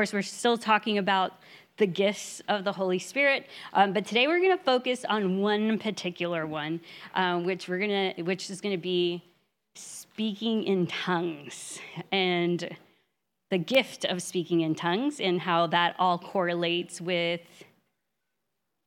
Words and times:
course, 0.00 0.14
we're 0.14 0.22
still 0.22 0.56
talking 0.56 0.96
about 0.96 1.34
the 1.76 1.86
gifts 1.86 2.40
of 2.48 2.64
the 2.64 2.72
Holy 2.72 2.98
Spirit, 2.98 3.46
um, 3.74 3.92
but 3.92 4.06
today 4.06 4.26
we're 4.28 4.38
going 4.38 4.56
to 4.56 4.64
focus 4.64 5.04
on 5.04 5.42
one 5.42 5.78
particular 5.78 6.46
one, 6.46 6.80
um, 7.14 7.44
which 7.44 7.68
we're 7.68 7.78
going 7.78 8.14
to, 8.14 8.22
which 8.22 8.48
is 8.48 8.62
going 8.62 8.74
to 8.74 8.80
be 8.80 9.22
speaking 9.74 10.64
in 10.64 10.86
tongues 10.86 11.80
and 12.12 12.74
the 13.50 13.58
gift 13.58 14.06
of 14.06 14.22
speaking 14.22 14.62
in 14.62 14.74
tongues 14.74 15.20
and 15.20 15.38
how 15.38 15.66
that 15.66 15.96
all 15.98 16.16
correlates 16.16 16.98
with 16.98 17.42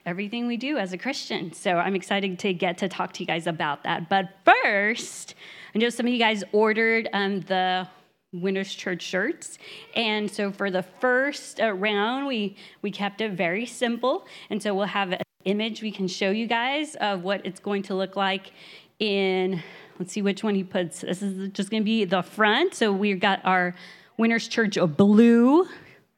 everything 0.07 0.47
we 0.47 0.57
do 0.57 0.79
as 0.79 0.93
a 0.93 0.97
Christian. 0.97 1.53
So 1.53 1.77
I'm 1.77 1.93
excited 1.93 2.39
to 2.39 2.55
get 2.55 2.79
to 2.79 2.89
talk 2.89 3.13
to 3.13 3.19
you 3.19 3.27
guys 3.27 3.45
about 3.45 3.83
that. 3.83 4.09
But 4.09 4.29
first, 4.45 5.35
I 5.75 5.77
know 5.77 5.89
some 5.89 6.07
of 6.07 6.11
you 6.11 6.17
guys 6.17 6.43
ordered 6.53 7.07
um, 7.13 7.41
the 7.41 7.87
Winners 8.33 8.73
Church 8.73 9.01
shirts. 9.01 9.57
And 9.95 10.29
so 10.29 10.51
for 10.51 10.71
the 10.71 10.83
first 10.83 11.61
uh, 11.61 11.71
round, 11.73 12.27
we, 12.27 12.55
we 12.81 12.91
kept 12.91 13.21
it 13.21 13.33
very 13.33 13.65
simple. 13.65 14.25
And 14.49 14.61
so 14.61 14.73
we'll 14.73 14.85
have 14.85 15.11
an 15.11 15.21
image 15.45 15.81
we 15.81 15.91
can 15.91 16.07
show 16.07 16.31
you 16.31 16.47
guys 16.47 16.95
of 16.95 17.23
what 17.23 17.45
it's 17.45 17.59
going 17.59 17.83
to 17.83 17.95
look 17.95 18.15
like 18.15 18.51
in, 18.99 19.61
let's 19.99 20.13
see 20.13 20.21
which 20.21 20.43
one 20.43 20.55
he 20.55 20.63
puts. 20.63 21.01
This 21.01 21.21
is 21.21 21.51
just 21.51 21.69
going 21.69 21.83
to 21.83 21.85
be 21.85 22.05
the 22.05 22.23
front. 22.23 22.73
So 22.73 22.91
we've 22.91 23.19
got 23.19 23.43
our 23.45 23.75
Winners 24.17 24.47
Church 24.47 24.77
blue. 24.97 25.67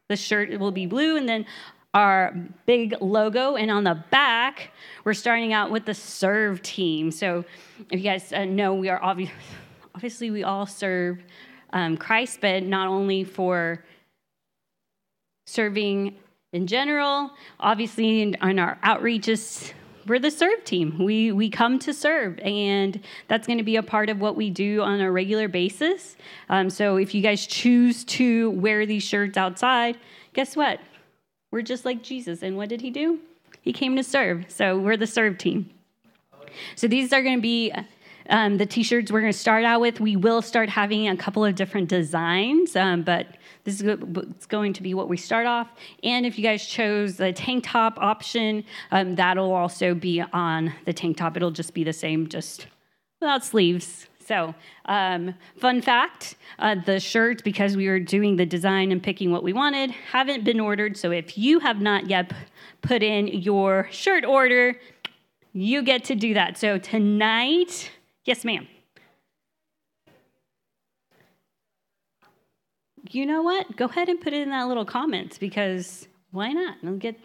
The 0.07 0.15
shirt 0.15 0.57
will 0.59 0.71
be 0.71 0.85
blue. 0.85 1.17
And 1.17 1.27
then 1.27 1.45
our 1.93 2.35
big 2.65 2.95
logo. 3.01 3.55
And 3.55 3.71
on 3.71 3.85
the 3.85 4.03
back, 4.11 4.71
we're 5.03 5.13
starting 5.13 5.53
out 5.53 5.71
with 5.71 5.85
the 5.85 5.93
serve 5.93 6.61
team. 6.61 7.09
So 7.09 7.45
if 7.89 7.99
you 7.99 8.03
guys 8.03 8.31
uh, 8.33 8.45
know, 8.45 8.73
we 8.75 8.89
are 8.89 9.01
obviously 9.95 10.29
we 10.29 10.43
all 10.43 10.65
serve 10.65 11.23
um, 11.75 11.97
Christ, 11.97 12.39
but 12.41 12.63
not 12.63 12.87
only 12.87 13.23
for 13.23 13.83
serving 15.45 16.15
in 16.53 16.65
general, 16.65 17.31
obviously 17.59 18.21
in, 18.21 18.35
in 18.41 18.57
our 18.57 18.79
outreaches, 18.83 19.73
we're 20.07 20.19
the 20.19 20.31
serve 20.31 20.63
team. 20.63 21.03
We, 21.03 21.33
we 21.33 21.49
come 21.49 21.77
to 21.79 21.93
serve, 21.93 22.39
and 22.39 22.99
that's 23.27 23.45
going 23.45 23.57
to 23.57 23.63
be 23.63 23.75
a 23.75 23.83
part 23.83 24.09
of 24.09 24.21
what 24.21 24.37
we 24.37 24.49
do 24.49 24.81
on 24.81 25.01
a 25.01 25.11
regular 25.11 25.49
basis. 25.49 26.15
Um, 26.47 26.69
so 26.69 26.95
if 26.95 27.13
you 27.13 27.21
guys 27.21 27.45
choose 27.45 28.05
to 28.05 28.51
wear 28.51 28.85
these 28.85 29.03
shirts 29.03 29.35
outside, 29.35 29.97
guess 30.33 30.55
what? 30.55 30.79
We're 31.51 31.61
just 31.61 31.83
like 31.83 32.03
Jesus. 32.03 32.41
And 32.41 32.55
what 32.55 32.69
did 32.69 32.81
he 32.81 32.89
do? 32.89 33.19
He 33.61 33.73
came 33.73 33.95
to 33.97 34.03
serve. 34.03 34.45
So 34.47 34.77
we're 34.77 34.97
the 34.97 35.07
serve 35.07 35.37
team. 35.37 35.69
So 36.75 36.87
these 36.87 37.11
are 37.11 37.21
going 37.21 37.37
to 37.37 37.41
be 37.41 37.73
um, 38.29 38.57
the 38.57 38.65
t-shirts 38.65 39.11
we're 39.11 39.21
going 39.21 39.31
to 39.31 39.37
start 39.37 39.63
out 39.63 39.81
with. 39.81 39.99
We 39.99 40.15
will 40.15 40.41
start 40.41 40.69
having 40.69 41.07
a 41.07 41.17
couple 41.17 41.45
of 41.45 41.55
different 41.55 41.89
designs, 41.89 42.75
um, 42.75 43.03
but 43.03 43.27
this 43.63 43.81
is 43.81 44.45
going 44.47 44.73
to 44.73 44.83
be 44.83 44.93
what 44.93 45.09
we 45.09 45.17
start 45.17 45.47
off. 45.47 45.69
And 46.03 46.25
if 46.25 46.37
you 46.37 46.43
guys 46.43 46.65
chose 46.65 47.17
the 47.17 47.33
tank 47.33 47.65
top 47.65 47.97
option, 47.99 48.63
um, 48.91 49.15
that'll 49.15 49.53
also 49.53 49.93
be 49.93 50.21
on 50.21 50.73
the 50.85 50.93
tank 50.93 51.17
top. 51.17 51.35
It'll 51.35 51.51
just 51.51 51.73
be 51.73 51.83
the 51.83 51.93
same, 51.93 52.27
just 52.27 52.67
without 53.19 53.43
sleeves. 53.43 54.07
So, 54.25 54.55
um, 54.85 55.35
fun 55.57 55.81
fact 55.81 56.35
uh, 56.57 56.75
the 56.83 56.99
shirts, 56.99 57.43
because 57.43 57.77
we 57.77 57.87
were 57.87 57.99
doing 57.99 58.37
the 58.37 58.45
design 58.45 58.91
and 58.91 59.01
picking 59.01 59.31
what 59.31 59.43
we 59.43 59.53
wanted, 59.53 59.91
haven't 59.91 60.43
been 60.43 60.59
ordered. 60.59 60.97
So, 60.97 61.11
if 61.11 61.37
you 61.37 61.59
have 61.59 61.79
not 61.79 62.09
yet 62.09 62.31
put 62.81 63.03
in 63.03 63.27
your 63.27 63.87
shirt 63.91 64.25
order, 64.25 64.79
you 65.53 65.83
get 65.83 66.03
to 66.05 66.15
do 66.15 66.33
that. 66.33 66.57
So, 66.57 66.79
tonight, 66.79 67.91
Yes, 68.25 68.43
ma'am. 68.43 68.67
You 73.11 73.27
know 73.27 73.43
what? 73.43 73.77
Go 73.77 73.85
ahead 73.85 74.09
and 74.09 74.19
put 74.19 74.33
it 74.33 74.41
in 74.41 74.49
that 74.49 74.67
little 74.67 74.83
comment 74.83 75.37
because 75.39 76.07
why 76.31 76.51
not? 76.51 76.77
We'll 76.81 76.97
get 76.97 77.19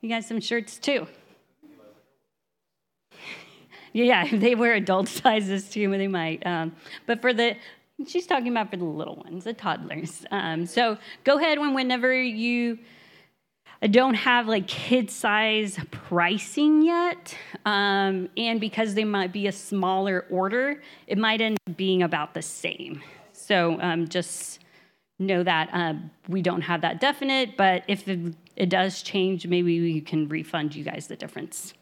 you 0.00 0.08
guys 0.08 0.26
some 0.26 0.40
shirts 0.40 0.76
too. 0.76 1.06
yeah, 3.92 4.26
they 4.32 4.56
wear 4.56 4.74
adult 4.74 5.08
sizes 5.22 5.70
too, 5.70 5.88
they 5.90 6.08
might. 6.08 6.44
Um, 6.44 6.74
but 7.06 7.22
for 7.22 7.32
the, 7.32 7.56
she's 8.04 8.26
talking 8.26 8.48
about 8.48 8.70
for 8.70 8.76
the 8.76 8.84
little 8.84 9.16
ones, 9.16 9.44
the 9.44 9.52
toddlers. 9.52 10.26
Um, 10.32 10.66
so 10.66 10.98
go 11.22 11.38
ahead 11.38 11.60
when 11.60 11.74
whenever 11.74 12.12
you 12.12 12.80
Don't 13.90 14.14
have 14.14 14.48
like 14.48 14.66
kid 14.66 15.10
size 15.10 15.78
pricing 15.90 16.82
yet. 16.82 17.36
Um, 17.66 18.28
and 18.36 18.60
because 18.60 18.94
they 18.94 19.04
might 19.04 19.32
be 19.32 19.46
a 19.46 19.52
smaller 19.52 20.26
order, 20.30 20.82
it 21.06 21.18
might 21.18 21.40
end 21.40 21.58
up 21.68 21.76
being 21.76 22.02
about 22.02 22.34
the 22.34 22.42
same. 22.42 23.02
So 23.32 23.78
um, 23.80 24.08
just 24.08 24.60
know 25.18 25.42
that 25.42 25.68
uh, 25.72 25.94
we 26.28 26.42
don't 26.42 26.62
have 26.62 26.80
that 26.80 27.00
definite, 27.00 27.56
but 27.56 27.84
if 27.86 28.08
it, 28.08 28.34
it 28.56 28.68
does 28.68 29.02
change, 29.02 29.46
maybe 29.46 29.80
we 29.80 30.00
can 30.00 30.28
refund 30.28 30.74
you 30.74 30.84
guys 30.84 31.06
the 31.06 31.16
difference 31.16 31.74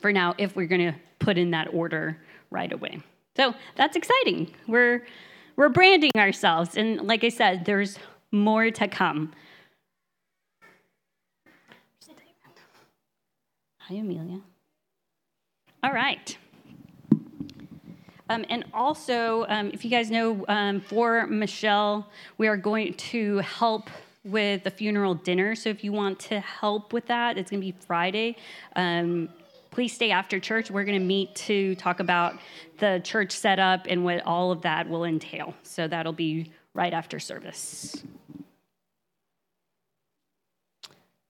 for 0.00 0.12
now 0.12 0.34
if 0.38 0.54
we're 0.54 0.66
going 0.66 0.92
to 0.92 0.98
put 1.18 1.38
in 1.38 1.50
that 1.52 1.72
order 1.72 2.18
right 2.50 2.72
away. 2.72 3.00
So 3.36 3.54
that's 3.76 3.96
exciting. 3.96 4.52
We're 4.66 5.06
we're 5.56 5.70
branding 5.70 6.12
ourselves 6.16 6.76
and 6.76 7.00
like 7.02 7.24
I 7.24 7.30
said, 7.30 7.64
there's 7.64 7.98
more 8.32 8.70
to 8.70 8.88
come. 8.88 9.32
Hi, 13.88 13.94
Amelia. 13.94 14.40
All 15.84 15.92
right. 15.92 16.36
Um, 18.28 18.44
and 18.50 18.64
also, 18.74 19.46
um, 19.48 19.70
if 19.72 19.84
you 19.84 19.90
guys 19.92 20.10
know, 20.10 20.44
um, 20.48 20.80
for 20.80 21.28
Michelle, 21.28 22.10
we 22.36 22.48
are 22.48 22.56
going 22.56 22.94
to 22.94 23.38
help 23.38 23.88
with 24.24 24.64
the 24.64 24.72
funeral 24.72 25.14
dinner. 25.14 25.54
So 25.54 25.68
if 25.68 25.84
you 25.84 25.92
want 25.92 26.18
to 26.20 26.40
help 26.40 26.92
with 26.92 27.06
that, 27.06 27.38
it's 27.38 27.52
going 27.52 27.60
to 27.60 27.64
be 27.64 27.76
Friday. 27.86 28.34
Um, 28.74 29.28
please 29.70 29.92
stay 29.92 30.10
after 30.10 30.40
church. 30.40 30.68
We're 30.68 30.84
going 30.84 30.98
to 30.98 31.06
meet 31.06 31.36
to 31.36 31.76
talk 31.76 32.00
about 32.00 32.40
the 32.78 33.00
church 33.04 33.30
setup 33.30 33.86
and 33.88 34.04
what 34.04 34.26
all 34.26 34.50
of 34.50 34.62
that 34.62 34.88
will 34.88 35.04
entail. 35.04 35.54
So 35.62 35.86
that'll 35.86 36.12
be 36.12 36.50
right 36.74 36.92
after 36.92 37.20
service. 37.20 38.02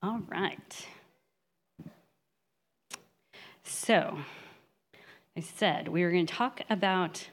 All 0.03 0.23
right. 0.31 0.87
So, 3.69 4.19
I 5.37 5.41
said 5.41 5.89
we 5.89 6.05
were 6.05 6.13
going 6.13 6.27
to 6.27 6.33
talk 6.33 6.61
about 6.71 7.29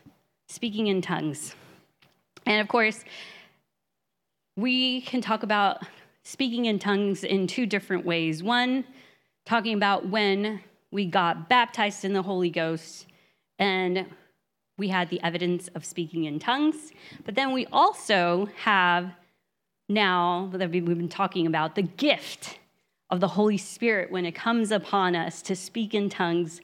speaking 0.48 0.88
in 0.88 1.00
tongues. 1.00 1.56
And 2.48 2.60
of 2.60 2.68
course, 2.68 3.06
we 4.58 5.02
can 5.02 5.22
talk 5.22 5.44
about 5.44 5.84
speaking 6.24 6.66
in 6.66 6.80
tongues 6.80 7.24
in 7.24 7.46
two 7.46 7.68
different 7.68 8.04
ways. 8.04 8.42
One, 8.42 8.84
talking 9.46 9.76
about 9.76 10.10
when 10.10 10.62
we 10.92 11.06
got 11.06 11.50
baptized 11.50 12.04
in 12.04 12.14
the 12.14 12.24
Holy 12.24 12.50
Ghost 12.50 13.06
and 13.60 14.08
we 14.80 14.88
had 14.88 15.10
the 15.10 15.22
evidence 15.22 15.68
of 15.76 15.86
speaking 15.86 16.26
in 16.26 16.40
tongues. 16.40 16.92
But 17.26 17.36
then 17.36 17.54
we 17.54 17.68
also 17.68 18.50
have 18.64 19.12
now 19.88 20.50
that 20.54 20.72
we've 20.72 20.84
been 20.84 21.10
talking 21.10 21.46
about 21.46 21.76
the 21.76 21.84
gift 21.84 22.58
of 23.14 23.20
the 23.20 23.28
Holy 23.28 23.60
Spirit 23.60 24.10
when 24.10 24.26
it 24.26 24.32
comes 24.32 24.72
upon 24.72 25.16
us 25.16 25.44
to 25.44 25.56
speak 25.56 25.94
in 25.94 26.10
tongues 26.10 26.62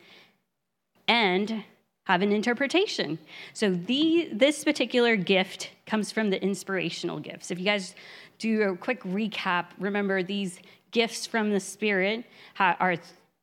and 1.08 1.64
have 2.08 2.24
an 2.24 2.32
interpretation. 2.32 3.20
So 3.54 3.70
the 3.70 4.30
this 4.34 4.64
particular 4.64 5.16
gift 5.16 5.70
comes 5.86 6.12
from 6.12 6.32
the 6.32 6.42
inspirational 6.42 7.20
gifts. 7.20 7.52
If 7.52 7.60
you 7.60 7.66
guys 7.66 7.94
do 8.40 8.64
a 8.64 8.76
quick 8.76 9.04
recap, 9.04 9.66
remember 9.78 10.24
these 10.24 10.60
gifts 10.90 11.28
from 11.28 11.52
the 11.52 11.60
Spirit 11.60 12.26
are 12.58 12.96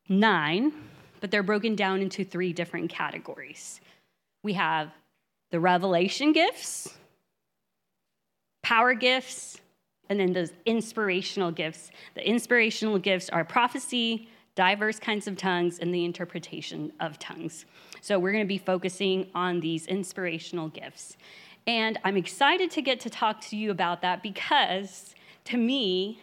nine, 0.08 0.72
but 1.20 1.30
they're 1.30 1.44
broken 1.44 1.76
down 1.76 2.00
into 2.00 2.24
three 2.24 2.52
different 2.52 2.90
categories. 2.90 3.80
We 4.42 4.54
have 4.54 4.90
the 5.52 5.60
revelation 5.60 6.32
gifts, 6.32 6.92
power 8.64 8.94
gifts, 8.94 9.60
and 10.08 10.20
then 10.20 10.32
those 10.32 10.52
inspirational 10.64 11.50
gifts. 11.50 11.90
The 12.14 12.26
inspirational 12.26 12.98
gifts 12.98 13.28
are 13.30 13.44
prophecy, 13.44 14.28
diverse 14.54 14.98
kinds 14.98 15.26
of 15.26 15.36
tongues, 15.36 15.78
and 15.78 15.94
the 15.94 16.04
interpretation 16.04 16.92
of 17.00 17.18
tongues. 17.18 17.66
So 18.00 18.18
we're 18.18 18.32
going 18.32 18.44
to 18.44 18.48
be 18.48 18.58
focusing 18.58 19.28
on 19.34 19.60
these 19.60 19.86
inspirational 19.86 20.68
gifts. 20.68 21.16
And 21.66 21.98
I'm 22.04 22.16
excited 22.16 22.70
to 22.72 22.82
get 22.82 23.00
to 23.00 23.10
talk 23.10 23.40
to 23.42 23.56
you 23.56 23.70
about 23.70 24.02
that 24.02 24.22
because 24.22 25.14
to 25.46 25.56
me, 25.56 26.20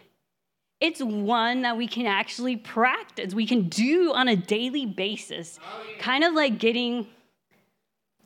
it's 0.80 1.02
one 1.02 1.62
that 1.62 1.76
we 1.76 1.86
can 1.86 2.06
actually 2.06 2.56
practice, 2.56 3.34
we 3.34 3.46
can 3.46 3.68
do 3.68 4.12
on 4.12 4.28
a 4.28 4.36
daily 4.36 4.86
basis, 4.86 5.58
oh, 5.62 5.84
kind 5.98 6.24
of 6.24 6.34
like 6.34 6.58
getting 6.58 7.06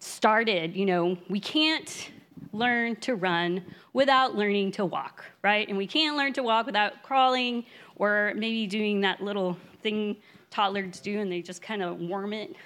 started. 0.00 0.74
You 0.74 0.86
know, 0.86 1.18
we 1.28 1.40
can't 1.40 2.10
learn 2.52 2.96
to 2.96 3.14
run 3.14 3.62
without 3.92 4.36
learning 4.36 4.72
to 4.72 4.84
walk, 4.84 5.24
right? 5.42 5.68
And 5.68 5.76
we 5.76 5.86
can't 5.86 6.16
learn 6.16 6.32
to 6.34 6.42
walk 6.42 6.66
without 6.66 7.02
crawling 7.02 7.64
or 7.96 8.32
maybe 8.36 8.66
doing 8.66 9.00
that 9.02 9.22
little 9.22 9.56
thing 9.82 10.16
toddlers 10.50 11.00
do 11.00 11.20
and 11.20 11.30
they 11.30 11.42
just 11.42 11.62
kind 11.62 11.82
of 11.82 11.98
warm 11.98 12.32
it. 12.32 12.54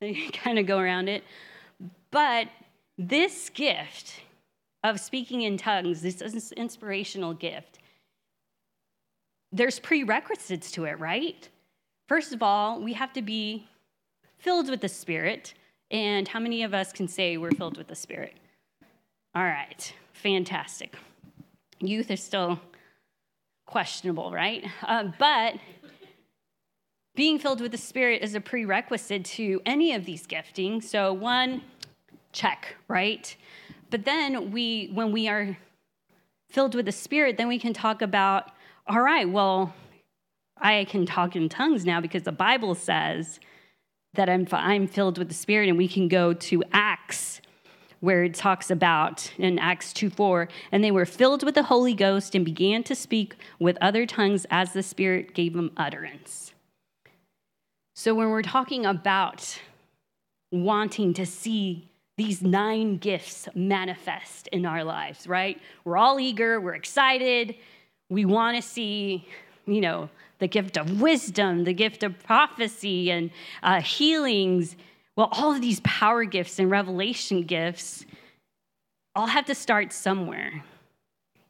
They 0.00 0.28
kind 0.32 0.58
of 0.58 0.66
go 0.66 0.78
around 0.78 1.08
it. 1.08 1.22
But 2.10 2.48
this 2.98 3.48
gift 3.48 4.20
of 4.82 5.00
speaking 5.00 5.42
in 5.42 5.56
tongues, 5.56 6.02
this 6.02 6.20
inspirational 6.52 7.32
gift, 7.32 7.78
there's 9.50 9.78
prerequisites 9.78 10.70
to 10.72 10.84
it, 10.84 10.98
right? 10.98 11.48
First 12.08 12.34
of 12.34 12.42
all, 12.42 12.82
we 12.82 12.92
have 12.92 13.12
to 13.14 13.22
be 13.22 13.66
filled 14.38 14.68
with 14.68 14.80
the 14.80 14.88
Spirit. 14.88 15.54
And 15.90 16.28
how 16.28 16.40
many 16.40 16.62
of 16.64 16.74
us 16.74 16.92
can 16.92 17.08
say 17.08 17.36
we're 17.36 17.52
filled 17.52 17.78
with 17.78 17.86
the 17.86 17.94
Spirit? 17.94 18.34
All 19.36 19.42
right, 19.42 19.92
fantastic. 20.12 20.94
Youth 21.80 22.10
is 22.12 22.22
still 22.22 22.60
questionable, 23.66 24.30
right? 24.30 24.64
Uh, 24.80 25.08
but 25.18 25.56
being 27.16 27.40
filled 27.40 27.60
with 27.60 27.72
the 27.72 27.78
Spirit 27.78 28.22
is 28.22 28.36
a 28.36 28.40
prerequisite 28.40 29.24
to 29.24 29.60
any 29.66 29.92
of 29.92 30.04
these 30.04 30.24
giftings. 30.24 30.84
So, 30.84 31.12
one, 31.12 31.62
check, 32.32 32.76
right? 32.86 33.34
But 33.90 34.04
then 34.04 34.52
we, 34.52 34.90
when 34.94 35.10
we 35.10 35.26
are 35.28 35.56
filled 36.48 36.76
with 36.76 36.86
the 36.86 36.92
Spirit, 36.92 37.36
then 37.36 37.48
we 37.48 37.58
can 37.58 37.72
talk 37.72 38.02
about, 38.02 38.52
all 38.86 39.00
right, 39.00 39.28
well, 39.28 39.74
I 40.58 40.84
can 40.84 41.06
talk 41.06 41.34
in 41.34 41.48
tongues 41.48 41.84
now 41.84 42.00
because 42.00 42.22
the 42.22 42.30
Bible 42.32 42.76
says 42.76 43.40
that 44.14 44.28
I'm, 44.28 44.46
I'm 44.52 44.86
filled 44.86 45.18
with 45.18 45.26
the 45.26 45.34
Spirit, 45.34 45.68
and 45.68 45.76
we 45.76 45.88
can 45.88 46.06
go 46.06 46.32
to 46.34 46.62
where 48.04 48.22
it 48.22 48.34
talks 48.34 48.70
about 48.70 49.32
in 49.38 49.58
Acts 49.58 49.92
2 49.94 50.10
4, 50.10 50.48
and 50.70 50.84
they 50.84 50.90
were 50.90 51.06
filled 51.06 51.42
with 51.42 51.54
the 51.54 51.62
Holy 51.62 51.94
Ghost 51.94 52.34
and 52.34 52.44
began 52.44 52.82
to 52.84 52.94
speak 52.94 53.36
with 53.58 53.78
other 53.80 54.04
tongues 54.04 54.46
as 54.50 54.72
the 54.72 54.82
Spirit 54.82 55.34
gave 55.34 55.54
them 55.54 55.72
utterance. 55.76 56.52
So 57.96 58.14
when 58.14 58.28
we're 58.28 58.42
talking 58.42 58.84
about 58.84 59.58
wanting 60.50 61.14
to 61.14 61.24
see 61.24 61.88
these 62.16 62.42
nine 62.42 62.98
gifts 62.98 63.48
manifest 63.54 64.48
in 64.48 64.66
our 64.66 64.84
lives, 64.84 65.26
right? 65.26 65.60
We're 65.84 65.96
all 65.96 66.20
eager, 66.20 66.60
we're 66.60 66.74
excited, 66.74 67.56
we 68.10 68.24
want 68.24 68.56
to 68.56 68.62
see, 68.62 69.26
you 69.66 69.80
know, 69.80 70.10
the 70.38 70.46
gift 70.46 70.76
of 70.76 71.00
wisdom, 71.00 71.64
the 71.64 71.72
gift 71.72 72.02
of 72.02 72.18
prophecy, 72.22 73.10
and 73.10 73.30
uh, 73.62 73.80
healings. 73.80 74.76
Well, 75.16 75.28
all 75.32 75.54
of 75.54 75.60
these 75.60 75.80
power 75.80 76.24
gifts 76.24 76.58
and 76.58 76.70
revelation 76.70 77.44
gifts 77.44 78.04
all 79.14 79.26
have 79.26 79.46
to 79.46 79.54
start 79.54 79.92
somewhere. 79.92 80.64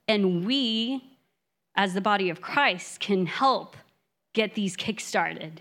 And 0.07 0.45
we, 0.45 1.03
as 1.75 1.95
the 1.95 2.01
body 2.01 2.29
of 2.29 2.41
Christ, 2.41 3.01
can 3.01 3.27
help 3.27 3.77
get 4.35 4.55
these 4.55 4.77
kickstarted 4.77 5.59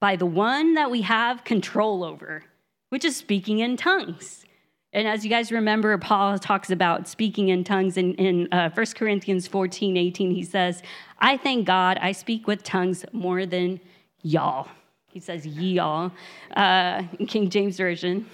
by 0.00 0.16
the 0.16 0.26
one 0.26 0.74
that 0.74 0.90
we 0.90 1.02
have 1.02 1.44
control 1.44 2.04
over, 2.04 2.44
which 2.90 3.04
is 3.04 3.16
speaking 3.16 3.58
in 3.58 3.76
tongues. 3.76 4.44
And 4.92 5.08
as 5.08 5.24
you 5.24 5.30
guys 5.30 5.50
remember, 5.50 5.96
Paul 5.98 6.38
talks 6.38 6.70
about 6.70 7.08
speaking 7.08 7.48
in 7.48 7.64
tongues 7.64 7.96
in, 7.96 8.14
in 8.14 8.52
uh, 8.52 8.70
1 8.70 8.86
Corinthians 8.94 9.46
14 9.48 9.96
18. 9.96 10.30
He 10.30 10.42
says, 10.42 10.82
I 11.18 11.36
thank 11.38 11.66
God 11.66 11.98
I 12.00 12.12
speak 12.12 12.46
with 12.46 12.62
tongues 12.62 13.04
more 13.12 13.46
than 13.46 13.80
y'all. 14.22 14.68
He 15.12 15.20
says, 15.20 15.46
ye 15.46 15.78
all, 15.78 16.10
uh, 16.56 17.02
in 17.18 17.26
King 17.26 17.50
James 17.50 17.76
Version. 17.76 18.26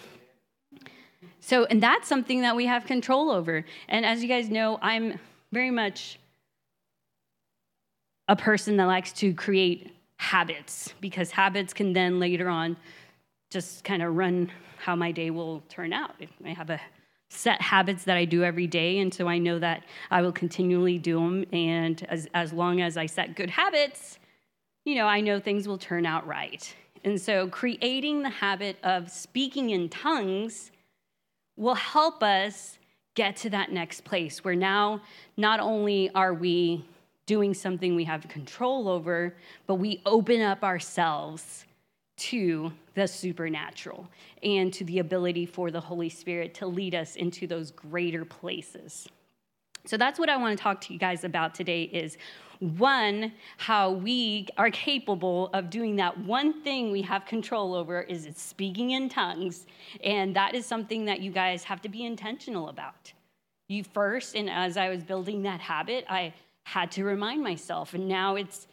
So, 1.40 1.64
and 1.64 1.82
that's 1.82 2.08
something 2.08 2.42
that 2.42 2.54
we 2.54 2.66
have 2.66 2.86
control 2.86 3.30
over. 3.30 3.64
And 3.88 4.06
as 4.06 4.22
you 4.22 4.28
guys 4.28 4.48
know, 4.48 4.78
I'm 4.80 5.18
very 5.52 5.70
much 5.70 6.18
a 8.28 8.36
person 8.36 8.76
that 8.76 8.84
likes 8.84 9.12
to 9.14 9.34
create 9.34 9.92
habits 10.18 10.92
because 11.00 11.30
habits 11.30 11.72
can 11.72 11.92
then 11.92 12.20
later 12.20 12.48
on 12.48 12.76
just 13.50 13.82
kind 13.82 14.02
of 14.02 14.14
run 14.14 14.50
how 14.78 14.94
my 14.94 15.10
day 15.10 15.30
will 15.30 15.62
turn 15.68 15.92
out. 15.92 16.14
I 16.44 16.50
have 16.50 16.70
a 16.70 16.80
set 17.30 17.60
habits 17.60 18.04
that 18.04 18.16
I 18.16 18.24
do 18.24 18.44
every 18.44 18.66
day, 18.66 18.98
and 18.98 19.12
so 19.12 19.26
I 19.26 19.38
know 19.38 19.58
that 19.58 19.84
I 20.10 20.22
will 20.22 20.32
continually 20.32 20.98
do 20.98 21.18
them. 21.18 21.44
And 21.52 22.04
as, 22.08 22.28
as 22.34 22.52
long 22.52 22.80
as 22.80 22.96
I 22.96 23.06
set 23.06 23.36
good 23.36 23.50
habits, 23.50 24.18
you 24.88 24.94
know, 24.94 25.06
I 25.06 25.20
know 25.20 25.38
things 25.38 25.68
will 25.68 25.76
turn 25.76 26.06
out 26.06 26.26
right. 26.26 26.74
And 27.04 27.20
so 27.20 27.46
creating 27.48 28.22
the 28.22 28.30
habit 28.30 28.78
of 28.82 29.10
speaking 29.10 29.68
in 29.68 29.90
tongues 29.90 30.70
will 31.58 31.74
help 31.74 32.22
us 32.22 32.78
get 33.14 33.36
to 33.36 33.50
that 33.50 33.70
next 33.70 34.04
place 34.04 34.42
where 34.42 34.54
now 34.54 35.02
not 35.36 35.60
only 35.60 36.08
are 36.14 36.32
we 36.32 36.86
doing 37.26 37.52
something 37.52 37.94
we 37.96 38.04
have 38.04 38.26
control 38.28 38.88
over, 38.88 39.36
but 39.66 39.74
we 39.74 40.00
open 40.06 40.40
up 40.40 40.64
ourselves 40.64 41.66
to 42.16 42.72
the 42.94 43.06
supernatural 43.06 44.08
and 44.42 44.72
to 44.72 44.84
the 44.84 45.00
ability 45.00 45.44
for 45.44 45.70
the 45.70 45.80
Holy 45.80 46.08
Spirit 46.08 46.54
to 46.54 46.66
lead 46.66 46.94
us 46.94 47.14
into 47.16 47.46
those 47.46 47.70
greater 47.70 48.24
places. 48.24 49.06
So 49.84 49.98
that's 49.98 50.18
what 50.18 50.30
I 50.30 50.38
want 50.38 50.56
to 50.56 50.62
talk 50.62 50.80
to 50.82 50.94
you 50.94 50.98
guys 50.98 51.24
about 51.24 51.54
today 51.54 51.82
is 51.82 52.16
one 52.60 53.32
how 53.56 53.90
we 53.90 54.48
are 54.56 54.70
capable 54.70 55.48
of 55.52 55.70
doing 55.70 55.96
that 55.96 56.18
one 56.18 56.62
thing 56.62 56.90
we 56.90 57.02
have 57.02 57.24
control 57.24 57.74
over 57.74 58.02
is 58.02 58.26
it's 58.26 58.42
speaking 58.42 58.90
in 58.92 59.08
tongues 59.08 59.66
and 60.02 60.34
that 60.34 60.54
is 60.54 60.66
something 60.66 61.04
that 61.04 61.20
you 61.20 61.30
guys 61.30 61.64
have 61.64 61.80
to 61.82 61.88
be 61.88 62.04
intentional 62.04 62.68
about. 62.68 63.12
You 63.68 63.84
first 63.84 64.34
and 64.34 64.50
as 64.50 64.76
I 64.76 64.88
was 64.88 65.04
building 65.04 65.42
that 65.42 65.60
habit 65.60 66.04
I 66.08 66.34
had 66.64 66.90
to 66.92 67.04
remind 67.04 67.42
myself 67.42 67.94
and 67.94 68.08
now 68.08 68.36
it's 68.36 68.66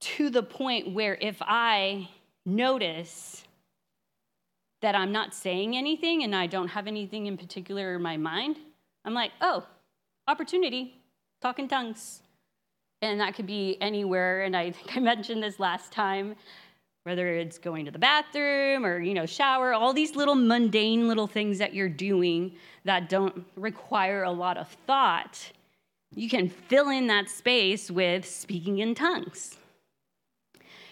to 0.00 0.30
the 0.30 0.42
point 0.42 0.92
where 0.92 1.16
if 1.20 1.36
I 1.40 2.08
notice 2.46 3.44
that 4.80 4.94
I'm 4.94 5.12
not 5.12 5.34
saying 5.34 5.76
anything 5.76 6.22
and 6.22 6.34
I 6.34 6.46
don't 6.46 6.68
have 6.68 6.86
anything 6.86 7.26
in 7.26 7.36
particular 7.36 7.96
in 7.96 8.02
my 8.02 8.16
mind, 8.16 8.58
I'm 9.04 9.14
like, 9.14 9.32
oh, 9.40 9.66
opportunity, 10.28 11.00
talk 11.42 11.58
in 11.58 11.68
tongues. 11.68 12.22
And 13.02 13.20
that 13.20 13.34
could 13.34 13.46
be 13.46 13.76
anywhere. 13.80 14.42
And 14.42 14.56
I 14.56 14.72
think 14.72 14.96
I 14.96 15.00
mentioned 15.00 15.42
this 15.42 15.60
last 15.60 15.92
time, 15.92 16.34
whether 17.04 17.28
it's 17.28 17.58
going 17.58 17.84
to 17.84 17.90
the 17.90 17.98
bathroom 17.98 18.84
or, 18.84 19.00
you 19.00 19.14
know, 19.14 19.26
shower, 19.26 19.72
all 19.72 19.92
these 19.92 20.16
little 20.16 20.34
mundane 20.34 21.08
little 21.08 21.26
things 21.26 21.58
that 21.58 21.74
you're 21.74 21.88
doing 21.88 22.52
that 22.84 23.08
don't 23.08 23.44
require 23.56 24.24
a 24.24 24.30
lot 24.30 24.56
of 24.56 24.68
thought, 24.86 25.52
you 26.14 26.28
can 26.28 26.48
fill 26.48 26.90
in 26.90 27.06
that 27.06 27.30
space 27.30 27.90
with 27.90 28.26
speaking 28.26 28.78
in 28.78 28.94
tongues. 28.94 29.56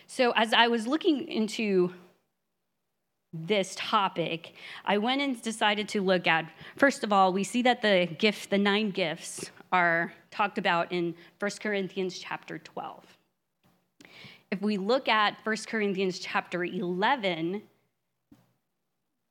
So, 0.06 0.31
as 0.32 0.52
I 0.52 0.69
was 0.69 0.87
looking 0.87 1.26
into 1.26 1.93
this 3.32 3.75
topic, 3.76 4.55
I 4.85 4.99
went 4.99 5.20
and 5.20 5.41
decided 5.43 5.88
to 5.91 6.00
look 6.00 6.26
at, 6.26 6.50
first 6.76 7.02
of 7.02 7.12
all, 7.12 7.32
we 7.32 7.44
see 7.44 7.62
that 7.62 7.82
the 7.82 8.09
gift, 8.19 8.50
the 8.50 8.59
nine 8.59 8.91
gifts, 8.91 9.50
are 9.76 10.12
talked 10.31 10.58
about 10.58 10.93
in 10.93 11.14
1 11.38 11.50
Corinthians 11.61 12.19
chapter 12.19 12.58
12. 12.58 13.05
If 14.50 14.62
we 14.62 14.76
look 14.76 15.09
at 15.09 15.37
1 15.45 15.56
Corinthians 15.66 16.18
chapter 16.18 16.64
11, 16.64 17.62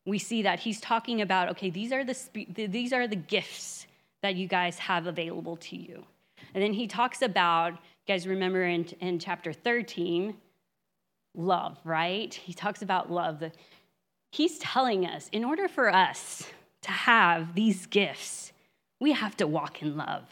we 0.06 0.20
see 0.20 0.42
that 0.44 0.60
he's 0.60 0.80
talking 0.80 1.22
about 1.22 1.50
okay 1.50 1.72
these 1.72 1.92
are 1.92 2.04
the 2.04 2.16
these 2.68 2.94
are 2.94 3.08
the 3.08 3.16
gifts 3.16 3.88
that 4.22 4.36
you 4.36 4.48
guys 4.48 4.78
have 4.78 5.08
available 5.08 5.58
to 5.58 5.76
you 5.76 6.04
and 6.54 6.64
then 6.64 6.74
he 6.74 6.86
talks 6.86 7.24
about 7.24 7.72
you 7.74 8.14
guys 8.14 8.28
remember 8.28 8.64
in, 8.64 8.86
in 9.00 9.18
chapter 9.18 9.52
13 9.52 10.36
love, 11.38 11.78
right? 11.84 12.34
He 12.34 12.54
talks 12.54 12.82
about 12.82 13.12
love. 13.12 13.44
He's 14.32 14.58
telling 14.60 15.06
us 15.06 15.30
in 15.32 15.44
order 15.44 15.68
for 15.68 15.90
us 15.90 16.48
to 16.84 16.92
have 16.92 17.56
these 17.56 17.86
gifts, 17.88 18.52
we 19.00 19.12
have 19.12 19.36
to 19.38 19.48
walk 19.48 19.82
in 19.82 19.98
love. 19.98 20.24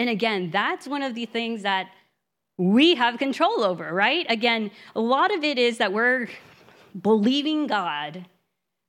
And 0.00 0.08
again, 0.08 0.48
that's 0.50 0.88
one 0.88 1.02
of 1.02 1.14
the 1.14 1.26
things 1.26 1.60
that 1.60 1.90
we 2.56 2.94
have 2.94 3.18
control 3.18 3.62
over, 3.62 3.92
right? 3.92 4.24
Again, 4.30 4.70
a 4.96 5.00
lot 5.00 5.30
of 5.30 5.44
it 5.44 5.58
is 5.58 5.76
that 5.76 5.92
we're 5.92 6.26
believing 7.02 7.66
God 7.66 8.24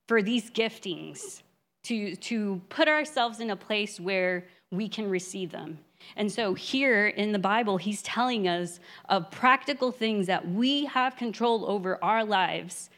for 0.08 0.22
these 0.22 0.50
giftings 0.50 1.42
to, 1.82 2.16
to 2.16 2.62
put 2.70 2.88
ourselves 2.88 3.40
in 3.40 3.50
a 3.50 3.56
place 3.56 4.00
where 4.00 4.46
we 4.70 4.88
can 4.88 5.10
receive 5.10 5.52
them. 5.52 5.78
And 6.16 6.32
so, 6.32 6.54
here 6.54 7.08
in 7.08 7.32
the 7.32 7.38
Bible, 7.38 7.76
he's 7.76 8.00
telling 8.00 8.48
us 8.48 8.80
of 9.10 9.30
practical 9.30 9.92
things 9.92 10.26
that 10.28 10.48
we 10.48 10.86
have 10.86 11.16
control 11.16 11.66
over 11.66 12.02
our 12.02 12.24
lives. 12.24 12.88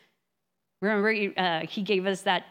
Remember, 0.80 1.32
uh, 1.36 1.66
he 1.66 1.82
gave 1.82 2.06
us 2.06 2.20
that 2.22 2.44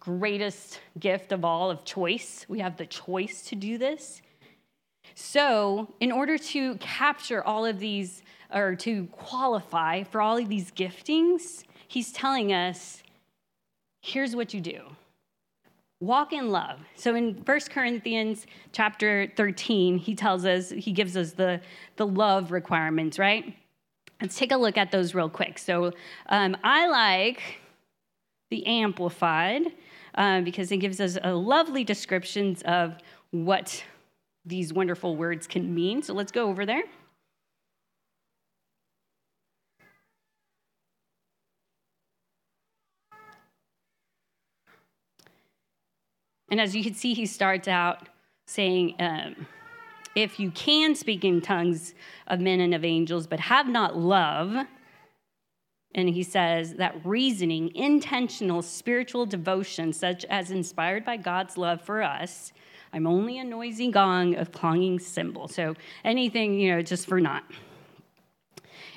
greatest 0.00 0.80
gift 0.98 1.30
of 1.30 1.44
all 1.44 1.70
of 1.70 1.84
choice. 1.84 2.46
We 2.48 2.60
have 2.60 2.78
the 2.78 2.86
choice 2.86 3.42
to 3.48 3.54
do 3.54 3.76
this. 3.76 4.22
So, 5.14 5.92
in 6.00 6.12
order 6.12 6.36
to 6.38 6.74
capture 6.76 7.42
all 7.44 7.64
of 7.64 7.78
these, 7.78 8.22
or 8.52 8.74
to 8.76 9.06
qualify 9.12 10.02
for 10.04 10.20
all 10.20 10.36
of 10.36 10.48
these 10.48 10.70
giftings, 10.70 11.64
he's 11.88 12.12
telling 12.12 12.52
us 12.52 13.02
here's 14.02 14.36
what 14.36 14.54
you 14.54 14.60
do. 14.60 14.82
Walk 16.00 16.32
in 16.32 16.50
love. 16.50 16.80
So 16.94 17.14
in 17.14 17.34
1 17.44 17.60
corinthians 17.70 18.46
chapter 18.72 19.32
13 19.36 19.98
he 19.98 20.14
tells 20.14 20.44
us 20.44 20.70
he 20.70 20.92
gives 20.92 21.16
us 21.16 21.32
the 21.32 21.60
the 21.96 22.06
love 22.06 22.52
requirements 22.52 23.18
right? 23.18 23.56
Let's 24.20 24.36
take 24.38 24.52
a 24.52 24.56
look 24.56 24.76
at 24.76 24.90
those 24.90 25.14
real 25.14 25.28
quick. 25.28 25.58
So 25.58 25.92
um, 26.28 26.56
i 26.62 26.86
like 26.86 27.42
the 28.50 28.66
amplified 28.66 29.62
uh, 30.14 30.40
because 30.42 30.70
it 30.70 30.78
gives 30.78 31.00
us 31.00 31.18
a 31.22 31.34
lovely 31.34 31.82
descriptions 31.82 32.62
of 32.62 32.96
what 33.32 33.82
these 34.46 34.72
wonderful 34.72 35.16
words 35.16 35.46
can 35.46 35.74
mean. 35.74 36.02
So 36.02 36.14
let's 36.14 36.32
go 36.32 36.48
over 36.48 36.64
there. 36.64 36.84
And 46.48 46.60
as 46.60 46.76
you 46.76 46.84
can 46.84 46.94
see, 46.94 47.12
he 47.12 47.26
starts 47.26 47.66
out 47.66 48.08
saying, 48.46 48.94
um, 49.00 49.46
If 50.14 50.38
you 50.38 50.52
can 50.52 50.94
speak 50.94 51.24
in 51.24 51.40
tongues 51.40 51.92
of 52.28 52.40
men 52.40 52.60
and 52.60 52.72
of 52.72 52.84
angels, 52.84 53.26
but 53.26 53.40
have 53.40 53.66
not 53.66 53.98
love, 53.98 54.54
and 55.94 56.08
he 56.10 56.22
says 56.22 56.74
that 56.74 56.94
reasoning, 57.04 57.74
intentional 57.74 58.62
spiritual 58.62 59.26
devotion, 59.26 59.92
such 59.92 60.24
as 60.26 60.50
inspired 60.50 61.04
by 61.04 61.16
God's 61.16 61.56
love 61.56 61.80
for 61.80 62.02
us, 62.02 62.52
I'm 62.96 63.06
only 63.06 63.38
a 63.38 63.44
noisy 63.44 63.90
gong 63.90 64.36
of 64.36 64.52
clanging 64.52 65.00
cymbal. 65.00 65.48
So 65.48 65.74
anything, 66.02 66.58
you 66.58 66.74
know, 66.74 66.80
just 66.80 67.06
for 67.06 67.20
naught. 67.20 67.44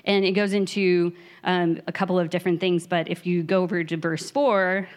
And 0.05 0.23
it 0.23 0.31
goes 0.31 0.53
into 0.53 1.11
um, 1.43 1.81
a 1.85 1.91
couple 1.91 2.17
of 2.17 2.29
different 2.29 2.61
things, 2.61 2.87
but 2.87 3.09
if 3.09 3.25
you 3.25 3.43
go 3.43 3.61
over 3.61 3.83
to 3.83 3.97
verse 3.97 4.31
four, 4.31 4.87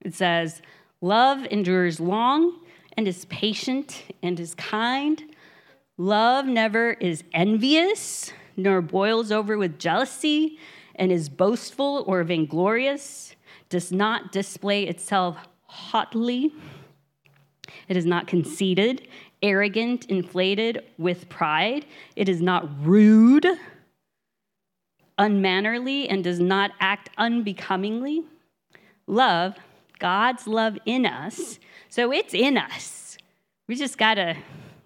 it 0.00 0.14
says, 0.14 0.62
Love 1.02 1.46
endures 1.50 2.00
long 2.00 2.58
and 2.96 3.06
is 3.06 3.26
patient 3.26 4.04
and 4.22 4.40
is 4.40 4.54
kind. 4.54 5.22
Love 5.98 6.46
never 6.46 6.92
is 6.92 7.24
envious, 7.34 8.32
nor 8.56 8.80
boils 8.80 9.30
over 9.30 9.58
with 9.58 9.78
jealousy, 9.78 10.58
and 10.94 11.12
is 11.12 11.28
boastful 11.28 12.02
or 12.06 12.24
vainglorious, 12.24 13.36
does 13.68 13.92
not 13.92 14.32
display 14.32 14.84
itself 14.84 15.36
haughtily. 15.66 16.54
It 17.88 17.96
is 17.96 18.04
not 18.04 18.26
conceited, 18.26 19.08
arrogant, 19.42 20.06
inflated 20.06 20.84
with 20.98 21.28
pride. 21.28 21.86
It 22.16 22.28
is 22.28 22.42
not 22.42 22.68
rude, 22.84 23.46
unmannerly, 25.16 26.08
and 26.08 26.22
does 26.22 26.40
not 26.40 26.72
act 26.80 27.10
unbecomingly. 27.16 28.24
Love 29.06 29.56
God's 29.98 30.46
love 30.46 30.78
in 30.84 31.06
us. 31.06 31.58
So 31.88 32.12
it's 32.12 32.34
in 32.34 32.56
us. 32.58 33.16
We 33.66 33.74
just 33.74 33.98
got 33.98 34.14
to, 34.14 34.36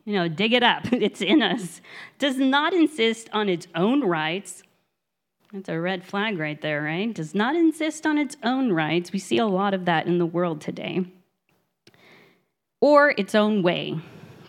you 0.04 0.14
know, 0.14 0.28
dig 0.28 0.52
it 0.52 0.62
up. 0.62 0.87
It's 0.92 1.21
in 1.21 1.42
us. 1.42 1.80
Does 2.18 2.38
not 2.38 2.73
insist 2.73 3.28
on 3.32 3.49
its 3.49 3.66
own 3.75 4.02
rights. 4.02 4.62
That's 5.52 5.68
a 5.68 5.78
red 5.78 6.04
flag 6.04 6.38
right 6.38 6.61
there, 6.61 6.82
right? 6.82 7.12
Does 7.12 7.35
not 7.35 7.56
insist 7.56 8.06
on 8.06 8.16
its 8.16 8.37
own 8.42 8.73
rights. 8.73 9.12
We 9.12 9.18
see 9.18 9.38
a 9.38 9.47
lot 9.47 9.75
of 9.75 9.85
that 9.85 10.06
in 10.06 10.18
the 10.18 10.26
world 10.26 10.61
today. 10.61 11.04
Or 12.83 13.15
its 13.17 13.35
own 13.35 13.62
way. 13.62 13.99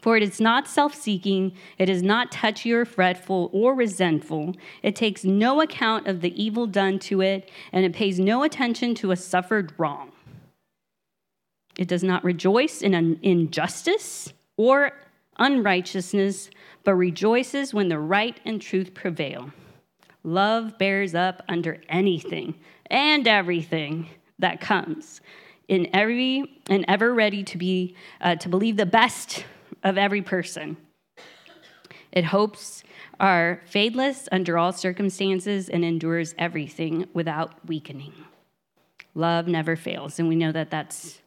For 0.02 0.18
it 0.18 0.24
is 0.24 0.42
not 0.42 0.68
self 0.68 0.94
seeking, 0.94 1.54
it 1.78 1.88
is 1.88 2.04
not 2.04 2.30
touchy 2.30 2.74
or 2.74 2.84
fretful 2.84 3.50
or 3.54 3.74
resentful. 3.74 4.54
It 4.82 4.98
takes 4.98 5.24
no 5.24 5.62
account 5.62 6.08
of 6.08 6.20
the 6.20 6.44
evil 6.44 6.68
done 6.68 7.00
to 7.08 7.22
it, 7.22 7.50
and 7.72 7.86
it 7.86 7.94
pays 7.94 8.20
no 8.20 8.44
attention 8.44 8.96
to 8.96 9.12
a 9.12 9.16
suffered 9.16 9.72
wrong. 9.78 10.12
It 11.78 11.88
does 11.88 12.04
not 12.04 12.26
rejoice 12.26 12.82
in 12.82 12.94
an 12.94 13.18
injustice 13.22 14.34
or 14.58 14.92
unrighteousness, 15.38 16.50
but 16.84 16.96
rejoices 16.96 17.74
when 17.74 17.88
the 17.88 18.00
right 18.00 18.40
and 18.44 18.62
truth 18.62 18.94
prevail. 18.94 19.52
Love 20.24 20.78
bears 20.78 21.16
up 21.16 21.44
under 21.48 21.82
anything 21.88 22.56
and 22.88 23.26
everything 23.26 24.10
that 24.40 24.60
comes, 24.60 25.22
in 25.68 25.88
every 25.94 26.62
and 26.70 26.86
ever 26.88 27.14
ready 27.14 27.44
to 27.44 27.58
be 27.58 27.96
uh, 28.22 28.36
to 28.36 28.50
believe 28.50 28.78
the 28.78 28.86
best 28.86 29.46
of 29.84 29.98
every 29.98 30.22
person. 30.22 30.78
It 32.12 32.26
hopes 32.26 32.84
are 33.20 33.62
faithless 33.66 34.30
under 34.32 34.58
all 34.58 34.72
circumstances 34.72 35.70
and 35.70 35.84
endures 35.84 36.36
everything 36.38 37.08
without 37.14 37.66
weakening. 37.68 38.14
Love 39.16 39.48
never 39.48 39.76
fails, 39.76 40.20
and 40.20 40.28
we 40.28 40.36
know 40.36 40.52
that 40.52 40.70
that's 40.70 41.22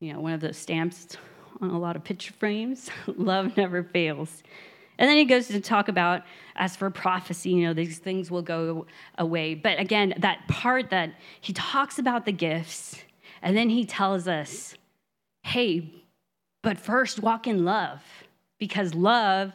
you 0.00 0.12
know, 0.12 0.20
one 0.20 0.32
of 0.32 0.40
those 0.40 0.56
stamps 0.56 1.16
on 1.60 1.70
a 1.70 1.78
lot 1.78 1.94
of 1.94 2.02
picture 2.02 2.32
frames. 2.32 2.90
Love 3.06 3.56
never 3.56 3.82
fails. 3.82 4.42
And 4.98 5.08
then 5.08 5.16
he 5.16 5.24
goes 5.24 5.46
to 5.48 5.60
talk 5.60 5.88
about, 5.88 6.22
as 6.56 6.76
for 6.76 6.90
prophecy, 6.90 7.50
you 7.50 7.66
know, 7.66 7.72
these 7.72 7.98
things 7.98 8.30
will 8.30 8.42
go 8.42 8.86
away. 9.18 9.54
But 9.54 9.78
again, 9.78 10.14
that 10.18 10.46
part 10.48 10.90
that 10.90 11.14
he 11.40 11.52
talks 11.52 11.98
about 11.98 12.26
the 12.26 12.32
gifts, 12.32 13.02
and 13.42 13.56
then 13.56 13.70
he 13.70 13.84
tells 13.84 14.28
us, 14.28 14.74
hey, 15.42 15.90
but 16.62 16.78
first 16.78 17.20
walk 17.20 17.46
in 17.46 17.64
love, 17.64 18.02
because 18.58 18.94
love 18.94 19.52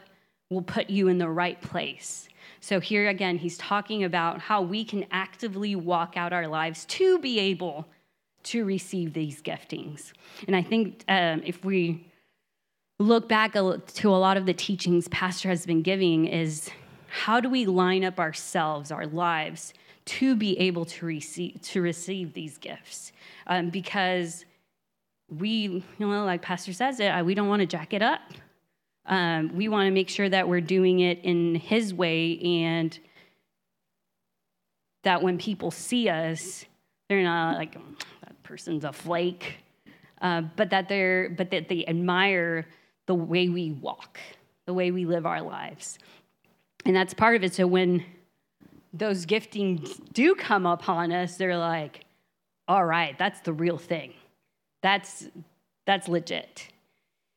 will 0.50 0.62
put 0.62 0.90
you 0.90 1.08
in 1.08 1.18
the 1.18 1.28
right 1.28 1.60
place. 1.60 2.28
So 2.60 2.80
here 2.80 3.08
again, 3.08 3.38
he's 3.38 3.58
talking 3.58 4.04
about 4.04 4.40
how 4.40 4.62
we 4.62 4.84
can 4.84 5.06
actively 5.10 5.76
walk 5.76 6.16
out 6.16 6.32
our 6.32 6.48
lives 6.48 6.84
to 6.86 7.18
be 7.18 7.38
able 7.38 7.86
to 8.44 8.64
receive 8.64 9.12
these 9.12 9.42
giftings. 9.42 10.12
And 10.46 10.56
I 10.56 10.62
think 10.62 11.04
um, 11.08 11.42
if 11.44 11.64
we 11.64 12.06
look 12.98 13.28
back 13.28 13.52
to 13.52 14.08
a 14.08 14.18
lot 14.18 14.36
of 14.36 14.46
the 14.46 14.54
teachings 14.54 15.08
Pastor 15.08 15.48
has 15.48 15.66
been 15.66 15.82
giving, 15.82 16.26
is 16.26 16.70
how 17.08 17.40
do 17.40 17.48
we 17.48 17.66
line 17.66 18.04
up 18.04 18.18
ourselves, 18.18 18.90
our 18.90 19.06
lives, 19.06 19.74
to 20.06 20.36
be 20.36 20.58
able 20.58 20.84
to 20.84 21.06
receive 21.06 21.60
to 21.62 21.82
receive 21.82 22.32
these 22.32 22.58
gifts? 22.58 23.12
Um, 23.46 23.70
because 23.70 24.44
we, 25.28 25.50
you 25.50 25.84
know, 25.98 26.24
like 26.24 26.42
Pastor 26.42 26.72
says 26.72 27.00
it, 27.00 27.24
we 27.24 27.34
don't 27.34 27.48
want 27.48 27.60
to 27.60 27.66
jack 27.66 27.94
it 27.94 28.02
up. 28.02 28.20
Um, 29.06 29.54
we 29.54 29.68
want 29.68 29.86
to 29.86 29.92
make 29.92 30.08
sure 30.08 30.28
that 30.28 30.48
we're 30.48 30.60
doing 30.60 31.00
it 31.00 31.20
in 31.22 31.54
His 31.54 31.94
way, 31.94 32.38
and 32.40 32.98
that 35.04 35.22
when 35.22 35.38
people 35.38 35.70
see 35.70 36.08
us, 36.08 36.64
they're 37.08 37.22
not 37.22 37.56
like, 37.56 37.74
that 37.74 38.42
person's 38.42 38.84
a 38.84 38.92
flake, 38.92 39.58
uh, 40.20 40.40
but 40.56 40.70
that 40.70 40.88
they're 40.88 41.30
but 41.30 41.52
that 41.52 41.68
they 41.68 41.86
admire 41.86 42.66
the 43.06 43.14
way 43.14 43.48
we 43.48 43.70
walk, 43.70 44.18
the 44.66 44.74
way 44.74 44.90
we 44.90 45.04
live 45.04 45.24
our 45.24 45.40
lives, 45.40 46.00
and 46.84 46.96
that's 46.96 47.14
part 47.14 47.36
of 47.36 47.44
it. 47.44 47.54
So 47.54 47.68
when 47.68 48.04
those 48.92 49.24
giftings 49.24 50.00
do 50.12 50.34
come 50.34 50.66
upon 50.66 51.12
us, 51.12 51.36
they're 51.36 51.58
like, 51.58 52.05
all 52.68 52.84
right, 52.84 53.16
that's 53.18 53.40
the 53.40 53.52
real 53.52 53.78
thing. 53.78 54.12
That's 54.82 55.26
that's 55.86 56.08
legit. 56.08 56.68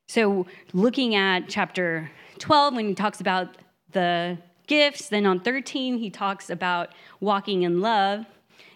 So 0.08 0.46
looking 0.72 1.14
at 1.14 1.48
chapter 1.48 2.10
12 2.38 2.74
when 2.74 2.88
he 2.88 2.94
talks 2.94 3.20
about 3.20 3.58
the 3.92 4.38
gifts, 4.66 5.08
then 5.08 5.24
on 5.24 5.40
13 5.40 5.98
he 5.98 6.10
talks 6.10 6.50
about 6.50 6.90
walking 7.20 7.62
in 7.62 7.80
love. 7.80 8.26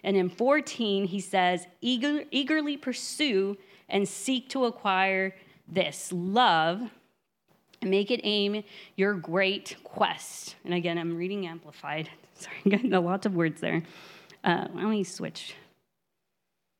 And 0.03 0.15
in 0.15 0.29
14, 0.29 1.07
he 1.07 1.19
says, 1.19 1.67
Eager, 1.81 2.23
eagerly 2.31 2.77
pursue 2.77 3.57
and 3.89 4.07
seek 4.07 4.49
to 4.49 4.65
acquire 4.65 5.35
this 5.67 6.11
love 6.13 6.89
make 7.85 8.11
it 8.11 8.21
aim 8.23 8.63
your 8.95 9.13
great 9.13 9.77
quest. 9.83 10.55
And 10.65 10.73
again, 10.73 10.97
I'm 10.97 11.15
reading 11.15 11.47
Amplified. 11.47 12.09
Sorry, 12.33 12.55
I'm 12.65 12.71
getting 12.71 12.93
a 12.93 12.99
lot 12.99 13.25
of 13.25 13.35
words 13.35 13.61
there. 13.61 13.83
Uh, 14.43 14.67
why 14.71 14.81
don't 14.81 15.03
switch? 15.03 15.55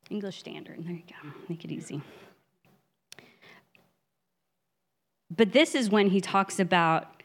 English 0.09 0.39
Standard. 0.39 0.85
There 0.85 0.93
you 0.93 1.03
go. 1.07 1.29
Make 1.49 1.65
it 1.65 1.71
easy. 1.71 2.01
But 5.35 5.51
this 5.51 5.75
is 5.75 5.89
when 5.89 6.09
he 6.09 6.21
talks 6.21 6.59
about 6.59 7.23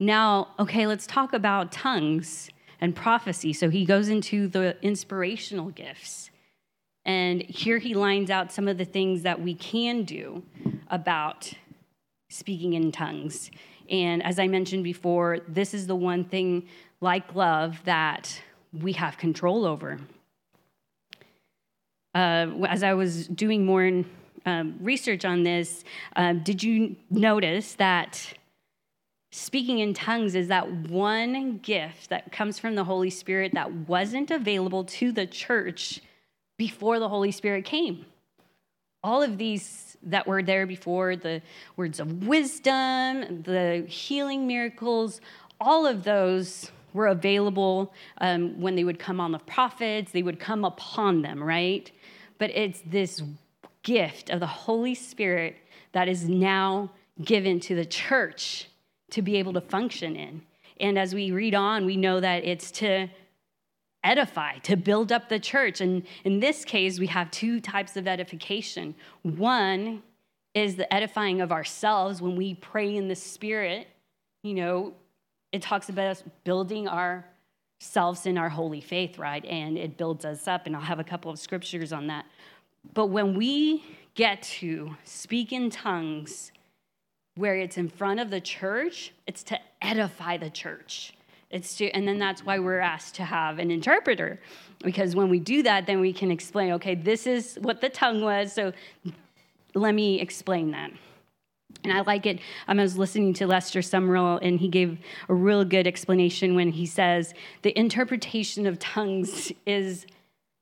now, 0.00 0.48
okay, 0.58 0.86
let's 0.86 1.06
talk 1.06 1.32
about 1.32 1.72
tongues 1.72 2.50
and 2.80 2.94
prophecy. 2.94 3.52
So 3.52 3.68
he 3.68 3.84
goes 3.84 4.08
into 4.08 4.46
the 4.46 4.76
inspirational 4.80 5.70
gifts. 5.70 6.30
And 7.04 7.42
here 7.42 7.78
he 7.78 7.94
lines 7.94 8.30
out 8.30 8.52
some 8.52 8.68
of 8.68 8.78
the 8.78 8.84
things 8.84 9.22
that 9.22 9.40
we 9.40 9.54
can 9.54 10.04
do 10.04 10.42
about 10.90 11.52
speaking 12.28 12.74
in 12.74 12.92
tongues. 12.92 13.50
And 13.90 14.22
as 14.22 14.38
I 14.38 14.46
mentioned 14.46 14.84
before, 14.84 15.40
this 15.48 15.74
is 15.74 15.86
the 15.86 15.96
one 15.96 16.24
thing, 16.24 16.68
like 17.00 17.34
love, 17.34 17.80
that 17.84 18.40
we 18.72 18.92
have 18.92 19.16
control 19.16 19.64
over. 19.64 19.98
Uh, 22.14 22.64
as 22.68 22.82
I 22.82 22.94
was 22.94 23.28
doing 23.28 23.64
more 23.64 24.04
um, 24.46 24.76
research 24.80 25.24
on 25.24 25.42
this, 25.42 25.84
uh, 26.16 26.32
did 26.32 26.62
you 26.62 26.96
notice 27.10 27.74
that 27.74 28.34
Speaking 29.30 29.80
in 29.80 29.92
tongues 29.92 30.34
is 30.34 30.48
that 30.48 30.70
one 30.88 31.58
gift 31.58 32.08
that 32.08 32.32
comes 32.32 32.58
from 32.58 32.74
the 32.74 32.84
Holy 32.84 33.10
Spirit 33.10 33.52
that 33.52 33.70
wasn't 33.86 34.30
available 34.30 34.84
to 34.84 35.12
the 35.12 35.26
church 35.26 36.00
before 36.56 36.98
the 36.98 37.10
Holy 37.10 37.30
Spirit 37.30 37.66
came. 37.66 38.06
All 39.04 39.22
of 39.22 39.36
these 39.36 39.98
that 40.02 40.26
were 40.26 40.42
there 40.42 40.66
before 40.66 41.14
the 41.14 41.42
words 41.76 42.00
of 42.00 42.26
wisdom, 42.26 43.42
the 43.42 43.84
healing 43.86 44.46
miracles, 44.46 45.20
all 45.60 45.86
of 45.86 46.04
those 46.04 46.72
were 46.94 47.06
available 47.06 47.92
um, 48.22 48.58
when 48.58 48.76
they 48.76 48.84
would 48.84 48.98
come 48.98 49.20
on 49.20 49.30
the 49.32 49.38
prophets, 49.38 50.10
they 50.10 50.22
would 50.22 50.40
come 50.40 50.64
upon 50.64 51.20
them, 51.20 51.42
right? 51.42 51.92
But 52.38 52.50
it's 52.50 52.82
this 52.86 53.22
gift 53.82 54.30
of 54.30 54.40
the 54.40 54.46
Holy 54.46 54.94
Spirit 54.94 55.56
that 55.92 56.08
is 56.08 56.28
now 56.28 56.90
given 57.22 57.60
to 57.60 57.74
the 57.74 57.84
church 57.84 58.68
to 59.10 59.22
be 59.22 59.36
able 59.36 59.52
to 59.52 59.60
function 59.60 60.16
in. 60.16 60.42
And 60.80 60.98
as 60.98 61.14
we 61.14 61.32
read 61.32 61.54
on, 61.54 61.86
we 61.86 61.96
know 61.96 62.20
that 62.20 62.44
it's 62.44 62.70
to 62.72 63.08
edify, 64.04 64.58
to 64.58 64.76
build 64.76 65.10
up 65.10 65.28
the 65.28 65.40
church. 65.40 65.80
And 65.80 66.04
in 66.24 66.40
this 66.40 66.64
case, 66.64 66.98
we 66.98 67.08
have 67.08 67.30
two 67.30 67.60
types 67.60 67.96
of 67.96 68.06
edification. 68.06 68.94
One 69.22 70.02
is 70.54 70.76
the 70.76 70.92
edifying 70.92 71.40
of 71.40 71.50
ourselves 71.52 72.22
when 72.22 72.36
we 72.36 72.54
pray 72.54 72.96
in 72.96 73.08
the 73.08 73.16
Spirit. 73.16 73.88
You 74.42 74.54
know, 74.54 74.94
it 75.52 75.62
talks 75.62 75.88
about 75.88 76.06
us 76.06 76.22
building 76.44 76.86
ourselves 77.80 78.26
in 78.26 78.36
our 78.36 78.48
holy 78.48 78.80
faith, 78.80 79.18
right? 79.18 79.44
And 79.44 79.78
it 79.78 79.96
builds 79.96 80.24
us 80.24 80.48
up. 80.48 80.66
And 80.66 80.74
I'll 80.74 80.82
have 80.82 80.98
a 80.98 81.04
couple 81.04 81.30
of 81.30 81.38
scriptures 81.38 81.92
on 81.92 82.06
that. 82.08 82.26
But 82.94 83.06
when 83.06 83.34
we 83.34 83.84
get 84.14 84.42
to 84.42 84.96
speak 85.04 85.52
in 85.52 85.70
tongues, 85.70 86.52
where 87.36 87.56
it's 87.56 87.78
in 87.78 87.88
front 87.88 88.18
of 88.18 88.30
the 88.30 88.40
church, 88.40 89.12
it's 89.28 89.44
to 89.44 89.58
edify 89.80 90.36
the 90.36 90.50
church. 90.50 91.14
It's 91.50 91.76
to, 91.76 91.88
and 91.90 92.06
then 92.06 92.18
that's 92.18 92.44
why 92.44 92.58
we're 92.58 92.80
asked 92.80 93.14
to 93.16 93.24
have 93.24 93.58
an 93.58 93.70
interpreter, 93.70 94.40
because 94.82 95.14
when 95.14 95.30
we 95.30 95.38
do 95.38 95.62
that, 95.62 95.86
then 95.86 96.00
we 96.00 96.12
can 96.12 96.30
explain. 96.30 96.72
Okay, 96.72 96.94
this 96.94 97.26
is 97.26 97.56
what 97.62 97.80
the 97.80 97.88
tongue 97.88 98.20
was. 98.20 98.52
So 98.52 98.72
let 99.74 99.94
me 99.94 100.20
explain 100.20 100.72
that. 100.72 100.90
And 101.84 101.92
I 101.92 102.00
like 102.00 102.26
it. 102.26 102.40
Um, 102.66 102.80
I 102.80 102.82
was 102.82 102.98
listening 102.98 103.34
to 103.34 103.46
Lester 103.46 103.80
Sumrall, 103.80 104.38
and 104.42 104.58
he 104.58 104.68
gave 104.68 104.98
a 105.28 105.34
real 105.34 105.64
good 105.64 105.86
explanation 105.86 106.54
when 106.54 106.72
he 106.72 106.86
says 106.86 107.34
the 107.62 107.78
interpretation 107.78 108.66
of 108.66 108.78
tongues 108.78 109.52
is 109.66 110.06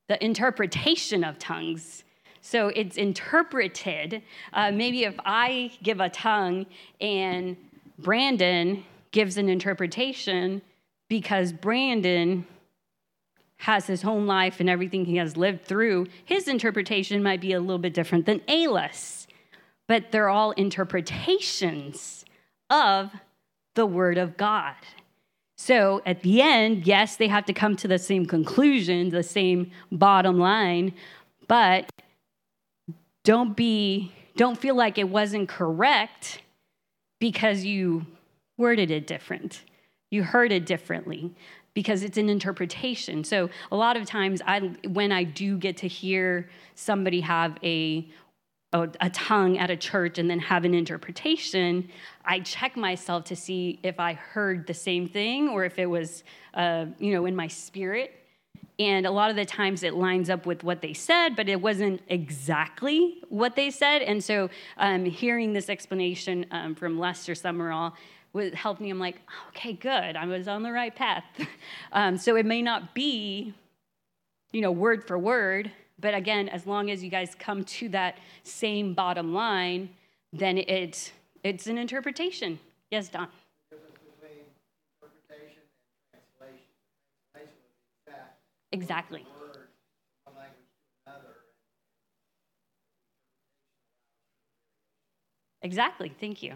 the 0.09 0.23
interpretation 0.23 1.25
of 1.25 1.39
tongues 1.39 2.05
so 2.47 2.69
it's 2.69 2.97
interpreted. 2.97 4.23
Uh, 4.53 4.71
maybe 4.71 5.03
if 5.03 5.17
I 5.25 5.73
give 5.83 5.99
a 5.99 6.09
tongue 6.09 6.67
and 7.01 7.57
Brandon 7.99 8.85
gives 9.11 9.37
an 9.37 9.49
interpretation 9.49 10.63
because 11.09 11.53
Brandon 11.53 12.47
has 13.57 13.89
his 13.89 14.05
own 14.05 14.29
life 14.29 14.61
and 14.61 14.71
everything 14.71 15.07
he 15.07 15.17
has 15.17 15.37
lived 15.37 15.65
through, 15.65 16.07
his 16.25 16.47
interpretation 16.47 17.21
might 17.21 17.41
be 17.41 17.53
a 17.53 17.59
little 17.59 17.79
bit 17.79 17.95
different 17.95 18.27
than 18.27 18.39
Ayla's. 18.47 19.26
But 19.89 20.11
they're 20.11 20.29
all 20.29 20.51
interpretations 20.53 22.25
of 22.71 23.13
the 23.75 23.87
Word 23.87 24.19
of 24.19 24.37
God. 24.37 24.75
So 25.57 26.03
at 26.05 26.23
the 26.23 26.43
end, 26.43 26.87
yes, 26.87 27.17
they 27.17 27.29
have 27.29 27.47
to 27.47 27.53
come 27.53 27.77
to 27.77 27.89
the 27.89 27.99
same 27.99 28.27
conclusion, 28.27 29.09
the 29.09 29.23
same 29.23 29.71
bottom 29.91 30.39
line, 30.39 30.93
but 31.49 31.89
don't 33.25 33.57
be 33.57 34.13
don't 34.37 34.59
feel 34.59 34.75
like 34.75 34.99
it 34.99 35.09
wasn't 35.09 35.49
correct 35.49 36.43
because 37.19 37.65
you 37.65 38.05
worded 38.59 38.91
it 38.91 39.07
different. 39.07 39.63
You 40.11 40.23
heard 40.23 40.53
it 40.53 40.67
differently 40.67 41.35
because 41.73 42.03
it's 42.03 42.19
an 42.19 42.29
interpretation. 42.29 43.25
So 43.25 43.51
a 43.73 43.77
lot 43.77 43.97
of 43.97 44.07
times 44.07 44.43
I 44.47 44.61
when 44.87 45.11
I 45.11 45.25
do 45.25 45.57
get 45.57 45.79
to 45.79 45.89
hear 45.89 46.49
somebody 46.75 47.21
have 47.23 47.57
a 47.63 48.07
a, 48.83 48.91
a 49.01 49.11
tongue 49.11 49.59
at 49.59 49.71
a 49.71 49.77
church 49.77 50.19
and 50.19 50.29
then 50.29 50.39
have 50.39 50.65
an 50.65 50.75
interpretation, 50.75 51.89
I 52.25 52.41
check 52.41 52.77
myself 52.77 53.25
to 53.25 53.37
see 53.37 53.79
if 53.83 53.99
I 53.99 54.15
heard 54.15 54.67
the 54.67 54.75
same 54.75 55.09
thing 55.09 55.49
or 55.49 55.65
if 55.65 55.79
it 55.79 55.87
was, 55.87 56.25
uh, 56.55 56.87
you 56.99 57.13
know, 57.13 57.27
in 57.27 57.35
my 57.35 57.49
spirit. 57.49 58.13
And 58.79 59.07
a 59.07 59.11
lot 59.11 59.31
of 59.31 59.37
the 59.37 59.47
times 59.47 59.83
it 59.83 59.95
lines 59.95 60.29
up 60.29 60.45
with 60.45 60.63
what 60.63 60.83
they 60.83 60.93
said, 60.93 61.35
but 61.35 61.49
it 61.49 61.61
wasn't 61.61 62.03
exactly 62.09 63.23
what 63.31 63.57
they 63.57 63.71
said. 63.71 64.03
And 64.03 64.23
so 64.23 64.51
um, 64.77 65.07
hearing 65.07 65.55
this 65.55 65.71
explanation 65.71 66.45
um, 66.51 66.75
from 66.75 66.99
Lester 66.99 67.33
Sumrall 67.33 67.95
was 68.35 68.53
helped 68.53 68.83
me. 68.83 68.91
I'm 68.91 68.99
like, 68.99 69.21
okay, 69.49 69.73
good. 69.73 70.15
I 70.15 70.27
was 70.27 70.47
on 70.47 70.63
the 70.63 70.73
right 70.73 70.95
path. 70.95 71.25
um, 71.93 72.19
so 72.19 72.37
it 72.37 72.45
may 72.45 72.61
not 72.61 72.95
be, 72.95 73.55
you 74.53 74.61
know, 74.61 74.73
word 74.73 75.07
for 75.07 75.19
word, 75.19 75.73
but 75.99 76.15
again, 76.15 76.49
as 76.49 76.67
long 76.67 76.91
as 76.91 77.03
you 77.03 77.11
guys 77.11 77.35
come 77.39 77.65
to 77.65 77.89
that 77.91 78.19
same 78.43 78.95
bottom 78.95 79.33
line, 79.35 79.89
then 80.33 80.59
it, 80.59 81.13
it's 81.43 81.67
an 81.67 81.79
interpretation. 81.79 82.59
Yes, 82.91 83.09
Don. 83.09 83.29
Exactly. 88.73 89.25
Exactly. 95.63 96.13
Thank 96.21 96.43
you. 96.43 96.55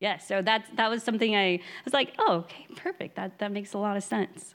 Yeah, 0.00 0.18
so 0.18 0.42
that's 0.42 0.68
that 0.76 0.90
was 0.90 1.02
something 1.02 1.34
I, 1.36 1.54
I 1.54 1.60
was 1.84 1.94
like, 1.94 2.14
oh, 2.18 2.38
okay, 2.38 2.66
perfect. 2.76 3.16
That 3.16 3.38
that 3.38 3.52
makes 3.52 3.72
a 3.72 3.78
lot 3.78 3.96
of 3.96 4.02
sense. 4.02 4.54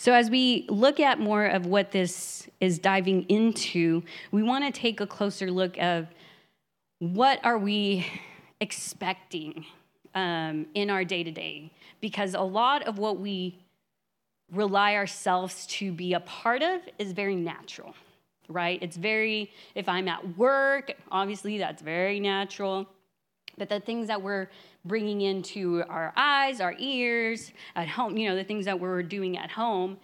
So 0.00 0.12
as 0.12 0.30
we 0.30 0.64
look 0.68 1.00
at 1.00 1.18
more 1.18 1.44
of 1.44 1.66
what 1.66 1.90
this 1.90 2.48
is 2.60 2.78
diving 2.78 3.24
into, 3.24 4.04
we 4.30 4.44
want 4.44 4.64
to 4.64 4.80
take 4.80 5.00
a 5.00 5.06
closer 5.08 5.50
look 5.50 5.76
of 5.78 6.06
what 7.00 7.44
are 7.44 7.58
we 7.58 8.06
expecting 8.60 9.66
um, 10.14 10.66
in 10.74 10.88
our 10.88 11.04
day 11.04 11.24
to 11.24 11.32
day, 11.32 11.72
because 12.00 12.34
a 12.34 12.40
lot 12.40 12.86
of 12.86 12.98
what 12.98 13.18
we 13.18 13.58
rely 14.52 14.94
ourselves 14.94 15.66
to 15.66 15.90
be 15.90 16.14
a 16.14 16.20
part 16.20 16.62
of 16.62 16.80
is 17.00 17.10
very 17.10 17.34
natural, 17.34 17.92
right? 18.48 18.80
It's 18.80 18.96
very, 18.96 19.50
if 19.74 19.88
I'm 19.88 20.06
at 20.06 20.38
work, 20.38 20.92
obviously 21.10 21.58
that's 21.58 21.82
very 21.82 22.20
natural. 22.20 22.88
But 23.58 23.68
the 23.68 23.80
things 23.80 24.06
that 24.08 24.22
we're 24.22 24.48
bringing 24.84 25.20
into 25.20 25.82
our 25.88 26.12
eyes, 26.16 26.60
our 26.60 26.74
ears, 26.78 27.52
at 27.74 27.88
home, 27.88 28.16
you 28.16 28.28
know, 28.28 28.36
the 28.36 28.44
things 28.44 28.64
that 28.66 28.78
we're 28.78 29.02
doing 29.02 29.36
at 29.36 29.50
home, 29.50 29.98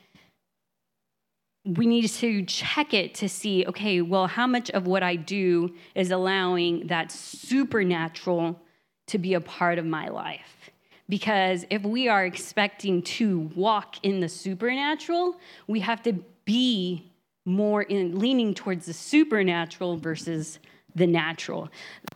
we 1.64 1.86
need 1.86 2.06
to 2.08 2.44
check 2.44 2.92
it 2.92 3.14
to 3.14 3.28
see 3.28 3.64
okay, 3.66 4.02
well, 4.02 4.26
how 4.26 4.46
much 4.46 4.70
of 4.70 4.86
what 4.86 5.02
I 5.02 5.16
do 5.16 5.74
is 5.94 6.10
allowing 6.10 6.88
that 6.88 7.10
supernatural 7.10 8.60
to 9.06 9.18
be 9.18 9.34
a 9.34 9.40
part 9.40 9.78
of 9.78 9.86
my 9.86 10.08
life? 10.08 10.70
Because 11.08 11.66
if 11.70 11.82
we 11.82 12.08
are 12.08 12.24
expecting 12.24 13.02
to 13.02 13.50
walk 13.54 13.96
in 14.02 14.20
the 14.20 14.28
supernatural, 14.28 15.36
we 15.66 15.80
have 15.80 16.02
to 16.02 16.14
be 16.44 17.10
more 17.46 17.82
in 17.82 18.18
leaning 18.18 18.54
towards 18.54 18.86
the 18.86 18.92
supernatural 18.92 19.96
versus 19.96 20.58
the 20.94 21.06
natural. 21.06 21.68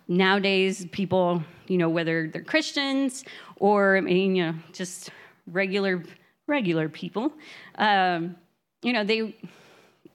Nowadays, 0.07 0.87
people, 0.93 1.43
you 1.67 1.79
know, 1.79 1.89
whether 1.89 2.29
they're 2.29 2.43
Christians 2.43 3.25
or 3.57 3.97
I 3.97 4.01
mean, 4.01 4.37
you 4.37 4.47
know, 4.47 4.55
just 4.73 5.11
regular 5.47 6.03
regular 6.47 6.89
people, 6.89 7.33
um, 7.77 8.37
you 8.83 8.93
know, 8.93 9.05
they 9.05 9.37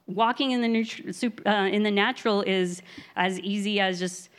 walking 0.07 0.51
in 0.51 0.61
the 0.61 1.31
uh, 1.45 1.69
in 1.71 1.83
the 1.83 1.91
natural 1.91 2.41
is 2.41 2.81
as 3.15 3.39
easy 3.39 3.79
as 3.79 3.99
just 3.99 4.29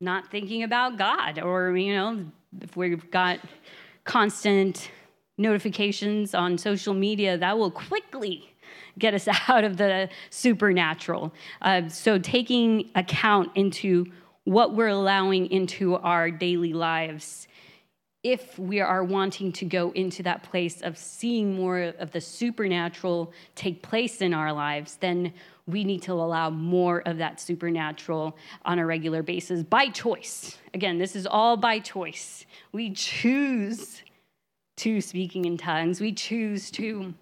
not 0.00 0.30
thinking 0.30 0.62
about 0.62 0.98
God, 0.98 1.38
or 1.38 1.76
you 1.76 1.94
know, 1.94 2.24
if 2.60 2.76
we've 2.76 3.10
got 3.10 3.40
constant 4.04 4.90
notifications 5.38 6.34
on 6.34 6.58
social 6.58 6.94
media, 6.94 7.36
that 7.38 7.58
will 7.58 7.70
quickly 7.70 8.53
get 8.98 9.14
us 9.14 9.28
out 9.48 9.64
of 9.64 9.76
the 9.76 10.08
supernatural. 10.30 11.32
Uh, 11.62 11.88
so, 11.88 12.18
taking 12.18 12.90
account 12.94 13.50
into 13.54 14.06
what 14.44 14.74
we're 14.74 14.88
allowing 14.88 15.50
into 15.50 15.96
our 15.96 16.30
daily 16.30 16.72
lives, 16.72 17.48
if 18.22 18.58
we 18.58 18.80
are 18.80 19.04
wanting 19.04 19.52
to 19.52 19.66
go 19.66 19.90
into 19.92 20.22
that 20.22 20.42
place 20.42 20.80
of 20.80 20.96
seeing 20.96 21.54
more 21.54 21.92
of 21.98 22.10
the 22.12 22.20
supernatural 22.20 23.32
take 23.54 23.82
place 23.82 24.22
in 24.22 24.32
our 24.32 24.52
lives, 24.52 24.96
then 24.96 25.32
we 25.66 25.84
need 25.84 26.02
to 26.02 26.12
allow 26.12 26.50
more 26.50 27.00
of 27.06 27.18
that 27.18 27.40
supernatural 27.40 28.36
on 28.64 28.78
a 28.78 28.86
regular 28.86 29.22
basis 29.22 29.62
by 29.62 29.88
choice. 29.88 30.58
Again, 30.72 30.98
this 30.98 31.14
is 31.14 31.26
all 31.26 31.56
by 31.56 31.78
choice. 31.78 32.46
We 32.72 32.90
choose 32.92 34.02
to 34.76 35.00
speaking 35.00 35.44
in 35.44 35.56
tongues, 35.56 36.00
we 36.00 36.12
choose 36.12 36.70
to 36.72 37.14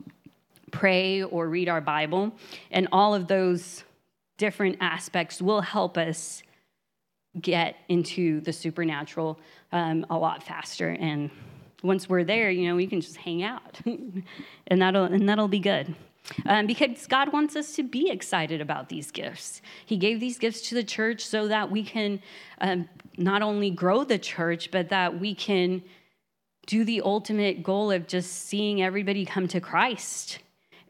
pray 0.72 1.22
or 1.22 1.48
read 1.48 1.68
our 1.68 1.80
Bible, 1.80 2.32
and 2.72 2.88
all 2.90 3.14
of 3.14 3.28
those 3.28 3.84
different 4.38 4.78
aspects 4.80 5.40
will 5.40 5.60
help 5.60 5.96
us 5.96 6.42
get 7.40 7.76
into 7.88 8.40
the 8.40 8.52
supernatural 8.52 9.38
um, 9.70 10.04
a 10.10 10.18
lot 10.18 10.42
faster 10.42 10.88
and 10.88 11.30
once 11.82 12.06
we're 12.06 12.24
there 12.24 12.50
you 12.50 12.68
know 12.68 12.76
we 12.76 12.86
can 12.86 13.00
just 13.00 13.16
hang 13.16 13.42
out 13.42 13.80
and 13.86 14.82
that'll 14.82 15.04
and 15.04 15.26
that'll 15.26 15.48
be 15.48 15.58
good 15.58 15.94
um, 16.46 16.66
because 16.66 17.06
God 17.06 17.32
wants 17.32 17.56
us 17.56 17.74
to 17.76 17.82
be 17.82 18.10
excited 18.10 18.60
about 18.60 18.88
these 18.88 19.10
gifts. 19.10 19.60
He 19.84 19.96
gave 19.96 20.20
these 20.20 20.38
gifts 20.38 20.68
to 20.68 20.74
the 20.74 20.84
church 20.84 21.24
so 21.24 21.48
that 21.48 21.70
we 21.70 21.82
can 21.82 22.20
um, 22.60 22.88
not 23.18 23.42
only 23.42 23.70
grow 23.70 24.04
the 24.04 24.18
church, 24.18 24.70
but 24.70 24.88
that 24.90 25.18
we 25.18 25.34
can 25.34 25.82
do 26.66 26.84
the 26.84 27.00
ultimate 27.00 27.62
goal 27.62 27.90
of 27.90 28.06
just 28.06 28.46
seeing 28.46 28.82
everybody 28.82 29.24
come 29.24 29.48
to 29.48 29.60
Christ. 29.60 30.38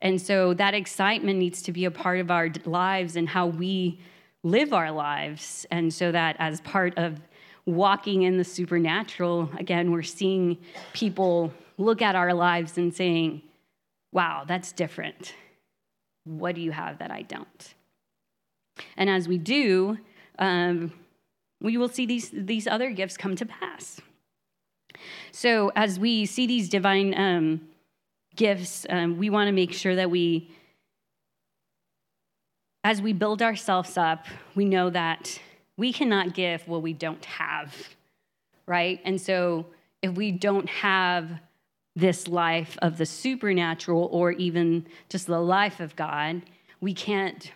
And 0.03 0.21
so 0.21 0.53
that 0.55 0.75
excitement 0.75 1.39
needs 1.39 1.63
to 1.63 1.73
be 1.73 1.85
a 1.87 1.91
part 1.91 2.19
of 2.19 2.31
our 2.31 2.51
lives 2.67 3.17
and 3.17 3.29
how 3.29 3.47
we 3.47 4.01
live 4.43 4.75
our 4.75 4.91
lives. 4.91 5.65
And 5.71 5.95
so 5.95 6.11
that 6.11 6.37
as 6.41 6.61
part 6.63 6.99
of 6.99 7.21
walking 7.67 8.23
in 8.23 8.37
the 8.37 8.45
supernatural, 8.45 9.49
again, 9.59 9.93
we're 9.93 10.03
seeing 10.03 10.59
people 10.93 11.55
look 11.79 12.03
at 12.03 12.17
our 12.17 12.35
lives 12.35 12.77
and 12.79 12.93
saying, 12.93 13.43
wow, 14.11 14.45
that's 14.47 14.73
different. 14.73 15.35
What 16.25 16.57
do 16.57 16.61
you 16.61 16.73
have 16.73 16.99
that 16.99 17.13
I 17.13 17.23
don't? 17.23 17.75
And 18.97 19.09
as 19.09 19.29
we 19.29 19.39
do, 19.39 19.99
um, 20.41 20.93
we 21.61 21.77
will 21.77 21.89
see 21.89 22.07
these, 22.07 22.31
these 22.33 22.67
other 22.67 22.91
gifts 22.91 23.17
come 23.17 23.37
to 23.37 23.47
pass. 23.47 24.01
So, 25.31 25.73
as 25.75 25.99
we 25.99 26.27
see 26.27 26.47
these 26.47 26.69
divine 26.69 27.15
um, 27.17 27.61
gifts, 28.37 28.87
um, 28.89 29.19
we 29.19 29.31
want 29.31 29.49
to 29.49 29.53
make 29.53 29.73
sure 29.73 29.97
that 29.97 30.11
we, 30.11 30.51
as 32.85 33.01
we 33.01 33.13
build 33.13 33.43
ourselves 33.43 33.97
up, 33.97 34.27
we 34.55 34.65
know 34.65 34.91
that 34.91 35.39
we 35.77 35.93
cannot 35.93 36.35
give 36.35 36.67
what 36.69 36.83
we 36.83 36.93
don't 36.93 37.25
have, 37.25 37.75
right? 38.67 39.01
And 39.05 39.21
so, 39.21 39.67
if 40.03 40.15
we 40.15 40.33
don't 40.33 40.69
have 40.69 41.31
this 41.95 42.27
life 42.27 42.77
of 42.83 42.99
the 42.99 43.07
supernatural 43.07 44.09
or 44.11 44.33
even 44.33 44.87
just 45.09 45.27
the 45.27 45.39
life 45.39 45.79
of 45.79 45.95
God, 45.95 46.43
we 46.81 46.95
can't 46.95 47.53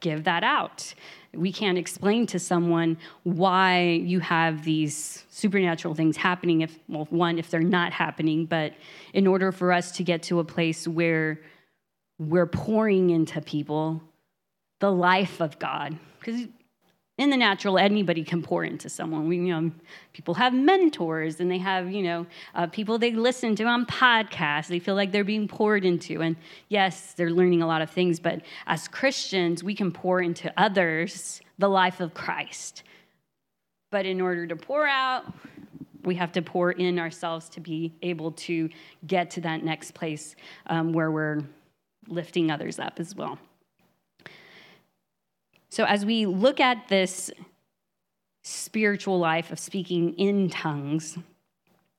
give 0.00 0.24
that 0.24 0.44
out. 0.44 0.94
We 1.36 1.52
can't 1.52 1.78
explain 1.78 2.26
to 2.28 2.38
someone 2.38 2.98
why 3.22 3.82
you 3.82 4.20
have 4.20 4.64
these 4.64 5.24
supernatural 5.30 5.94
things 5.94 6.16
happening 6.16 6.62
if, 6.62 6.78
well, 6.88 7.06
one, 7.10 7.38
if 7.38 7.50
they're 7.50 7.60
not 7.60 7.92
happening, 7.92 8.46
but 8.46 8.72
in 9.12 9.26
order 9.26 9.52
for 9.52 9.72
us 9.72 9.92
to 9.92 10.04
get 10.04 10.22
to 10.24 10.40
a 10.40 10.44
place 10.44 10.88
where 10.88 11.40
we're 12.18 12.46
pouring 12.46 13.10
into 13.10 13.40
people 13.40 14.02
the 14.80 14.90
life 14.90 15.40
of 15.40 15.58
God, 15.58 15.98
because 16.18 16.46
in 17.16 17.30
the 17.30 17.36
natural, 17.36 17.78
anybody 17.78 18.24
can 18.24 18.42
pour 18.42 18.64
into 18.64 18.88
someone. 18.88 19.28
We, 19.28 19.36
you 19.36 19.60
know, 19.60 19.70
people 20.12 20.34
have 20.34 20.52
mentors 20.52 21.38
and 21.38 21.48
they 21.48 21.58
have, 21.58 21.92
you 21.92 22.02
know, 22.02 22.26
uh, 22.56 22.66
people 22.66 22.98
they 22.98 23.12
listen 23.12 23.54
to 23.56 23.64
on 23.64 23.86
podcasts. 23.86 24.66
They 24.66 24.80
feel 24.80 24.96
like 24.96 25.12
they're 25.12 25.22
being 25.22 25.46
poured 25.46 25.84
into. 25.84 26.22
And 26.22 26.34
yes, 26.68 27.14
they're 27.14 27.30
learning 27.30 27.62
a 27.62 27.68
lot 27.68 27.82
of 27.82 27.90
things, 27.90 28.18
but 28.18 28.40
as 28.66 28.88
Christians, 28.88 29.62
we 29.62 29.76
can 29.76 29.92
pour 29.92 30.20
into 30.20 30.52
others 30.56 31.40
the 31.58 31.68
life 31.68 32.00
of 32.00 32.14
Christ. 32.14 32.82
But 33.92 34.06
in 34.06 34.20
order 34.20 34.44
to 34.48 34.56
pour 34.56 34.88
out, 34.88 35.32
we 36.02 36.16
have 36.16 36.32
to 36.32 36.42
pour 36.42 36.72
in 36.72 36.98
ourselves 36.98 37.48
to 37.50 37.60
be 37.60 37.92
able 38.02 38.32
to 38.32 38.68
get 39.06 39.30
to 39.30 39.40
that 39.42 39.62
next 39.62 39.94
place 39.94 40.34
um, 40.66 40.92
where 40.92 41.12
we're 41.12 41.42
lifting 42.08 42.50
others 42.50 42.80
up 42.80 42.98
as 42.98 43.14
well. 43.14 43.38
So, 45.74 45.82
as 45.82 46.06
we 46.06 46.24
look 46.24 46.60
at 46.60 46.86
this 46.86 47.32
spiritual 48.44 49.18
life 49.18 49.50
of 49.50 49.58
speaking 49.58 50.14
in 50.14 50.48
tongues, 50.48 51.18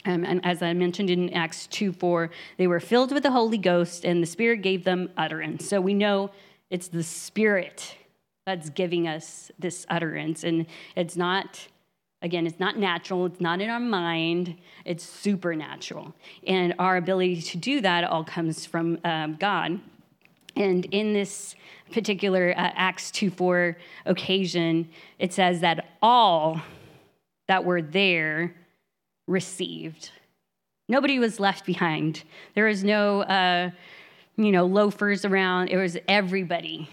um, 0.06 0.24
and 0.24 0.40
as 0.46 0.62
I 0.62 0.72
mentioned 0.72 1.10
in 1.10 1.34
Acts 1.34 1.68
2 1.68 1.92
4, 1.92 2.30
they 2.56 2.68
were 2.68 2.80
filled 2.80 3.12
with 3.12 3.24
the 3.24 3.32
Holy 3.32 3.58
Ghost 3.58 4.06
and 4.06 4.24
the 4.24 4.28
Spirit 4.28 4.62
gave 4.62 4.86
them 4.86 5.10
utterance. 5.18 5.68
So 5.68 5.82
we 5.82 5.94
know 5.94 6.32
it's 6.70 6.88
the 6.88 7.04
Spirit 7.04 7.98
that's 8.46 8.70
giving 8.70 9.10
us 9.10 9.52
this 9.60 9.86
utterance. 9.90 10.46
And 10.46 10.68
it's 10.96 11.18
not, 11.18 11.68
again, 12.22 12.48
it's 12.48 12.62
not 12.62 12.78
natural, 12.78 13.26
it's 13.26 13.42
not 13.42 13.60
in 13.60 13.70
our 13.70 13.82
mind, 13.82 14.56
it's 14.86 15.04
supernatural. 15.04 16.16
And 16.48 16.76
our 16.80 16.96
ability 16.96 17.42
to 17.42 17.58
do 17.58 17.82
that 17.82 18.06
all 18.06 18.24
comes 18.24 18.66
from 18.66 19.00
um, 19.04 19.36
God. 19.36 19.82
And 20.56 20.86
in 20.86 21.14
this 21.14 21.56
particular 21.92 22.52
uh, 22.52 22.72
Acts 22.76 23.12
2 23.12 23.30
4 23.30 23.78
occasion, 24.06 24.90
it 25.20 25.34
says 25.34 25.62
that 25.62 25.86
all 26.02 26.62
that 27.48 27.64
were 27.64 27.82
there 27.82 28.56
received. 29.28 30.12
Nobody 30.88 31.20
was 31.20 31.40
left 31.40 31.66
behind. 31.66 32.24
There 32.54 32.66
was 32.66 32.84
no, 32.84 33.22
uh, 33.22 33.72
you 34.38 34.52
know, 34.52 34.66
loafers 34.66 35.26
around. 35.26 35.70
It 35.70 35.78
was 35.78 35.98
everybody 36.08 36.90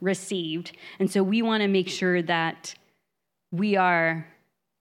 received. 0.00 0.76
And 0.98 1.10
so 1.10 1.22
we 1.22 1.42
want 1.42 1.62
to 1.62 1.68
make 1.68 1.88
sure 1.88 2.22
that 2.22 2.74
we 3.50 3.76
are 3.76 4.26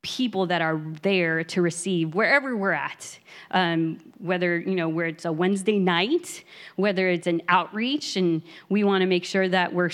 people 0.04 0.46
that 0.46 0.62
are 0.62 0.80
there 1.02 1.44
to 1.44 1.62
receive 1.62 2.13
wherever 2.13 2.56
we're 2.56 2.72
at 2.72 3.18
um, 3.52 3.98
whether 4.20 4.60
you 4.60 4.76
know 4.76 4.88
where 4.88 5.08
it's 5.08 5.26
a 5.26 5.32
wednesday 5.32 5.80
night 5.80 6.44
whether 6.76 7.10
it's 7.10 7.26
an 7.26 7.42
outreach 7.48 8.16
and 8.16 8.44
we 8.70 8.84
want 8.84 9.02
to 9.02 9.08
make 9.08 9.26
sure 9.26 9.48
that 9.50 9.74
we're 9.74 9.89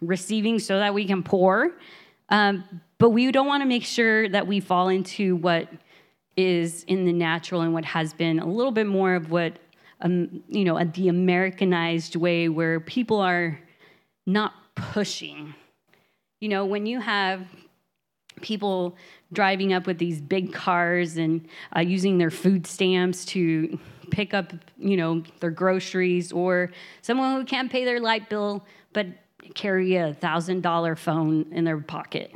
receiving 0.00 0.58
so 0.58 0.78
that 0.78 0.94
we 0.94 1.04
can 1.04 1.22
pour. 1.22 1.72
Um, 2.28 2.64
but 2.98 3.10
we 3.10 3.30
don't 3.30 3.46
want 3.46 3.62
to 3.62 3.68
make 3.68 3.84
sure 3.84 4.28
that 4.28 4.46
we 4.46 4.60
fall 4.60 4.88
into 4.88 5.36
what 5.36 5.68
is 6.36 6.84
in 6.84 7.04
the 7.04 7.12
natural 7.12 7.62
and 7.62 7.72
what 7.72 7.84
has 7.84 8.12
been 8.12 8.38
a 8.38 8.46
little 8.46 8.72
bit 8.72 8.86
more 8.86 9.14
of 9.14 9.30
what 9.30 9.58
um, 10.02 10.42
you 10.48 10.64
know 10.64 10.82
the 10.84 11.08
americanized 11.08 12.16
way 12.16 12.50
where 12.50 12.80
people 12.80 13.20
are 13.20 13.58
not 14.26 14.52
pushing. 14.74 15.54
You 16.40 16.50
know 16.50 16.66
when 16.66 16.84
you 16.84 17.00
have 17.00 17.46
people 18.42 18.96
driving 19.32 19.72
up 19.72 19.86
with 19.86 19.98
these 19.98 20.20
big 20.20 20.52
cars 20.52 21.16
and 21.16 21.46
uh, 21.74 21.80
using 21.80 22.18
their 22.18 22.30
food 22.30 22.66
stamps 22.66 23.24
to 23.24 23.78
pick 24.10 24.34
up, 24.34 24.52
you 24.78 24.96
know, 24.96 25.22
their 25.40 25.50
groceries, 25.50 26.32
or 26.32 26.70
someone 27.02 27.36
who 27.36 27.44
can't 27.44 27.70
pay 27.70 27.84
their 27.84 28.00
light 28.00 28.28
bill 28.28 28.64
but 28.92 29.06
carry 29.54 29.96
a 29.96 30.14
thousand 30.14 30.62
dollar 30.62 30.96
phone 30.96 31.46
in 31.52 31.64
their 31.64 31.78
pocket. 31.78 32.32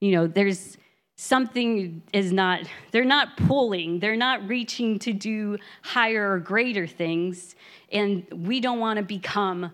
You 0.00 0.12
know, 0.12 0.26
there's 0.26 0.76
something 1.16 2.02
is 2.12 2.30
not 2.30 2.60
they're 2.90 3.04
not 3.04 3.36
pulling 3.38 4.00
they're 4.00 4.16
not 4.16 4.46
reaching 4.46 4.98
to 4.98 5.14
do 5.14 5.56
higher 5.82 6.32
or 6.32 6.38
greater 6.38 6.86
things 6.86 7.56
and 7.90 8.26
we 8.30 8.60
don't 8.60 8.78
want 8.78 8.98
to 8.98 9.02
become 9.02 9.72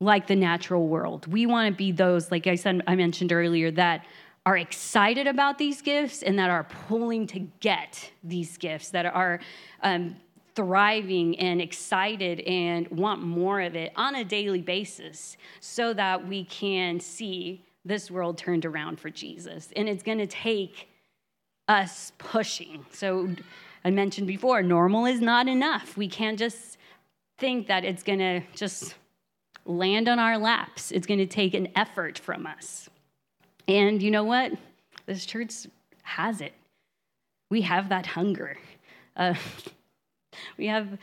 like 0.00 0.26
the 0.26 0.36
natural 0.36 0.86
world 0.86 1.26
we 1.26 1.46
want 1.46 1.72
to 1.72 1.74
be 1.74 1.90
those 1.90 2.30
like 2.30 2.46
i 2.46 2.54
said 2.54 2.82
i 2.86 2.94
mentioned 2.94 3.32
earlier 3.32 3.70
that 3.70 4.04
are 4.46 4.56
excited 4.56 5.26
about 5.26 5.58
these 5.58 5.80
gifts 5.80 6.22
and 6.22 6.38
that 6.38 6.50
are 6.50 6.64
pulling 6.64 7.26
to 7.28 7.40
get 7.60 8.10
these 8.22 8.58
gifts, 8.58 8.90
that 8.90 9.06
are 9.06 9.40
um, 9.82 10.16
thriving 10.54 11.38
and 11.38 11.60
excited 11.60 12.40
and 12.40 12.86
want 12.88 13.22
more 13.22 13.60
of 13.60 13.74
it 13.74 13.92
on 13.96 14.14
a 14.14 14.24
daily 14.24 14.60
basis 14.60 15.36
so 15.60 15.92
that 15.94 16.26
we 16.26 16.44
can 16.44 17.00
see 17.00 17.64
this 17.84 18.10
world 18.10 18.38
turned 18.38 18.64
around 18.64 19.00
for 19.00 19.10
Jesus. 19.10 19.70
And 19.76 19.88
it's 19.88 20.02
going 20.02 20.18
to 20.18 20.26
take 20.26 20.88
us 21.68 22.12
pushing. 22.18 22.84
So 22.92 23.30
I 23.84 23.90
mentioned 23.90 24.26
before, 24.26 24.62
normal 24.62 25.06
is 25.06 25.20
not 25.20 25.48
enough. 25.48 25.96
We 25.96 26.08
can't 26.08 26.38
just 26.38 26.78
think 27.38 27.66
that 27.66 27.84
it's 27.84 28.02
going 28.02 28.18
to 28.20 28.40
just 28.54 28.94
land 29.64 30.08
on 30.08 30.18
our 30.18 30.38
laps. 30.38 30.92
It's 30.92 31.06
going 31.06 31.18
to 31.18 31.26
take 31.26 31.54
an 31.54 31.68
effort 31.74 32.18
from 32.18 32.46
us. 32.46 32.88
And 33.68 34.02
you 34.02 34.10
know 34.10 34.24
what? 34.24 34.52
This 35.06 35.24
church 35.24 35.66
has 36.02 36.40
it. 36.40 36.52
We 37.50 37.62
have 37.62 37.88
that 37.88 38.06
hunger. 38.06 38.56
Uh, 39.16 39.34
we 40.58 40.66
have. 40.66 40.98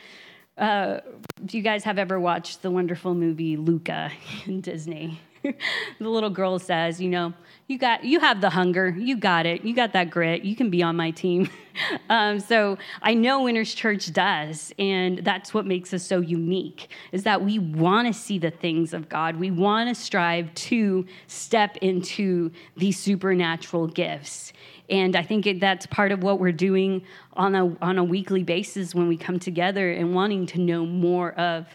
Uh, 0.57 0.99
do 1.45 1.57
you 1.57 1.63
guys 1.63 1.83
have 1.85 1.97
ever 1.97 2.19
watched 2.19 2.61
the 2.61 2.69
wonderful 2.69 3.15
movie 3.15 3.57
Luca 3.57 4.11
in 4.45 4.61
Disney? 4.61 5.19
the 5.99 6.09
little 6.09 6.29
girl 6.29 6.59
says, 6.59 7.01
you 7.01 7.09
know, 7.09 7.33
you 7.67 7.77
got, 7.77 8.03
you 8.03 8.19
have 8.19 8.41
the 8.41 8.49
hunger, 8.49 8.89
you 8.89 9.15
got 9.15 9.45
it, 9.45 9.63
you 9.63 9.73
got 9.73 9.93
that 9.93 10.09
grit, 10.09 10.43
you 10.43 10.55
can 10.55 10.69
be 10.69 10.83
on 10.83 10.95
my 10.95 11.11
team. 11.11 11.49
um, 12.09 12.39
so 12.39 12.77
I 13.01 13.13
know 13.13 13.43
Winners 13.43 13.73
Church 13.73 14.11
does, 14.11 14.73
and 14.77 15.19
that's 15.19 15.53
what 15.53 15.65
makes 15.65 15.93
us 15.93 16.05
so 16.05 16.19
unique, 16.19 16.89
is 17.11 17.23
that 17.23 17.43
we 17.43 17.59
want 17.59 18.07
to 18.07 18.13
see 18.13 18.37
the 18.37 18.51
things 18.51 18.93
of 18.93 19.07
God. 19.09 19.37
We 19.37 19.51
want 19.51 19.89
to 19.89 19.95
strive 19.95 20.53
to 20.53 21.05
step 21.27 21.77
into 21.77 22.51
these 22.75 22.99
supernatural 22.99 23.87
gifts. 23.87 24.53
And 24.89 25.15
I 25.15 25.23
think 25.23 25.47
it, 25.47 25.61
that's 25.61 25.85
part 25.85 26.11
of 26.11 26.21
what 26.21 26.39
we're 26.39 26.51
doing 26.51 27.03
on 27.33 27.55
a, 27.55 27.75
on 27.81 27.97
a 27.97 28.03
weekly 28.03 28.43
basis 28.43 28.93
when 28.93 29.07
we 29.07 29.15
come 29.15 29.39
together 29.39 29.91
and 29.91 30.13
wanting 30.13 30.45
to 30.47 30.59
know 30.59 30.85
more 30.85 31.31
of 31.33 31.67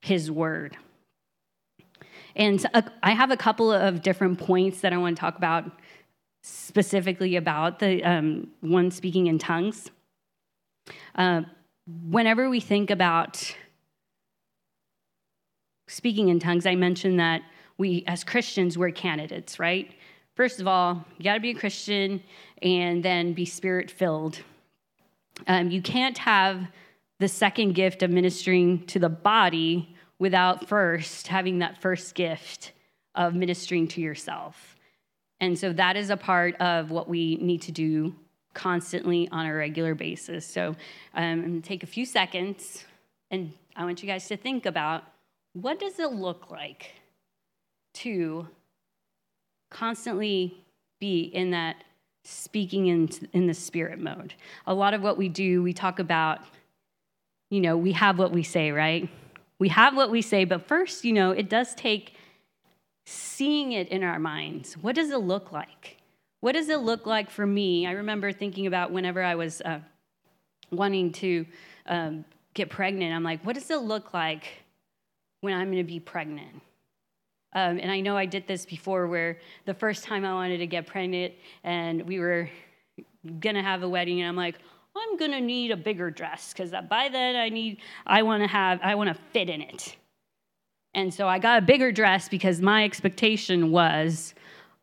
His 0.00 0.30
Word. 0.30 0.76
And 2.36 2.64
I 3.02 3.12
have 3.12 3.30
a 3.30 3.36
couple 3.36 3.72
of 3.72 4.02
different 4.02 4.38
points 4.38 4.80
that 4.80 4.92
I 4.92 4.96
want 4.96 5.16
to 5.16 5.20
talk 5.20 5.36
about 5.36 5.70
specifically 6.42 7.36
about 7.36 7.78
the 7.78 8.02
um, 8.04 8.48
one 8.60 8.90
speaking 8.90 9.28
in 9.28 9.38
tongues. 9.38 9.90
Uh, 11.14 11.42
whenever 12.08 12.50
we 12.50 12.60
think 12.60 12.90
about 12.90 13.54
speaking 15.86 16.28
in 16.28 16.38
tongues, 16.38 16.66
I 16.66 16.74
mentioned 16.74 17.20
that 17.20 17.42
we, 17.78 18.04
as 18.06 18.24
Christians, 18.24 18.76
we're 18.76 18.90
candidates, 18.90 19.58
right? 19.58 19.92
First 20.34 20.60
of 20.60 20.66
all, 20.66 21.04
you 21.18 21.24
got 21.24 21.34
to 21.34 21.40
be 21.40 21.50
a 21.50 21.54
Christian 21.54 22.22
and 22.62 23.02
then 23.02 23.32
be 23.32 23.44
spirit 23.44 23.90
filled. 23.90 24.40
Um, 25.46 25.70
you 25.70 25.80
can't 25.80 26.18
have 26.18 26.66
the 27.20 27.28
second 27.28 27.74
gift 27.74 28.02
of 28.02 28.10
ministering 28.10 28.84
to 28.86 28.98
the 28.98 29.08
body 29.08 29.93
without 30.18 30.68
first 30.68 31.26
having 31.28 31.58
that 31.58 31.80
first 31.80 32.14
gift 32.14 32.72
of 33.14 33.34
ministering 33.34 33.88
to 33.88 34.00
yourself. 34.00 34.76
And 35.40 35.58
so 35.58 35.72
that 35.72 35.96
is 35.96 36.10
a 36.10 36.16
part 36.16 36.56
of 36.60 36.90
what 36.90 37.08
we 37.08 37.36
need 37.36 37.62
to 37.62 37.72
do 37.72 38.14
constantly 38.54 39.28
on 39.30 39.46
a 39.46 39.54
regular 39.54 39.94
basis. 39.94 40.46
So 40.46 40.68
um, 40.68 41.24
I'm 41.24 41.40
going 41.40 41.62
to 41.62 41.68
take 41.68 41.82
a 41.82 41.86
few 41.86 42.06
seconds 42.06 42.84
and 43.30 43.52
I 43.76 43.84
want 43.84 44.02
you 44.02 44.08
guys 44.08 44.28
to 44.28 44.36
think 44.36 44.64
about 44.64 45.02
what 45.52 45.80
does 45.80 45.98
it 45.98 46.12
look 46.12 46.50
like 46.50 46.92
to 47.94 48.46
constantly 49.70 50.56
be 51.00 51.22
in 51.22 51.50
that 51.50 51.76
speaking 52.24 52.86
in, 52.86 53.10
in 53.32 53.46
the 53.46 53.54
spirit 53.54 53.98
mode. 53.98 54.34
A 54.66 54.74
lot 54.74 54.94
of 54.94 55.02
what 55.02 55.18
we 55.18 55.28
do, 55.28 55.62
we 55.62 55.72
talk 55.72 55.98
about, 55.98 56.40
you 57.50 57.60
know, 57.60 57.76
we 57.76 57.92
have 57.92 58.18
what 58.18 58.32
we 58.32 58.42
say, 58.42 58.70
right? 58.70 59.08
We 59.58 59.68
have 59.68 59.96
what 59.96 60.10
we 60.10 60.22
say, 60.22 60.44
but 60.44 60.66
first, 60.66 61.04
you 61.04 61.12
know, 61.12 61.30
it 61.30 61.48
does 61.48 61.74
take 61.74 62.14
seeing 63.06 63.72
it 63.72 63.88
in 63.88 64.02
our 64.02 64.18
minds. 64.18 64.74
What 64.74 64.94
does 64.94 65.10
it 65.10 65.18
look 65.18 65.52
like? 65.52 65.98
What 66.40 66.52
does 66.52 66.68
it 66.68 66.80
look 66.80 67.06
like 67.06 67.30
for 67.30 67.46
me? 67.46 67.86
I 67.86 67.92
remember 67.92 68.32
thinking 68.32 68.66
about 68.66 68.90
whenever 68.90 69.22
I 69.22 69.34
was 69.34 69.60
uh, 69.62 69.80
wanting 70.70 71.12
to 71.12 71.46
um, 71.86 72.24
get 72.54 72.70
pregnant, 72.70 73.14
I'm 73.14 73.22
like, 73.22 73.44
what 73.44 73.54
does 73.54 73.70
it 73.70 73.82
look 73.82 74.12
like 74.12 74.44
when 75.40 75.54
I'm 75.54 75.72
to 75.72 75.84
be 75.84 76.00
pregnant? 76.00 76.60
Um, 77.54 77.78
and 77.78 77.90
I 77.90 78.00
know 78.00 78.16
I 78.16 78.26
did 78.26 78.46
this 78.48 78.66
before 78.66 79.06
where 79.06 79.38
the 79.64 79.74
first 79.74 80.04
time 80.04 80.24
I 80.24 80.34
wanted 80.34 80.58
to 80.58 80.66
get 80.66 80.86
pregnant 80.86 81.34
and 81.62 82.02
we 82.02 82.18
were 82.18 82.48
to 83.56 83.62
have 83.62 83.82
a 83.82 83.88
wedding, 83.88 84.20
and 84.20 84.28
I'm 84.28 84.36
like, 84.36 84.56
I'm 84.96 85.18
to 85.32 85.40
need 85.40 85.70
a 85.70 85.76
bigger 85.76 86.10
dress 86.10 86.52
because 86.52 86.72
by 86.88 87.08
then 87.10 87.36
I 87.36 87.48
need, 87.48 87.78
I 88.06 88.22
want 88.22 88.42
to 88.42 88.48
have, 88.48 88.80
I 88.82 88.94
want 88.94 89.08
to 89.08 89.20
fit 89.32 89.48
in 89.48 89.60
it. 89.60 89.96
And 90.94 91.12
so 91.12 91.26
I 91.26 91.38
got 91.38 91.58
a 91.58 91.66
bigger 91.66 91.90
dress 91.90 92.28
because 92.28 92.60
my 92.60 92.84
expectation 92.84 93.70
was 93.70 94.34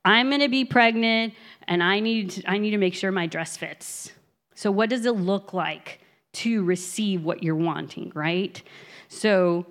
I'm 0.04 0.30
to 0.42 0.50
be 0.50 0.66
pregnant 0.66 1.34
and 1.68 1.82
I 1.82 2.00
need, 2.00 2.44
I 2.48 2.58
need 2.58 2.72
to 2.72 2.78
make 2.78 2.94
sure 2.94 3.12
my 3.12 3.28
dress 3.28 3.56
fits. 3.56 4.12
So, 4.56 4.72
what 4.72 4.90
does 4.90 5.06
it 5.06 5.16
look 5.16 5.54
like 5.54 6.02
to 6.34 6.64
receive 6.64 7.24
what 7.24 7.44
you're 7.44 7.56
wanting, 7.56 8.12
right? 8.14 8.62
So, 9.08 9.66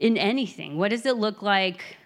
in 0.00 0.16
anything, 0.16 0.76
what 0.76 0.90
does 0.90 1.06
it 1.06 1.16
look 1.16 1.42
like 1.42 1.96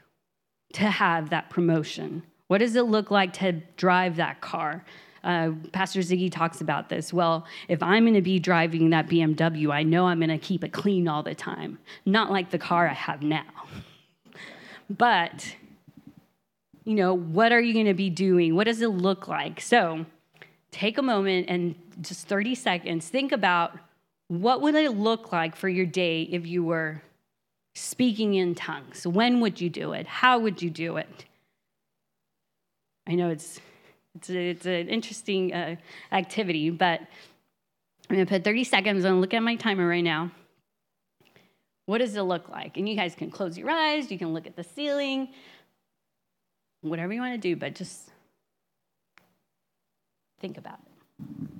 to 0.74 0.84
have 0.84 1.30
that 1.30 1.50
promotion? 1.50 2.22
What 2.48 2.58
does 2.58 2.76
it 2.76 2.84
look 2.84 3.10
like 3.10 3.32
to 3.34 3.52
drive 3.76 4.16
that 4.16 4.40
car? 4.40 4.84
Uh, 5.24 5.52
Pastor 5.72 6.00
Ziggy 6.00 6.30
talks 6.30 6.60
about 6.60 6.88
this. 6.88 7.12
Well, 7.12 7.46
if 7.68 7.82
I'm 7.82 8.04
going 8.04 8.14
to 8.14 8.22
be 8.22 8.38
driving 8.38 8.90
that 8.90 9.08
BMW, 9.08 9.72
I 9.72 9.82
know 9.82 10.06
I'm 10.06 10.18
going 10.18 10.30
to 10.30 10.38
keep 10.38 10.64
it 10.64 10.72
clean 10.72 11.06
all 11.06 11.22
the 11.22 11.34
time, 11.34 11.78
not 12.04 12.30
like 12.30 12.50
the 12.50 12.58
car 12.58 12.88
I 12.88 12.94
have 12.94 13.22
now. 13.22 13.44
but, 14.90 15.54
you 16.84 16.94
know, 16.94 17.14
what 17.14 17.52
are 17.52 17.60
you 17.60 17.72
going 17.72 17.86
to 17.86 17.94
be 17.94 18.10
doing? 18.10 18.56
What 18.56 18.64
does 18.64 18.82
it 18.82 18.88
look 18.88 19.28
like? 19.28 19.60
So 19.60 20.06
take 20.72 20.98
a 20.98 21.02
moment 21.02 21.46
and 21.48 21.76
just 22.00 22.26
30 22.26 22.54
seconds, 22.56 23.08
think 23.08 23.30
about 23.30 23.78
what 24.28 24.60
would 24.62 24.74
it 24.74 24.96
look 24.96 25.30
like 25.30 25.54
for 25.54 25.68
your 25.68 25.86
day 25.86 26.22
if 26.22 26.46
you 26.46 26.64
were 26.64 27.02
speaking 27.74 28.34
in 28.34 28.54
tongues. 28.54 29.06
When 29.06 29.40
would 29.40 29.60
you 29.60 29.70
do 29.70 29.92
it? 29.92 30.06
How 30.06 30.38
would 30.38 30.62
you 30.62 30.70
do 30.70 30.96
it? 30.96 31.26
I 33.06 33.14
know 33.14 33.30
it's 33.30 33.60
it's, 34.14 34.30
a, 34.30 34.50
it's 34.50 34.66
an 34.66 34.88
interesting 34.88 35.52
uh, 35.52 35.76
activity, 36.10 36.70
but 36.70 37.00
I'm 38.10 38.16
to 38.16 38.26
put 38.26 38.44
30 38.44 38.64
seconds 38.64 39.04
and 39.04 39.20
look 39.20 39.34
at 39.34 39.42
my 39.42 39.56
timer 39.56 39.88
right 39.88 40.04
now. 40.04 40.30
What 41.86 41.98
does 41.98 42.14
it 42.14 42.22
look 42.22 42.48
like? 42.48 42.76
And 42.76 42.88
you 42.88 42.94
guys 42.94 43.14
can 43.14 43.30
close 43.30 43.58
your 43.58 43.70
eyes, 43.70 44.10
you 44.10 44.18
can 44.18 44.32
look 44.34 44.46
at 44.46 44.56
the 44.56 44.64
ceiling, 44.64 45.28
whatever 46.80 47.12
you 47.12 47.20
want 47.20 47.34
to 47.34 47.38
do, 47.38 47.56
but 47.56 47.74
just 47.74 48.10
think 50.40 50.58
about 50.58 50.78
it. 50.84 51.51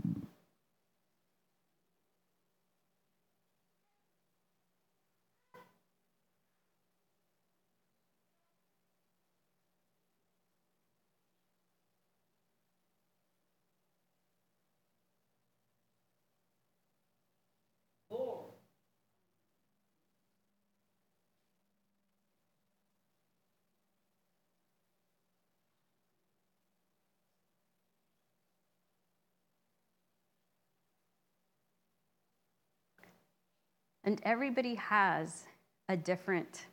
And 34.13 34.21
everybody 34.25 34.75
has 34.75 35.47
a 35.89 35.97
different 35.97 36.67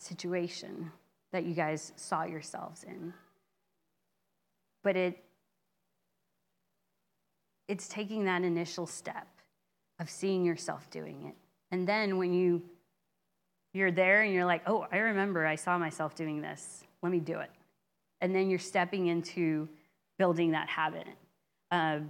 situation 0.00 0.90
that 1.30 1.44
you 1.44 1.54
guys 1.54 1.92
saw 1.94 2.24
yourselves 2.24 2.82
in. 2.82 3.14
But 4.82 4.96
it 4.96 5.22
it's 7.68 7.86
taking 7.86 8.24
that 8.24 8.42
initial 8.42 8.88
step 8.88 9.28
of 10.00 10.10
seeing 10.10 10.44
yourself 10.44 10.90
doing 10.90 11.26
it. 11.28 11.36
And 11.70 11.86
then 11.86 12.18
when 12.18 12.34
you 12.34 12.60
you're 13.72 13.92
there 13.92 14.22
and 14.22 14.34
you're 14.34 14.46
like, 14.46 14.62
"Oh, 14.68 14.84
I 14.90 14.96
remember 14.96 15.46
I 15.46 15.54
saw 15.54 15.78
myself 15.78 16.16
doing 16.16 16.42
this. 16.42 16.82
Let 17.02 17.12
me 17.12 17.20
do 17.20 17.38
it." 17.38 17.52
And 18.20 18.34
then 18.34 18.50
you're 18.50 18.58
stepping 18.58 19.06
into 19.06 19.68
building 20.18 20.50
that 20.50 20.68
habit. 20.68 21.06
Uh, 21.70 22.00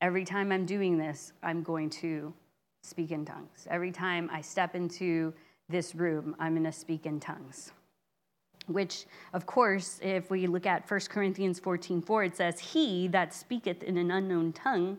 every 0.00 0.24
time 0.24 0.50
I'm 0.50 0.66
doing 0.66 0.98
this, 0.98 1.32
I'm 1.40 1.62
going 1.62 1.88
to 1.90 2.34
speak 2.84 3.10
in 3.10 3.24
tongues. 3.24 3.66
Every 3.70 3.90
time 3.90 4.28
I 4.32 4.40
step 4.40 4.74
into 4.74 5.32
this 5.68 5.94
room, 5.94 6.36
I'm 6.38 6.52
going 6.52 6.64
to 6.64 6.72
speak 6.72 7.06
in 7.06 7.18
tongues. 7.18 7.72
Which, 8.66 9.06
of 9.32 9.46
course, 9.46 10.00
if 10.02 10.30
we 10.30 10.46
look 10.46 10.66
at 10.66 10.90
1 10.90 11.00
Corinthians 11.08 11.58
14 11.58 12.02
4, 12.02 12.24
it 12.24 12.36
says, 12.36 12.60
He 12.60 13.08
that 13.08 13.34
speaketh 13.34 13.82
in 13.82 13.96
an 13.98 14.10
unknown 14.10 14.52
tongue 14.52 14.98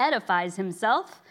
edifies 0.00 0.56
himself, 0.56 1.22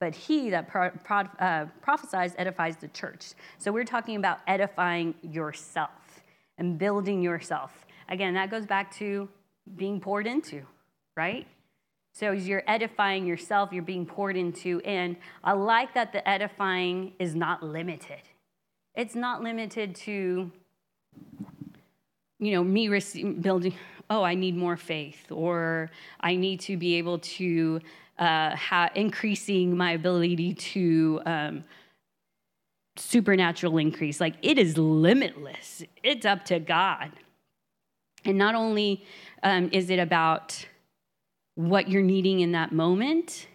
but 0.00 0.14
he 0.14 0.50
that 0.50 0.68
pro- 0.68 0.90
pro- 0.90 1.28
uh, 1.38 1.66
prophesies 1.82 2.34
edifies 2.36 2.76
the 2.76 2.88
church. 2.88 3.32
So 3.58 3.70
we're 3.70 3.84
talking 3.84 4.16
about 4.16 4.40
edifying 4.46 5.14
yourself 5.22 6.22
and 6.58 6.78
building 6.78 7.22
yourself. 7.22 7.86
Again, 8.08 8.34
that 8.34 8.50
goes 8.50 8.66
back 8.66 8.94
to 8.96 9.28
being 9.76 10.00
poured 10.00 10.26
into, 10.26 10.62
right? 11.16 11.46
So 12.18 12.32
as 12.32 12.48
you're 12.48 12.64
edifying 12.66 13.26
yourself, 13.26 13.72
you're 13.72 13.80
being 13.84 14.04
poured 14.04 14.36
into. 14.36 14.80
And 14.80 15.14
I 15.44 15.52
like 15.52 15.94
that 15.94 16.12
the 16.12 16.28
edifying 16.28 17.12
is 17.20 17.36
not 17.36 17.62
limited. 17.62 18.22
It's 18.96 19.14
not 19.14 19.40
limited 19.40 19.94
to, 19.94 20.50
you 22.40 22.52
know, 22.52 22.64
me 22.64 22.88
building, 22.88 23.72
oh, 24.10 24.24
I 24.24 24.34
need 24.34 24.56
more 24.56 24.76
faith, 24.76 25.30
or 25.30 25.92
I 26.20 26.34
need 26.34 26.58
to 26.62 26.76
be 26.76 26.96
able 26.96 27.20
to 27.20 27.80
uh, 28.18 28.56
increasing 28.96 29.76
my 29.76 29.92
ability 29.92 30.54
to 30.54 31.20
um, 31.24 31.64
supernatural 32.96 33.78
increase. 33.78 34.20
Like 34.20 34.34
it 34.42 34.58
is 34.58 34.76
limitless. 34.76 35.84
It's 36.02 36.26
up 36.26 36.44
to 36.46 36.58
God. 36.58 37.12
And 38.24 38.36
not 38.36 38.56
only 38.56 39.04
um, 39.44 39.70
is 39.72 39.88
it 39.88 40.00
about 40.00 40.66
what 41.58 41.88
you're 41.90 42.04
needing 42.04 42.38
in 42.38 42.52
that 42.52 42.70
moment. 42.70 43.48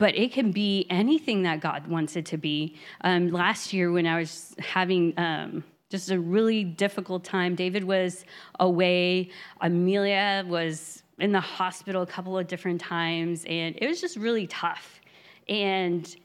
But 0.00 0.16
it 0.16 0.32
can 0.32 0.50
be 0.50 0.84
anything 0.90 1.44
that 1.44 1.60
God 1.60 1.86
wants 1.86 2.16
it 2.16 2.26
to 2.26 2.36
be. 2.36 2.74
Um, 3.02 3.28
last 3.30 3.72
year, 3.72 3.92
when 3.92 4.04
I 4.04 4.18
was 4.18 4.56
having 4.58 5.14
um, 5.16 5.62
just 5.90 6.10
a 6.10 6.18
really 6.18 6.64
difficult 6.64 7.22
time, 7.22 7.54
David 7.54 7.84
was 7.84 8.24
away, 8.58 9.30
Amelia 9.60 10.44
was 10.44 11.04
in 11.20 11.30
the 11.30 11.40
hospital 11.40 12.02
a 12.02 12.06
couple 12.06 12.36
of 12.36 12.48
different 12.48 12.80
times, 12.80 13.44
and 13.44 13.76
it 13.80 13.86
was 13.86 14.00
just 14.00 14.16
really 14.16 14.48
tough. 14.48 15.00
And 15.48 16.16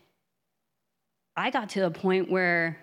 I 1.38 1.52
got 1.52 1.70
to 1.70 1.82
the 1.82 1.92
point 1.92 2.32
where 2.32 2.80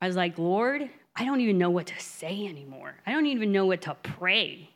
I 0.00 0.06
was 0.06 0.14
like, 0.14 0.38
Lord, 0.38 0.88
I 1.16 1.24
don't 1.24 1.40
even 1.40 1.58
know 1.58 1.70
what 1.70 1.88
to 1.88 1.98
say 1.98 2.46
anymore. 2.46 2.94
I 3.04 3.10
don't 3.10 3.26
even 3.26 3.50
know 3.50 3.66
what 3.66 3.82
to 3.82 3.96
pray. 4.04 4.70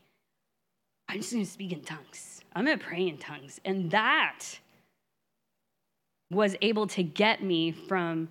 I'm 1.08 1.18
just 1.18 1.32
going 1.32 1.44
to 1.44 1.50
speak 1.50 1.72
in 1.72 1.82
tongues. 1.82 2.42
I'm 2.54 2.64
going 2.66 2.78
to 2.78 2.84
pray 2.84 3.08
in 3.08 3.18
tongues. 3.18 3.60
And 3.64 3.90
that 3.90 4.44
was 6.30 6.56
able 6.60 6.86
to 6.88 7.02
get 7.02 7.42
me 7.42 7.72
from 7.72 8.28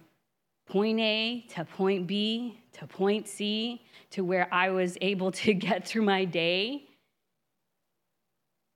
point 0.68 1.00
A 1.00 1.46
to 1.50 1.66
point 1.66 2.08
B 2.08 2.60
to 2.74 2.86
point 2.86 3.28
C 3.28 3.82
to 4.12 4.24
where 4.24 4.54
I 4.54 4.70
was 4.70 4.98
able 5.02 5.32
to 5.32 5.54
get 5.56 5.88
through 5.88 6.04
my 6.04 6.26
day. 6.26 6.84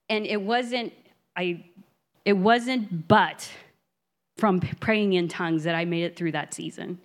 And 0.10 0.26
it 0.26 0.42
wasn't, 0.42 0.94
I 1.36 1.66
it 2.26 2.34
wasn't 2.34 3.08
but 3.08 3.50
from 4.38 4.60
praying 4.60 5.14
in 5.14 5.28
tongues 5.28 5.64
that 5.64 5.76
I 5.76 5.86
made 5.86 6.04
it 6.04 6.16
through 6.16 6.34
that 6.34 6.54
season. 6.54 7.00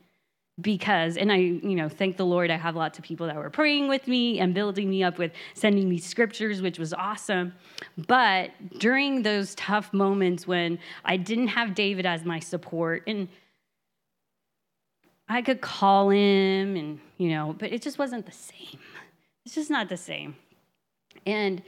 Because, 0.59 1.19
and 1.19 1.31
I, 1.31 1.37
you 1.37 1.75
know, 1.75 1.91
thank 1.91 2.17
the 2.17 2.25
Lord, 2.25 2.51
I 2.51 2.57
have 2.57 2.77
lots 2.77 2.99
of 2.99 3.05
people 3.05 3.27
that 3.27 3.37
were 3.37 3.51
praying 3.51 3.89
with 3.89 4.09
me 4.09 4.39
and 4.39 4.55
building 4.55 4.89
me 4.89 5.03
up 5.03 5.19
with 5.19 5.33
sending 5.53 5.87
me 5.87 5.99
scriptures, 5.99 6.63
which 6.63 6.79
was 6.79 6.95
awesome. 6.95 7.53
But 8.07 8.53
during 8.79 9.23
those 9.23 9.55
tough 9.55 9.93
moments 9.93 10.47
when 10.47 10.79
I 11.05 11.19
didn't 11.19 11.49
have 11.49 11.75
David 11.75 12.07
as 12.07 12.25
my 12.25 12.39
support, 12.39 13.03
and 13.07 13.29
I 15.29 15.43
could 15.43 15.61
call 15.61 16.09
him 16.09 16.77
and, 16.77 17.01
you 17.19 17.29
know, 17.29 17.55
but 17.59 17.71
it 17.71 17.83
just 17.83 17.99
wasn't 17.99 18.25
the 18.25 18.33
same. 18.33 18.79
It's 19.45 19.55
just 19.55 19.71
not 19.71 19.91
the 19.91 19.97
same. 19.99 20.37
And 21.27 21.63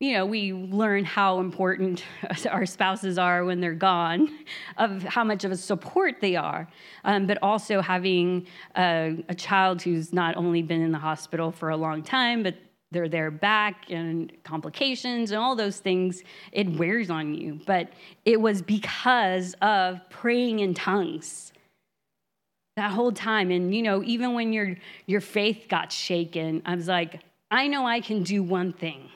you 0.00 0.14
know, 0.14 0.24
we 0.24 0.54
learn 0.54 1.04
how 1.04 1.40
important 1.40 2.02
our 2.50 2.64
spouses 2.64 3.18
are 3.18 3.44
when 3.44 3.60
they're 3.60 3.74
gone, 3.74 4.30
of 4.78 5.02
how 5.02 5.22
much 5.22 5.44
of 5.44 5.52
a 5.52 5.56
support 5.56 6.16
they 6.20 6.36
are. 6.36 6.66
Um, 7.04 7.26
but 7.26 7.38
also 7.42 7.82
having 7.82 8.46
a, 8.76 9.22
a, 9.28 9.34
child 9.34 9.82
who's 9.82 10.12
not 10.12 10.36
only 10.36 10.62
been 10.62 10.80
in 10.80 10.90
the 10.90 10.98
hospital 10.98 11.52
for 11.52 11.68
a 11.68 11.76
long 11.76 12.02
time, 12.02 12.42
but 12.42 12.54
they're 12.90 13.10
there 13.10 13.30
back 13.30 13.90
and 13.90 14.32
complications 14.42 15.30
and 15.30 15.40
all 15.40 15.54
those 15.54 15.78
things, 15.78 16.24
it 16.50 16.68
wears 16.78 17.10
on 17.10 17.34
you. 17.34 17.60
But 17.66 17.90
it 18.24 18.40
was 18.40 18.62
because 18.62 19.54
of 19.60 20.00
praying 20.08 20.60
in 20.60 20.74
tongues 20.74 21.52
that 22.76 22.90
whole 22.90 23.12
time. 23.12 23.50
And, 23.50 23.74
you 23.74 23.82
know, 23.82 24.02
even 24.02 24.32
when 24.32 24.52
your, 24.52 24.76
your 25.06 25.20
faith 25.20 25.66
got 25.68 25.92
shaken, 25.92 26.62
I 26.64 26.74
was 26.74 26.88
like, 26.88 27.20
I 27.50 27.68
know 27.68 27.86
I 27.86 28.00
can 28.00 28.22
do 28.22 28.42
one 28.42 28.72
thing 28.72 29.10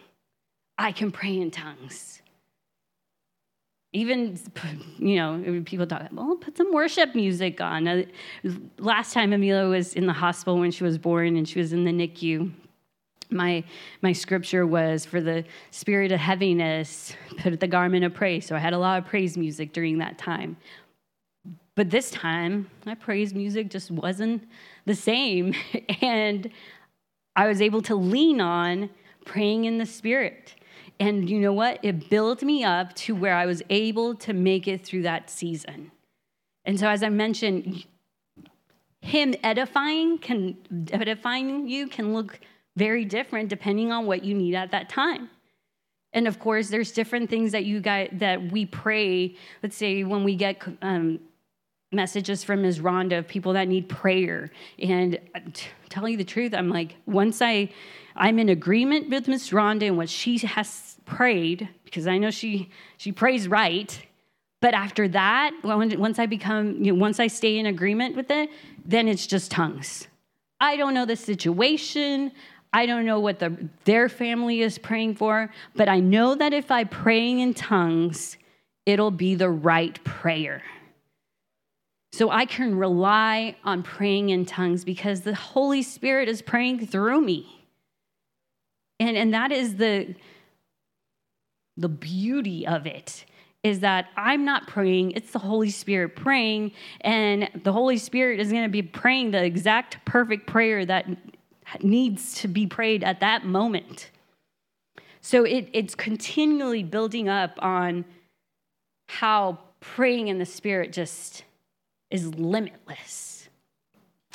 I 0.79 0.93
can 0.93 1.11
pray 1.11 1.39
in 1.39 1.51
tongues. 1.51 2.21
Even, 3.93 4.39
you 4.99 5.17
know, 5.17 5.63
people 5.65 5.87
talk, 5.87 6.09
well, 6.13 6.37
put 6.37 6.57
some 6.57 6.73
worship 6.75 7.15
music 7.15 7.61
on. 7.61 8.07
Last 8.79 9.13
time 9.13 9.33
Amelia 9.33 9.69
was 9.69 9.95
in 9.95 10.07
the 10.07 10.13
hospital 10.13 10.59
when 10.59 10.73
she 10.73 10.83
was 10.83 10.99
born 10.99 11.37
and 11.37 11.49
she 11.49 11.61
was 11.61 11.73
in 11.73 11.85
the 11.85 11.93
NICU, 11.93 12.53
my, 13.31 13.65
my 14.03 14.13
scripture 14.13 14.67
was 14.67 15.05
for 15.05 15.21
the 15.21 15.45
spirit 15.71 16.13
of 16.13 16.21
heaviness, 16.21 17.15
put 17.39 17.59
the 17.61 17.67
garment 17.67 18.05
of 18.05 18.15
praise. 18.15 18.47
So 18.47 18.57
I 18.57 18.59
had 18.59 18.73
a 18.73 18.79
lot 18.79 18.99
of 18.99 19.07
praise 19.07 19.37
music 19.37 19.73
during 19.73 19.99
that 19.99 20.19
time. 20.19 20.57
But 21.75 21.91
this 21.91 22.11
time, 22.11 22.71
my 22.87 22.95
praise 22.95 23.35
music 23.35 23.69
just 23.69 23.91
wasn't 23.91 24.49
the 24.87 24.95
same. 24.95 25.55
And 26.01 26.51
I 27.37 27.49
was 27.49 27.61
able 27.61 27.83
to 27.83 27.97
lean 27.97 28.41
on 28.41 28.91
praying 29.25 29.65
in 29.65 29.79
the 29.79 29.87
spirit. 29.87 30.55
And 31.01 31.29
you 31.29 31.41
know 31.41 31.53
what? 31.53 31.79
It 31.83 32.09
built 32.09 32.43
me 32.43 32.65
up 32.65 32.95
to 32.95 33.15
where 33.15 33.35
I 33.35 33.47
was 33.47 33.63
able 33.71 34.15
to 34.17 34.33
make 34.33 34.69
it 34.69 34.85
through 34.85 35.03
that 35.03 35.29
season. 35.29 35.91
And 36.65 36.79
so, 36.79 36.89
as 36.89 37.03
I 37.03 37.09
mentioned, 37.09 37.85
him 39.01 39.35
edifying 39.43 40.19
can 40.19 40.57
edifying 40.93 41.69
you 41.69 41.89
can 41.89 42.15
look 42.15 42.41
very 42.77 43.05
different 43.05 43.49
depending 43.49 43.93
on 43.93 44.07
what 44.07 44.25
you 44.25 44.35
need 44.35 44.55
at 44.55 44.71
that 44.71 44.89
time. 44.89 45.29
And 46.15 46.29
of 46.29 46.39
course, 46.39 46.69
there's 46.69 46.93
different 46.93 47.29
things 47.29 47.53
that 47.53 47.65
you 47.65 47.81
guys 47.81 48.09
that 48.13 48.53
we 48.53 48.67
pray. 48.67 49.35
Let's 49.63 49.77
say 49.77 50.05
when 50.05 50.25
we 50.25 50.37
get 50.37 50.63
um, 50.81 51.21
messages 51.95 52.45
from 52.45 52.63
Ms. 52.63 52.81
Rhonda 52.81 53.19
of 53.19 53.29
people 53.29 53.53
that 53.55 53.69
need 53.69 53.89
prayer. 53.89 54.51
And 54.79 55.19
uh, 55.35 55.41
telling 55.89 56.13
you 56.13 56.19
the 56.19 56.25
truth, 56.25 56.55
I'm 56.55 56.69
like, 56.69 56.97
once 57.07 57.41
I 57.41 57.71
I'm 58.17 58.39
in 58.39 58.49
agreement 58.49 59.11
with 59.11 59.27
Ms. 59.27 59.51
Rhonda 59.51 59.87
and 59.87 59.97
what 59.97 60.09
she 60.09 60.39
has 60.39 60.97
prayed 61.05 61.69
because 61.85 62.07
I 62.07 62.19
know 62.19 62.31
she 62.31 62.71
she 62.97 63.13
prays 63.13 63.49
right. 63.49 64.01
But 64.61 64.73
after 64.73 65.09
that, 65.09 65.53
once 65.63 66.19
I 66.19 66.25
become, 66.25 66.83
you 66.83 66.93
know, 66.93 66.99
once 66.99 67.21
I 67.21 67.27
stay 67.27 67.59
in 67.59 67.67
agreement 67.67 68.17
with 68.17 68.31
it, 68.31 68.49
then 68.85 69.09
it's 69.09 69.27
just 69.27 69.51
tongues. 69.51 70.09
I 70.59 70.77
don't 70.77 70.95
know 70.95 71.05
the 71.05 71.17
situation. 71.17 72.33
I 72.73 72.87
don't 72.87 73.05
know 73.05 73.21
what 73.21 73.39
the, 73.39 73.69
their 73.85 74.09
family 74.09 74.63
is 74.63 74.79
praying 74.79 75.17
for, 75.17 75.51
but 75.77 75.89
I 75.89 76.01
know 76.01 76.35
that 76.35 76.55
if 76.55 76.71
I 76.71 76.85
praying 76.85 77.41
in 77.41 77.53
tongues, 77.53 78.39
it'll 78.87 79.11
be 79.11 79.35
the 79.35 79.51
right 79.51 80.03
prayer. 80.03 80.63
So 82.15 82.31
I 82.31 82.47
can 82.47 82.77
rely 82.77 83.57
on 83.65 83.83
praying 83.83 84.29
in 84.29 84.47
tongues 84.47 84.85
because 84.85 85.23
the 85.23 85.35
Holy 85.35 85.83
Spirit 85.83 86.29
is 86.29 86.43
praying 86.43 86.87
through 86.87 87.21
me. 87.21 87.67
And, 89.01 89.17
and 89.17 89.35
that 89.35 89.51
is 89.51 89.75
the, 89.75 90.15
the 91.77 91.89
beauty 91.89 92.69
of 92.69 92.87
it 92.87 93.25
is 93.65 93.81
that 93.81 94.11
I'm 94.17 94.45
not 94.45 94.69
praying, 94.69 95.11
it's 95.17 95.33
the 95.33 95.41
Holy 95.41 95.71
Spirit 95.71 96.15
praying, 96.15 96.71
and 97.01 97.51
the 97.65 97.73
Holy 97.73 97.99
Spirit 97.99 98.39
is 98.39 98.53
going 98.53 98.63
to 98.63 98.69
be 98.69 98.83
praying 98.83 99.33
the 99.33 99.43
exact 99.43 100.05
perfect 100.05 100.47
prayer 100.47 100.87
that 100.87 101.09
needs 101.83 102.35
to 102.43 102.47
be 102.47 102.69
prayed 102.69 103.03
at 103.03 103.19
that 103.19 103.45
moment. 103.45 104.13
So 105.21 105.43
it, 105.43 105.69
it's 105.73 105.97
continually 105.97 106.85
building 106.85 107.29
up 107.29 107.59
on 107.59 108.05
how 109.09 109.59
praying 109.81 110.29
in 110.29 110.39
the 110.39 110.47
Spirit 110.47 110.93
just 110.93 111.43
is 112.11 112.35
limitless. 112.35 113.49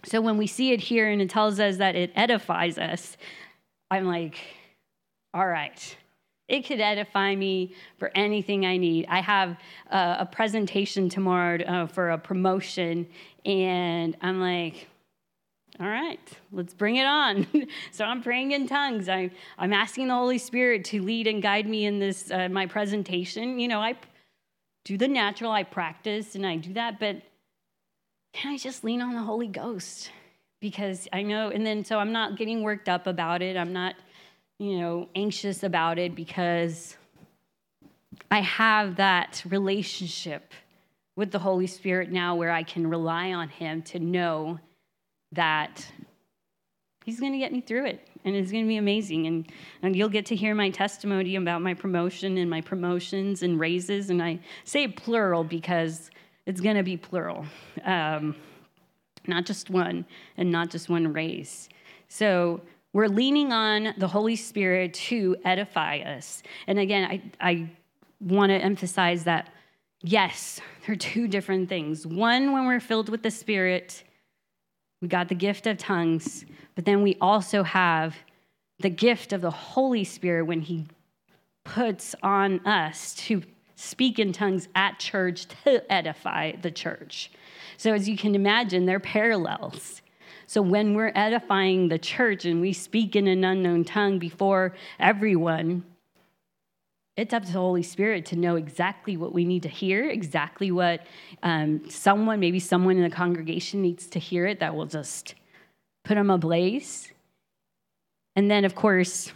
So 0.05 0.21
when 0.21 0.38
we 0.38 0.47
see 0.47 0.71
it 0.71 0.79
here 0.82 1.10
and 1.10 1.21
it 1.21 1.29
tells 1.29 1.60
us 1.60 1.77
that 1.77 1.95
it 1.95 2.12
edifies 2.15 2.77
us, 2.77 3.17
I'm 3.91 4.05
like, 4.05 4.38
all 5.34 5.47
right. 5.47 5.97
It 6.47 6.65
could 6.65 6.79
edify 6.79 7.36
me 7.36 7.75
for 7.97 8.12
anything 8.15 8.65
I 8.65 8.77
need. 8.77 9.05
I 9.08 9.21
have 9.21 9.58
a 9.91 10.25
presentation 10.25 11.08
tomorrow 11.08 11.63
uh, 11.63 11.86
for 11.86 12.10
a 12.10 12.17
promotion, 12.17 13.08
and 13.45 14.17
I'm 14.21 14.41
like, 14.41 14.88
all 15.79 15.88
right, 15.88 16.19
let's 16.51 16.73
bring 16.73 16.95
it 16.95 17.05
on. 17.05 17.45
so 17.91 18.03
I'm 18.03 18.21
praying 18.21 18.51
in 18.51 18.67
tongues. 18.67 19.08
I, 19.08 19.32
I'm 19.58 19.71
asking 19.71 20.08
the 20.08 20.15
Holy 20.15 20.39
Spirit 20.39 20.84
to 20.86 21.01
lead 21.01 21.27
and 21.27 21.41
guide 21.41 21.67
me 21.67 21.86
in 21.86 21.99
this, 21.99 22.32
uh, 22.32 22.49
my 22.49 22.65
presentation. 22.65 23.60
You 23.60 23.67
know, 23.67 23.79
I 23.79 23.95
do 24.84 24.97
the 24.97 25.08
natural, 25.08 25.51
I 25.51 25.63
practice 25.63 26.36
and 26.36 26.45
I 26.45 26.58
do 26.58 26.73
that, 26.73 26.99
but 26.99 27.21
can 28.34 28.54
I 28.54 28.58
just 28.58 28.84
lean 28.84 29.02
on 29.02 29.13
the 29.13 29.22
Holy 29.22 29.48
Ghost? 29.48 30.12
Because 30.62 31.08
I 31.13 31.24
know, 31.24 31.50
and 31.50 31.65
then 31.65 31.86
so 31.86 32.00
I'm 32.00 32.12
not 32.12 32.38
getting 32.38 32.63
worked 32.63 32.89
up 32.89 33.08
about 33.08 33.42
it. 33.42 33.58
I'm 33.58 33.74
not 33.74 33.96
you 34.60 34.78
know, 34.78 35.08
anxious 35.15 35.63
about 35.63 35.98
it 35.98 36.13
because 36.13 36.98
I 38.30 38.42
have 38.42 38.98
that 38.98 39.42
relationship 39.48 40.52
with 41.15 41.32
the 41.32 41.39
Holy 41.39 41.65
Spirit 41.65 42.12
now 42.12 42.36
where 42.36 42.52
I 42.52 42.63
can 42.63 42.88
rely 42.88 43.32
on 43.32 43.48
Him 43.50 43.82
to 43.84 44.00
know 44.00 44.60
that 45.32 45.86
He's 47.06 47.20
going 47.20 47.32
to 47.32 47.39
get 47.39 47.54
me 47.54 47.62
through 47.62 47.86
it 47.86 48.08
and 48.26 48.36
it's 48.36 48.52
going 48.52 48.65
to 48.65 48.68
be 48.68 48.76
amazing. 48.76 49.26
And, 49.26 49.52
and 49.82 49.96
you'll 49.96 50.10
get 50.10 50.26
to 50.28 50.36
hear 50.36 50.54
my 50.54 50.70
testimony 50.70 51.38
about 51.38 51.62
my 51.62 51.74
promotion 51.74 52.38
and 52.38 52.50
my 52.50 52.62
promotions 52.62 53.42
and 53.42 53.60
raises. 53.60 54.10
And 54.10 54.22
I 54.22 54.39
say 54.65 54.88
plural 54.89 55.44
because 55.44 56.12
it's 56.49 56.62
going 56.62 56.75
to 56.77 56.83
be 56.83 56.97
plural, 56.97 57.45
um, 57.85 58.35
not 59.27 59.45
just 59.45 59.69
one 59.69 60.03
and 60.35 60.51
not 60.51 60.71
just 60.71 60.89
one 60.89 61.13
race. 61.13 61.69
So 62.07 62.62
we're 62.91 63.07
leaning 63.07 63.53
on 63.53 63.93
the 63.99 64.07
Holy 64.07 64.35
Spirit 64.35 64.95
to 64.95 65.35
edify 65.45 65.99
us. 65.99 66.41
And 66.65 66.79
again, 66.79 67.05
I, 67.05 67.21
I 67.39 67.69
want 68.19 68.49
to 68.49 68.55
emphasize 68.55 69.25
that 69.25 69.53
yes, 70.01 70.59
they're 70.88 70.95
two 70.95 71.27
different 71.27 71.69
things. 71.69 72.07
One, 72.07 72.51
when 72.51 72.65
we're 72.65 72.79
filled 72.79 73.09
with 73.09 73.21
the 73.21 73.29
Spirit, 73.29 74.03
we 75.03 75.07
got 75.07 75.29
the 75.29 75.35
gift 75.35 75.67
of 75.67 75.77
tongues, 75.77 76.45
but 76.73 76.83
then 76.83 77.03
we 77.03 77.15
also 77.21 77.62
have 77.62 78.15
the 78.79 78.89
gift 78.89 79.33
of 79.33 79.41
the 79.41 79.51
Holy 79.51 80.03
Spirit 80.03 80.45
when 80.45 80.62
He 80.62 80.88
puts 81.63 82.15
on 82.23 82.65
us 82.65 83.13
to 83.27 83.43
speak 83.80 84.20
in 84.20 84.34
tongues 84.34 84.68
at 84.76 85.00
church 85.00 85.48
to 85.63 85.92
edify 85.92 86.54
the 86.54 86.72
church. 86.72 87.32
So, 87.77 87.94
as 87.94 88.10
you 88.10 88.17
can 88.17 88.36
imagine, 88.36 88.86
they're 88.86 89.00
parallels. 89.00 90.02
So 90.50 90.63
when 90.63 90.96
we're 90.96 91.12
edifying 91.13 91.90
the 91.90 92.00
church 92.00 92.44
and 92.44 92.60
we 92.60 92.73
speak 92.73 93.15
in 93.15 93.27
an 93.27 93.44
unknown 93.44 93.84
tongue 93.84 94.17
before 94.17 94.73
everyone, 95.00 95.84
it's 97.15 97.36
up 97.36 97.46
to 97.46 97.52
the 97.52 97.60
Holy 97.60 97.84
Spirit 97.84 98.25
to 98.27 98.36
know 98.36 98.56
exactly 98.56 99.15
what 99.15 99.32
we 99.32 99.46
need 99.46 99.62
to 99.62 99.69
hear, 99.69 100.10
exactly 100.10 100.71
what 100.71 101.06
um, 101.44 101.88
someone, 101.88 102.40
maybe 102.40 102.60
someone 102.60 102.98
in 102.98 103.04
the 103.04 103.15
congregation 103.15 103.84
needs 103.84 104.08
to 104.08 104.19
hear 104.19 104.48
it 104.48 104.60
that 104.60 104.73
will 104.73 104.88
just 104.88 105.36
put 106.04 106.15
them 106.15 106.32
ablaze. 106.32 107.12
And 108.36 108.50
then, 108.50 108.65
of 108.65 108.73
course, 108.73 109.32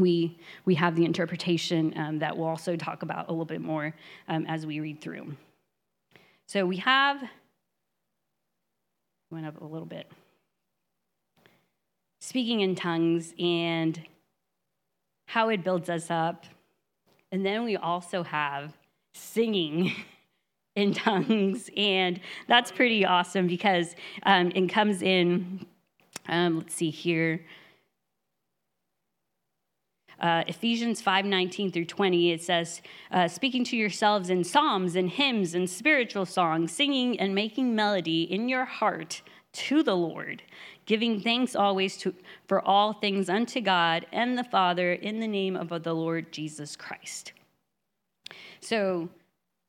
we, 0.00 0.38
we 0.64 0.74
have 0.76 0.96
the 0.96 1.04
interpretation 1.04 1.92
um, 1.96 2.18
that 2.18 2.36
we'll 2.36 2.48
also 2.48 2.76
talk 2.76 3.02
about 3.02 3.28
a 3.28 3.30
little 3.30 3.44
bit 3.44 3.60
more 3.60 3.94
um, 4.28 4.46
as 4.46 4.66
we 4.66 4.80
read 4.80 5.00
through. 5.00 5.34
So 6.46 6.66
we 6.66 6.78
have 6.78 7.22
went 9.30 9.46
up 9.46 9.60
a 9.60 9.64
little 9.64 9.86
bit. 9.86 10.10
Speaking 12.20 12.60
in 12.60 12.74
tongues 12.74 13.32
and 13.38 14.00
how 15.26 15.48
it 15.48 15.62
builds 15.62 15.88
us 15.88 16.10
up. 16.10 16.44
And 17.30 17.46
then 17.46 17.64
we 17.64 17.76
also 17.76 18.24
have 18.24 18.76
singing 19.14 19.92
in 20.76 20.92
tongues. 20.92 21.70
And 21.76 22.20
that's 22.48 22.72
pretty 22.72 23.04
awesome 23.04 23.46
because 23.46 23.94
um, 24.24 24.50
it 24.54 24.68
comes 24.68 25.02
in, 25.02 25.64
um, 26.28 26.58
let's 26.58 26.74
see 26.74 26.90
here. 26.90 27.44
Uh, 30.20 30.44
Ephesians 30.46 31.00
5 31.00 31.24
19 31.24 31.72
through 31.72 31.84
20, 31.84 32.32
it 32.32 32.42
says, 32.42 32.82
uh, 33.10 33.26
speaking 33.26 33.64
to 33.64 33.76
yourselves 33.76 34.30
in 34.30 34.44
psalms 34.44 34.96
and 34.96 35.10
hymns 35.10 35.54
and 35.54 35.68
spiritual 35.68 36.26
songs, 36.26 36.72
singing 36.72 37.18
and 37.18 37.34
making 37.34 37.74
melody 37.74 38.22
in 38.22 38.48
your 38.48 38.64
heart 38.64 39.22
to 39.52 39.82
the 39.82 39.96
Lord, 39.96 40.42
giving 40.86 41.20
thanks 41.20 41.56
always 41.56 41.96
to, 41.98 42.14
for 42.46 42.60
all 42.66 42.92
things 42.92 43.28
unto 43.28 43.60
God 43.60 44.06
and 44.12 44.36
the 44.38 44.44
Father 44.44 44.92
in 44.92 45.20
the 45.20 45.26
name 45.26 45.56
of 45.56 45.68
the 45.82 45.94
Lord 45.94 46.32
Jesus 46.32 46.76
Christ. 46.76 47.32
So, 48.60 49.08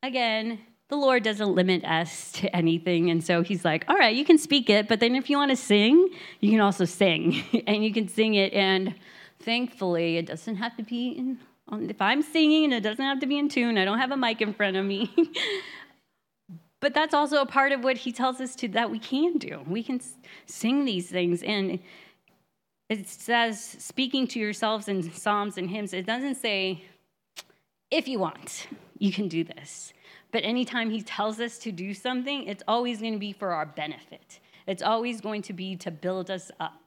again, 0.03 0.59
the 0.91 0.97
Lord 0.97 1.23
doesn't 1.23 1.55
limit 1.55 1.85
us 1.85 2.33
to 2.33 2.53
anything. 2.53 3.09
And 3.09 3.23
so 3.23 3.41
he's 3.43 3.63
like, 3.63 3.85
all 3.87 3.95
right, 3.95 4.13
you 4.13 4.25
can 4.25 4.37
speak 4.37 4.69
it, 4.69 4.89
but 4.89 4.99
then 4.99 5.15
if 5.15 5.29
you 5.29 5.37
want 5.37 5.49
to 5.49 5.55
sing, 5.55 6.09
you 6.41 6.51
can 6.51 6.59
also 6.59 6.83
sing. 6.83 7.41
and 7.67 7.83
you 7.83 7.93
can 7.93 8.09
sing 8.09 8.33
it. 8.35 8.51
And 8.51 8.93
thankfully, 9.43 10.17
it 10.17 10.25
doesn't 10.25 10.55
have 10.57 10.75
to 10.77 10.83
be 10.83 11.09
in, 11.09 11.39
um, 11.67 11.89
if 11.89 12.01
I'm 12.01 12.21
singing 12.21 12.65
and 12.65 12.73
it 12.73 12.81
doesn't 12.81 13.03
have 13.03 13.19
to 13.19 13.27
be 13.27 13.37
in 13.37 13.49
tune, 13.49 13.77
I 13.77 13.85
don't 13.85 13.99
have 13.99 14.11
a 14.11 14.17
mic 14.17 14.41
in 14.41 14.53
front 14.53 14.77
of 14.77 14.85
me. 14.85 15.13
but 16.79 16.93
that's 16.93 17.13
also 17.13 17.41
a 17.41 17.45
part 17.45 17.71
of 17.71 17.83
what 17.83 17.97
he 17.97 18.11
tells 18.11 18.41
us 18.41 18.55
to 18.57 18.67
that 18.69 18.89
we 18.89 18.99
can 18.99 19.37
do. 19.37 19.61
We 19.67 19.83
can 19.83 20.01
sing 20.45 20.85
these 20.85 21.09
things. 21.09 21.43
And 21.43 21.79
it 22.89 23.07
says, 23.07 23.63
speaking 23.79 24.27
to 24.27 24.39
yourselves 24.39 24.87
in 24.87 25.11
psalms 25.11 25.57
and 25.57 25.69
hymns, 25.69 25.93
it 25.93 26.05
doesn't 26.05 26.35
say, 26.35 26.83
if 27.89 28.07
you 28.07 28.19
want, 28.19 28.67
you 28.97 29.11
can 29.11 29.27
do 29.27 29.43
this. 29.43 29.93
But 30.31 30.43
anytime 30.43 30.89
he 30.89 31.01
tells 31.01 31.39
us 31.39 31.57
to 31.59 31.71
do 31.71 31.93
something, 31.93 32.47
it's 32.47 32.63
always 32.67 32.99
going 33.01 33.13
to 33.13 33.19
be 33.19 33.33
for 33.33 33.51
our 33.51 33.65
benefit. 33.65 34.39
It's 34.65 34.81
always 34.81 35.21
going 35.21 35.41
to 35.43 35.53
be 35.53 35.75
to 35.77 35.91
build 35.91 36.31
us 36.31 36.51
up. 36.59 36.80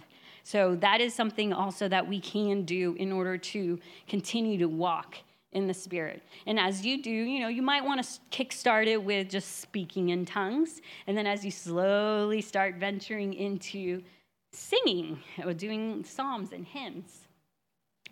So 0.45 0.77
that 0.77 1.01
is 1.01 1.15
something 1.15 1.53
also 1.53 1.89
that 1.89 2.07
we 2.07 2.21
can 2.21 2.65
do 2.65 2.95
in 2.99 3.11
order 3.11 3.37
to 3.37 3.81
continue 4.07 4.59
to 4.59 4.69
walk 4.69 5.17
in 5.53 5.67
the 5.67 5.75
spirit. 5.75 6.23
And 6.47 6.61
as 6.61 6.85
you 6.85 7.03
do, 7.03 7.11
you 7.11 7.41
know, 7.41 7.49
you 7.49 7.63
might 7.63 7.85
want 7.85 8.05
to 8.05 8.21
kickstart 8.31 8.87
it 8.87 9.03
with 9.03 9.31
just 9.31 9.61
speaking 9.61 10.11
in 10.11 10.27
tongues, 10.27 10.83
and 11.07 11.17
then 11.17 11.27
as 11.27 11.45
you 11.45 11.51
slowly 11.51 12.41
start 12.41 12.77
venturing 12.77 13.33
into 13.35 14.03
singing 14.53 15.19
or 15.45 15.55
doing 15.55 16.05
psalms 16.05 16.53
and 16.53 16.67
hymns 16.67 17.21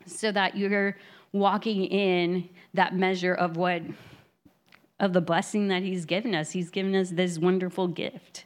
so 0.07 0.33
that 0.33 0.57
you're 0.57 0.97
walking 1.33 1.85
in 1.85 2.49
that 2.75 2.97
measure 2.97 3.35
of 3.35 3.57
what 3.57 3.83
of 4.99 5.13
the 5.13 5.21
blessing 5.21 5.69
that 5.69 5.83
he's 5.83 6.05
given 6.05 6.35
us. 6.35 6.53
He's 6.53 6.71
given 6.71 6.95
us 6.95 7.11
this 7.11 7.39
wonderful 7.39 7.89
gift. 7.89 8.45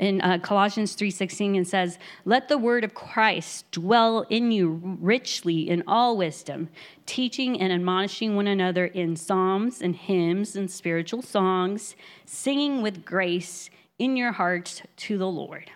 In 0.00 0.22
uh, 0.22 0.38
Colossians 0.38 0.96
3:16 0.96 1.56
and 1.56 1.68
says, 1.68 1.98
"Let 2.24 2.48
the 2.48 2.56
word 2.56 2.84
of 2.84 2.94
Christ 2.94 3.70
dwell 3.70 4.24
in 4.30 4.50
you 4.50 4.96
richly 4.98 5.68
in 5.68 5.84
all 5.86 6.16
wisdom, 6.16 6.70
teaching 7.04 7.60
and 7.60 7.70
admonishing 7.70 8.34
one 8.34 8.46
another 8.46 8.86
in 8.86 9.14
psalms 9.14 9.82
and 9.82 9.94
hymns 9.94 10.56
and 10.56 10.70
spiritual 10.70 11.20
songs, 11.20 11.96
singing 12.24 12.80
with 12.80 13.04
grace 13.04 13.68
in 13.98 14.16
your 14.16 14.32
hearts 14.32 14.80
to 14.96 15.18
the 15.18 15.28
Lord." 15.28 15.70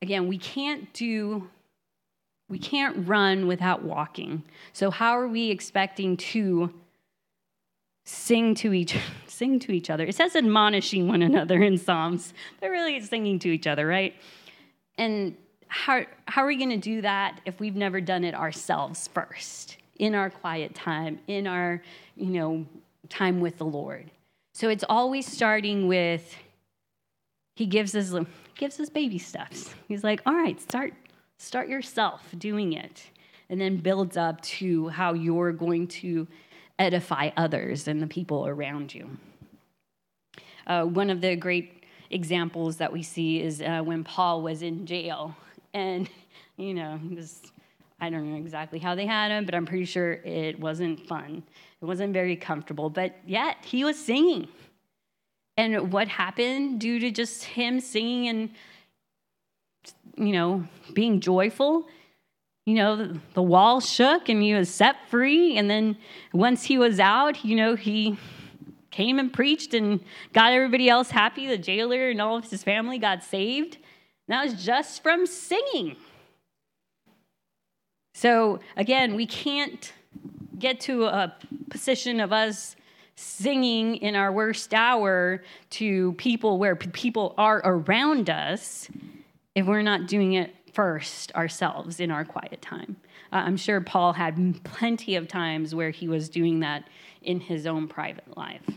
Again, 0.00 0.28
we 0.28 0.38
can't 0.38 0.92
do 0.92 1.50
we 2.48 2.58
can't 2.60 3.08
run 3.08 3.48
without 3.48 3.82
walking. 3.82 4.44
So 4.72 4.92
how 4.92 5.18
are 5.18 5.26
we 5.26 5.50
expecting 5.50 6.16
to 6.18 6.72
sing 8.04 8.54
to 8.56 8.72
each 8.72 8.96
sing 9.26 9.58
to 9.60 9.72
each 9.72 9.90
other. 9.90 10.04
It 10.04 10.14
says 10.14 10.36
admonishing 10.36 11.08
one 11.08 11.22
another 11.22 11.62
in 11.62 11.76
Psalms, 11.76 12.32
but 12.60 12.70
really 12.70 12.96
it's 12.96 13.08
singing 13.08 13.38
to 13.40 13.48
each 13.48 13.66
other, 13.66 13.86
right? 13.86 14.14
And 14.96 15.36
how, 15.66 16.02
how 16.26 16.44
are 16.44 16.46
we 16.46 16.56
going 16.56 16.70
to 16.70 16.76
do 16.76 17.00
that 17.00 17.40
if 17.44 17.58
we've 17.58 17.74
never 17.74 18.00
done 18.00 18.22
it 18.22 18.34
ourselves 18.34 19.08
first 19.08 19.78
in 19.98 20.14
our 20.14 20.30
quiet 20.30 20.72
time, 20.72 21.18
in 21.26 21.48
our, 21.48 21.82
you 22.16 22.30
know, 22.30 22.64
time 23.08 23.40
with 23.40 23.58
the 23.58 23.64
Lord? 23.64 24.08
So 24.52 24.68
it's 24.68 24.84
always 24.88 25.30
starting 25.30 25.88
with 25.88 26.36
he 27.56 27.66
gives 27.66 27.94
us 27.94 28.14
gives 28.56 28.78
us 28.78 28.88
baby 28.88 29.18
steps. 29.18 29.74
He's 29.88 30.04
like, 30.04 30.22
"All 30.26 30.34
right, 30.34 30.60
start 30.60 30.94
start 31.38 31.68
yourself 31.68 32.22
doing 32.38 32.72
it." 32.72 33.10
And 33.48 33.60
then 33.60 33.76
builds 33.76 34.16
up 34.16 34.40
to 34.42 34.88
how 34.88 35.12
you're 35.12 35.52
going 35.52 35.86
to 35.88 36.26
edify 36.78 37.30
others 37.36 37.88
and 37.88 38.02
the 38.02 38.06
people 38.06 38.46
around 38.46 38.94
you. 38.94 39.08
Uh, 40.66 40.84
one 40.84 41.10
of 41.10 41.20
the 41.20 41.36
great 41.36 41.84
examples 42.10 42.76
that 42.78 42.92
we 42.92 43.02
see 43.02 43.40
is 43.40 43.60
uh, 43.60 43.82
when 43.82 44.04
Paul 44.04 44.42
was 44.42 44.62
in 44.62 44.86
jail. 44.86 45.36
And, 45.72 46.08
you 46.56 46.74
know, 46.74 47.00
was, 47.14 47.42
I 48.00 48.10
don't 48.10 48.30
know 48.30 48.38
exactly 48.38 48.78
how 48.78 48.94
they 48.94 49.06
had 49.06 49.30
him, 49.30 49.44
but 49.44 49.54
I'm 49.54 49.66
pretty 49.66 49.84
sure 49.84 50.12
it 50.12 50.58
wasn't 50.58 51.06
fun. 51.06 51.42
It 51.82 51.84
wasn't 51.84 52.12
very 52.12 52.36
comfortable. 52.36 52.88
But 52.90 53.16
yet, 53.26 53.56
he 53.64 53.84
was 53.84 53.98
singing. 53.98 54.48
And 55.56 55.92
what 55.92 56.08
happened 56.08 56.80
due 56.80 56.98
to 56.98 57.10
just 57.10 57.44
him 57.44 57.80
singing 57.80 58.28
and, 58.28 58.50
you 60.16 60.32
know, 60.32 60.64
being 60.92 61.20
joyful? 61.20 61.86
You 62.66 62.74
know, 62.74 63.12
the 63.34 63.42
wall 63.42 63.80
shook 63.80 64.28
and 64.28 64.42
he 64.42 64.54
was 64.54 64.72
set 64.72 64.96
free. 65.08 65.56
And 65.56 65.68
then 65.68 65.96
once 66.32 66.64
he 66.64 66.78
was 66.78 66.98
out, 66.98 67.44
you 67.44 67.56
know, 67.56 67.74
he 67.76 68.16
came 68.90 69.18
and 69.18 69.32
preached 69.32 69.74
and 69.74 70.00
got 70.32 70.52
everybody 70.52 70.88
else 70.88 71.10
happy. 71.10 71.46
The 71.46 71.58
jailer 71.58 72.08
and 72.08 72.20
all 72.20 72.36
of 72.36 72.50
his 72.50 72.62
family 72.62 72.98
got 72.98 73.22
saved. 73.22 73.74
And 73.74 73.82
that 74.28 74.44
was 74.44 74.64
just 74.64 75.02
from 75.02 75.26
singing. 75.26 75.96
So 78.14 78.60
again, 78.76 79.14
we 79.14 79.26
can't 79.26 79.92
get 80.58 80.80
to 80.80 81.04
a 81.04 81.36
position 81.68 82.20
of 82.20 82.32
us 82.32 82.76
singing 83.16 83.96
in 83.96 84.16
our 84.16 84.32
worst 84.32 84.72
hour 84.72 85.42
to 85.70 86.12
people 86.14 86.58
where 86.58 86.74
people 86.76 87.34
are 87.36 87.60
around 87.64 88.30
us 88.30 88.88
if 89.54 89.66
we're 89.66 89.82
not 89.82 90.08
doing 90.08 90.32
it 90.34 90.54
first 90.74 91.32
ourselves 91.34 92.00
in 92.00 92.10
our 92.10 92.24
quiet 92.24 92.60
time. 92.60 92.96
Uh, 93.32 93.36
I'm 93.36 93.56
sure 93.56 93.80
Paul 93.80 94.12
had 94.12 94.62
plenty 94.64 95.14
of 95.14 95.28
times 95.28 95.74
where 95.74 95.90
he 95.90 96.08
was 96.08 96.28
doing 96.28 96.60
that 96.60 96.88
in 97.22 97.40
his 97.40 97.66
own 97.66 97.88
private 97.88 98.36
life. 98.36 98.68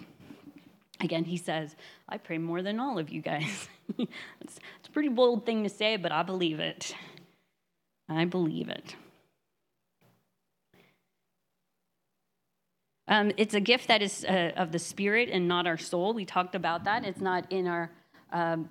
Again, 1.01 1.25
he 1.25 1.37
says, 1.37 1.75
I 2.07 2.17
pray 2.17 2.37
more 2.37 2.61
than 2.61 2.79
all 2.79 2.97
of 2.97 3.09
you 3.09 3.21
guys. 3.21 3.67
it's, 3.97 4.59
it's 4.79 4.87
a 4.87 4.91
pretty 4.91 5.09
bold 5.09 5.45
thing 5.45 5.63
to 5.63 5.69
say, 5.69 5.97
but 5.97 6.11
I 6.11 6.23
believe 6.23 6.59
it. 6.59 6.95
I 8.09 8.25
believe 8.25 8.69
it. 8.69 8.95
Um, 13.07 13.31
it's 13.37 13.53
a 13.53 13.59
gift 13.59 13.87
that 13.87 14.01
is 14.01 14.25
uh, 14.25 14.51
of 14.55 14.71
the 14.71 14.79
spirit 14.79 15.29
and 15.31 15.47
not 15.47 15.65
our 15.65 15.77
soul. 15.77 16.13
We 16.13 16.25
talked 16.25 16.55
about 16.55 16.83
that. 16.85 17.05
It's 17.05 17.21
not 17.21 17.49
in 17.51 17.67
our 17.67 17.91
um, 18.33 18.69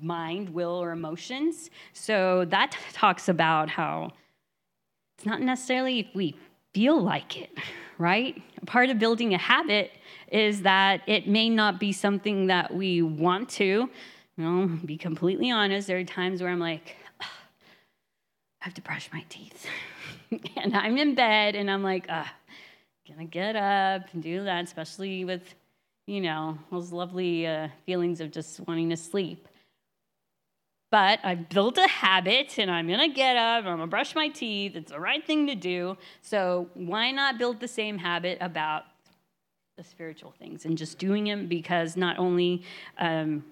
mind, 0.00 0.50
will, 0.50 0.82
or 0.82 0.92
emotions. 0.92 1.70
So 1.92 2.44
that 2.46 2.76
talks 2.92 3.28
about 3.28 3.68
how 3.68 4.12
it's 5.16 5.26
not 5.26 5.40
necessarily 5.40 6.00
if 6.00 6.14
we 6.14 6.36
feel 6.74 7.00
like 7.00 7.40
it, 7.40 7.50
right? 7.98 8.42
Part 8.66 8.90
of 8.90 8.98
building 8.98 9.34
a 9.34 9.38
habit 9.38 9.92
is 10.30 10.62
that 10.62 11.02
it 11.06 11.26
may 11.26 11.48
not 11.48 11.80
be 11.80 11.92
something 11.92 12.48
that 12.48 12.74
we 12.74 13.02
want 13.02 13.48
to. 13.50 13.88
You 14.36 14.44
know, 14.44 14.66
be 14.84 14.98
completely 14.98 15.50
honest, 15.50 15.86
there 15.86 15.98
are 15.98 16.04
times 16.04 16.42
where 16.42 16.50
I'm 16.50 16.58
like, 16.58 16.96
I 17.20 17.24
have 18.60 18.74
to 18.74 18.82
brush 18.82 19.08
my 19.12 19.24
teeth. 19.28 19.66
and 20.56 20.76
I'm 20.76 20.98
in 20.98 21.14
bed 21.14 21.54
and 21.54 21.70
I'm 21.70 21.82
like, 21.82 22.06
uh, 22.10 22.24
gonna 23.08 23.24
get 23.24 23.56
up 23.56 24.02
and 24.12 24.22
do 24.22 24.44
that, 24.44 24.64
especially 24.64 25.24
with, 25.24 25.54
you 26.06 26.20
know, 26.20 26.58
those 26.70 26.92
lovely 26.92 27.46
uh, 27.46 27.68
feelings 27.86 28.20
of 28.20 28.30
just 28.30 28.60
wanting 28.66 28.90
to 28.90 28.96
sleep. 28.96 29.48
But 30.90 31.18
I've 31.24 31.48
built 31.48 31.78
a 31.78 31.88
habit 31.88 32.58
and 32.58 32.70
I'm 32.70 32.88
gonna 32.88 33.08
get 33.08 33.36
up, 33.36 33.64
I'm 33.64 33.78
gonna 33.78 33.86
brush 33.86 34.14
my 34.14 34.28
teeth, 34.28 34.76
it's 34.76 34.92
the 34.92 35.00
right 35.00 35.24
thing 35.24 35.46
to 35.48 35.54
do. 35.54 35.96
So 36.22 36.68
why 36.74 37.10
not 37.10 37.38
build 37.38 37.60
the 37.60 37.68
same 37.68 37.98
habit 37.98 38.38
about 38.40 38.84
the 39.76 39.84
spiritual 39.84 40.32
things 40.38 40.64
and 40.64 40.78
just 40.78 40.98
doing 40.98 41.24
them 41.24 41.48
because 41.48 41.96
not 41.96 42.18
only 42.18 42.62
um, 42.98 43.44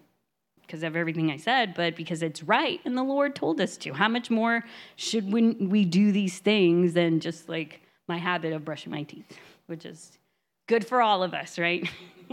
because 0.62 0.82
of 0.82 0.97
everything 0.97 1.30
I 1.30 1.37
said, 1.37 1.74
but 1.74 1.97
because 1.97 2.22
it's 2.22 2.43
right 2.43 2.80
and 2.85 2.97
the 2.97 3.03
Lord 3.03 3.35
told 3.35 3.61
us 3.61 3.76
to. 3.78 3.93
How 3.93 4.09
much 4.09 4.30
more 4.30 4.64
should 4.97 5.30
we 5.30 5.85
do 5.85 6.12
these 6.12 6.39
things 6.39 6.95
than 6.95 7.20
just 7.20 7.49
like 7.49 7.82
my 8.09 8.16
habit 8.16 8.53
of 8.53 8.64
brushing 8.64 8.93
my 8.93 9.03
teeth, 9.03 9.39
which 9.66 9.85
is 9.85 10.18
good 10.66 10.87
for 10.87 11.03
all 11.03 11.22
of 11.22 11.35
us, 11.35 11.59
right? 11.59 11.89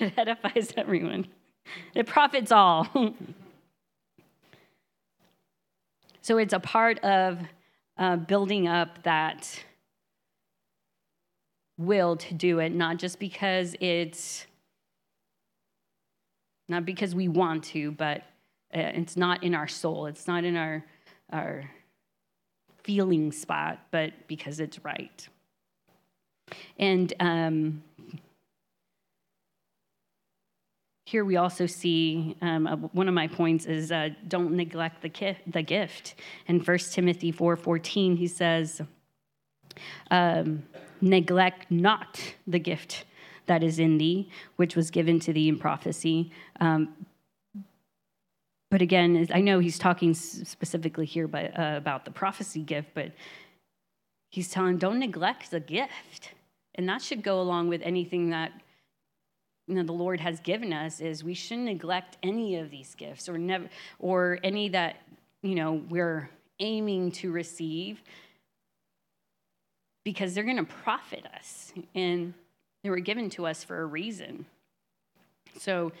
it 0.00 0.12
edifies 0.16 0.72
everyone, 0.76 1.26
it 1.94 2.06
profits 2.06 2.50
all. 2.50 2.88
So 6.28 6.36
it's 6.36 6.52
a 6.52 6.60
part 6.60 6.98
of 6.98 7.38
uh, 7.96 8.16
building 8.16 8.68
up 8.68 9.02
that 9.04 9.64
will 11.78 12.18
to 12.18 12.34
do 12.34 12.58
it, 12.58 12.68
not 12.74 12.98
just 12.98 13.18
because 13.18 13.74
it's 13.80 14.44
not 16.68 16.84
because 16.84 17.14
we 17.14 17.28
want 17.28 17.64
to, 17.72 17.92
but 17.92 18.18
uh, 18.76 18.92
it's 18.92 19.16
not 19.16 19.42
in 19.42 19.54
our 19.54 19.66
soul. 19.66 20.04
It's 20.04 20.26
not 20.26 20.44
in 20.44 20.54
our 20.54 20.84
our 21.32 21.70
feeling 22.82 23.32
spot, 23.32 23.78
but 23.90 24.12
because 24.26 24.60
it's 24.60 24.84
right. 24.84 25.26
And 26.78 27.10
um, 27.20 27.82
here 31.08 31.24
we 31.24 31.36
also 31.36 31.64
see 31.64 32.36
um, 32.42 32.90
one 32.92 33.08
of 33.08 33.14
my 33.14 33.26
points 33.26 33.64
is 33.64 33.90
uh, 33.90 34.10
don't 34.28 34.52
neglect 34.52 35.00
the, 35.00 35.08
ki- 35.08 35.38
the 35.46 35.62
gift. 35.62 36.16
In 36.48 36.60
1 36.60 36.78
Timothy 36.92 37.32
4.14, 37.32 38.18
he 38.18 38.26
says, 38.26 38.82
um, 40.10 40.64
neglect 41.00 41.70
not 41.70 42.20
the 42.46 42.58
gift 42.58 43.06
that 43.46 43.62
is 43.62 43.78
in 43.78 43.96
thee, 43.96 44.28
which 44.56 44.76
was 44.76 44.90
given 44.90 45.18
to 45.20 45.32
thee 45.32 45.48
in 45.48 45.58
prophecy. 45.58 46.30
Um, 46.60 46.94
but 48.70 48.82
again, 48.82 49.28
I 49.32 49.40
know 49.40 49.60
he's 49.60 49.78
talking 49.78 50.12
specifically 50.12 51.06
here 51.06 51.30
uh, 51.34 51.78
about 51.78 52.04
the 52.04 52.10
prophecy 52.10 52.60
gift, 52.60 52.88
but 52.92 53.12
he's 54.30 54.50
telling 54.50 54.76
don't 54.76 54.98
neglect 54.98 55.52
the 55.52 55.60
gift. 55.60 56.34
And 56.74 56.86
that 56.86 57.00
should 57.00 57.22
go 57.22 57.40
along 57.40 57.68
with 57.68 57.80
anything 57.82 58.28
that 58.28 58.52
you 59.68 59.74
know 59.74 59.82
the 59.82 59.92
Lord 59.92 60.18
has 60.20 60.40
given 60.40 60.72
us 60.72 61.00
is 61.00 61.22
we 61.22 61.34
shouldn't 61.34 61.66
neglect 61.66 62.16
any 62.22 62.56
of 62.56 62.70
these 62.70 62.94
gifts 62.94 63.28
or 63.28 63.36
never 63.36 63.68
or 63.98 64.38
any 64.42 64.70
that 64.70 64.96
you 65.42 65.54
know 65.54 65.82
we're 65.90 66.30
aiming 66.58 67.12
to 67.12 67.30
receive 67.30 68.02
because 70.04 70.34
they're 70.34 70.44
going 70.44 70.56
to 70.56 70.64
profit 70.64 71.26
us 71.36 71.72
and 71.94 72.32
they 72.82 72.90
were 72.90 72.98
given 72.98 73.28
to 73.28 73.46
us 73.46 73.62
for 73.62 73.82
a 73.82 73.86
reason. 73.86 74.46
So 75.58 75.92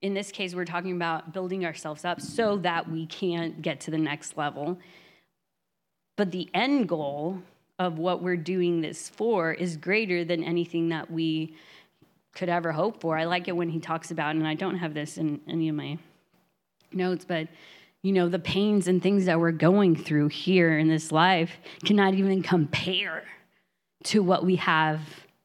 in 0.00 0.14
this 0.14 0.32
case 0.32 0.54
we're 0.54 0.64
talking 0.64 0.96
about 0.96 1.32
building 1.32 1.66
ourselves 1.66 2.04
up 2.04 2.20
so 2.20 2.56
that 2.58 2.90
we 2.90 3.06
can 3.06 3.60
get 3.60 3.80
to 3.80 3.90
the 3.90 3.98
next 3.98 4.38
level. 4.38 4.78
But 6.16 6.30
the 6.30 6.48
end 6.54 6.88
goal 6.88 7.42
of 7.78 7.98
what 7.98 8.22
we're 8.22 8.36
doing 8.36 8.80
this 8.80 9.08
for 9.08 9.52
is 9.52 9.76
greater 9.76 10.24
than 10.24 10.42
anything 10.42 10.88
that 10.88 11.10
we 11.10 11.54
could 12.34 12.48
ever 12.48 12.72
hope 12.72 13.00
for. 13.00 13.16
I 13.16 13.24
like 13.24 13.48
it 13.48 13.56
when 13.56 13.68
he 13.68 13.78
talks 13.78 14.10
about, 14.10 14.34
and 14.34 14.46
I 14.46 14.54
don't 14.54 14.76
have 14.76 14.94
this 14.94 15.18
in 15.18 15.40
any 15.48 15.68
of 15.68 15.76
my 15.76 15.98
notes, 16.92 17.24
but 17.24 17.48
you 18.02 18.12
know, 18.12 18.28
the 18.28 18.38
pains 18.38 18.86
and 18.86 19.02
things 19.02 19.24
that 19.24 19.40
we're 19.40 19.50
going 19.50 19.96
through 19.96 20.28
here 20.28 20.78
in 20.78 20.88
this 20.88 21.10
life 21.10 21.52
cannot 21.84 22.12
even 22.12 22.42
compare 22.42 23.24
to 24.04 24.22
what 24.22 24.44
we 24.44 24.56
have 24.56 25.00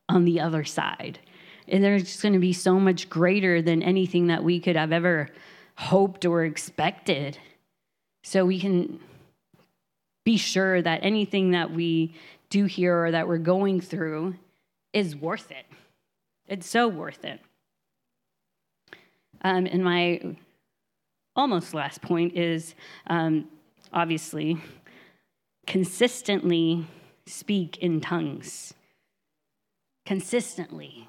on 0.10 0.26
the 0.26 0.42
other 0.42 0.66
side. 0.66 1.20
And 1.70 1.82
they're 1.82 2.00
just 2.00 2.22
going 2.22 2.34
to 2.34 2.40
be 2.40 2.52
so 2.52 2.78
much 2.78 3.10
greater 3.10 3.62
than 3.62 3.82
anything 3.82 4.28
that 4.28 4.44
we 4.44 4.60
could 4.60 4.76
have 4.76 4.92
ever 4.92 5.30
hoped 5.76 6.26
or 6.26 6.44
expected. 6.44 7.38
So 8.24 8.46
we 8.46 8.60
can 8.60 9.00
be 10.26 10.36
sure 10.36 10.82
that 10.82 11.00
anything 11.02 11.52
that 11.52 11.72
we 11.72 12.14
do 12.50 12.66
here 12.66 13.06
or 13.06 13.12
that 13.12 13.28
we're 13.28 13.38
going 13.38 13.80
through 13.80 14.36
is 14.92 15.16
worth 15.16 15.50
it. 15.52 15.66
It's 16.50 16.68
so 16.68 16.88
worth 16.88 17.24
it. 17.24 17.40
Um, 19.42 19.68
and 19.68 19.84
my 19.84 20.36
almost 21.36 21.76
last 21.76 22.02
point 22.02 22.36
is 22.36 22.74
um, 23.08 23.46
obviously 23.94 24.58
consistently 25.68 26.88
speak 27.28 27.78
in 27.78 28.02
tongues. 28.02 28.74
Consistently. 30.08 31.08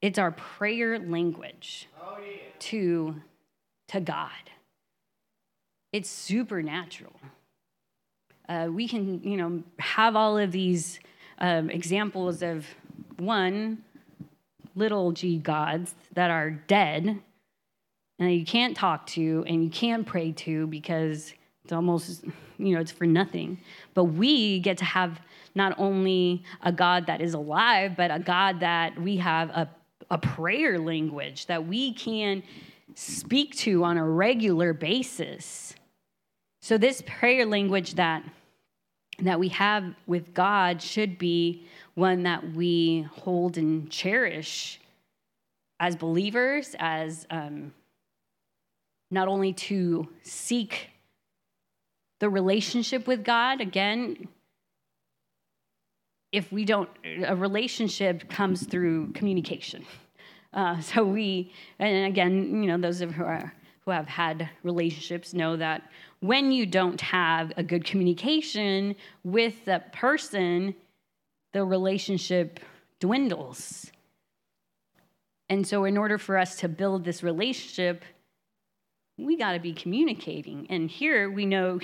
It's 0.00 0.18
our 0.18 0.30
prayer 0.30 0.98
language 0.98 1.86
oh, 2.02 2.16
yeah. 2.18 2.38
to, 2.58 3.16
to 3.88 4.00
God. 4.00 4.30
It's 5.92 6.08
supernatural 6.08 7.20
uh, 8.50 8.66
we 8.66 8.88
can, 8.88 9.22
you 9.22 9.36
know, 9.36 9.62
have 9.78 10.16
all 10.16 10.36
of 10.36 10.50
these 10.50 10.98
um, 11.38 11.70
examples 11.70 12.42
of 12.42 12.66
one 13.18 13.82
little 14.74 15.12
g 15.12 15.38
gods 15.38 15.94
that 16.14 16.30
are 16.30 16.50
dead 16.50 17.20
and 18.18 18.32
you 18.34 18.44
can't 18.44 18.76
talk 18.76 19.06
to 19.06 19.44
and 19.46 19.64
you 19.64 19.70
can't 19.70 20.06
pray 20.06 20.32
to 20.32 20.66
because 20.66 21.32
it's 21.64 21.72
almost, 21.72 22.24
you 22.58 22.74
know, 22.74 22.80
it's 22.80 22.90
for 22.90 23.06
nothing. 23.06 23.58
But 23.94 24.04
we 24.04 24.58
get 24.60 24.78
to 24.78 24.84
have 24.84 25.20
not 25.54 25.74
only 25.78 26.42
a 26.62 26.72
God 26.72 27.06
that 27.06 27.20
is 27.20 27.34
alive, 27.34 27.96
but 27.96 28.10
a 28.10 28.18
God 28.18 28.60
that 28.60 29.00
we 29.00 29.16
have 29.16 29.50
a, 29.50 29.70
a 30.10 30.18
prayer 30.18 30.78
language 30.78 31.46
that 31.46 31.66
we 31.66 31.94
can 31.94 32.42
speak 32.94 33.56
to 33.58 33.84
on 33.84 33.96
a 33.96 34.04
regular 34.04 34.72
basis. 34.72 35.74
So, 36.60 36.76
this 36.76 37.02
prayer 37.06 37.46
language 37.46 37.94
that 37.94 38.22
that 39.22 39.38
we 39.38 39.48
have 39.48 39.94
with 40.06 40.34
God 40.34 40.82
should 40.82 41.18
be 41.18 41.66
one 41.94 42.22
that 42.22 42.54
we 42.54 43.06
hold 43.12 43.58
and 43.58 43.90
cherish 43.90 44.80
as 45.78 45.96
believers, 45.96 46.76
as 46.78 47.26
um, 47.30 47.72
not 49.10 49.28
only 49.28 49.52
to 49.52 50.08
seek 50.22 50.90
the 52.20 52.28
relationship 52.28 53.06
with 53.06 53.24
God, 53.24 53.60
again, 53.60 54.28
if 56.32 56.52
we 56.52 56.64
don't, 56.64 56.88
a 57.26 57.34
relationship 57.34 58.28
comes 58.28 58.66
through 58.66 59.12
communication. 59.12 59.84
Uh, 60.52 60.80
so 60.80 61.04
we, 61.04 61.52
and 61.78 62.06
again, 62.06 62.62
you 62.62 62.68
know, 62.68 62.78
those 62.78 63.00
of 63.00 63.12
who 63.12 63.24
are 63.24 63.52
who 63.90 63.96
have 63.96 64.06
had 64.06 64.48
relationships 64.62 65.34
know 65.34 65.56
that 65.56 65.82
when 66.20 66.52
you 66.52 66.64
don't 66.64 67.00
have 67.00 67.52
a 67.56 67.62
good 67.62 67.84
communication 67.84 68.94
with 69.24 69.64
that 69.64 69.92
person, 69.92 70.72
the 71.52 71.64
relationship 71.64 72.60
dwindles. 73.00 73.90
And 75.48 75.66
so, 75.66 75.84
in 75.86 75.98
order 75.98 76.18
for 76.18 76.38
us 76.38 76.54
to 76.58 76.68
build 76.68 77.04
this 77.04 77.24
relationship, 77.24 78.04
we 79.18 79.36
got 79.36 79.54
to 79.54 79.58
be 79.58 79.72
communicating. 79.72 80.68
And 80.70 80.88
here 80.88 81.28
we 81.28 81.44
know 81.44 81.80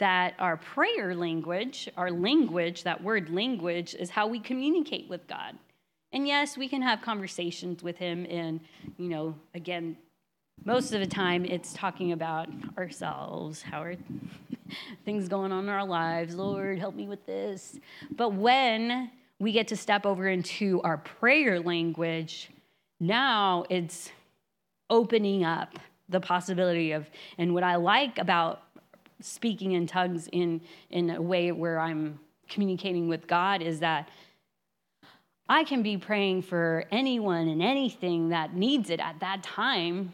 that 0.00 0.34
our 0.38 0.58
prayer 0.58 1.14
language, 1.14 1.88
our 1.96 2.10
language, 2.10 2.82
that 2.82 3.02
word 3.02 3.30
language, 3.30 3.94
is 3.94 4.10
how 4.10 4.26
we 4.26 4.40
communicate 4.40 5.08
with 5.08 5.26
God. 5.26 5.54
And 6.12 6.28
yes, 6.28 6.58
we 6.58 6.68
can 6.68 6.82
have 6.82 7.00
conversations 7.00 7.82
with 7.82 7.96
Him, 7.96 8.26
and, 8.28 8.60
you 8.98 9.08
know, 9.08 9.34
again, 9.54 9.96
most 10.64 10.92
of 10.92 11.00
the 11.00 11.06
time 11.06 11.44
it's 11.44 11.72
talking 11.72 12.12
about 12.12 12.48
ourselves 12.78 13.62
how 13.62 13.82
are 13.82 13.96
things 15.04 15.28
going 15.28 15.52
on 15.52 15.64
in 15.64 15.70
our 15.70 15.86
lives? 15.86 16.34
Lord 16.34 16.78
help 16.78 16.94
me 16.94 17.06
with 17.06 17.24
this. 17.26 17.78
But 18.10 18.32
when 18.32 19.10
we 19.38 19.52
get 19.52 19.68
to 19.68 19.76
step 19.76 20.06
over 20.06 20.28
into 20.28 20.80
our 20.82 20.98
prayer 20.98 21.60
language 21.60 22.50
now 23.00 23.64
it's 23.68 24.10
opening 24.88 25.44
up 25.44 25.78
the 26.08 26.20
possibility 26.20 26.92
of 26.92 27.08
and 27.38 27.52
what 27.52 27.64
i 27.64 27.74
like 27.74 28.18
about 28.18 28.62
speaking 29.20 29.72
in 29.72 29.86
tongues 29.86 30.28
in 30.32 30.60
in 30.90 31.10
a 31.10 31.20
way 31.20 31.50
where 31.50 31.78
i'm 31.78 32.18
communicating 32.48 33.08
with 33.08 33.26
god 33.26 33.60
is 33.60 33.80
that 33.80 34.08
i 35.48 35.64
can 35.64 35.82
be 35.82 35.96
praying 35.96 36.40
for 36.40 36.84
anyone 36.92 37.48
and 37.48 37.62
anything 37.62 38.28
that 38.28 38.54
needs 38.54 38.90
it 38.90 39.00
at 39.00 39.18
that 39.20 39.42
time 39.42 40.12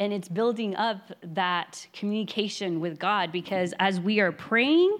and 0.00 0.14
it's 0.14 0.28
building 0.28 0.74
up 0.76 1.12
that 1.22 1.86
communication 1.92 2.80
with 2.80 2.98
God 2.98 3.30
because 3.30 3.74
as 3.78 4.00
we 4.00 4.18
are 4.18 4.32
praying, 4.32 4.98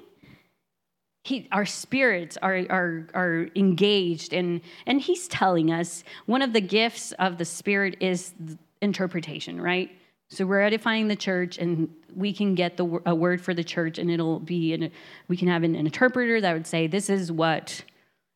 he, 1.24 1.48
our 1.50 1.64
spirits 1.64 2.36
are, 2.42 2.66
are, 2.68 3.08
are 3.14 3.48
engaged. 3.56 4.34
And, 4.34 4.60
and 4.86 5.00
he's 5.00 5.26
telling 5.26 5.72
us 5.72 6.04
one 6.26 6.42
of 6.42 6.52
the 6.52 6.60
gifts 6.60 7.12
of 7.12 7.38
the 7.38 7.46
spirit 7.46 7.96
is 8.00 8.34
interpretation 8.82 9.60
right? 9.60 9.90
So 10.28 10.46
we're 10.46 10.60
edifying 10.60 11.08
the 11.08 11.16
church 11.16 11.58
and 11.58 11.88
we 12.14 12.32
can 12.32 12.54
get 12.54 12.76
the, 12.76 13.00
a 13.04 13.14
word 13.14 13.40
for 13.40 13.52
the 13.52 13.64
church 13.64 13.98
and 13.98 14.10
it'll 14.10 14.38
be 14.38 14.74
an, 14.74 14.90
we 15.28 15.36
can 15.36 15.48
have 15.48 15.64
an, 15.64 15.74
an 15.74 15.86
interpreter 15.86 16.40
that 16.40 16.52
would 16.52 16.66
say 16.66 16.86
this 16.86 17.10
is 17.10 17.32
what 17.32 17.82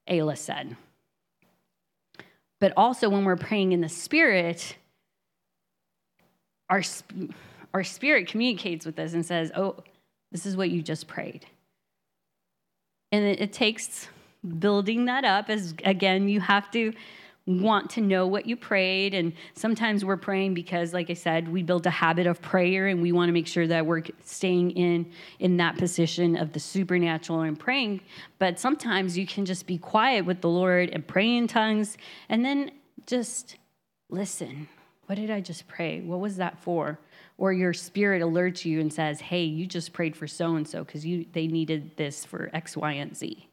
ayla 0.08 0.36
said. 0.36 0.76
But 2.58 2.72
also 2.76 3.08
when 3.10 3.24
we're 3.24 3.36
praying 3.36 3.72
in 3.72 3.80
the 3.80 3.88
spirit 3.88 4.76
our, 6.70 6.82
our 7.72 7.84
spirit 7.84 8.28
communicates 8.28 8.86
with 8.86 8.98
us 8.98 9.12
and 9.12 9.24
says, 9.24 9.50
Oh, 9.54 9.76
this 10.32 10.46
is 10.46 10.56
what 10.56 10.70
you 10.70 10.82
just 10.82 11.06
prayed. 11.06 11.46
And 13.12 13.24
it, 13.24 13.40
it 13.40 13.52
takes 13.52 14.08
building 14.58 15.04
that 15.06 15.24
up 15.24 15.48
as, 15.48 15.74
again, 15.84 16.28
you 16.28 16.40
have 16.40 16.70
to 16.72 16.92
want 17.46 17.90
to 17.90 18.00
know 18.00 18.26
what 18.26 18.46
you 18.46 18.56
prayed. 18.56 19.12
And 19.12 19.32
sometimes 19.54 20.04
we're 20.04 20.16
praying 20.16 20.54
because, 20.54 20.94
like 20.94 21.10
I 21.10 21.14
said, 21.14 21.48
we 21.48 21.62
built 21.62 21.84
a 21.84 21.90
habit 21.90 22.26
of 22.26 22.40
prayer 22.40 22.88
and 22.88 23.02
we 23.02 23.12
want 23.12 23.28
to 23.28 23.32
make 23.32 23.46
sure 23.46 23.66
that 23.66 23.84
we're 23.84 24.02
staying 24.24 24.70
in, 24.72 25.10
in 25.38 25.58
that 25.58 25.76
position 25.76 26.36
of 26.36 26.52
the 26.52 26.60
supernatural 26.60 27.42
and 27.42 27.58
praying. 27.58 28.00
But 28.38 28.58
sometimes 28.58 29.18
you 29.18 29.26
can 29.26 29.44
just 29.44 29.66
be 29.66 29.76
quiet 29.76 30.24
with 30.24 30.40
the 30.40 30.48
Lord 30.48 30.90
and 30.90 31.06
pray 31.06 31.36
in 31.36 31.46
tongues 31.46 31.98
and 32.28 32.44
then 32.44 32.70
just 33.06 33.56
listen. 34.08 34.68
What 35.06 35.16
did 35.16 35.30
I 35.30 35.40
just 35.40 35.66
pray? 35.68 36.00
What 36.00 36.20
was 36.20 36.36
that 36.36 36.58
for? 36.58 36.98
Or 37.36 37.52
your 37.52 37.72
spirit 37.72 38.22
alerts 38.22 38.64
you 38.64 38.80
and 38.80 38.92
says, 38.92 39.20
"Hey, 39.20 39.44
you 39.44 39.66
just 39.66 39.92
prayed 39.92 40.16
for 40.16 40.26
so 40.26 40.56
and 40.56 40.66
so 40.66 40.84
because 40.84 41.02
they 41.02 41.46
needed 41.46 41.96
this 41.96 42.24
for 42.24 42.50
X, 42.52 42.76
Y, 42.76 42.92
and 42.92 43.16
Z." 43.16 43.48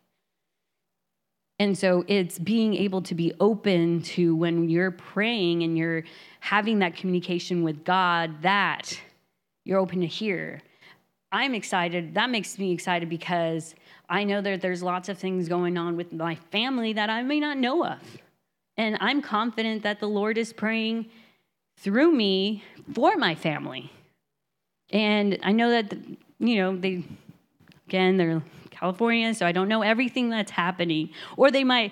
And 1.60 1.78
so 1.78 2.04
it's 2.08 2.40
being 2.40 2.74
able 2.74 3.04
to 3.04 3.14
be 3.14 3.34
open 3.40 4.02
to 4.02 4.36
when 4.36 4.68
you're 4.68 4.90
praying 4.90 5.62
and 5.62 5.78
you're 5.78 6.04
having 6.40 6.80
that 6.80 6.96
communication 6.96 7.62
with 7.62 7.84
God 7.84 8.42
that 8.42 9.00
you're 9.64 9.78
open 9.78 10.02
to 10.02 10.08
hear. 10.08 10.62
I'm 11.32 11.54
excited. 11.54 12.16
That 12.16 12.30
makes 12.30 12.58
me 12.58 12.72
excited 12.72 13.10
because 13.10 13.76
I 14.10 14.24
know 14.24 14.42
that 14.42 14.62
there's 14.62 14.82
lots 14.82 15.08
of 15.08 15.18
things 15.18 15.48
going 15.48 15.78
on 15.78 15.96
with 15.96 16.12
my 16.12 16.36
family 16.36 16.94
that 16.94 17.10
I 17.10 17.22
may 17.22 17.40
not 17.40 17.58
know 17.58 17.86
of. 17.86 18.00
And 18.76 18.98
I'm 19.00 19.22
confident 19.22 19.84
that 19.84 20.00
the 20.00 20.10
Lord 20.10 20.38
is 20.38 20.52
praying 20.52 21.12
through 21.82 22.12
me 22.12 22.64
for 22.94 23.18
my 23.18 23.36
family. 23.36 23.92
And 24.92 25.40
I 25.44 25.52
know 25.52 25.70
that, 25.72 25.94
you 26.40 26.58
know, 26.58 26.76
they, 26.76 27.04
again, 27.88 28.18
they're 28.18 28.44
California, 28.70 29.34
so 29.34 29.46
I 29.46 29.52
don't 29.52 29.68
know 29.68 29.82
everything 29.82 30.30
that's 30.30 30.52
happening. 30.52 31.10
Or 31.38 31.52
they 31.52 31.64
might 31.64 31.92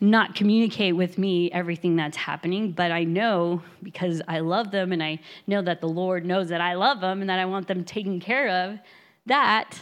not 0.00 0.34
communicate 0.34 0.94
with 0.94 1.18
me 1.18 1.50
everything 1.52 1.96
that's 1.96 2.16
happening, 2.16 2.72
but 2.72 2.90
I 2.90 3.04
know 3.04 3.62
because 3.82 4.20
I 4.28 4.40
love 4.40 4.70
them 4.70 4.92
and 4.92 5.02
I 5.02 5.20
know 5.46 5.62
that 5.62 5.80
the 5.80 5.88
Lord 5.88 6.26
knows 6.26 6.48
that 6.48 6.60
I 6.60 6.74
love 6.74 7.00
them 7.00 7.20
and 7.20 7.30
that 7.30 7.38
I 7.38 7.46
want 7.46 7.66
them 7.66 7.84
taken 7.84 8.20
care 8.20 8.48
of, 8.48 8.78
that 9.26 9.80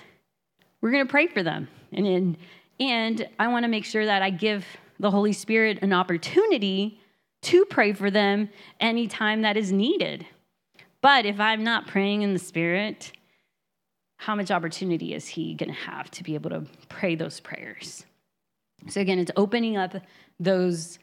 we're 0.80 0.92
going 0.92 1.06
to 1.06 1.10
pray 1.10 1.26
for 1.26 1.42
them. 1.42 1.68
And, 1.92 2.06
in, 2.06 2.36
and 2.78 3.28
I 3.38 3.48
want 3.48 3.64
to 3.64 3.68
make 3.68 3.84
sure 3.84 4.04
that 4.04 4.22
I 4.22 4.30
give 4.30 4.64
the 5.00 5.10
Holy 5.10 5.32
Spirit 5.32 5.80
an 5.82 5.92
opportunity 5.92 7.00
to 7.44 7.64
pray 7.66 7.92
for 7.92 8.10
them 8.10 8.48
anytime 8.80 9.42
that 9.42 9.56
is 9.56 9.72
needed. 9.72 10.26
But 11.00 11.26
if 11.26 11.38
I'm 11.38 11.62
not 11.62 11.86
praying 11.86 12.22
in 12.22 12.32
the 12.32 12.38
Spirit, 12.38 13.12
how 14.16 14.34
much 14.34 14.50
opportunity 14.50 15.14
is 15.14 15.28
he 15.28 15.54
going 15.54 15.68
to 15.68 15.74
have 15.74 16.10
to 16.12 16.22
be 16.22 16.34
able 16.34 16.50
to 16.50 16.64
pray 16.88 17.14
those 17.14 17.40
prayers? 17.40 18.06
So, 18.88 19.00
again, 19.00 19.18
it's 19.18 19.30
opening 19.36 19.76
up 19.76 19.94
those 20.40 20.98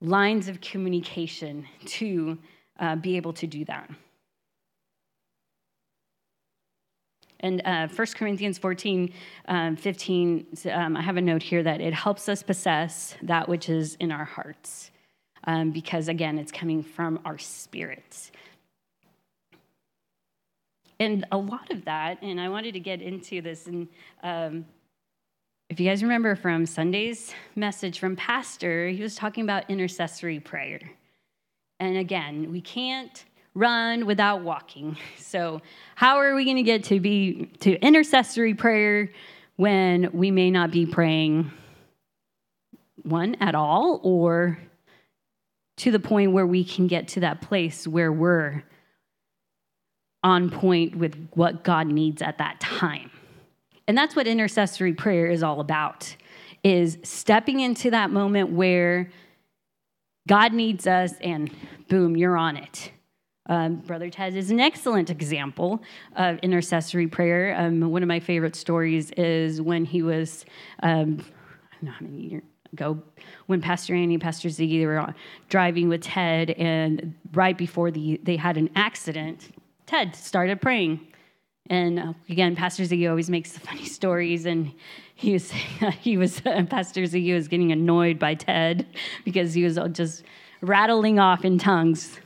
lines 0.00 0.48
of 0.48 0.60
communication 0.60 1.66
to 1.86 2.38
uh, 2.78 2.96
be 2.96 3.16
able 3.16 3.32
to 3.34 3.46
do 3.46 3.64
that. 3.64 3.90
And 7.40 7.62
uh, 7.64 7.88
1 7.88 8.06
Corinthians 8.14 8.58
14, 8.58 9.12
um, 9.48 9.76
15, 9.76 10.46
um, 10.72 10.96
I 10.96 11.02
have 11.02 11.16
a 11.16 11.20
note 11.20 11.42
here 11.42 11.62
that 11.62 11.80
it 11.80 11.92
helps 11.92 12.28
us 12.28 12.42
possess 12.42 13.14
that 13.22 13.48
which 13.48 13.68
is 13.68 13.94
in 14.00 14.10
our 14.10 14.24
hearts. 14.24 14.90
Um, 15.46 15.70
because 15.70 16.08
again, 16.08 16.38
it's 16.38 16.50
coming 16.50 16.82
from 16.82 17.20
our 17.24 17.38
spirits 17.38 18.32
and 20.98 21.26
a 21.30 21.36
lot 21.36 21.70
of 21.70 21.84
that, 21.84 22.22
and 22.22 22.40
I 22.40 22.48
wanted 22.48 22.72
to 22.72 22.80
get 22.80 23.02
into 23.02 23.42
this, 23.42 23.66
and 23.66 23.88
um, 24.22 24.64
if 25.68 25.78
you 25.78 25.88
guys 25.88 26.02
remember 26.02 26.34
from 26.36 26.64
Sunday's 26.64 27.34
message 27.54 27.98
from 27.98 28.16
Pastor, 28.16 28.88
he 28.88 29.02
was 29.02 29.14
talking 29.14 29.44
about 29.44 29.68
intercessory 29.68 30.40
prayer. 30.40 30.80
And 31.80 31.96
again, 31.98 32.50
we 32.50 32.60
can't 32.60 33.24
run 33.54 34.06
without 34.06 34.42
walking. 34.42 34.96
So, 35.18 35.60
how 35.96 36.16
are 36.16 36.34
we 36.34 36.44
going 36.44 36.56
to 36.56 36.62
get 36.62 36.84
to 36.84 37.00
be 37.00 37.50
to 37.60 37.74
intercessory 37.80 38.54
prayer 38.54 39.10
when 39.56 40.08
we 40.12 40.30
may 40.30 40.50
not 40.50 40.70
be 40.70 40.86
praying 40.86 41.50
one 43.02 43.34
at 43.40 43.54
all 43.54 44.00
or 44.02 44.58
to 45.78 45.90
the 45.90 45.98
point 46.00 46.32
where 46.32 46.46
we 46.46 46.64
can 46.64 46.86
get 46.86 47.08
to 47.08 47.20
that 47.20 47.40
place 47.40 47.86
where 47.86 48.12
we're 48.12 48.64
on 50.22 50.50
point 50.50 50.96
with 50.96 51.28
what 51.34 51.62
God 51.62 51.86
needs 51.86 52.22
at 52.22 52.38
that 52.38 52.58
time. 52.60 53.10
And 53.86 53.96
that's 53.96 54.16
what 54.16 54.26
intercessory 54.26 54.94
prayer 54.94 55.26
is 55.26 55.42
all 55.42 55.60
about 55.60 56.16
is 56.64 56.98
stepping 57.04 57.60
into 57.60 57.90
that 57.92 58.10
moment 58.10 58.50
where 58.50 59.10
God 60.26 60.52
needs 60.52 60.86
us 60.86 61.12
and 61.20 61.50
boom, 61.88 62.16
you're 62.16 62.36
on 62.36 62.56
it. 62.56 62.90
Um, 63.48 63.76
Brother 63.76 64.10
Ted 64.10 64.34
is 64.34 64.50
an 64.50 64.58
excellent 64.58 65.08
example 65.08 65.80
of 66.16 66.38
intercessory 66.38 67.06
prayer. 67.06 67.54
Um, 67.56 67.80
one 67.92 68.02
of 68.02 68.08
my 68.08 68.18
favorite 68.18 68.56
stories 68.56 69.12
is 69.12 69.62
when 69.62 69.84
he 69.84 70.02
was, 70.02 70.44
um, 70.82 71.22
I 71.70 71.76
don't 71.76 71.84
know 71.84 71.92
how 71.92 72.04
many 72.04 72.28
years 72.30 72.42
ago, 72.76 73.02
when 73.46 73.60
Pastor 73.60 73.94
Annie, 73.94 74.14
and 74.14 74.22
Pastor 74.22 74.48
Ziggy, 74.48 74.80
they 74.80 74.86
were 74.86 75.14
driving 75.48 75.88
with 75.88 76.02
Ted, 76.02 76.50
and 76.50 77.14
right 77.32 77.56
before 77.56 77.90
the, 77.90 78.20
they 78.22 78.36
had 78.36 78.56
an 78.56 78.68
accident, 78.76 79.48
Ted 79.86 80.14
started 80.14 80.60
praying. 80.60 81.00
And 81.68 81.98
uh, 81.98 82.12
again, 82.28 82.54
Pastor 82.54 82.82
Ziggy 82.84 83.08
always 83.08 83.30
makes 83.30 83.52
the 83.52 83.60
funny 83.68 83.86
stories, 83.86 84.46
and 84.46 84.72
he 85.14 85.32
was 85.32 85.50
he 86.00 86.16
was 86.16 86.40
Pastor 86.70 87.02
Ziggy 87.02 87.34
was 87.34 87.48
getting 87.48 87.72
annoyed 87.72 88.18
by 88.18 88.34
Ted 88.34 88.86
because 89.24 89.54
he 89.54 89.64
was 89.64 89.78
just 89.92 90.22
rattling 90.60 91.18
off 91.18 91.44
in 91.44 91.58
tongues. 91.58 92.18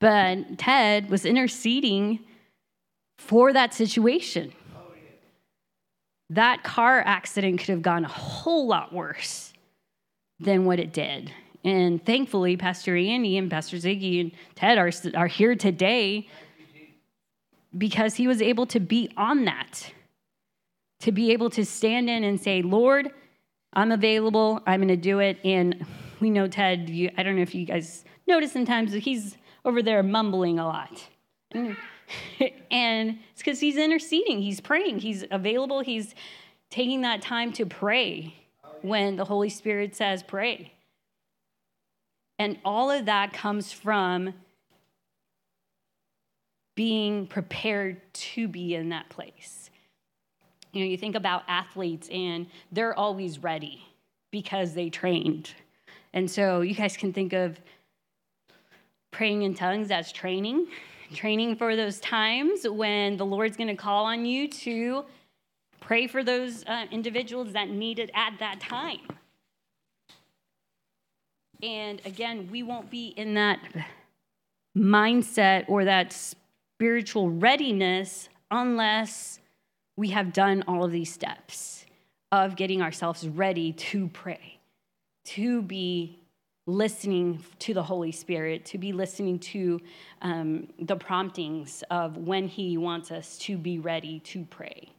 But 0.00 0.58
Ted 0.58 1.10
was 1.10 1.24
interceding 1.24 2.20
for 3.18 3.52
that 3.52 3.74
situation. 3.74 4.52
That 6.30 6.62
car 6.62 7.00
accident 7.00 7.60
could 7.60 7.68
have 7.68 7.82
gone 7.82 8.04
a 8.04 8.08
whole 8.08 8.66
lot 8.66 8.92
worse 8.92 9.52
than 10.40 10.64
what 10.64 10.78
it 10.78 10.92
did. 10.92 11.32
And 11.64 12.04
thankfully, 12.04 12.56
Pastor 12.56 12.96
Andy 12.96 13.36
and 13.36 13.50
Pastor 13.50 13.76
Ziggy 13.76 14.20
and 14.20 14.32
Ted 14.54 14.78
are, 14.78 14.90
are 15.16 15.26
here 15.26 15.54
today 15.54 16.28
because 17.76 18.14
he 18.14 18.26
was 18.26 18.40
able 18.40 18.66
to 18.66 18.80
be 18.80 19.10
on 19.16 19.44
that, 19.46 19.92
to 21.00 21.12
be 21.12 21.32
able 21.32 21.50
to 21.50 21.64
stand 21.64 22.08
in 22.08 22.24
and 22.24 22.40
say, 22.40 22.62
Lord, 22.62 23.10
I'm 23.72 23.92
available, 23.92 24.62
I'm 24.66 24.80
going 24.80 24.88
to 24.88 24.96
do 24.96 25.18
it. 25.18 25.38
And 25.44 25.84
we 26.20 26.30
know 26.30 26.48
Ted, 26.48 26.88
you, 26.88 27.10
I 27.16 27.22
don't 27.22 27.36
know 27.36 27.42
if 27.42 27.54
you 27.54 27.64
guys 27.64 28.04
notice 28.26 28.52
sometimes 28.52 28.92
he's 28.92 29.36
over 29.64 29.82
there 29.82 30.02
mumbling 30.02 30.58
a 30.58 30.66
lot. 30.66 31.02
and 31.52 31.76
it's 32.40 33.18
because 33.38 33.60
he's 33.60 33.76
interceding, 33.76 34.40
he's 34.40 34.60
praying, 34.60 35.00
he's 35.00 35.24
available, 35.30 35.80
he's 35.80 36.14
taking 36.70 37.02
that 37.02 37.22
time 37.22 37.52
to 37.54 37.66
pray 37.66 38.34
when 38.82 39.16
the 39.16 39.24
Holy 39.24 39.48
Spirit 39.48 39.96
says, 39.96 40.22
pray. 40.22 40.72
And 42.38 42.58
all 42.64 42.90
of 42.90 43.06
that 43.06 43.32
comes 43.32 43.72
from 43.72 44.34
being 46.76 47.26
prepared 47.26 48.00
to 48.12 48.46
be 48.46 48.74
in 48.74 48.90
that 48.90 49.08
place. 49.08 49.70
You 50.72 50.84
know, 50.84 50.90
you 50.90 50.96
think 50.96 51.16
about 51.16 51.42
athletes 51.48 52.08
and 52.12 52.46
they're 52.70 52.96
always 52.96 53.42
ready 53.42 53.82
because 54.30 54.74
they 54.74 54.88
trained. 54.88 55.50
And 56.12 56.30
so 56.30 56.60
you 56.60 56.74
guys 56.74 56.96
can 56.96 57.12
think 57.12 57.32
of 57.32 57.58
praying 59.10 59.42
in 59.42 59.54
tongues 59.54 59.90
as 59.90 60.12
training, 60.12 60.68
training 61.14 61.56
for 61.56 61.76
those 61.76 62.00
times 62.00 62.68
when 62.68 63.16
the 63.16 63.26
Lord's 63.26 63.56
going 63.56 63.68
to 63.68 63.76
call 63.76 64.04
on 64.06 64.24
you 64.24 64.48
to 64.48 65.04
pray 65.80 66.06
for 66.06 66.22
those 66.22 66.64
uh, 66.66 66.86
individuals 66.90 67.52
that 67.52 67.68
need 67.70 67.98
it 67.98 68.10
at 68.14 68.34
that 68.38 68.60
time. 68.60 69.00
And 71.62 72.00
again, 72.04 72.48
we 72.50 72.62
won't 72.62 72.90
be 72.90 73.08
in 73.08 73.34
that 73.34 73.58
mindset 74.76 75.64
or 75.68 75.84
that 75.84 76.12
spiritual 76.12 77.30
readiness 77.30 78.28
unless 78.50 79.40
we 79.96 80.10
have 80.10 80.32
done 80.32 80.62
all 80.68 80.84
of 80.84 80.92
these 80.92 81.12
steps 81.12 81.84
of 82.30 82.54
getting 82.54 82.82
ourselves 82.82 83.26
ready 83.26 83.72
to 83.72 84.08
pray, 84.08 84.58
to 85.24 85.62
be 85.62 86.18
listening 86.68 87.42
to 87.58 87.72
the 87.72 87.82
Holy 87.82 88.12
Spirit, 88.12 88.66
to 88.66 88.78
be 88.78 88.92
listening 88.92 89.38
to 89.38 89.80
um, 90.20 90.68
the 90.78 90.94
promptings 90.94 91.82
of 91.90 92.18
when 92.18 92.46
He 92.46 92.76
wants 92.76 93.10
us 93.10 93.38
to 93.38 93.56
be 93.56 93.78
ready 93.78 94.20
to 94.20 94.44
pray. 94.44 94.90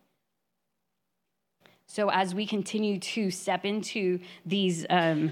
So, 1.86 2.10
as 2.10 2.34
we 2.34 2.48
continue 2.48 3.00
to 3.00 3.30
step 3.30 3.66
into 3.66 4.20
these 4.46 4.86
um, 4.90 5.32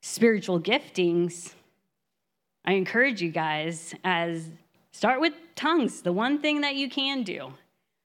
spiritual 0.00 0.58
giftings, 0.58 1.52
I 2.64 2.72
encourage 2.72 3.20
you 3.20 3.30
guys 3.30 3.94
as 4.04 4.48
start 4.92 5.20
with 5.20 5.34
tongues, 5.54 6.00
the 6.00 6.12
one 6.12 6.40
thing 6.40 6.62
that 6.62 6.76
you 6.76 6.88
can 6.88 7.24
do. 7.24 7.52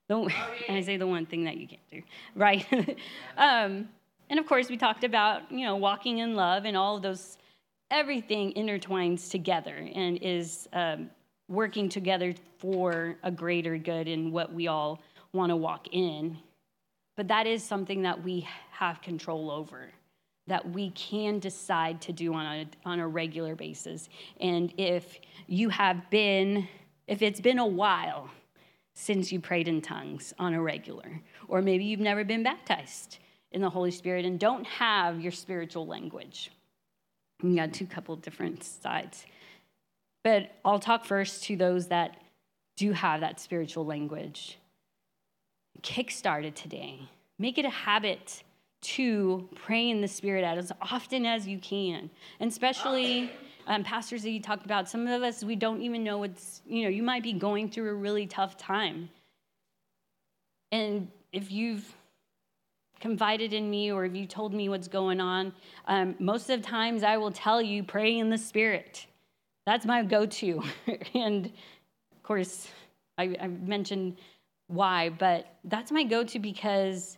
The, 0.10 0.18
and 0.18 0.32
I 0.78 0.82
say 0.82 0.98
the 0.98 1.08
one 1.08 1.26
thing 1.26 1.46
that 1.46 1.56
you 1.56 1.68
can't 1.68 1.90
do, 1.92 2.02
right? 2.36 2.98
um, 3.38 3.88
And 4.30 4.40
of 4.40 4.46
course, 4.46 4.70
we 4.70 4.78
talked 4.78 5.04
about, 5.04 5.52
you 5.52 5.66
know, 5.66 5.76
walking 5.76 6.20
in 6.20 6.36
love 6.36 6.66
and 6.66 6.78
all 6.78 6.98
of 6.98 7.02
those, 7.02 7.38
everything 7.90 8.54
intertwines 8.54 9.30
together 9.32 9.90
and 9.96 10.20
is 10.22 10.70
um, 10.74 11.10
working 11.48 11.90
together 11.90 12.36
for 12.60 13.18
a 13.24 13.32
greater 13.32 13.78
good 13.78 14.08
in 14.08 14.32
what 14.32 14.54
we 14.54 14.68
all 14.68 15.02
want 15.34 15.50
to 15.50 15.56
walk 15.56 15.88
in. 15.92 16.38
But 17.18 17.28
that 17.30 17.48
is 17.48 17.64
something 17.64 18.04
that 18.04 18.24
we 18.24 18.48
have 18.72 19.02
control 19.02 19.50
over, 19.50 19.90
that 20.48 20.70
we 20.70 20.92
can 20.92 21.40
decide 21.40 22.00
to 22.02 22.14
do 22.14 22.34
on 22.34 22.46
a, 22.46 22.66
on 22.86 23.00
a 23.00 23.08
regular 23.08 23.56
basis. 23.56 24.10
And 24.40 24.72
if 24.78 25.20
you 25.48 25.70
have 25.70 26.10
been, 26.12 26.68
if 27.08 27.24
it's 27.24 27.42
been 27.42 27.60
a 27.60 27.68
while 27.68 28.30
since 28.94 29.32
you 29.32 29.40
prayed 29.40 29.68
in 29.68 29.82
tongues 29.82 30.34
on 30.38 30.54
a 30.54 30.62
regular, 30.62 31.20
or 31.48 31.62
maybe 31.62 31.84
you've 31.84 32.00
never 32.00 32.24
been 32.24 32.44
baptized 32.44 33.18
in 33.52 33.62
the 33.62 33.70
Holy 33.70 33.92
Spirit 33.92 34.26
and 34.26 34.40
don't 34.40 34.66
have 34.66 35.20
your 35.20 35.32
spiritual 35.32 35.88
language. 35.88 36.52
You 37.42 37.56
got 37.56 37.74
two 37.74 37.86
couple 37.86 38.16
different 38.16 38.64
sides. 38.64 39.26
But 40.24 40.52
I'll 40.66 40.80
talk 40.80 41.06
first 41.06 41.44
to 41.46 41.56
those 41.56 41.88
that 41.88 42.18
do 42.78 42.92
have 42.92 43.22
that 43.22 43.40
spiritual 43.40 43.86
language. 43.86 44.58
Kickstart 45.82 46.44
it 46.44 46.56
today. 46.56 47.00
Make 47.38 47.58
it 47.58 47.66
a 47.66 47.70
habit 47.70 48.44
to 48.82 49.48
pray 49.56 49.90
in 49.90 50.02
the 50.02 50.08
Spirit 50.08 50.44
as 50.44 50.72
often 50.82 51.26
as 51.26 51.48
you 51.48 51.58
can. 51.60 52.10
And 52.40 52.52
especially, 52.52 53.32
um, 53.68 53.84
that 53.84 54.32
you 54.32 54.42
talked 54.42 54.66
about 54.66 54.90
some 54.90 55.08
of 55.08 55.22
us, 55.22 55.44
we 55.44 55.56
don't 55.56 55.82
even 55.82 56.04
know 56.04 56.18
what's, 56.18 56.62
you 56.66 56.84
know, 56.84 56.90
you 56.90 57.04
might 57.04 57.24
be 57.24 57.34
going 57.34 57.70
through 57.70 57.90
a 57.90 57.94
really 57.94 58.26
tough 58.26 58.58
time. 58.58 59.10
And 60.72 61.10
if 61.32 61.52
you've 61.52 61.94
confided 63.00 63.54
in 63.54 63.70
me 63.70 63.92
or 63.92 64.06
if 64.06 64.16
you 64.16 64.26
told 64.26 64.54
me 64.54 64.70
what's 64.70 64.88
going 64.88 65.20
on, 65.20 65.54
um, 65.88 66.16
most 66.20 66.50
of 66.50 66.62
the 66.62 66.68
times 66.68 67.04
I 67.04 67.18
will 67.18 67.32
tell 67.32 67.62
you, 67.62 67.84
pray 67.84 68.18
in 68.18 68.30
the 68.30 68.38
Spirit. 68.38 69.06
That's 69.66 69.86
my 69.86 70.04
go 70.04 70.26
to. 70.26 70.64
and 71.14 71.46
of 71.46 72.24
course, 72.24 72.70
I, 73.18 73.36
I 73.40 73.48
mentioned 73.48 74.18
why, 74.68 75.10
but 75.10 75.56
that's 75.64 75.92
my 75.92 76.04
go 76.04 76.24
to 76.24 76.40
because 76.40 77.18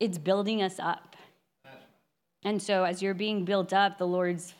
it's 0.00 0.18
building 0.18 0.62
us 0.62 0.78
up. 0.78 1.16
And 2.42 2.60
so 2.60 2.84
as 2.84 3.02
you're 3.02 3.14
being 3.14 3.44
built 3.44 3.72
up, 3.72 3.98
the 3.98 4.06
Lord's 4.06 4.54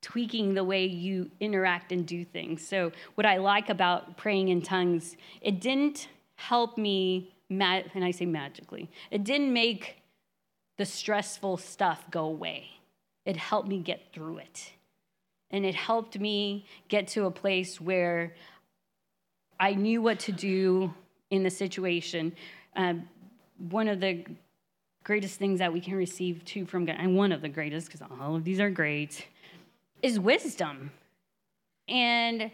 tweaking 0.00 0.54
the 0.54 0.64
way 0.64 0.86
you 0.86 1.30
interact 1.40 1.92
and 1.92 2.06
do 2.06 2.24
things. 2.24 2.66
So 2.66 2.92
what 3.14 3.26
I 3.26 3.36
like 3.36 3.68
about 3.68 4.16
praying 4.16 4.48
in 4.48 4.62
tongues, 4.62 5.16
it 5.40 5.60
didn't 5.60 6.08
help 6.36 6.78
me 6.78 7.34
ma- 7.48 7.82
and 7.94 8.04
I 8.04 8.10
say 8.10 8.26
magically. 8.26 8.90
It 9.10 9.24
didn't 9.24 9.52
make 9.52 10.02
the 10.76 10.86
stressful 10.86 11.56
stuff 11.56 12.04
go 12.10 12.24
away. 12.24 12.68
It 13.24 13.36
helped 13.36 13.68
me 13.68 13.78
get 13.78 14.12
through 14.12 14.38
it. 14.38 14.72
And 15.50 15.64
it 15.64 15.74
helped 15.74 16.18
me 16.18 16.66
get 16.88 17.08
to 17.08 17.26
a 17.26 17.30
place 17.30 17.80
where 17.80 18.34
I 19.58 19.74
knew 19.74 20.00
what 20.02 20.20
to 20.20 20.32
do 20.32 20.94
in 21.30 21.42
the 21.42 21.50
situation. 21.50 22.34
Um, 22.76 23.08
one 23.70 23.88
of 23.88 24.00
the 24.00 24.24
greatest 25.04 25.38
things 25.38 25.58
that 25.58 25.72
we 25.72 25.80
can 25.80 25.94
receive 25.94 26.44
too 26.44 26.66
from 26.66 26.84
God, 26.84 26.96
and 26.98 27.16
one 27.16 27.32
of 27.32 27.40
the 27.40 27.48
greatest, 27.48 27.86
because 27.86 28.06
all 28.20 28.36
of 28.36 28.44
these 28.44 28.60
are 28.60 28.70
great, 28.70 29.26
is 30.02 30.20
wisdom. 30.20 30.90
And 31.88 32.50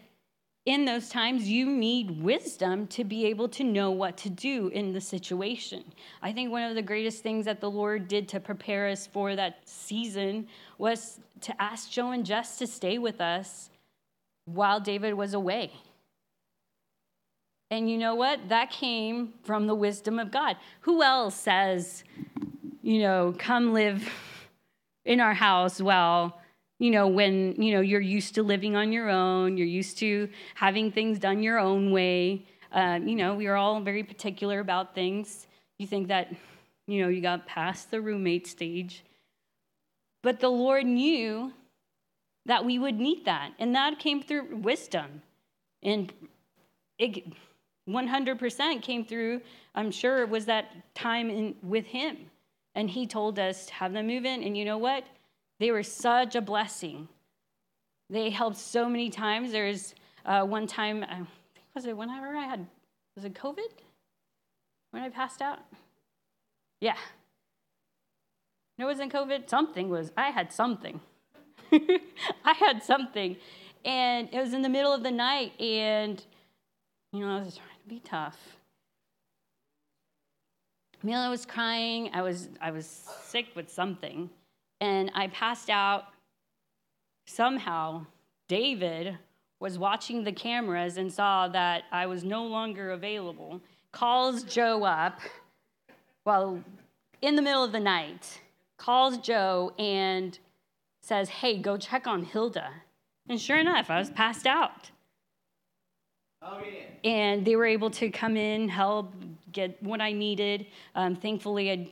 in 0.65 0.85
those 0.85 1.09
times, 1.09 1.47
you 1.47 1.67
need 1.67 2.23
wisdom 2.23 2.87
to 2.87 3.03
be 3.03 3.25
able 3.25 3.47
to 3.49 3.63
know 3.63 3.91
what 3.91 4.17
to 4.17 4.29
do 4.31 4.69
in 4.69 4.93
the 4.93 5.01
situation. 5.01 5.83
I 6.23 6.33
think 6.33 6.49
one 6.49 6.63
of 6.63 6.73
the 6.73 6.81
greatest 6.81 7.21
things 7.21 7.45
that 7.45 7.61
the 7.61 7.69
Lord 7.69 8.07
did 8.07 8.27
to 8.29 8.39
prepare 8.39 8.87
us 8.87 9.05
for 9.05 9.35
that 9.35 9.59
season 9.65 10.47
was 10.79 11.19
to 11.41 11.61
ask 11.61 11.91
Joe 11.91 12.11
and 12.11 12.25
Jess 12.25 12.57
to 12.57 12.65
stay 12.65 12.97
with 12.97 13.21
us 13.21 13.69
while 14.45 14.79
David 14.79 15.13
was 15.13 15.35
away. 15.35 15.71
And 17.69 17.89
you 17.89 17.97
know 17.97 18.15
what? 18.15 18.49
That 18.49 18.71
came 18.71 19.33
from 19.43 19.67
the 19.67 19.75
wisdom 19.75 20.17
of 20.17 20.31
God. 20.31 20.57
Who 20.81 21.03
else 21.03 21.35
says, 21.35 22.03
you 22.81 22.99
know, 22.99 23.35
come 23.37 23.73
live 23.73 24.07
in 25.03 25.19
our 25.19 25.33
house 25.35 25.79
while 25.79 26.39
you 26.79 26.91
know, 26.91 27.07
when, 27.07 27.61
you 27.61 27.73
know, 27.73 27.81
you're 27.81 28.01
used 28.01 28.35
to 28.35 28.43
living 28.43 28.75
on 28.75 28.91
your 28.91 29.09
own, 29.09 29.57
you're 29.57 29.67
used 29.67 29.97
to 29.99 30.29
having 30.55 30.91
things 30.91 31.19
done 31.19 31.41
your 31.41 31.57
own 31.57 31.91
way. 31.91 32.45
Um, 32.71 33.07
you 33.07 33.15
know, 33.15 33.35
we 33.35 33.47
are 33.47 33.55
all 33.55 33.79
very 33.79 34.03
particular 34.03 34.59
about 34.59 34.93
things. 34.93 35.47
You 35.79 35.87
think 35.87 36.09
that, 36.09 36.33
you 36.87 37.01
know, 37.01 37.07
you 37.07 37.21
got 37.21 37.47
past 37.47 37.91
the 37.91 38.01
roommate 38.01 38.47
stage. 38.47 39.03
But 40.21 40.39
the 40.39 40.49
Lord 40.49 40.85
knew 40.85 41.53
that 42.45 42.65
we 42.65 42.77
would 42.77 42.99
need 42.99 43.25
that. 43.25 43.51
And 43.57 43.73
that 43.75 43.99
came 43.99 44.21
through 44.21 44.57
wisdom. 44.57 45.21
And 45.81 46.11
it 46.99 47.25
100% 47.87 48.81
came 48.81 49.05
through, 49.05 49.41
I'm 49.75 49.91
sure, 49.91 50.25
was 50.25 50.45
that 50.45 50.93
time 50.93 51.29
in, 51.29 51.55
with 51.63 51.85
Him. 51.85 52.17
And 52.73 52.89
He 52.89 53.07
told 53.07 53.39
us 53.39 53.67
to 53.67 53.73
have 53.75 53.93
them 53.93 54.07
move 54.07 54.25
in. 54.25 54.43
And 54.43 54.57
you 54.57 54.65
know 54.65 54.77
what? 54.77 55.05
They 55.59 55.71
were 55.71 55.83
such 55.83 56.35
a 56.35 56.41
blessing. 56.41 57.07
They 58.09 58.29
helped 58.29 58.57
so 58.57 58.89
many 58.89 59.09
times. 59.09 59.51
There's 59.51 59.95
uh, 60.25 60.43
one 60.43 60.67
time, 60.67 61.03
uh, 61.03 61.25
was 61.73 61.85
it 61.85 61.95
whenever 61.95 62.35
I 62.35 62.45
had, 62.45 62.65
was 63.15 63.25
it 63.25 63.33
COVID? 63.33 63.71
When 64.91 65.03
I 65.03 65.09
passed 65.09 65.41
out? 65.41 65.59
Yeah. 66.81 66.97
No, 68.77 68.85
it 68.85 68.91
wasn't 68.91 69.13
COVID. 69.13 69.49
Something 69.49 69.89
was, 69.89 70.11
I 70.17 70.29
had 70.29 70.51
something. 70.51 70.99
I 71.71 72.53
had 72.53 72.83
something. 72.83 73.37
And 73.85 74.29
it 74.31 74.39
was 74.39 74.53
in 74.53 74.61
the 74.61 74.69
middle 74.69 74.91
of 74.91 75.03
the 75.03 75.11
night, 75.11 75.59
and, 75.61 76.23
you 77.13 77.19
know, 77.19 77.37
I 77.37 77.39
was 77.43 77.55
trying 77.55 77.79
to 77.83 77.87
be 77.87 77.99
tough. 77.99 78.57
Mila 81.03 81.29
was 81.29 81.45
crying. 81.45 82.09
I 82.13 82.23
was, 82.23 82.49
I 82.59 82.71
was 82.71 82.87
sick 83.23 83.47
with 83.55 83.69
something 83.69 84.29
and 84.81 85.11
I 85.13 85.27
passed 85.27 85.69
out. 85.69 86.05
Somehow, 87.27 88.05
David 88.47 89.17
was 89.59 89.79
watching 89.79 90.23
the 90.23 90.31
cameras 90.31 90.97
and 90.97 91.11
saw 91.11 91.47
that 91.47 91.83
I 91.91 92.05
was 92.05 92.23
no 92.23 92.45
longer 92.45 92.91
available, 92.91 93.61
calls 93.91 94.43
Joe 94.43 94.83
up, 94.83 95.19
well, 96.25 96.63
in 97.21 97.35
the 97.35 97.41
middle 97.41 97.63
of 97.63 97.71
the 97.71 97.79
night, 97.79 98.41
calls 98.77 99.17
Joe 99.17 99.73
and 99.79 100.37
says, 101.01 101.29
Hey, 101.29 101.57
go 101.57 101.77
check 101.77 102.07
on 102.07 102.23
Hilda. 102.23 102.69
And 103.29 103.39
sure 103.39 103.57
enough, 103.57 103.89
I 103.89 103.99
was 103.99 104.09
passed 104.09 104.45
out. 104.45 104.91
Oh, 106.41 106.59
yeah. 106.63 107.09
And 107.09 107.45
they 107.45 107.55
were 107.55 107.65
able 107.65 107.89
to 107.91 108.09
come 108.09 108.37
in, 108.37 108.69
help, 108.69 109.13
get 109.51 109.81
what 109.81 110.01
I 110.01 110.11
needed. 110.11 110.67
Um, 110.93 111.15
thankfully, 111.15 111.71
I 111.71 111.91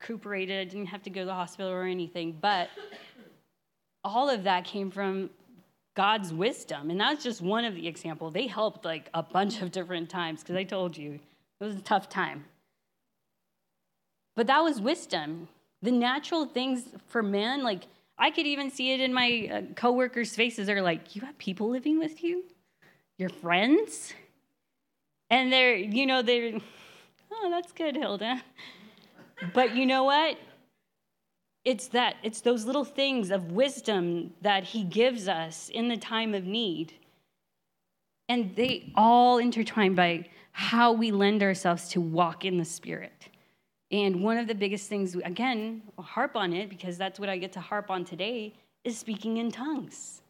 recuperated, 0.00 0.70
didn't 0.70 0.86
have 0.86 1.02
to 1.02 1.10
go 1.10 1.20
to 1.20 1.26
the 1.26 1.34
hospital 1.34 1.70
or 1.70 1.84
anything. 1.84 2.36
But 2.40 2.68
all 4.04 4.30
of 4.30 4.44
that 4.44 4.64
came 4.64 4.90
from 4.90 5.30
God's 5.94 6.32
wisdom. 6.32 6.90
And 6.90 7.00
that's 7.00 7.22
just 7.22 7.40
one 7.40 7.64
of 7.64 7.74
the 7.74 7.86
examples. 7.86 8.32
They 8.32 8.46
helped 8.46 8.84
like 8.84 9.08
a 9.14 9.22
bunch 9.22 9.60
of 9.60 9.70
different 9.70 10.08
times 10.08 10.40
because 10.40 10.56
I 10.56 10.64
told 10.64 10.96
you 10.96 11.20
it 11.60 11.64
was 11.64 11.76
a 11.76 11.80
tough 11.80 12.08
time. 12.08 12.44
But 14.36 14.46
that 14.46 14.60
was 14.60 14.80
wisdom. 14.80 15.48
The 15.82 15.90
natural 15.90 16.46
things 16.46 16.84
for 17.08 17.22
men, 17.22 17.62
like 17.62 17.84
I 18.18 18.30
could 18.30 18.46
even 18.46 18.70
see 18.70 18.92
it 18.92 19.00
in 19.00 19.12
my 19.12 19.48
uh, 19.52 19.62
coworkers' 19.74 20.34
faces. 20.34 20.66
They're 20.66 20.82
like, 20.82 21.16
"You 21.16 21.22
have 21.22 21.36
people 21.38 21.70
living 21.70 21.98
with 21.98 22.22
you, 22.22 22.44
your 23.16 23.30
friends," 23.30 24.12
and 25.30 25.50
they're, 25.50 25.74
you 25.74 26.04
know, 26.04 26.20
they're, 26.20 26.60
"Oh, 27.32 27.48
that's 27.50 27.72
good, 27.72 27.96
Hilda." 27.96 28.42
But 29.54 29.74
you 29.74 29.86
know 29.86 30.04
what? 30.04 30.38
It's 31.64 31.88
that, 31.88 32.16
it's 32.22 32.40
those 32.40 32.64
little 32.64 32.84
things 32.84 33.30
of 33.30 33.52
wisdom 33.52 34.32
that 34.40 34.64
he 34.64 34.84
gives 34.84 35.28
us 35.28 35.68
in 35.68 35.88
the 35.88 35.96
time 35.96 36.34
of 36.34 36.44
need. 36.44 36.94
And 38.28 38.54
they 38.56 38.92
all 38.94 39.38
intertwine 39.38 39.94
by 39.94 40.26
how 40.52 40.92
we 40.92 41.10
lend 41.10 41.42
ourselves 41.42 41.88
to 41.90 42.00
walk 42.00 42.44
in 42.44 42.58
the 42.58 42.64
Spirit. 42.64 43.28
And 43.90 44.22
one 44.22 44.38
of 44.38 44.46
the 44.46 44.54
biggest 44.54 44.88
things, 44.88 45.16
again, 45.16 45.82
I'll 45.98 46.04
harp 46.04 46.36
on 46.36 46.52
it 46.52 46.70
because 46.70 46.96
that's 46.96 47.18
what 47.18 47.28
I 47.28 47.36
get 47.38 47.52
to 47.54 47.60
harp 47.60 47.90
on 47.90 48.04
today, 48.04 48.54
is 48.84 48.96
speaking 48.96 49.38
in 49.38 49.50
tongues. 49.50 50.22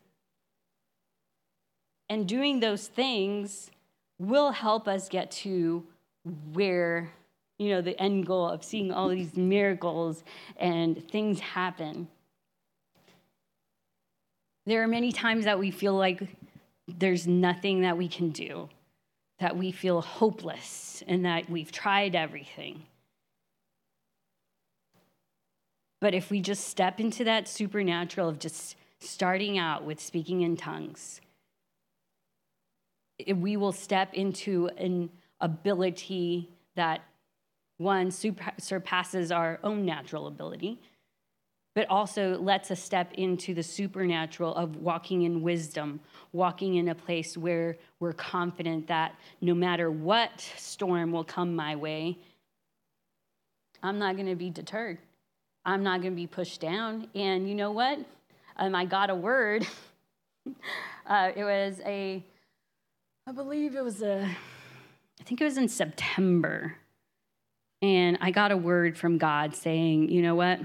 And 2.09 2.27
doing 2.27 2.61
those 2.61 2.89
things 2.89 3.71
will 4.19 4.51
help 4.51 4.89
us 4.89 5.09
get 5.09 5.31
to 5.31 5.85
where 6.53 7.13
you 7.61 7.69
know, 7.69 7.83
the 7.83 8.01
end 8.01 8.27
goal 8.27 8.49
of 8.49 8.65
seeing 8.65 8.91
all 8.91 9.11
these 9.11 9.37
miracles 9.37 10.25
and 10.57 11.07
things 11.11 11.41
happen. 11.41 12.09
There 14.65 14.83
are 14.83 14.89
many 14.89 15.13
times 15.13 15.45
that 15.45 15.59
we 15.59 15.71
feel 15.71 15.93
like 15.93 16.23
there's 16.89 17.27
nothing 17.27 17.83
that 17.83 17.99
we 17.99 18.09
can 18.09 18.31
do, 18.31 18.71
that 19.41 19.59
we 19.59 19.73
feel 19.73 20.01
hopeless, 20.01 21.03
and 21.07 21.27
that 21.27 21.51
we've 21.51 21.71
tried 21.71 22.15
everything. 22.15 22.85
But 26.01 26.15
if 26.15 26.31
we 26.31 26.41
just 26.41 26.67
step 26.67 26.99
into 26.99 27.25
that 27.25 27.47
supernatural 27.47 28.31
of 28.31 28.39
just 28.39 28.75
starting 29.01 29.59
out 29.59 29.85
with 29.85 30.01
speaking 30.01 30.41
in 30.41 30.57
tongues, 30.57 31.21
we 33.37 33.59
will 33.59 33.73
step 33.73 34.15
into 34.15 34.71
an 34.79 35.11
ability 35.43 36.49
that 36.75 37.03
one 37.81 38.11
surpasses 38.11 39.33
our 39.33 39.59
own 39.65 39.87
natural 39.87 40.27
ability, 40.27 40.79
but 41.75 41.89
also 41.89 42.39
lets 42.39 42.71
us 42.71 42.79
step 42.83 43.11
into 43.15 43.55
the 43.55 43.63
supernatural 43.63 44.55
of 44.55 44.77
walking 44.77 45.23
in 45.23 45.41
wisdom, 45.41 45.99
walking 46.33 46.75
in 46.75 46.89
a 46.89 46.95
place 46.95 47.39
where 47.39 47.79
we're 47.99 48.13
confident 48.13 48.87
that 48.89 49.15
no 49.41 49.55
matter 49.55 49.91
what 49.91 50.41
storm 50.59 51.11
will 51.11 51.25
come 51.25 51.57
my 51.57 51.75
way, 51.75 52.19
I'm 53.83 53.99
not 53.99 54.17
going 54.17 54.29
to 54.29 54.37
be 54.37 54.51
deterred. 54.51 54.99
I'm 55.65 55.83
not 55.83 56.03
going 56.03 56.13
to 56.13 56.17
be 56.17 56.27
pushed 56.27 56.61
down. 56.61 57.09
And 57.15 57.49
you 57.49 57.55
know 57.55 57.73
what? 57.73 57.99
Um, 58.59 58.75
I 58.75 58.85
got 58.85 59.09
a 59.09 59.15
word. 59.15 59.67
uh, 61.07 61.31
it 61.35 61.45
was 61.45 61.81
a, 61.87 62.23
I 63.27 63.33
believe 63.33 63.75
it 63.75 63.83
was 63.83 64.03
a, 64.03 64.29
I 65.19 65.25
think 65.25 65.41
it 65.41 65.45
was 65.45 65.57
in 65.57 65.69
September. 65.69 66.77
And 67.83 68.19
I 68.21 68.31
got 68.31 68.53
a 68.53 68.57
word 68.57 68.99
from 68.99 69.19
God 69.19 69.55
saying, 69.55 70.11
you 70.11 70.23
know 70.23 70.35
what? 70.35 70.61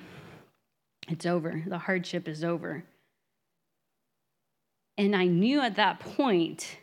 It's 1.08 1.26
over. 1.26 1.64
The 1.66 1.78
hardship 1.78 2.28
is 2.28 2.44
over. 2.44 2.84
And 4.98 5.16
I 5.16 5.26
knew 5.26 5.62
at 5.62 5.76
that 5.76 6.00
point, 6.00 6.78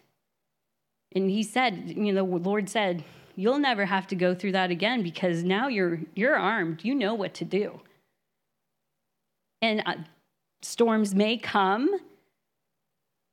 and 1.14 1.30
he 1.30 1.42
said, 1.42 1.94
you 1.96 2.12
know, 2.12 2.24
the 2.24 2.38
Lord 2.38 2.68
said, 2.68 3.04
you'll 3.36 3.58
never 3.58 3.86
have 3.86 4.06
to 4.08 4.14
go 4.14 4.34
through 4.34 4.52
that 4.52 4.70
again 4.70 5.02
because 5.02 5.42
now 5.42 5.68
you're 5.68 6.00
you're 6.14 6.36
armed. 6.36 6.84
You 6.84 6.94
know 6.94 7.14
what 7.14 7.34
to 7.34 7.44
do. 7.44 7.80
And 9.60 9.82
uh, 9.86 9.94
storms 10.60 11.14
may 11.14 11.36
come, 11.36 11.90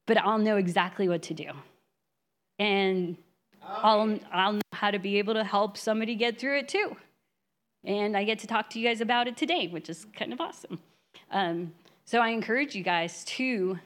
but 0.06 0.18
I'll 0.18 0.38
know 0.38 0.58
exactly 0.58 1.10
what 1.10 1.24
to 1.24 1.34
do. 1.34 1.52
And 2.58 3.18
I'll, 3.70 4.20
I'll 4.32 4.54
know 4.54 4.62
how 4.74 4.92
to 4.92 5.00
be 5.00 5.18
able 5.18 5.34
to 5.36 5.44
help 5.44 5.78
somebody 5.78 6.16
get 6.16 6.40
through 6.40 6.60
it 6.60 6.68
too. 6.68 6.98
And 7.84 8.18
I 8.18 8.24
get 8.24 8.40
to 8.40 8.48
talk 8.48 8.70
to 8.72 8.80
you 8.80 8.88
guys 8.88 9.02
about 9.02 9.28
it 9.28 9.38
today, 9.38 9.68
which 9.68 9.90
is 9.90 10.06
kind 10.16 10.34
of 10.34 10.42
awesome. 10.42 10.80
Um, 11.32 11.74
so 12.06 12.20
I 12.20 12.30
encourage 12.30 12.76
you 12.76 12.84
guys 12.84 13.24
to 13.26 13.80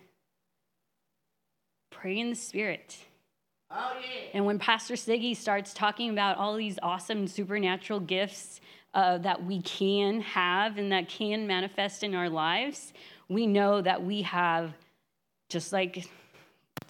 pray 1.92 2.20
in 2.20 2.30
the 2.30 2.36
Spirit. 2.36 2.98
Oh, 3.70 3.94
yeah. 4.02 4.30
And 4.34 4.46
when 4.46 4.60
Pastor 4.60 4.94
Ziggy 4.94 5.36
starts 5.36 5.74
talking 5.74 6.10
about 6.10 6.38
all 6.38 6.56
these 6.56 6.80
awesome 6.82 7.28
supernatural 7.28 8.00
gifts 8.00 8.62
uh, 8.94 9.18
that 9.20 9.44
we 9.46 9.62
can 9.62 10.22
have 10.22 10.78
and 10.78 10.92
that 10.92 11.10
can 11.10 11.48
manifest 11.48 12.04
in 12.04 12.14
our 12.14 12.30
lives, 12.30 12.94
we 13.30 13.48
know 13.48 13.82
that 13.82 14.04
we 14.04 14.22
have, 14.22 14.74
just 15.50 15.74
like 15.74 16.08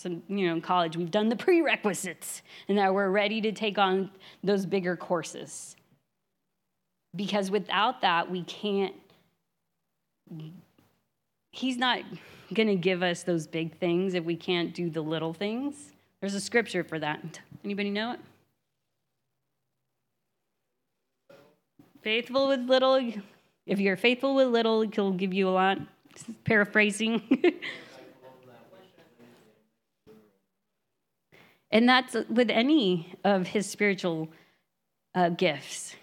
some, 0.02 0.24
you 0.28 0.48
know, 0.48 0.54
in 0.54 0.62
college, 0.62 0.98
we've 0.98 1.12
done 1.12 1.30
the 1.30 1.36
prerequisites 1.38 2.42
and 2.68 2.78
that 2.78 2.94
we're 2.94 3.10
ready 3.10 3.42
to 3.42 3.52
take 3.52 3.78
on 3.78 4.10
those 4.44 4.66
bigger 4.66 4.96
courses. 4.96 5.76
Because 7.16 7.52
without 7.52 8.02
that, 8.02 8.30
we 8.30 8.44
can't, 8.44 8.96
he's 11.52 11.78
not 11.78 12.00
going 12.54 12.68
to 12.68 12.76
give 12.76 13.04
us 13.04 13.24
those 13.24 13.48
big 13.48 13.78
things 13.78 14.14
if 14.14 14.24
we 14.24 14.36
can't 14.36 14.74
do 14.74 14.90
the 14.90 15.02
little 15.02 15.34
things. 15.34 15.92
There's 16.22 16.34
a 16.34 16.42
scripture 16.42 16.84
for 16.84 17.00
that. 17.00 17.40
Anybody 17.64 17.90
know 17.90 18.14
it? 18.14 18.20
Faithful 22.02 22.48
with 22.50 22.62
little, 22.62 23.14
if 23.66 23.80
you're 23.80 23.96
faithful 23.96 24.36
with 24.36 24.48
little, 24.48 24.82
he'll 24.82 25.12
give 25.12 25.34
you 25.34 25.48
a 25.48 25.52
lot. 25.52 25.78
Paraphrasing. 26.44 27.22
and 31.74 31.90
that's 31.90 32.16
with 32.30 32.52
any 32.52 33.12
of 33.24 33.48
his 33.48 33.68
spiritual 33.68 34.30
uh, 35.16 35.30
gifts. 35.30 35.96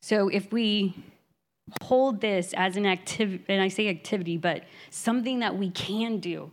So 0.00 0.28
if 0.28 0.50
we 0.50 0.96
hold 1.82 2.22
this 2.22 2.54
as 2.54 2.76
an 2.76 2.86
activity, 2.86 3.44
and 3.48 3.62
I 3.62 3.68
say 3.68 3.88
activity, 3.88 4.38
but 4.38 4.64
something 4.90 5.40
that 5.40 5.56
we 5.56 5.70
can 5.70 6.18
do 6.18 6.50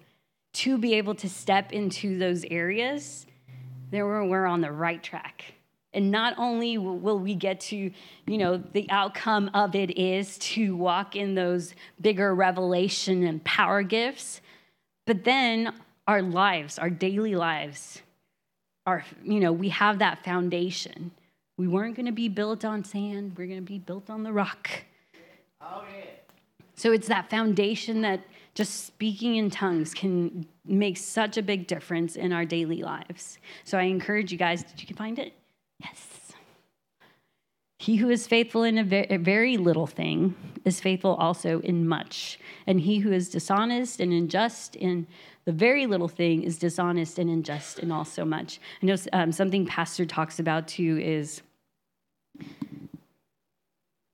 to 0.53 0.77
be 0.77 0.95
able 0.95 1.15
to 1.15 1.29
step 1.29 1.71
into 1.71 2.19
those 2.19 2.43
areas, 2.51 3.25
then 3.89 4.03
we're 4.03 4.45
on 4.45 4.59
the 4.59 4.71
right 4.71 5.01
track. 5.01 5.45
And 5.93 6.11
not 6.11 6.35
only 6.37 6.77
will 6.77 7.19
we 7.19 7.35
get 7.35 7.61
to, 7.61 7.91
you 8.27 8.37
know, 8.37 8.57
the 8.57 8.85
outcome 8.91 9.49
of 9.53 9.75
it 9.75 9.97
is 9.97 10.37
to 10.39 10.75
walk 10.75 11.15
in 11.15 11.35
those 11.35 11.73
bigger 12.01 12.35
revelation 12.35 13.23
and 13.23 13.41
power 13.43 13.81
gifts, 13.81 14.41
but 15.07 15.23
then 15.23 15.73
our 16.09 16.23
lives, 16.23 16.79
our 16.79 16.89
daily 16.89 17.35
lives, 17.35 18.01
our, 18.87 19.05
you 19.23 19.39
know, 19.39 19.51
we 19.51 19.69
have 19.69 19.99
that 19.99 20.23
foundation. 20.25 21.11
We 21.55 21.67
weren't 21.67 21.95
going 21.95 22.07
to 22.07 22.11
be 22.11 22.29
built 22.29 22.65
on 22.65 22.83
sand, 22.83 23.35
we're 23.37 23.45
going 23.45 23.59
to 23.59 23.71
be 23.71 23.77
built 23.77 24.09
on 24.09 24.23
the 24.23 24.33
rock. 24.33 24.71
Oh, 25.61 25.83
yeah. 25.95 26.05
So 26.73 26.91
it's 26.91 27.07
that 27.09 27.29
foundation 27.29 28.01
that 28.01 28.21
just 28.55 28.87
speaking 28.87 29.35
in 29.35 29.51
tongues 29.51 29.93
can 29.93 30.47
make 30.65 30.97
such 30.97 31.37
a 31.37 31.43
big 31.43 31.67
difference 31.67 32.15
in 32.15 32.33
our 32.33 32.43
daily 32.43 32.81
lives. 32.81 33.37
So 33.63 33.77
I 33.77 33.83
encourage 33.83 34.31
you 34.31 34.37
guys, 34.39 34.63
did 34.63 34.89
you 34.89 34.95
find 34.95 35.19
it? 35.19 35.33
Yes. 35.79 36.33
He 37.77 37.97
who 37.97 38.09
is 38.09 38.27
faithful 38.27 38.63
in 38.63 38.77
a 38.77 39.17
very 39.17 39.57
little 39.57 39.87
thing 39.87 40.35
is 40.65 40.81
faithful 40.81 41.15
also 41.15 41.61
in 41.61 41.87
much. 41.87 42.37
And 42.67 42.81
he 42.81 42.97
who 42.97 43.11
is 43.11 43.29
dishonest 43.29 44.01
and 44.01 44.11
unjust 44.11 44.75
in 44.75 45.07
the 45.49 45.53
very 45.53 45.87
little 45.87 46.07
thing 46.07 46.43
is 46.43 46.59
dishonest 46.59 47.17
and 47.17 47.27
unjust 47.27 47.79
in 47.79 47.91
also 47.91 48.23
much. 48.23 48.59
I 48.83 48.85
know 48.85 48.95
um, 49.13 49.31
something 49.31 49.65
Pastor 49.65 50.05
talks 50.05 50.37
about 50.37 50.67
too 50.67 50.99
is, 51.01 51.41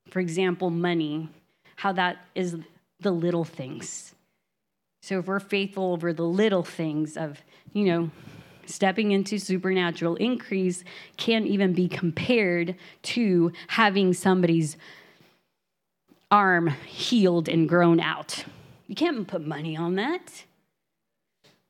for 0.10 0.22
example, 0.22 0.70
money 0.70 1.28
how 1.76 1.92
that 1.92 2.26
is 2.36 2.56
the 3.02 3.12
little 3.12 3.44
things. 3.44 4.16
So 5.02 5.20
if 5.20 5.28
we're 5.28 5.42
faithful 5.42 5.92
over 5.92 6.14
the 6.14 6.24
little 6.24 6.64
things 6.64 7.18
of, 7.18 7.42
you 7.74 7.84
know, 7.84 8.12
stepping 8.66 9.12
into 9.12 9.38
supernatural 9.38 10.16
increase 10.16 10.86
can't 11.18 11.48
even 11.48 11.74
be 11.74 11.90
compared 11.90 12.76
to 13.02 13.52
having 13.68 14.14
somebody's 14.14 14.78
arm 16.32 16.70
healed 16.86 17.50
and 17.50 17.68
grown 17.68 18.00
out. 18.00 18.46
You 18.88 18.96
can't 18.96 19.28
put 19.28 19.46
money 19.46 19.76
on 19.76 19.96
that. 19.96 20.46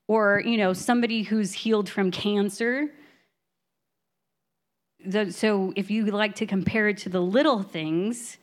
Or, 0.07 0.41
you 0.45 0.57
know, 0.57 0.73
somebody 0.73 1.23
who's 1.23 1.51
healed 1.53 1.89
from 1.89 2.11
cancer. 2.11 2.89
so 5.29 5.73
if 5.75 5.89
you 5.89 6.05
like 6.05 6.35
to 6.35 6.45
compare 6.45 6.87
it 6.89 6.97
to 6.99 7.09
the 7.09 7.21
little 7.21 7.63
things, 7.63 8.37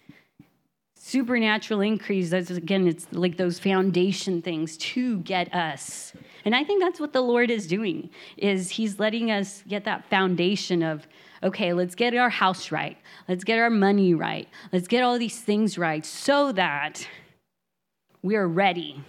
supernatural 1.04 1.80
increase 1.80 2.30
that's 2.30 2.48
again 2.50 2.86
it's 2.86 3.08
like 3.10 3.36
those 3.36 3.58
foundation 3.58 4.40
things 4.40 4.76
to 4.76 5.18
get 5.18 5.52
us. 5.52 6.12
And 6.44 6.54
i 6.54 6.62
think 6.62 6.80
that's 6.80 7.00
what 7.00 7.12
the 7.12 7.20
lord 7.20 7.50
is 7.50 7.66
doing 7.66 8.08
is 8.36 8.70
he's 8.70 9.00
letting 9.00 9.28
us 9.32 9.64
get 9.66 9.84
that 9.84 10.08
foundation 10.08 10.80
of 10.84 11.08
okay 11.42 11.72
let's 11.72 11.96
get 11.96 12.14
our 12.14 12.30
house 12.30 12.70
right. 12.70 12.96
Let's 13.28 13.42
get 13.42 13.58
our 13.58 13.68
money 13.68 14.14
right. 14.14 14.48
Let's 14.72 14.86
get 14.86 15.02
all 15.02 15.18
these 15.18 15.40
things 15.40 15.76
right 15.76 16.06
so 16.06 16.52
that 16.52 17.04
we 18.22 18.36
are 18.36 18.46
ready 18.46 19.02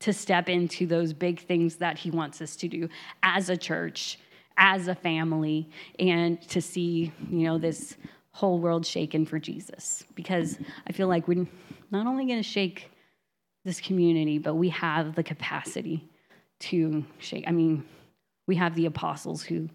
to 0.00 0.12
step 0.12 0.48
into 0.48 0.86
those 0.86 1.12
big 1.12 1.40
things 1.40 1.76
that 1.76 1.98
he 1.98 2.10
wants 2.10 2.40
us 2.40 2.56
to 2.56 2.68
do 2.68 2.88
as 3.22 3.48
a 3.48 3.56
church 3.56 4.18
as 4.56 4.86
a 4.86 4.94
family 4.94 5.68
and 5.98 6.40
to 6.48 6.60
see 6.60 7.12
you 7.28 7.38
know 7.40 7.58
this 7.58 7.96
whole 8.30 8.58
world 8.58 8.84
shaken 8.84 9.24
for 9.24 9.38
Jesus 9.38 10.04
because 10.14 10.58
I 10.88 10.92
feel 10.92 11.08
like 11.08 11.28
we're 11.28 11.46
not 11.90 12.06
only 12.06 12.26
going 12.26 12.40
to 12.40 12.48
shake 12.48 12.90
this 13.64 13.80
community, 13.80 14.38
but 14.38 14.56
we 14.56 14.68
have 14.70 15.14
the 15.14 15.22
capacity 15.22 16.04
to 16.60 17.04
shake. 17.18 17.44
I 17.46 17.52
mean, 17.52 17.84
we 18.46 18.56
have 18.56 18.74
the 18.74 18.86
apostles 18.86 19.42
who 19.42 19.68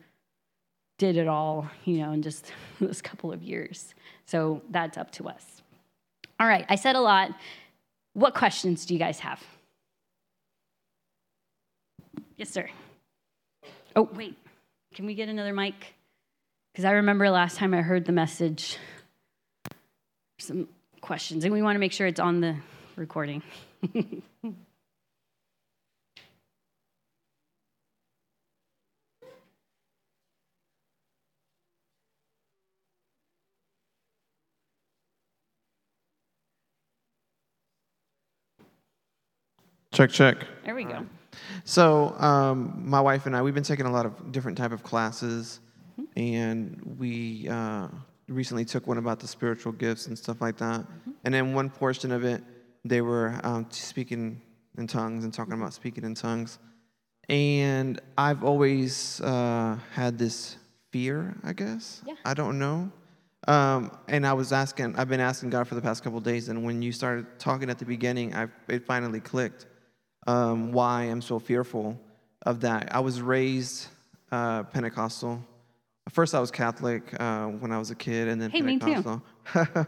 did 0.97 1.17
it 1.17 1.27
all, 1.27 1.67
you 1.85 1.97
know, 1.97 2.11
in 2.11 2.21
just 2.21 2.51
this 2.79 3.01
couple 3.01 3.31
of 3.31 3.41
years. 3.41 3.95
So 4.25 4.61
that's 4.69 4.97
up 4.97 5.11
to 5.11 5.29
us. 5.29 5.61
All 6.39 6.47
right, 6.47 6.65
I 6.69 6.75
said 6.75 6.95
a 6.95 7.01
lot. 7.01 7.31
What 8.13 8.33
questions 8.33 8.85
do 8.85 8.93
you 8.93 8.99
guys 8.99 9.19
have? 9.19 9.41
Yes, 12.39 12.49
sir. 12.51 12.67
Oh, 13.97 14.09
wait. 14.13 14.37
Can 14.95 15.05
we 15.05 15.13
get 15.13 15.27
another 15.27 15.53
mic? 15.53 15.93
Because 16.71 16.85
I 16.85 16.91
remember 16.91 17.29
last 17.29 17.57
time 17.57 17.73
I 17.73 17.81
heard 17.81 18.05
the 18.05 18.13
message, 18.13 18.77
some 20.39 20.69
questions, 21.01 21.43
and 21.43 21.53
we 21.53 21.61
want 21.61 21.75
to 21.75 21.79
make 21.79 21.91
sure 21.91 22.07
it's 22.07 22.21
on 22.21 22.39
the 22.39 22.55
recording. 22.95 23.43
check, 39.91 40.11
check. 40.11 40.45
There 40.63 40.73
we 40.73 40.85
go. 40.85 41.05
So, 41.63 42.15
um, 42.19 42.83
my 42.85 43.01
wife 43.01 43.25
and 43.25 43.35
I, 43.35 43.41
we've 43.41 43.53
been 43.53 43.63
taking 43.63 43.85
a 43.85 43.91
lot 43.91 44.05
of 44.05 44.31
different 44.31 44.57
type 44.57 44.71
of 44.71 44.83
classes, 44.83 45.59
and 46.15 46.95
we 46.97 47.47
uh, 47.49 47.87
recently 48.27 48.65
took 48.65 48.87
one 48.87 48.97
about 48.97 49.19
the 49.19 49.27
spiritual 49.27 49.71
gifts 49.71 50.07
and 50.07 50.17
stuff 50.17 50.41
like 50.41 50.57
that. 50.57 50.85
And 51.23 51.33
then 51.33 51.53
one 51.53 51.69
portion 51.69 52.11
of 52.11 52.23
it, 52.23 52.43
they 52.85 53.01
were 53.01 53.39
um, 53.43 53.67
speaking 53.69 54.41
in 54.77 54.87
tongues 54.87 55.23
and 55.23 55.33
talking 55.33 55.53
about 55.53 55.73
speaking 55.73 56.03
in 56.03 56.15
tongues. 56.15 56.59
And 57.27 58.01
I've 58.17 58.43
always 58.43 59.21
uh, 59.21 59.77
had 59.93 60.17
this 60.17 60.57
fear, 60.91 61.35
I 61.43 61.53
guess. 61.53 62.01
Yeah. 62.07 62.15
I 62.25 62.33
don't 62.33 62.57
know. 62.57 62.91
Um, 63.47 63.91
and 64.07 64.25
I 64.27 64.33
was 64.33 64.51
asking, 64.51 64.95
I've 64.97 65.09
been 65.09 65.19
asking 65.19 65.49
God 65.49 65.67
for 65.67 65.75
the 65.75 65.81
past 65.81 66.03
couple 66.03 66.17
of 66.17 66.23
days, 66.23 66.49
and 66.49 66.63
when 66.63 66.81
you 66.81 66.91
started 66.91 67.25
talking 67.39 67.69
at 67.69 67.79
the 67.79 67.85
beginning, 67.85 68.35
I, 68.35 68.47
it 68.67 68.85
finally 68.85 69.19
clicked 69.19 69.65
um, 70.29 70.71
why 70.71 71.03
I'm 71.03 71.21
so 71.21 71.39
fearful 71.39 71.99
of 72.43 72.61
that. 72.61 72.93
I 72.93 72.99
was 72.99 73.21
raised 73.21 73.87
uh, 74.31 74.63
Pentecostal. 74.63 75.43
First, 76.09 76.35
I 76.35 76.39
was 76.39 76.51
Catholic 76.51 77.03
uh, 77.19 77.47
when 77.47 77.71
I 77.71 77.79
was 77.79 77.89
a 77.91 77.95
kid, 77.95 78.27
and 78.27 78.41
then 78.41 78.51
Hey, 78.51 78.61
me 78.61 78.77
too. 78.77 79.21
Pentecostal. 79.51 79.87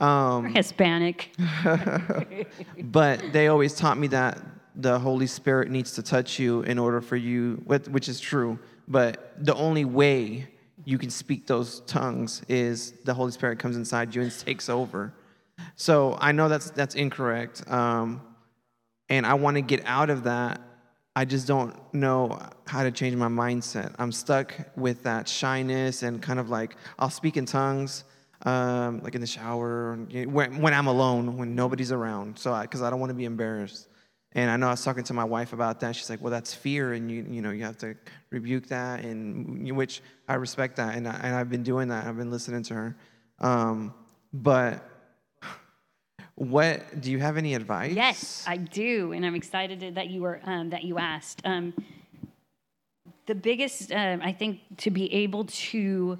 Or 0.00 0.48
Hispanic. 0.54 1.30
but 2.82 3.32
they 3.32 3.48
always 3.48 3.74
taught 3.74 3.98
me 3.98 4.08
that 4.08 4.38
the 4.74 4.98
Holy 4.98 5.26
Spirit 5.26 5.70
needs 5.70 5.92
to 5.92 6.02
touch 6.02 6.38
you 6.38 6.62
in 6.62 6.78
order 6.78 7.00
for 7.00 7.16
you, 7.16 7.62
which 7.64 7.86
which 7.88 8.08
is 8.08 8.18
true. 8.20 8.58
But 8.88 9.34
the 9.38 9.54
only 9.54 9.84
way 9.84 10.48
you 10.84 10.98
can 10.98 11.10
speak 11.10 11.46
those 11.46 11.80
tongues 11.86 12.42
is 12.48 12.92
the 13.04 13.14
Holy 13.14 13.30
Spirit 13.30 13.58
comes 13.58 13.76
inside 13.76 14.14
you 14.14 14.22
and 14.22 14.32
takes 14.36 14.68
over. 14.68 15.12
So 15.76 16.16
I 16.20 16.32
know 16.32 16.48
that's 16.48 16.70
that's 16.70 16.94
incorrect, 16.94 17.70
um, 17.70 18.22
and 19.10 19.26
I 19.26 19.34
want 19.34 19.56
to 19.56 19.60
get 19.60 19.84
out 19.84 20.08
of 20.08 20.24
that. 20.24 20.60
I 21.16 21.24
just 21.24 21.48
don't 21.48 21.74
know 21.92 22.38
how 22.66 22.84
to 22.84 22.92
change 22.92 23.16
my 23.16 23.28
mindset. 23.28 23.92
I'm 23.98 24.12
stuck 24.12 24.54
with 24.76 25.02
that 25.02 25.28
shyness 25.28 26.04
and 26.04 26.22
kind 26.22 26.38
of 26.38 26.48
like 26.48 26.76
I'll 26.98 27.10
speak 27.10 27.36
in 27.36 27.44
tongues, 27.44 28.04
um, 28.46 29.00
like 29.02 29.16
in 29.16 29.20
the 29.20 29.26
shower, 29.26 29.96
when, 29.96 30.62
when 30.62 30.72
I'm 30.72 30.86
alone, 30.86 31.36
when 31.36 31.56
nobody's 31.56 31.90
around. 31.90 32.38
So 32.38 32.58
because 32.62 32.80
I, 32.80 32.88
don't 32.88 33.00
want 33.00 33.10
to 33.10 33.14
be 33.14 33.24
embarrassed. 33.24 33.88
And 34.32 34.48
I 34.48 34.56
know 34.56 34.68
I 34.68 34.70
was 34.70 34.84
talking 34.84 35.02
to 35.02 35.12
my 35.12 35.24
wife 35.24 35.52
about 35.52 35.80
that. 35.80 35.96
She's 35.96 36.08
like, 36.08 36.20
"Well, 36.20 36.30
that's 36.30 36.54
fear, 36.54 36.92
and 36.92 37.10
you 37.10 37.26
you 37.28 37.42
know 37.42 37.50
you 37.50 37.64
have 37.64 37.76
to 37.78 37.96
rebuke 38.30 38.68
that." 38.68 39.04
And 39.04 39.76
which 39.76 40.02
I 40.28 40.34
respect 40.34 40.76
that, 40.76 40.94
and 40.94 41.08
I, 41.08 41.14
and 41.24 41.34
I've 41.34 41.50
been 41.50 41.64
doing 41.64 41.88
that. 41.88 42.06
I've 42.06 42.16
been 42.16 42.30
listening 42.30 42.62
to 42.62 42.74
her. 42.74 42.96
Um, 43.40 43.92
but 44.32 44.88
what 46.40 47.02
do 47.02 47.10
you 47.10 47.18
have 47.18 47.36
any 47.36 47.52
advice? 47.52 47.92
Yes, 47.92 48.44
I 48.46 48.56
do, 48.56 49.12
and 49.12 49.26
I'm 49.26 49.34
excited 49.34 49.94
that 49.96 50.08
you 50.08 50.22
were 50.22 50.40
um, 50.44 50.70
that 50.70 50.84
you 50.84 50.96
asked. 50.96 51.42
Um, 51.44 51.74
the 53.26 53.34
biggest, 53.34 53.92
um, 53.92 54.22
I 54.22 54.32
think, 54.32 54.60
to 54.78 54.90
be 54.90 55.12
able 55.12 55.44
to 55.44 56.18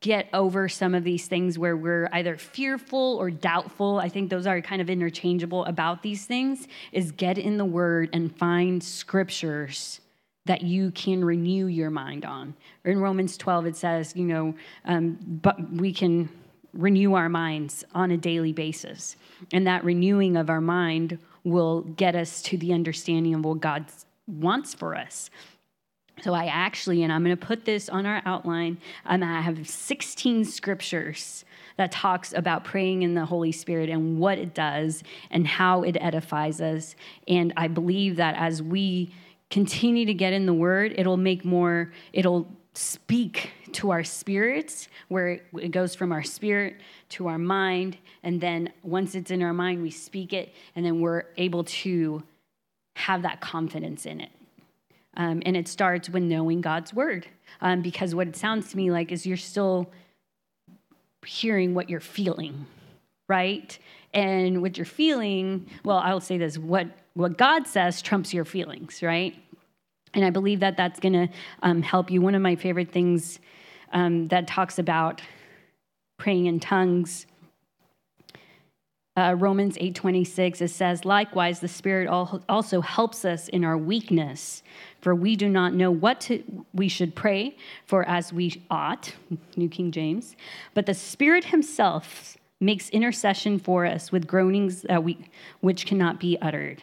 get 0.00 0.28
over 0.32 0.68
some 0.68 0.96
of 0.96 1.04
these 1.04 1.28
things 1.28 1.56
where 1.60 1.76
we're 1.76 2.08
either 2.12 2.36
fearful 2.36 3.16
or 3.20 3.30
doubtful. 3.30 4.00
I 4.00 4.08
think 4.08 4.30
those 4.30 4.48
are 4.48 4.60
kind 4.60 4.82
of 4.82 4.90
interchangeable 4.90 5.64
about 5.66 6.02
these 6.02 6.26
things. 6.26 6.66
Is 6.90 7.12
get 7.12 7.38
in 7.38 7.56
the 7.56 7.64
Word 7.64 8.10
and 8.12 8.36
find 8.36 8.82
scriptures 8.82 10.00
that 10.46 10.62
you 10.62 10.90
can 10.90 11.24
renew 11.24 11.66
your 11.66 11.88
mind 11.88 12.24
on. 12.24 12.52
In 12.84 12.98
Romans 12.98 13.36
12, 13.36 13.66
it 13.66 13.76
says, 13.76 14.12
you 14.16 14.24
know, 14.24 14.56
um, 14.84 15.18
but 15.40 15.70
we 15.70 15.92
can 15.92 16.28
renew 16.74 17.14
our 17.14 17.28
minds 17.28 17.84
on 17.94 18.10
a 18.10 18.16
daily 18.16 18.52
basis. 18.52 19.16
And 19.52 19.66
that 19.66 19.84
renewing 19.84 20.36
of 20.36 20.50
our 20.50 20.60
mind 20.60 21.18
will 21.44 21.82
get 21.82 22.14
us 22.14 22.42
to 22.42 22.56
the 22.56 22.72
understanding 22.72 23.34
of 23.34 23.44
what 23.44 23.60
God 23.60 23.86
wants 24.26 24.74
for 24.74 24.94
us. 24.94 25.30
So 26.22 26.32
I 26.32 26.46
actually, 26.46 27.02
and 27.02 27.12
I'm 27.12 27.24
going 27.24 27.36
to 27.36 27.46
put 27.46 27.64
this 27.64 27.88
on 27.88 28.06
our 28.06 28.22
outline, 28.24 28.78
um, 29.04 29.22
I 29.22 29.40
have 29.40 29.68
16 29.68 30.44
scriptures 30.44 31.44
that 31.76 31.90
talks 31.90 32.32
about 32.32 32.64
praying 32.64 33.02
in 33.02 33.14
the 33.14 33.24
Holy 33.24 33.50
Spirit 33.50 33.90
and 33.90 34.18
what 34.18 34.38
it 34.38 34.54
does 34.54 35.02
and 35.30 35.46
how 35.46 35.82
it 35.82 35.96
edifies 36.00 36.60
us. 36.60 36.94
And 37.26 37.52
I 37.56 37.66
believe 37.66 38.16
that 38.16 38.36
as 38.36 38.62
we 38.62 39.12
continue 39.50 40.06
to 40.06 40.14
get 40.14 40.32
in 40.32 40.46
the 40.46 40.54
Word, 40.54 40.94
it'll 40.96 41.16
make 41.16 41.44
more, 41.44 41.92
it'll 42.12 42.46
speak 42.74 43.52
to 43.74 43.90
our 43.90 44.04
spirits, 44.04 44.88
where 45.08 45.40
it, 45.58 45.70
goes 45.70 45.94
from 45.94 46.12
our 46.12 46.22
spirit 46.22 46.76
to 47.10 47.26
our 47.26 47.38
mind. 47.38 47.96
And 48.22 48.40
then 48.40 48.72
once 48.82 49.14
it's 49.14 49.30
in 49.30 49.42
our 49.42 49.52
mind, 49.52 49.82
we 49.82 49.90
speak 49.90 50.32
it, 50.32 50.52
and 50.74 50.84
then 50.84 51.00
we're 51.00 51.24
able 51.36 51.64
to 51.64 52.22
have 52.96 53.22
that 53.22 53.40
confidence 53.40 54.06
in 54.06 54.20
it. 54.20 54.30
Um, 55.16 55.42
and 55.44 55.56
it 55.56 55.68
starts 55.68 56.08
with 56.08 56.22
knowing 56.22 56.60
God's 56.60 56.92
word. 56.92 57.26
Um, 57.60 57.82
because 57.82 58.14
what 58.14 58.28
it 58.28 58.36
sounds 58.36 58.70
to 58.70 58.76
me 58.76 58.90
like 58.90 59.12
is 59.12 59.26
you're 59.26 59.36
still 59.36 59.90
hearing 61.24 61.74
what 61.74 61.88
you're 61.88 62.00
feeling, 62.00 62.66
right? 63.28 63.78
And 64.12 64.62
what 64.62 64.76
you're 64.76 64.84
feeling, 64.84 65.66
well, 65.84 65.98
I'll 65.98 66.20
say 66.20 66.38
this 66.38 66.58
what, 66.58 66.86
what 67.14 67.38
God 67.38 67.66
says 67.66 68.02
trumps 68.02 68.34
your 68.34 68.44
feelings, 68.44 69.02
right? 69.02 69.34
And 70.14 70.24
I 70.24 70.30
believe 70.30 70.60
that 70.60 70.76
that's 70.76 71.00
going 71.00 71.12
to 71.12 71.28
um, 71.62 71.82
help 71.82 72.10
you. 72.10 72.20
One 72.20 72.34
of 72.34 72.42
my 72.42 72.56
favorite 72.56 72.92
things 72.92 73.40
um, 73.94 74.28
that 74.28 74.46
talks 74.46 74.78
about 74.78 75.22
praying 76.18 76.46
in 76.46 76.60
tongues. 76.60 77.26
Uh, 79.16 79.36
Romans 79.38 79.78
8:26 79.78 80.60
it 80.60 80.68
says 80.68 81.04
likewise 81.04 81.60
the 81.60 81.68
spirit 81.68 82.08
also 82.08 82.80
helps 82.80 83.24
us 83.24 83.48
in 83.48 83.64
our 83.64 83.78
weakness 83.78 84.64
for 85.00 85.14
we 85.14 85.36
do 85.36 85.48
not 85.48 85.72
know 85.72 85.90
what 85.90 86.20
to, 86.22 86.42
we 86.72 86.88
should 86.88 87.14
pray 87.14 87.56
for 87.86 88.02
as 88.08 88.32
we 88.32 88.60
ought 88.70 89.14
New 89.56 89.68
King 89.68 89.92
James 89.92 90.34
but 90.74 90.86
the 90.86 90.94
spirit 90.94 91.44
himself 91.44 92.36
makes 92.60 92.88
intercession 92.90 93.58
for 93.60 93.86
us 93.86 94.10
with 94.10 94.26
groanings 94.26 94.82
that 94.82 95.04
we, 95.04 95.18
which 95.60 95.86
cannot 95.86 96.18
be 96.18 96.38
uttered. 96.40 96.82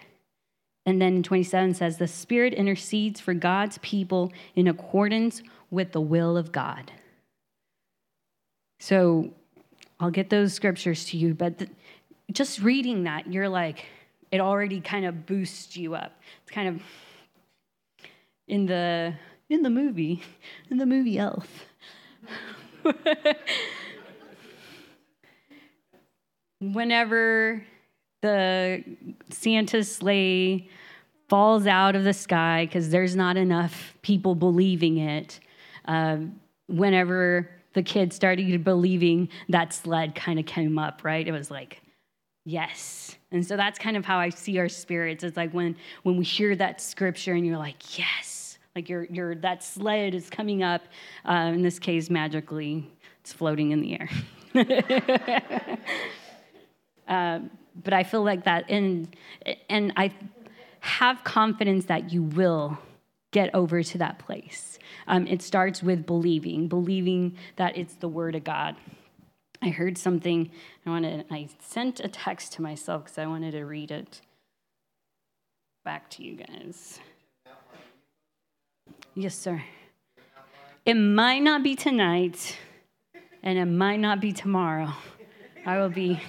And 0.85 1.01
then 1.01 1.23
27 1.23 1.73
says 1.75 1.97
the 1.97 2.07
spirit 2.07 2.53
intercedes 2.53 3.19
for 3.19 3.33
God's 3.33 3.77
people 3.79 4.31
in 4.55 4.67
accordance 4.67 5.41
with 5.69 5.91
the 5.91 6.01
will 6.01 6.37
of 6.37 6.51
God 6.51 6.91
so 8.81 9.29
I'll 9.99 10.11
get 10.11 10.31
those 10.31 10.53
scriptures 10.53 11.05
to 11.05 11.17
you 11.17 11.35
but 11.35 11.67
just 12.31 12.61
reading 12.61 13.03
that, 13.03 13.31
you're 13.31 13.49
like, 13.49 13.85
it 14.31 14.39
already 14.39 14.79
kind 14.79 15.05
of 15.05 15.25
boosts 15.25 15.75
you 15.75 15.95
up. 15.95 16.13
It's 16.43 16.51
kind 16.51 16.67
of 16.67 16.81
in 18.47 18.65
the 18.65 19.13
in 19.49 19.63
the 19.63 19.69
movie, 19.69 20.23
in 20.69 20.77
the 20.77 20.85
movie 20.85 21.17
Elf. 21.19 21.65
Whenever 26.61 27.65
the 28.21 28.83
Santa 29.29 29.83
sleigh 29.83 30.69
falls 31.27 31.67
out 31.67 31.95
of 31.95 32.03
the 32.03 32.13
sky 32.13 32.65
because 32.65 32.89
there's 32.91 33.15
not 33.15 33.35
enough 33.35 33.97
people 34.01 34.35
believing 34.35 34.97
it, 34.97 35.39
uh, 35.85 36.17
whenever 36.67 37.49
the 37.73 37.83
kids 37.83 38.15
started 38.15 38.63
believing 38.63 39.29
that 39.49 39.73
sled 39.73 40.15
kind 40.15 40.39
of 40.39 40.45
came 40.45 40.77
up, 40.77 41.03
right? 41.03 41.27
It 41.27 41.31
was 41.31 41.49
like, 41.49 41.81
yes. 42.45 43.15
And 43.31 43.45
so 43.45 43.55
that's 43.55 43.79
kind 43.79 43.95
of 43.95 44.03
how 44.05 44.17
i 44.17 44.29
see 44.29 44.57
our 44.59 44.69
spirits. 44.69 45.23
It's 45.23 45.37
like 45.37 45.51
when 45.51 45.75
when 46.03 46.17
we 46.17 46.25
hear 46.25 46.55
that 46.55 46.81
scripture 46.81 47.33
and 47.33 47.45
you're 47.45 47.57
like 47.57 47.97
yes 47.97 48.57
like 48.75 48.89
your 48.89 49.05
your 49.05 49.35
that 49.35 49.63
sled 49.63 50.13
is 50.13 50.29
coming 50.29 50.63
up. 50.63 50.81
Uh, 51.25 51.51
in 51.53 51.61
this 51.61 51.79
case 51.79 52.09
magically 52.09 52.89
it's 53.21 53.31
floating 53.31 53.71
in 53.71 53.81
the 53.81 53.99
air. 53.99 54.09
Uh, 57.07 57.39
but 57.83 57.93
i 57.93 58.03
feel 58.03 58.23
like 58.23 58.45
that 58.45 58.69
and 58.69 59.15
and 59.69 59.91
i 59.97 60.09
have 60.79 61.21
confidence 61.25 61.85
that 61.85 62.11
you 62.11 62.23
will 62.23 62.77
get 63.31 63.53
over 63.53 63.81
to 63.81 63.97
that 63.97 64.19
place 64.19 64.77
um, 65.07 65.25
it 65.27 65.41
starts 65.41 65.81
with 65.81 66.05
believing 66.05 66.67
believing 66.67 67.35
that 67.55 67.77
it's 67.77 67.95
the 67.95 68.07
word 68.07 68.35
of 68.35 68.43
god 68.43 68.75
I 69.61 69.69
heard 69.69 69.97
something. 69.97 70.49
I 70.85 70.89
wanted. 70.89 71.25
I 71.29 71.47
sent 71.59 71.99
a 71.99 72.07
text 72.07 72.53
to 72.53 72.61
myself 72.61 73.03
because 73.03 73.17
I 73.19 73.27
wanted 73.27 73.51
to 73.51 73.63
read 73.63 73.91
it 73.91 74.21
back 75.85 76.09
to 76.11 76.23
you 76.23 76.35
guys. 76.35 76.99
Yes, 79.13 79.35
sir. 79.35 79.61
It 80.83 80.95
might 80.95 81.43
not 81.43 81.61
be 81.61 81.75
tonight, 81.75 82.57
and 83.43 83.59
it 83.59 83.65
might 83.65 83.99
not 83.99 84.19
be 84.19 84.33
tomorrow. 84.33 84.93
I 85.63 85.77
will 85.77 85.89
be, 85.89 86.19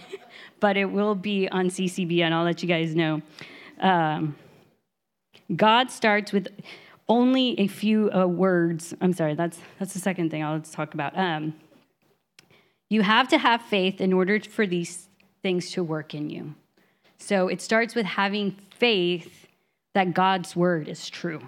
but 0.61 0.77
it 0.77 0.85
will 0.85 1.15
be 1.15 1.49
on 1.49 1.71
CCB, 1.71 2.21
and 2.21 2.35
I'll 2.35 2.45
let 2.45 2.63
you 2.63 2.69
guys 2.69 2.95
know. 2.95 3.23
Um, 3.81 4.37
God 5.57 5.91
starts 5.91 6.33
with 6.33 6.49
only 7.13 7.61
a 7.61 7.67
few 7.67 8.11
uh, 8.11 8.27
words. 8.27 8.95
I'm 9.03 9.13
sorry. 9.13 9.35
That's 9.35 9.59
that's 9.79 9.93
the 9.93 10.01
second 10.01 10.31
thing 10.31 10.43
I'll 10.43 10.61
talk 10.61 10.95
about. 10.95 11.17
Um, 11.17 11.55
you 12.89 13.03
have 13.03 13.29
to 13.29 13.39
have 13.39 13.61
faith 13.61 14.01
in 14.01 14.13
order 14.15 14.41
for 14.41 14.67
these 14.67 15.09
things 15.43 15.71
to 15.73 15.85
work 15.85 16.15
in 16.15 16.31
you. 16.31 16.55
So 17.19 17.49
it 17.49 17.61
starts 17.61 17.95
with 17.95 18.07
having 18.07 18.57
faith 18.79 19.47
that 19.95 20.15
God's 20.15 20.57
word 20.57 20.89
is 20.89 21.11
true, 21.11 21.43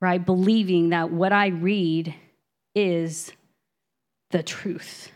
right? 0.00 0.24
Believing 0.24 0.88
that 0.88 1.10
what 1.10 1.32
I 1.32 1.48
read 1.48 2.14
is 2.74 3.30
the 4.30 4.42
truth. 4.42 5.10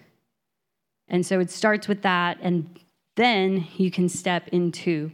And 1.09 1.25
so 1.25 1.41
it 1.41 1.51
starts 1.51 1.89
with 1.89 2.03
that, 2.03 2.39
and 2.43 2.79
then 3.17 3.67
you 3.79 3.91
can 3.91 4.11
step 4.11 4.49
into 4.49 5.11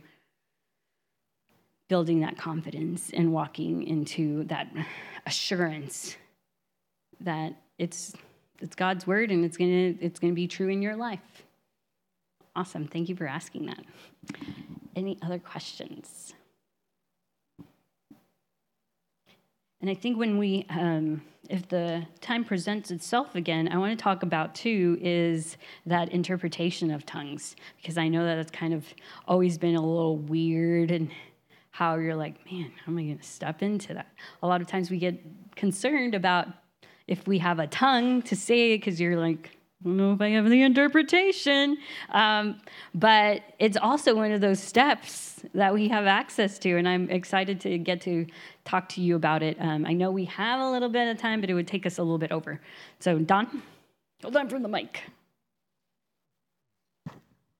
building 1.94 2.18
that 2.18 2.36
confidence 2.36 3.12
and 3.14 3.32
walking 3.32 3.86
into 3.86 4.42
that 4.46 4.66
assurance 5.26 6.16
that 7.20 7.54
it's 7.78 8.12
it's 8.60 8.74
God's 8.74 9.06
word 9.06 9.30
and 9.30 9.44
it's 9.44 9.56
gonna 9.56 9.94
it's 10.00 10.18
gonna 10.18 10.32
be 10.32 10.48
true 10.48 10.66
in 10.66 10.82
your 10.82 10.96
life. 10.96 11.44
Awesome. 12.56 12.88
Thank 12.88 13.08
you 13.08 13.14
for 13.14 13.28
asking 13.28 13.66
that. 13.66 13.84
Any 14.96 15.18
other 15.22 15.38
questions? 15.38 16.34
And 19.80 19.88
I 19.88 19.94
think 19.94 20.18
when 20.18 20.36
we, 20.36 20.66
um, 20.70 21.22
if 21.48 21.68
the 21.68 22.06
time 22.20 22.42
presents 22.42 22.90
itself 22.90 23.36
again, 23.36 23.68
I 23.70 23.76
want 23.76 23.96
to 23.96 24.02
talk 24.02 24.24
about 24.24 24.54
too 24.54 24.98
is 25.00 25.58
that 25.86 26.08
interpretation 26.08 26.90
of 26.90 27.06
tongues, 27.06 27.54
because 27.76 27.98
I 27.98 28.08
know 28.08 28.24
that 28.24 28.38
it's 28.38 28.50
kind 28.50 28.74
of 28.74 28.84
always 29.28 29.58
been 29.58 29.76
a 29.76 29.80
little 29.80 30.16
weird 30.16 30.90
and 30.90 31.10
how 31.74 31.96
you're 31.96 32.14
like, 32.14 32.36
man, 32.48 32.70
how 32.84 32.92
am 32.92 32.98
I 32.98 33.02
going 33.02 33.18
to 33.18 33.24
step 33.24 33.60
into 33.60 33.94
that? 33.94 34.06
A 34.44 34.46
lot 34.46 34.60
of 34.60 34.68
times 34.68 34.92
we 34.92 34.98
get 34.98 35.20
concerned 35.56 36.14
about 36.14 36.46
if 37.08 37.26
we 37.26 37.38
have 37.38 37.58
a 37.58 37.66
tongue 37.66 38.22
to 38.22 38.36
say 38.36 38.74
it 38.74 38.78
because 38.78 39.00
you're 39.00 39.16
like, 39.16 39.50
I 39.82 39.88
don't 39.88 39.96
know 39.96 40.12
if 40.12 40.20
I 40.20 40.28
have 40.28 40.48
the 40.48 40.62
interpretation. 40.62 41.76
Um, 42.10 42.60
but 42.94 43.42
it's 43.58 43.76
also 43.76 44.14
one 44.14 44.30
of 44.30 44.40
those 44.40 44.60
steps 44.60 45.42
that 45.52 45.74
we 45.74 45.88
have 45.88 46.06
access 46.06 46.60
to, 46.60 46.76
and 46.76 46.88
I'm 46.88 47.10
excited 47.10 47.60
to 47.62 47.76
get 47.76 48.00
to 48.02 48.24
talk 48.64 48.88
to 48.90 49.00
you 49.00 49.16
about 49.16 49.42
it. 49.42 49.56
Um, 49.58 49.84
I 49.84 49.94
know 49.94 50.12
we 50.12 50.26
have 50.26 50.60
a 50.60 50.70
little 50.70 50.88
bit 50.88 51.08
of 51.08 51.18
time, 51.18 51.40
but 51.40 51.50
it 51.50 51.54
would 51.54 51.66
take 51.66 51.86
us 51.86 51.98
a 51.98 52.04
little 52.04 52.18
bit 52.18 52.30
over. 52.30 52.60
So, 53.00 53.18
Don, 53.18 53.62
hold 54.22 54.36
on 54.36 54.48
from 54.48 54.62
the 54.62 54.68
mic. 54.68 55.02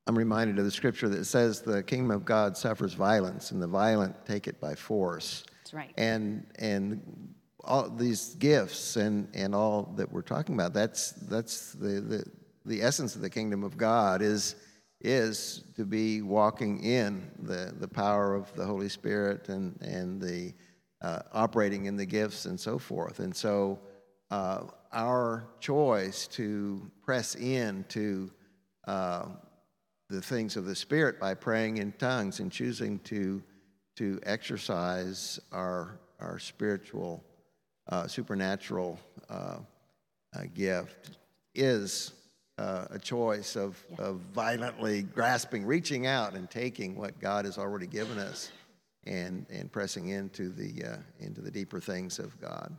I'm 0.07 0.17
reminded 0.17 0.59
of 0.59 0.65
the 0.65 0.71
scripture 0.71 1.09
that 1.09 1.25
says 1.25 1.63
the 1.63 1.83
kingdom 1.83 2.11
of 2.11 2.25
God 2.25 2.57
suffers 2.57 2.95
violence, 2.95 3.51
and 3.53 3.63
the 3.63 3.67
violent 3.67 4.15
take 4.27 4.47
it 4.47 4.61
by 4.61 4.75
force. 4.75 5.45
That's 5.63 5.75
right. 5.75 5.93
And 5.97 6.47
and 6.59 7.35
all 7.67 7.89
these 7.89 8.35
gifts 8.35 8.97
and, 8.97 9.29
and 9.35 9.55
all 9.55 9.93
that 9.97 10.11
we're 10.11 10.23
talking 10.23 10.55
about, 10.55 10.73
that's, 10.73 11.13
that's 11.13 11.73
the, 11.73 12.01
the, 12.01 12.25
the 12.65 12.83
essence 12.83 13.17
of 13.17 13.23
the 13.23 13.31
kingdom 13.31 13.65
of 13.65 13.77
God 13.77 14.23
is, 14.23 14.57
is 15.01 15.65
to 15.77 15.85
be 15.85 16.23
walking 16.23 16.83
in 16.83 17.31
the, 17.43 17.75
the 17.79 17.89
power 17.89 18.35
of 18.35 18.55
the 18.55 18.65
Holy 18.65 18.89
Spirit 18.89 19.49
and, 19.49 19.81
and 19.83 20.21
the 20.21 20.53
uh, 21.03 21.21
operating 21.33 21.87
in 21.87 21.97
the 21.97 22.07
gifts 22.07 22.47
and 22.47 22.59
so 22.59 22.79
forth. 22.79 23.19
And 23.19 23.35
so 23.35 23.79
uh, 24.31 24.63
our 24.93 25.49
choice 25.61 26.27
to 26.29 26.91
press 27.03 27.35
into 27.35 28.31
uh, 28.87 29.27
the 30.15 30.23
things 30.23 30.57
of 30.57 30.65
the 30.65 30.75
Spirit 30.75 31.19
by 31.19 31.35
praying 31.35 31.79
in 31.79 31.93
tongues 31.93 32.39
and 32.41 32.51
choosing 32.51 33.01
to, 33.01 33.43
to 33.97 34.21
exercise 34.23 35.41
our, 35.53 35.99
our 36.21 36.39
spiritual 36.39 37.23
uh, 37.89 38.07
supernatural 38.07 38.99
uh, 39.29 39.59
uh, 40.35 40.43
gift 40.55 41.19
is 41.55 42.13
uh, 42.59 42.87
a 42.91 42.99
choice 42.99 43.57
of, 43.57 43.83
of 43.99 44.21
violently 44.33 45.03
grasping, 45.03 45.67
reaching 45.67 46.07
out, 46.07 46.35
and 46.35 46.49
taking 46.49 46.97
what 46.97 47.19
God 47.21 47.45
has 47.45 47.59
already 47.59 47.87
given 47.87 48.19
us 48.19 48.53
and, 49.07 49.45
and 49.51 49.71
pressing 49.71 50.09
into 50.09 50.49
the, 50.49 50.93
uh, 50.93 50.97
into 51.19 51.41
the 51.41 51.51
deeper 51.51 51.81
things 51.81 52.19
of 52.21 52.41
God. 52.41 52.73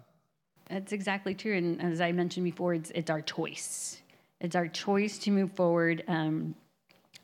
That's 0.69 0.93
exactly 0.93 1.36
true. 1.36 1.55
And 1.55 1.81
as 1.81 2.01
I 2.01 2.13
mentioned 2.13 2.45
before, 2.45 2.73
it's, 2.73 2.91
it's 2.91 3.09
our 3.09 3.21
choice. 3.21 4.01
It's 4.39 4.55
our 4.55 4.67
choice 4.67 5.17
to 5.19 5.31
move 5.31 5.51
forward. 5.51 6.03
Um, 6.07 6.55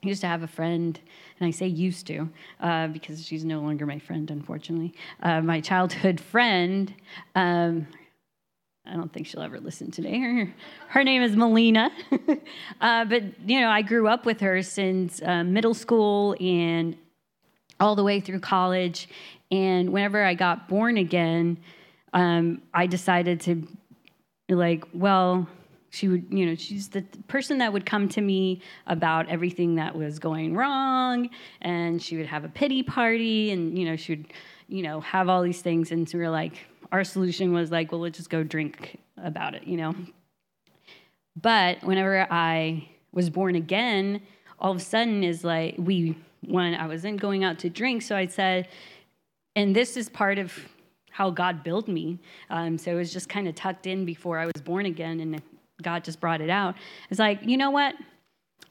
I 0.03 0.07
used 0.07 0.21
to 0.21 0.27
have 0.27 0.41
a 0.41 0.47
friend, 0.47 0.99
and 1.39 1.47
I 1.47 1.51
say 1.51 1.67
used 1.67 2.07
to 2.07 2.27
uh, 2.59 2.87
because 2.87 3.23
she's 3.23 3.45
no 3.45 3.61
longer 3.61 3.85
my 3.85 3.99
friend, 3.99 4.31
unfortunately. 4.31 4.95
Uh, 5.21 5.41
my 5.41 5.61
childhood 5.61 6.19
friend, 6.19 6.91
um, 7.35 7.85
I 8.83 8.93
don't 8.93 9.13
think 9.13 9.27
she'll 9.27 9.43
ever 9.43 9.59
listen 9.59 9.91
today. 9.91 10.17
Her, 10.17 10.53
her 10.87 11.03
name 11.03 11.21
is 11.21 11.35
Melina. 11.35 11.91
uh, 12.81 13.05
but, 13.05 13.47
you 13.47 13.59
know, 13.59 13.69
I 13.69 13.83
grew 13.83 14.07
up 14.07 14.25
with 14.25 14.39
her 14.39 14.63
since 14.63 15.21
uh, 15.21 15.43
middle 15.43 15.75
school 15.75 16.35
and 16.39 16.97
all 17.79 17.95
the 17.95 18.03
way 18.03 18.19
through 18.19 18.39
college. 18.39 19.07
And 19.51 19.91
whenever 19.93 20.23
I 20.23 20.33
got 20.33 20.67
born 20.67 20.97
again, 20.97 21.59
um, 22.13 22.63
I 22.73 22.87
decided 22.87 23.39
to, 23.41 23.67
like, 24.49 24.83
well, 24.95 25.47
she 25.91 26.07
would 26.07 26.25
you 26.31 26.45
know 26.45 26.55
she's 26.55 26.87
the 26.89 27.03
person 27.27 27.59
that 27.59 27.71
would 27.71 27.85
come 27.85 28.09
to 28.09 28.21
me 28.21 28.61
about 28.87 29.29
everything 29.29 29.75
that 29.75 29.95
was 29.95 30.17
going 30.17 30.55
wrong 30.55 31.29
and 31.61 32.01
she 32.01 32.17
would 32.17 32.25
have 32.25 32.43
a 32.43 32.49
pity 32.49 32.81
party 32.81 33.51
and 33.51 33.77
you 33.77 33.85
know 33.85 33.95
she 33.95 34.13
would 34.15 34.33
you 34.67 34.81
know 34.81 34.99
have 35.01 35.29
all 35.29 35.43
these 35.43 35.61
things 35.61 35.91
and 35.91 36.09
so 36.09 36.17
we 36.17 36.23
were 36.23 36.29
like 36.29 36.65
our 36.91 37.03
solution 37.03 37.53
was 37.53 37.71
like 37.71 37.91
well 37.91 38.01
let's 38.01 38.17
just 38.17 38.29
go 38.29 38.43
drink 38.43 38.97
about 39.17 39.53
it 39.53 39.63
you 39.67 39.77
know 39.77 39.93
but 41.39 41.81
whenever 41.83 42.25
i 42.31 42.87
was 43.11 43.29
born 43.29 43.55
again 43.55 44.21
all 44.59 44.71
of 44.71 44.77
a 44.77 44.81
sudden 44.81 45.23
is 45.23 45.43
like 45.43 45.75
we 45.77 46.17
when 46.47 46.73
i 46.73 46.87
wasn't 46.87 47.19
going 47.19 47.43
out 47.43 47.59
to 47.59 47.69
drink 47.69 48.01
so 48.01 48.15
i 48.15 48.25
said 48.25 48.67
and 49.55 49.75
this 49.75 49.97
is 49.97 50.07
part 50.07 50.37
of 50.37 50.53
how 51.11 51.29
God 51.29 51.61
built 51.61 51.89
me. 51.89 52.19
Um, 52.49 52.77
so 52.77 52.91
it 52.91 52.95
was 52.95 53.11
just 53.11 53.27
kind 53.27 53.45
of 53.45 53.53
tucked 53.53 53.85
in 53.85 54.05
before 54.05 54.39
I 54.39 54.45
was 54.45 54.61
born 54.63 54.85
again. 54.85 55.19
And 55.19 55.41
God 55.81 56.03
just 56.03 56.19
brought 56.19 56.41
it 56.41 56.49
out. 56.49 56.75
It's 57.09 57.19
like, 57.19 57.39
you 57.43 57.57
know 57.57 57.71
what? 57.71 57.95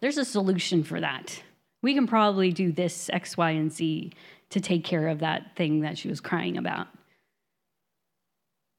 There's 0.01 0.19
a 0.19 0.25
solution 0.25 0.83
for 0.83 1.01
that. 1.01 1.43
We 1.83 1.95
can 1.95 2.07
probably 2.07 2.53
do 2.53 2.73
this 2.73 3.11
X, 3.11 3.37
Y, 3.37 3.51
and 3.51 3.73
Z 3.73 4.13
to 4.51 4.61
take 4.61 4.85
care 4.85 5.09
of 5.09 5.21
that 5.21 5.57
thing 5.57 5.81
that 5.81 5.99
she 5.99 6.09
was 6.09 6.21
crying 6.21 6.57
about. 6.57 6.89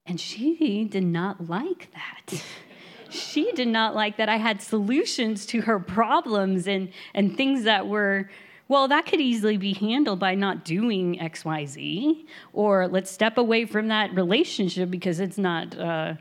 And 0.06 0.20
she 0.20 0.86
did 0.86 1.04
not 1.04 1.50
like 1.50 1.90
that. 1.94 2.44
she 3.10 3.52
did 3.52 3.68
not 3.68 3.96
like 3.96 4.18
that 4.18 4.30
I 4.30 4.38
had 4.38 4.62
solutions 4.62 5.46
to 5.48 5.62
her 5.62 5.80
problems 5.80 6.68
and, 6.68 6.90
and 7.14 7.36
things 7.36 7.64
that 7.64 7.88
were, 7.88 8.30
well, 8.68 8.88
that 8.88 9.06
could 9.06 9.22
easily 9.22 9.58
be 9.58 9.74
handled 9.74 10.20
by 10.20 10.36
not 10.36 10.66
doing 10.66 11.18
XYZ, 11.20 12.26
or 12.54 12.88
let's 12.88 13.12
step 13.12 13.38
away 13.38 13.66
from 13.66 13.90
that 13.90 14.14
relationship 14.16 14.90
because 14.90 15.20
it's 15.20 15.38
not 15.38 15.78
uh, 15.78 16.16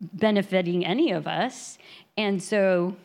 benefiting 0.00 0.84
any 0.84 1.12
of 1.12 1.26
us. 1.26 1.78
And 2.16 2.42
so 2.42 2.96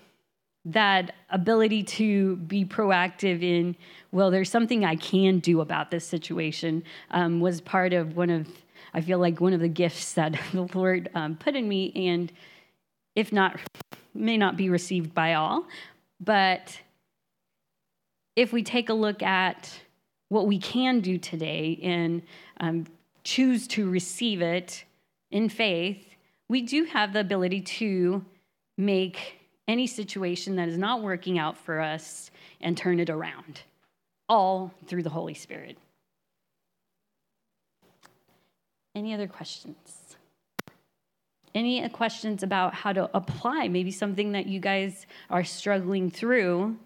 that 0.66 1.14
ability 1.30 1.84
to 1.84 2.38
be 2.38 2.64
proactive 2.64 3.44
in, 3.44 3.76
well, 4.12 4.32
there's 4.32 4.50
something 4.50 4.86
I 4.86 4.96
can 4.96 5.40
do 5.40 5.62
about 5.62 5.92
this 5.92 6.06
situation 6.06 6.84
um, 7.12 7.42
was 7.42 7.60
part 7.60 7.94
of 7.94 8.16
one 8.16 8.30
of, 8.30 8.48
I 8.94 9.02
feel 9.02 9.20
like 9.20 9.42
one 9.42 9.54
of 9.54 9.60
the 9.60 9.68
gifts 9.68 10.14
that 10.14 10.40
the 10.54 10.70
Lord 10.74 11.10
um, 11.16 11.36
put 11.36 11.56
in 11.56 11.68
me. 11.68 11.92
And 11.96 12.32
if 13.16 13.34
not, 13.34 13.60
may 14.14 14.38
not 14.38 14.56
be 14.56 14.70
received 14.70 15.14
by 15.14 15.34
all. 15.34 15.66
But 16.20 16.80
if 18.36 18.54
we 18.54 18.64
take 18.64 18.90
a 18.90 18.94
look 18.94 19.22
at 19.22 19.72
what 20.30 20.48
we 20.48 20.58
can 20.58 21.02
do 21.02 21.18
today 21.18 21.80
and 21.84 22.24
um, 22.60 22.88
choose 23.24 23.68
to 23.68 23.90
receive 23.90 24.42
it 24.42 24.86
in 25.30 25.50
faith, 25.50 26.13
we 26.54 26.62
do 26.62 26.84
have 26.84 27.14
the 27.14 27.20
ability 27.20 27.62
to 27.62 28.24
make 28.78 29.40
any 29.68 29.88
situation 29.88 30.58
that 30.58 30.70
is 30.70 30.78
not 30.78 31.02
working 31.02 31.40
out 31.40 31.58
for 31.58 31.80
us 31.80 32.30
and 32.62 32.78
turn 32.78 33.00
it 33.00 33.10
around, 33.10 33.62
all 34.30 34.72
through 34.86 35.02
the 35.02 35.10
Holy 35.10 35.34
Spirit. 35.34 35.80
Any 38.94 39.16
other 39.16 39.26
questions? 39.26 40.16
Any 41.56 41.90
questions 41.90 42.44
about 42.44 42.76
how 42.76 42.94
to 42.94 43.10
apply 43.16 43.68
maybe 43.68 43.90
something 43.90 44.34
that 44.34 44.46
you 44.46 44.60
guys 44.60 45.08
are 45.32 45.44
struggling 45.44 46.12
through? 46.12 46.78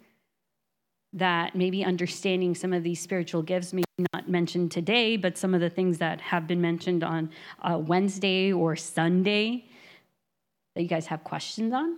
That 1.18 1.56
maybe 1.56 1.84
understanding 1.84 2.56
some 2.56 2.74
of 2.74 2.84
these 2.84 3.00
spiritual 3.00 3.42
gifts, 3.42 3.74
maybe 3.74 3.86
not 4.14 4.30
mentioned 4.30 4.72
today, 4.72 5.18
but 5.18 5.38
some 5.38 5.54
of 5.54 5.62
the 5.62 5.70
things 5.70 5.98
that 5.98 6.22
have 6.22 6.48
been 6.48 6.62
mentioned 6.62 7.04
on 7.04 7.30
uh, 7.62 7.78
Wednesday 7.78 8.54
or 8.54 8.76
Sunday 8.76 9.66
that 10.76 10.84
you 10.84 10.88
guys 10.88 11.08
have 11.08 11.24
questions 11.24 11.74
on. 11.74 11.98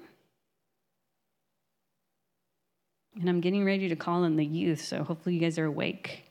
And 3.19 3.29
I'm 3.29 3.41
getting 3.41 3.65
ready 3.65 3.89
to 3.89 3.95
call 3.95 4.23
in 4.23 4.37
the 4.37 4.45
youth, 4.45 4.81
so 4.81 5.03
hopefully 5.03 5.35
you 5.35 5.41
guys 5.41 5.59
are 5.59 5.65
awake. 5.65 6.23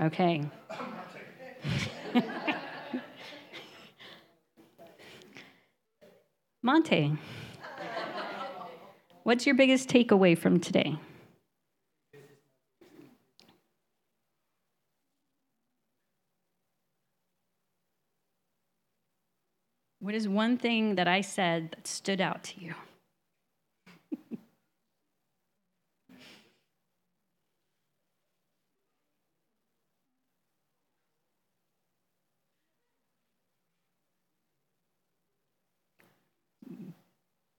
Okay. 0.00 0.48
Monte. 6.62 7.16
What's 9.22 9.46
your 9.46 9.54
biggest 9.54 9.88
takeaway 9.88 10.36
from 10.36 10.60
today? 10.60 10.96
What 20.00 20.14
is 20.14 20.28
one 20.28 20.58
thing 20.58 20.96
that 20.96 21.08
I 21.08 21.22
said 21.22 21.70
that 21.72 21.86
stood 21.86 22.20
out 22.20 22.42
to 22.44 22.60
you? 22.60 22.74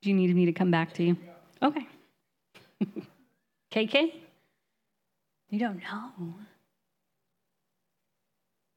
Do 0.01 0.09
you 0.09 0.15
need 0.15 0.35
me 0.35 0.45
to 0.45 0.51
come 0.51 0.71
back 0.71 0.93
to 0.93 1.03
you? 1.03 1.17
Okay. 1.61 1.87
KK? 3.71 4.13
You 5.49 5.59
don't 5.59 5.77
know. 5.77 6.33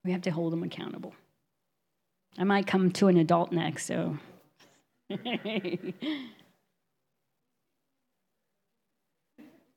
We 0.05 0.12
have 0.12 0.22
to 0.22 0.30
hold 0.30 0.52
them 0.52 0.62
accountable. 0.62 1.14
I 2.36 2.44
might 2.44 2.66
come 2.66 2.90
to 2.92 3.09
an 3.09 3.16
adult 3.16 3.52
next, 3.52 3.86
so. 3.86 4.18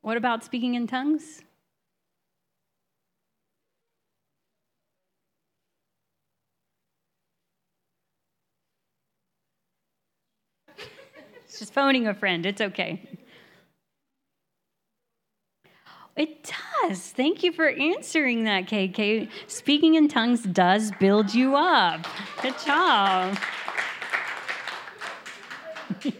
what 0.01 0.17
about 0.17 0.43
speaking 0.43 0.75
in 0.75 0.85
tongues? 0.87 1.43
Just 11.59 11.73
phoning 11.73 12.07
a 12.07 12.13
friend. 12.13 12.45
It's 12.45 12.61
okay. 12.61 13.01
It 16.17 16.51
does. 16.81 17.11
Thank 17.11 17.43
you 17.43 17.51
for 17.51 17.69
answering 17.69 18.45
that, 18.45 18.65
KK. 18.65 19.29
Speaking 19.45 19.93
in 19.95 20.07
tongues 20.07 20.41
does 20.41 20.91
build 20.99 21.31
you 21.33 21.55
up. 21.55 22.07
Good 22.41 22.55
job. 22.65 23.37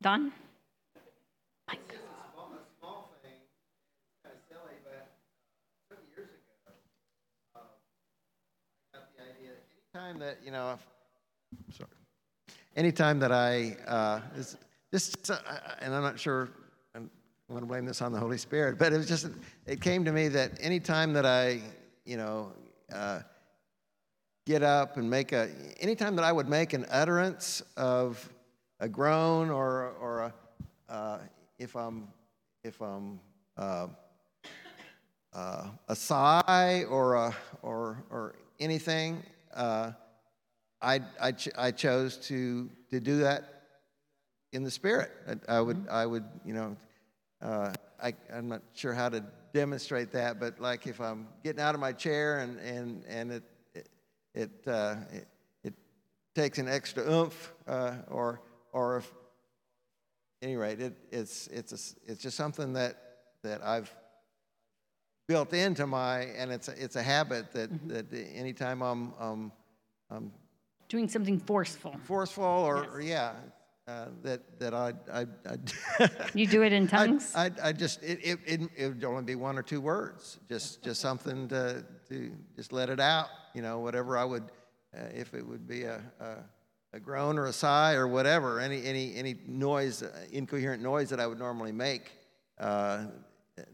Don? 0.00 0.32
Mike. 1.68 1.94
Time 9.92 10.18
that 10.18 10.38
you 10.44 10.50
know, 10.50 10.78
sorry. 10.80 10.93
Anytime 12.76 13.18
that 13.20 13.32
I 13.32 13.76
uh, 13.86 14.20
this, 14.34 14.56
this 14.90 15.30
uh, 15.30 15.38
and 15.80 15.94
I'm 15.94 16.02
not 16.02 16.18
sure 16.18 16.48
I 16.94 17.52
want 17.52 17.62
to 17.62 17.66
blame 17.66 17.84
this 17.84 18.00
on 18.00 18.12
the 18.12 18.18
Holy 18.18 18.38
Spirit, 18.38 18.78
but 18.78 18.92
it 18.92 18.96
was 18.96 19.06
just, 19.06 19.28
it 19.66 19.80
came 19.80 20.04
to 20.06 20.12
me 20.12 20.28
that 20.28 20.52
anytime 20.60 21.12
that 21.12 21.26
I, 21.26 21.60
you 22.04 22.16
know, 22.16 22.52
uh, 22.92 23.20
get 24.46 24.62
up 24.62 24.96
and 24.96 25.08
make 25.08 25.32
a, 25.32 25.50
anytime 25.78 26.16
that 26.16 26.24
I 26.24 26.32
would 26.32 26.48
make 26.48 26.72
an 26.72 26.86
utterance 26.90 27.62
of 27.76 28.28
a 28.80 28.88
groan 28.88 29.50
or, 29.50 29.90
or 30.00 30.20
a, 30.22 30.34
uh, 30.92 31.18
if 31.58 31.76
I'm, 31.76 32.08
if 32.62 32.80
I'm, 32.80 33.20
uh, 33.56 33.88
uh, 35.34 35.66
a 35.88 35.96
sigh 35.96 36.84
or 36.88 37.14
a, 37.14 37.34
or 37.62 38.04
or 38.08 38.36
anything, 38.60 39.22
I 40.84 41.00
I, 41.20 41.32
ch- 41.32 41.56
I 41.56 41.70
chose 41.70 42.16
to 42.28 42.70
to 42.90 43.00
do 43.00 43.18
that 43.18 43.62
in 44.52 44.62
the 44.62 44.70
spirit. 44.70 45.10
I, 45.26 45.56
I 45.56 45.60
would 45.60 45.78
mm-hmm. 45.78 45.90
I 45.90 46.06
would 46.06 46.24
you 46.44 46.54
know 46.54 46.76
uh, 47.44 47.72
I, 48.02 48.14
I'm 48.32 48.48
not 48.48 48.62
sure 48.74 48.94
how 48.94 49.08
to 49.08 49.22
demonstrate 49.52 50.12
that, 50.12 50.40
but 50.40 50.60
like 50.60 50.86
if 50.86 51.00
I'm 51.00 51.28
getting 51.42 51.60
out 51.60 51.74
of 51.74 51.80
my 51.80 51.92
chair 51.92 52.40
and, 52.40 52.58
and, 52.58 53.04
and 53.06 53.32
it, 53.32 53.42
it, 53.74 53.88
it, 54.34 54.50
uh, 54.66 54.96
it, 55.12 55.28
it 55.62 55.74
takes 56.34 56.58
an 56.58 56.68
extra 56.68 57.02
oomph, 57.08 57.52
uh, 57.68 57.96
or, 58.08 58.40
or 58.72 58.98
if, 58.98 59.12
any 60.42 60.56
rate, 60.56 60.80
it, 60.80 60.94
it's, 61.10 61.46
it's, 61.46 61.72
a, 61.72 62.10
it's 62.10 62.22
just 62.22 62.36
something 62.36 62.74
that, 62.74 62.96
that 63.42 63.62
I've 63.64 63.90
built 65.26 65.54
into 65.54 65.86
my, 65.86 66.20
and 66.20 66.50
it's 66.50 66.68
a, 66.68 66.82
it's 66.82 66.96
a 66.96 67.02
habit 67.02 67.52
that, 67.52 67.72
mm-hmm. 67.72 67.88
that 67.88 68.12
anytime 68.34 68.82
I'm, 68.82 69.14
um, 69.18 69.52
I'm 70.10 70.32
doing 70.94 71.08
something 71.08 71.40
forceful, 71.40 71.92
forceful, 72.04 72.44
or, 72.44 72.84
yes. 72.84 72.88
or 72.92 73.00
yeah, 73.00 73.32
uh, 73.88 74.06
that 74.22 74.60
that 74.60 74.72
I 74.72 74.92
I, 75.12 75.26
I 75.44 76.08
you 76.34 76.46
do 76.46 76.62
it 76.62 76.72
in 76.72 76.86
tongues. 76.86 77.32
I, 77.34 77.46
I, 77.46 77.50
I 77.64 77.72
just 77.72 78.00
it, 78.04 78.20
it, 78.22 78.38
it 78.46 78.60
it 78.76 78.88
would 78.88 79.04
only 79.04 79.24
be 79.24 79.34
one 79.34 79.58
or 79.58 79.62
two 79.62 79.80
words, 79.80 80.38
just 80.48 80.84
just 80.84 81.00
something 81.00 81.48
to 81.48 81.84
to 82.10 82.30
just 82.54 82.72
let 82.72 82.90
it 82.90 83.00
out. 83.00 83.26
You 83.54 83.62
know, 83.62 83.80
whatever 83.80 84.16
I 84.16 84.24
would, 84.24 84.44
uh, 84.96 85.06
if 85.12 85.34
it 85.34 85.44
would 85.44 85.66
be 85.66 85.82
a, 85.82 86.00
a, 86.20 86.96
a 86.96 87.00
groan 87.00 87.38
or 87.38 87.46
a 87.46 87.52
sigh 87.52 87.94
or 87.94 88.06
whatever, 88.06 88.60
any 88.60 88.84
any 88.84 89.16
any 89.16 89.34
noise, 89.48 90.04
uh, 90.04 90.12
incoherent 90.30 90.80
noise 90.80 91.10
that 91.10 91.18
I 91.18 91.26
would 91.26 91.40
normally 91.40 91.72
make, 91.72 92.12
uh, 92.60 93.06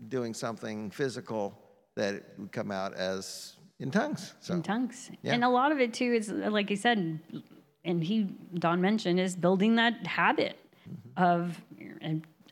doing 0.08 0.32
something 0.32 0.90
physical 0.90 1.58
that 1.96 2.24
would 2.38 2.50
come 2.50 2.70
out 2.70 2.94
as 2.94 3.56
in 3.80 3.90
tongues. 3.90 4.34
So, 4.40 4.54
in 4.54 4.62
tongues, 4.62 5.10
yeah. 5.22 5.34
and 5.34 5.42
a 5.42 5.48
lot 5.48 5.72
of 5.72 5.80
it 5.80 5.92
too 5.92 6.12
is 6.12 6.30
like 6.30 6.70
you 6.70 6.76
said 6.76 7.18
and 7.84 8.04
he 8.04 8.24
Don 8.54 8.80
mentioned 8.80 9.18
is 9.18 9.36
building 9.36 9.76
that 9.76 10.06
habit 10.06 10.58
mm-hmm. 10.88 11.22
of 11.22 11.60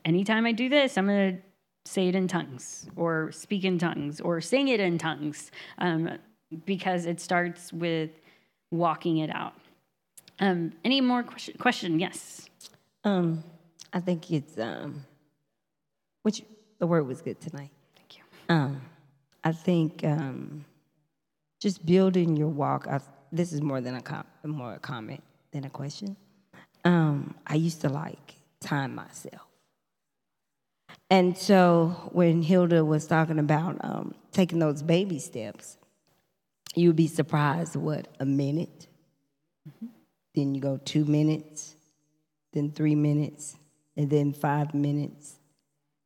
anytime 0.05 0.47
I 0.47 0.53
do 0.53 0.69
this, 0.69 0.97
I'm 0.97 1.07
going 1.07 1.37
to 1.37 1.43
say 1.85 2.09
it 2.09 2.15
in 2.15 2.29
tongues 2.29 2.89
or 2.97 3.31
speak 3.33 3.65
in 3.65 3.79
tongues 3.79 4.21
or 4.21 4.41
sing 4.41 4.69
it 4.69 4.81
in 4.81 4.99
tongues 4.99 5.51
um, 5.79 6.19
because 6.65 7.07
it 7.07 7.21
starts 7.21 7.73
with 7.73 8.11
walking 8.71 9.19
it 9.19 9.31
out. 9.35 9.55
Um, 10.41 10.73
any 10.85 11.01
more 11.01 11.23
question? 11.23 11.55
Question? 11.59 11.99
Yes. 11.99 12.49
Um, 13.05 13.43
I 13.93 14.01
think 14.01 14.31
it's 14.31 14.59
um, 14.59 15.05
which 16.23 16.43
the 16.79 16.87
word 16.87 17.07
was 17.07 17.23
good 17.23 17.41
tonight. 17.41 17.71
Thank 17.97 18.19
you. 18.19 18.25
Um, 18.49 18.81
I 19.45 19.53
think 19.53 20.05
um, 20.05 20.65
just 21.61 21.85
building 21.85 22.37
your 22.37 22.49
walk. 22.49 22.87
I 22.89 23.01
this 23.33 23.53
is 23.53 23.61
more 23.61 23.81
than 23.81 23.95
a 23.95 24.03
com- 24.03 24.27
more 24.45 24.75
a 24.75 24.79
comment 24.79 25.23
than 25.53 25.65
a 25.65 25.71
question. 25.71 26.17
Um, 26.85 27.35
I 27.47 27.55
used 27.55 27.81
to 27.83 27.89
like 27.89 28.35
time 28.61 28.95
myself. 28.95 29.47
And 31.11 31.37
so 31.37 32.11
when 32.13 32.43
Hilda 32.43 32.85
was 32.85 33.07
talking 33.07 33.39
about 33.39 33.77
um, 33.83 34.15
taking 34.33 34.59
those 34.59 34.83
baby 34.83 35.19
steps, 35.19 35.77
you'd 36.75 36.97
be 36.97 37.07
surprised 37.07 37.77
what 37.77 38.09
a 38.21 38.27
minute, 38.27 38.89
mm-hmm. 39.69 39.87
then 40.35 40.55
you 40.55 40.61
go 40.61 40.79
two 40.85 41.05
minutes, 41.05 41.75
then 42.53 42.71
three 42.73 42.95
minutes, 42.95 43.57
and 43.97 44.11
then 44.11 44.33
five 44.33 44.75
minutes. 44.75 45.37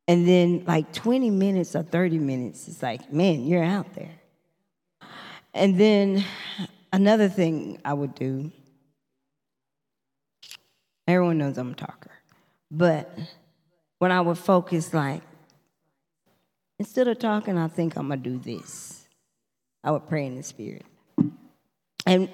And 0.06 0.26
then 0.26 0.64
like 0.66 0.92
20 0.92 1.30
minutes 1.30 1.74
or 1.74 1.82
30 1.82 2.18
minutes, 2.18 2.68
it's 2.68 2.82
like, 2.82 3.12
man, 3.12 3.44
you're 3.44 3.64
out 3.64 3.92
there. 3.94 4.21
And 5.54 5.78
then 5.78 6.24
Another 6.92 7.28
thing 7.30 7.80
I 7.86 7.94
would 7.94 8.14
do, 8.14 8.52
everyone 11.08 11.38
knows 11.38 11.56
I'm 11.56 11.72
a 11.72 11.74
talker, 11.74 12.10
but 12.70 13.18
when 13.98 14.12
I 14.12 14.20
would 14.20 14.36
focus, 14.36 14.92
like, 14.92 15.22
instead 16.78 17.08
of 17.08 17.18
talking, 17.18 17.56
I 17.56 17.68
think 17.68 17.96
I'm 17.96 18.08
gonna 18.08 18.20
do 18.20 18.38
this. 18.38 19.08
I 19.82 19.90
would 19.90 20.06
pray 20.06 20.26
in 20.26 20.36
the 20.36 20.42
spirit. 20.42 20.84
And, 22.04 22.28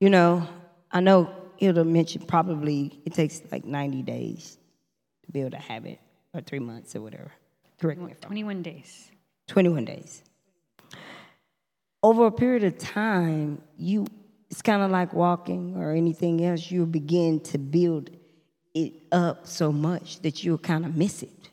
you 0.00 0.08
know, 0.08 0.48
I 0.90 1.00
know 1.00 1.30
Hilda 1.58 1.84
mentioned 1.84 2.26
probably 2.26 2.98
it 3.04 3.12
takes 3.12 3.42
like 3.52 3.66
90 3.66 4.02
days 4.02 4.56
to 5.26 5.32
build 5.32 5.52
a 5.52 5.58
habit, 5.58 6.00
or 6.32 6.40
three 6.40 6.60
months 6.60 6.96
or 6.96 7.02
whatever. 7.02 7.30
Correct 7.78 8.00
me 8.00 8.14
21 8.22 8.62
days. 8.62 9.10
21 9.48 9.84
days 9.84 10.22
over 12.02 12.26
a 12.26 12.32
period 12.32 12.64
of 12.64 12.78
time, 12.78 13.60
you 13.76 14.06
it's 14.50 14.62
kind 14.62 14.82
of 14.82 14.90
like 14.90 15.12
walking 15.12 15.76
or 15.76 15.92
anything 15.92 16.44
else, 16.44 16.70
you'll 16.70 16.86
begin 16.86 17.40
to 17.40 17.58
build 17.58 18.10
it 18.74 18.92
up 19.10 19.46
so 19.46 19.72
much 19.72 20.20
that 20.20 20.44
you'll 20.44 20.58
kind 20.58 20.84
of 20.84 20.96
miss 20.96 21.22
it. 21.22 21.50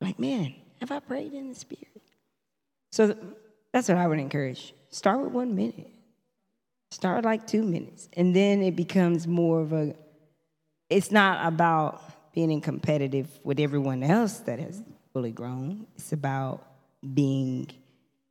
Like, 0.00 0.18
man, 0.18 0.54
have 0.80 0.90
I 0.90 1.00
prayed 1.00 1.32
in 1.32 1.48
the 1.48 1.54
spirit? 1.54 2.02
So 2.92 3.16
that's 3.72 3.88
what 3.88 3.96
I 3.96 4.06
would 4.06 4.18
encourage. 4.18 4.74
Start 4.90 5.20
with 5.20 5.32
one 5.32 5.56
minute. 5.56 5.90
Start 6.90 7.24
like 7.24 7.46
two 7.46 7.62
minutes. 7.62 8.08
And 8.12 8.36
then 8.36 8.62
it 8.62 8.76
becomes 8.76 9.26
more 9.26 9.60
of 9.60 9.72
a, 9.72 9.94
it's 10.90 11.10
not 11.10 11.46
about 11.46 12.02
being 12.34 12.60
competitive 12.60 13.28
with 13.42 13.58
everyone 13.58 14.02
else 14.02 14.38
that 14.40 14.58
has 14.58 14.82
fully 15.12 15.32
grown. 15.32 15.86
It's 15.96 16.12
about 16.12 16.64
being 17.14 17.68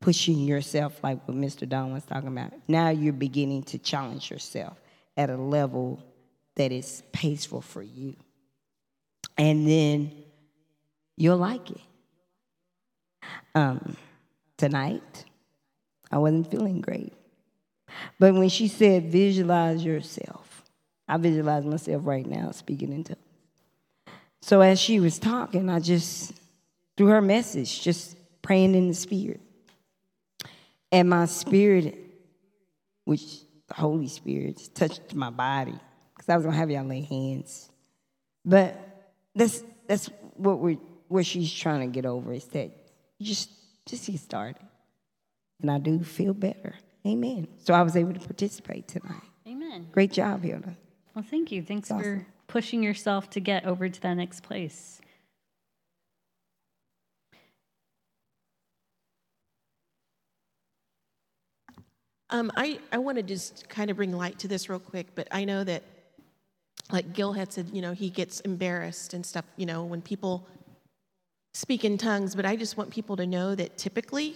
pushing 0.03 0.37
yourself 0.39 1.01
like 1.01 1.25
what 1.25 1.37
Mr. 1.37 1.67
Don 1.67 1.93
was 1.93 2.03
talking 2.03 2.27
about. 2.27 2.51
Now 2.67 2.89
you're 2.89 3.13
beginning 3.13 3.63
to 3.63 3.77
challenge 3.77 4.29
yourself 4.29 4.77
at 5.15 5.29
a 5.29 5.37
level 5.37 6.03
that 6.55 6.73
is 6.73 7.03
peaceful 7.13 7.61
for 7.61 7.81
you. 7.81 8.17
And 9.37 9.65
then 9.65 10.11
you'll 11.15 11.37
like 11.37 11.71
it. 11.71 11.79
Um, 13.55 13.95
tonight, 14.57 15.23
I 16.11 16.17
wasn't 16.17 16.51
feeling 16.51 16.81
great. 16.81 17.13
But 18.19 18.33
when 18.33 18.49
she 18.49 18.67
said, 18.67 19.09
visualize 19.09 19.85
yourself, 19.85 20.65
I 21.07 21.15
visualize 21.15 21.63
myself 21.63 22.01
right 22.05 22.25
now 22.25 22.51
speaking 22.51 22.91
in 22.91 23.05
tongues. 23.05 23.19
So 24.41 24.59
as 24.59 24.81
she 24.81 24.99
was 24.99 25.17
talking, 25.17 25.69
I 25.69 25.79
just, 25.79 26.33
through 26.97 27.07
her 27.07 27.21
message, 27.21 27.81
just 27.81 28.17
praying 28.41 28.75
in 28.75 28.89
the 28.89 28.93
spirit. 28.93 29.39
And 30.93 31.09
my 31.09 31.25
spirit, 31.25 31.97
which 33.05 33.23
the 33.67 33.73
Holy 33.73 34.07
Spirit, 34.07 34.69
touched 34.75 35.15
my 35.15 35.31
body 35.31 35.73
because 36.15 36.29
I 36.29 36.35
was 36.37 36.45
gonna 36.45 36.55
have 36.55 36.69
y'all 36.69 36.85
lay 36.85 37.01
hands. 37.01 37.71
But 38.45 38.77
that's 39.33 39.63
that's 39.87 40.09
what 40.35 40.59
we're 40.59 40.77
what 41.07 41.25
she's 41.25 41.51
trying 41.51 41.81
to 41.81 41.87
get 41.87 42.05
over 42.05 42.31
is 42.31 42.45
that 42.45 42.69
you 43.17 43.25
just 43.25 43.49
just 43.87 44.05
get 44.05 44.19
started. 44.19 44.61
And 45.61 45.71
I 45.71 45.79
do 45.79 46.03
feel 46.03 46.35
better. 46.35 46.75
Amen. 47.07 47.47
So 47.57 47.73
I 47.73 47.81
was 47.81 47.95
able 47.95 48.13
to 48.13 48.19
participate 48.19 48.87
tonight. 48.87 49.21
Amen. 49.47 49.87
Great 49.91 50.11
job, 50.11 50.43
Hilda. 50.43 50.77
Well, 51.15 51.25
thank 51.27 51.51
you. 51.51 51.63
Thanks 51.63 51.89
Awesome. 51.89 52.19
for 52.19 52.27
pushing 52.47 52.83
yourself 52.83 53.31
to 53.31 53.39
get 53.39 53.65
over 53.65 53.89
to 53.89 54.01
that 54.01 54.13
next 54.13 54.43
place. 54.43 55.01
Um, 62.33 62.51
I, 62.57 62.79
I 62.91 62.97
want 62.97 63.17
to 63.17 63.23
just 63.23 63.69
kind 63.69 63.91
of 63.91 63.97
bring 63.97 64.11
light 64.11 64.39
to 64.39 64.47
this 64.47 64.67
real 64.67 64.79
quick, 64.79 65.05
but 65.13 65.27
I 65.29 65.45
know 65.45 65.63
that, 65.63 65.83
like 66.91 67.13
Gil 67.13 67.31
had 67.31 67.53
said, 67.53 67.69
you 67.71 67.79
know, 67.79 67.93
he 67.93 68.09
gets 68.09 68.39
embarrassed 68.39 69.13
and 69.13 69.23
stuff, 69.23 69.45
you 69.55 69.67
know, 69.67 69.83
when 69.83 70.01
people 70.01 70.47
speak 71.53 71.85
in 71.85 71.95
tongues, 71.95 72.33
but 72.33 72.43
I 72.43 72.55
just 72.55 72.75
want 72.75 72.89
people 72.89 73.15
to 73.17 73.27
know 73.27 73.53
that 73.53 73.77
typically 73.77 74.35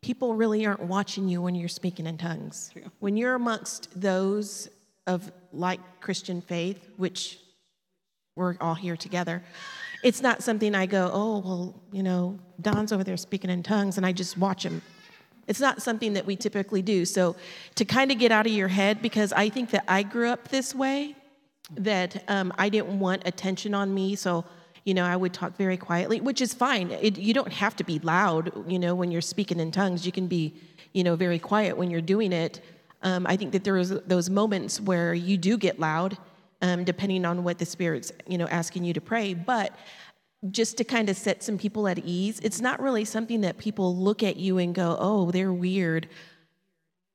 people 0.00 0.34
really 0.34 0.64
aren't 0.64 0.80
watching 0.80 1.28
you 1.28 1.42
when 1.42 1.54
you're 1.54 1.68
speaking 1.68 2.06
in 2.06 2.16
tongues. 2.16 2.70
When 3.00 3.18
you're 3.18 3.34
amongst 3.34 4.00
those 4.00 4.70
of 5.06 5.30
like 5.52 5.80
Christian 6.00 6.40
faith, 6.40 6.88
which 6.96 7.38
we're 8.34 8.56
all 8.62 8.74
here 8.74 8.96
together, 8.96 9.42
it's 10.02 10.22
not 10.22 10.42
something 10.42 10.74
I 10.74 10.86
go, 10.86 11.10
oh, 11.12 11.38
well, 11.40 11.82
you 11.92 12.02
know, 12.02 12.38
Don's 12.62 12.92
over 12.92 13.04
there 13.04 13.18
speaking 13.18 13.50
in 13.50 13.62
tongues, 13.62 13.98
and 13.98 14.06
I 14.06 14.12
just 14.12 14.38
watch 14.38 14.64
him. 14.64 14.80
It's 15.50 15.60
not 15.60 15.82
something 15.82 16.12
that 16.12 16.24
we 16.24 16.36
typically 16.36 16.80
do. 16.80 17.04
So 17.04 17.34
to 17.74 17.84
kind 17.84 18.12
of 18.12 18.18
get 18.18 18.30
out 18.30 18.46
of 18.46 18.52
your 18.52 18.68
head, 18.68 19.02
because 19.02 19.32
I 19.32 19.48
think 19.48 19.70
that 19.72 19.84
I 19.88 20.04
grew 20.04 20.28
up 20.28 20.48
this 20.48 20.74
way, 20.74 21.16
that 21.74 22.22
um, 22.28 22.52
I 22.56 22.68
didn't 22.68 23.00
want 23.00 23.22
attention 23.26 23.74
on 23.74 23.92
me. 23.92 24.14
So, 24.14 24.44
you 24.84 24.94
know, 24.94 25.04
I 25.04 25.16
would 25.16 25.34
talk 25.34 25.56
very 25.56 25.76
quietly, 25.76 26.20
which 26.20 26.40
is 26.40 26.54
fine. 26.54 26.92
It, 26.92 27.18
you 27.18 27.34
don't 27.34 27.52
have 27.52 27.74
to 27.76 27.84
be 27.84 27.98
loud, 27.98 28.52
you 28.70 28.78
know, 28.78 28.94
when 28.94 29.10
you're 29.10 29.20
speaking 29.20 29.58
in 29.58 29.72
tongues. 29.72 30.06
You 30.06 30.12
can 30.12 30.28
be, 30.28 30.54
you 30.92 31.02
know, 31.02 31.16
very 31.16 31.40
quiet 31.40 31.76
when 31.76 31.90
you're 31.90 32.00
doing 32.00 32.32
it. 32.32 32.60
Um, 33.02 33.26
I 33.26 33.36
think 33.36 33.50
that 33.50 33.64
there 33.64 33.76
is 33.76 33.90
those 34.06 34.30
moments 34.30 34.80
where 34.80 35.14
you 35.14 35.36
do 35.36 35.58
get 35.58 35.80
loud, 35.80 36.16
um, 36.62 36.84
depending 36.84 37.24
on 37.24 37.42
what 37.42 37.58
the 37.58 37.66
Spirit's, 37.66 38.12
you 38.28 38.38
know, 38.38 38.46
asking 38.46 38.84
you 38.84 38.92
to 38.92 39.00
pray. 39.00 39.34
But 39.34 39.74
just 40.48 40.78
to 40.78 40.84
kind 40.84 41.10
of 41.10 41.16
set 41.16 41.42
some 41.42 41.58
people 41.58 41.86
at 41.86 41.98
ease, 41.98 42.40
it's 42.40 42.60
not 42.60 42.80
really 42.80 43.04
something 43.04 43.42
that 43.42 43.58
people 43.58 43.94
look 43.94 44.22
at 44.22 44.36
you 44.36 44.58
and 44.58 44.74
go, 44.74 44.96
"Oh, 44.98 45.30
they're 45.30 45.52
weird." 45.52 46.08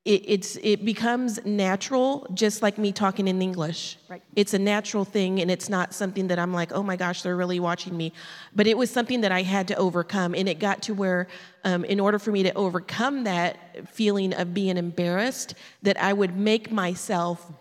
It, 0.03 0.23
it's 0.27 0.57
it 0.61 0.85
becomes 0.85 1.43
natural, 1.43 2.27
just 2.35 2.61
like 2.61 2.77
me 2.77 2.91
talking 2.91 3.27
in 3.27 3.41
English. 3.41 3.97
Right. 4.07 4.22
It's 4.35 4.53
a 4.53 4.60
natural 4.60 5.03
thing, 5.03 5.41
and 5.41 5.49
it's 5.49 5.69
not 5.69 5.95
something 5.95 6.27
that 6.27 6.38
I'm 6.38 6.53
like, 6.53 6.72
"Oh 6.72 6.84
my 6.84 6.95
gosh, 6.95 7.23
they're 7.23 7.35
really 7.35 7.60
watching 7.60 7.97
me." 7.97 8.14
But 8.56 8.68
it 8.68 8.77
was 8.77 8.91
something 8.91 9.22
that 9.22 9.31
I 9.31 9.41
had 9.41 9.68
to 9.69 9.76
overcome, 9.76 10.35
and 10.35 10.47
it 10.47 10.60
got 10.60 10.84
to 10.84 10.93
where, 10.93 11.27
um, 11.64 11.84
in 11.85 11.99
order 11.99 12.19
for 12.19 12.31
me 12.31 12.43
to 12.43 12.53
overcome 12.53 13.23
that 13.23 13.89
feeling 13.89 14.35
of 14.35 14.53
being 14.53 14.77
embarrassed, 14.77 15.56
that 15.81 15.99
I 15.99 16.14
would 16.14 16.38
make 16.38 16.72
myself 16.72 17.52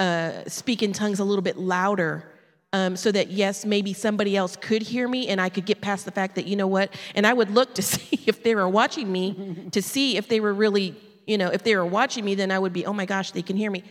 uh, 0.00 0.42
speak 0.48 0.82
in 0.82 0.92
tongues 0.92 1.20
a 1.20 1.24
little 1.24 1.42
bit 1.42 1.56
louder 1.56 2.33
um, 2.74 2.96
so 2.96 3.12
that 3.12 3.30
yes, 3.30 3.64
maybe 3.64 3.92
somebody 3.92 4.36
else 4.36 4.56
could 4.56 4.82
hear 4.82 5.06
me 5.06 5.28
and 5.28 5.40
I 5.40 5.48
could 5.48 5.64
get 5.64 5.80
past 5.80 6.04
the 6.04 6.10
fact 6.10 6.34
that, 6.34 6.46
you 6.48 6.56
know 6.56 6.66
what, 6.66 6.92
and 7.14 7.24
I 7.24 7.32
would 7.32 7.50
look 7.50 7.72
to 7.76 7.82
see 7.94 8.18
if 8.26 8.42
they 8.42 8.56
were 8.56 8.68
watching 8.68 9.10
me, 9.10 9.68
to 9.70 9.80
see 9.80 10.16
if 10.16 10.26
they 10.26 10.40
were 10.40 10.52
really, 10.52 10.96
you 11.24 11.38
know, 11.38 11.48
if 11.48 11.62
they 11.62 11.76
were 11.76 11.86
watching 11.86 12.24
me, 12.24 12.34
then 12.34 12.50
I 12.50 12.58
would 12.58 12.72
be, 12.72 12.84
oh 12.84 12.92
my 12.92 13.06
gosh, 13.06 13.30
they 13.30 13.42
can 13.42 13.56
hear 13.56 13.70
me. 13.70 13.84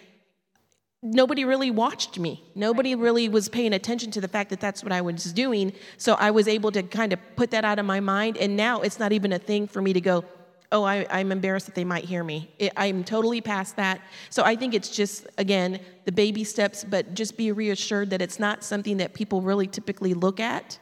Nobody 1.02 1.46
really 1.46 1.72
watched 1.72 2.20
me. 2.20 2.44
Nobody 2.56 2.94
really 2.96 3.30
was 3.30 3.48
paying 3.48 3.72
attention 3.72 4.12
to 4.12 4.22
the 4.22 4.28
fact 4.28 4.50
that 4.50 4.60
that's 4.60 4.84
what 4.84 4.92
I 4.92 5.00
was 5.00 5.32
doing. 5.32 5.72
So 5.98 6.16
I 6.16 6.32
was 6.32 6.50
able 6.50 6.72
to 6.74 6.84
kind 6.84 7.14
of 7.14 7.20
put 7.38 7.52
that 7.52 7.64
out 7.64 7.80
of 7.80 7.86
my 7.86 8.02
mind. 8.02 8.38
And 8.38 8.58
now 8.58 8.82
it's 8.82 9.00
not 9.00 9.14
even 9.14 9.32
a 9.32 9.40
thing 9.40 9.66
for 9.66 9.82
me 9.82 9.94
to 9.94 10.02
go, 10.02 10.26
oh, 10.74 10.84
I, 10.84 11.06
I'm 11.12 11.32
embarrassed 11.32 11.68
that 11.68 11.76
they 11.76 11.86
might 11.86 12.04
hear 12.04 12.24
me. 12.24 12.50
It, 12.58 12.74
I'm 12.76 13.04
totally 13.04 13.40
past 13.40 13.76
that. 13.78 14.02
So 14.32 14.44
I 14.44 14.56
think 14.56 14.74
it's 14.74 14.90
just, 14.90 15.28
again, 15.38 15.80
the 16.06 16.12
baby 16.12 16.44
steps, 16.44 16.84
but 16.84 17.14
just 17.14 17.38
be 17.38 17.52
reassured 17.52 18.10
that 18.10 18.22
it's 18.22 18.40
not 18.40 18.64
something 18.64 18.98
that 18.98 19.14
people 19.14 19.42
really 19.42 19.68
typically 19.68 20.16
look 20.16 20.40
at. 20.40 20.80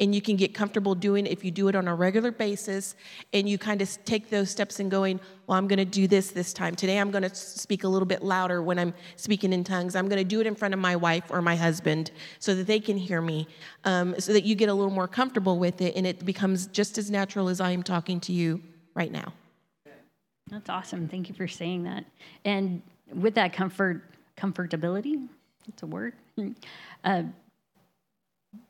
And 0.00 0.12
you 0.12 0.20
can 0.20 0.34
get 0.34 0.54
comfortable 0.54 0.96
doing 0.96 1.24
if 1.24 1.44
you 1.44 1.52
do 1.52 1.68
it 1.68 1.76
on 1.76 1.86
a 1.86 1.94
regular 1.94 2.32
basis 2.32 2.96
and 3.32 3.48
you 3.48 3.58
kind 3.58 3.80
of 3.80 4.04
take 4.04 4.28
those 4.28 4.50
steps 4.50 4.80
and 4.80 4.90
going, 4.90 5.20
well, 5.46 5.56
I'm 5.56 5.68
going 5.68 5.78
to 5.78 5.84
do 5.84 6.08
this 6.08 6.32
this 6.32 6.52
time. 6.52 6.74
Today 6.74 6.98
I'm 6.98 7.12
going 7.12 7.22
to 7.22 7.32
speak 7.32 7.84
a 7.84 7.88
little 7.88 8.06
bit 8.06 8.24
louder 8.24 8.60
when 8.60 8.76
I'm 8.76 8.92
speaking 9.14 9.52
in 9.52 9.62
tongues. 9.62 9.94
I'm 9.94 10.08
going 10.08 10.18
to 10.18 10.24
do 10.24 10.40
it 10.40 10.48
in 10.48 10.56
front 10.56 10.74
of 10.74 10.80
my 10.80 10.96
wife 10.96 11.30
or 11.30 11.40
my 11.42 11.54
husband 11.54 12.10
so 12.40 12.56
that 12.56 12.66
they 12.66 12.80
can 12.80 12.96
hear 12.96 13.22
me, 13.22 13.46
um, 13.84 14.18
so 14.18 14.32
that 14.32 14.42
you 14.42 14.56
get 14.56 14.68
a 14.68 14.74
little 14.74 14.90
more 14.90 15.06
comfortable 15.06 15.60
with 15.60 15.80
it 15.80 15.94
and 15.94 16.08
it 16.08 16.24
becomes 16.24 16.66
just 16.68 16.98
as 16.98 17.08
natural 17.08 17.48
as 17.48 17.60
I 17.60 17.70
am 17.70 17.84
talking 17.84 18.18
to 18.20 18.32
you 18.32 18.60
right 18.94 19.12
now. 19.12 19.32
That's 20.50 20.68
awesome. 20.68 21.08
Thank 21.08 21.28
you 21.28 21.34
for 21.34 21.48
saying 21.48 21.84
that. 21.84 22.04
And 22.44 22.82
with 23.14 23.34
that 23.34 23.52
comfort, 23.52 24.02
comfortability, 24.36 25.28
it's 25.68 25.82
a 25.82 25.86
word. 25.86 26.14
Uh, 27.04 27.22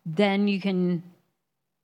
then 0.05 0.49
you 0.49 0.61
can 0.61 1.03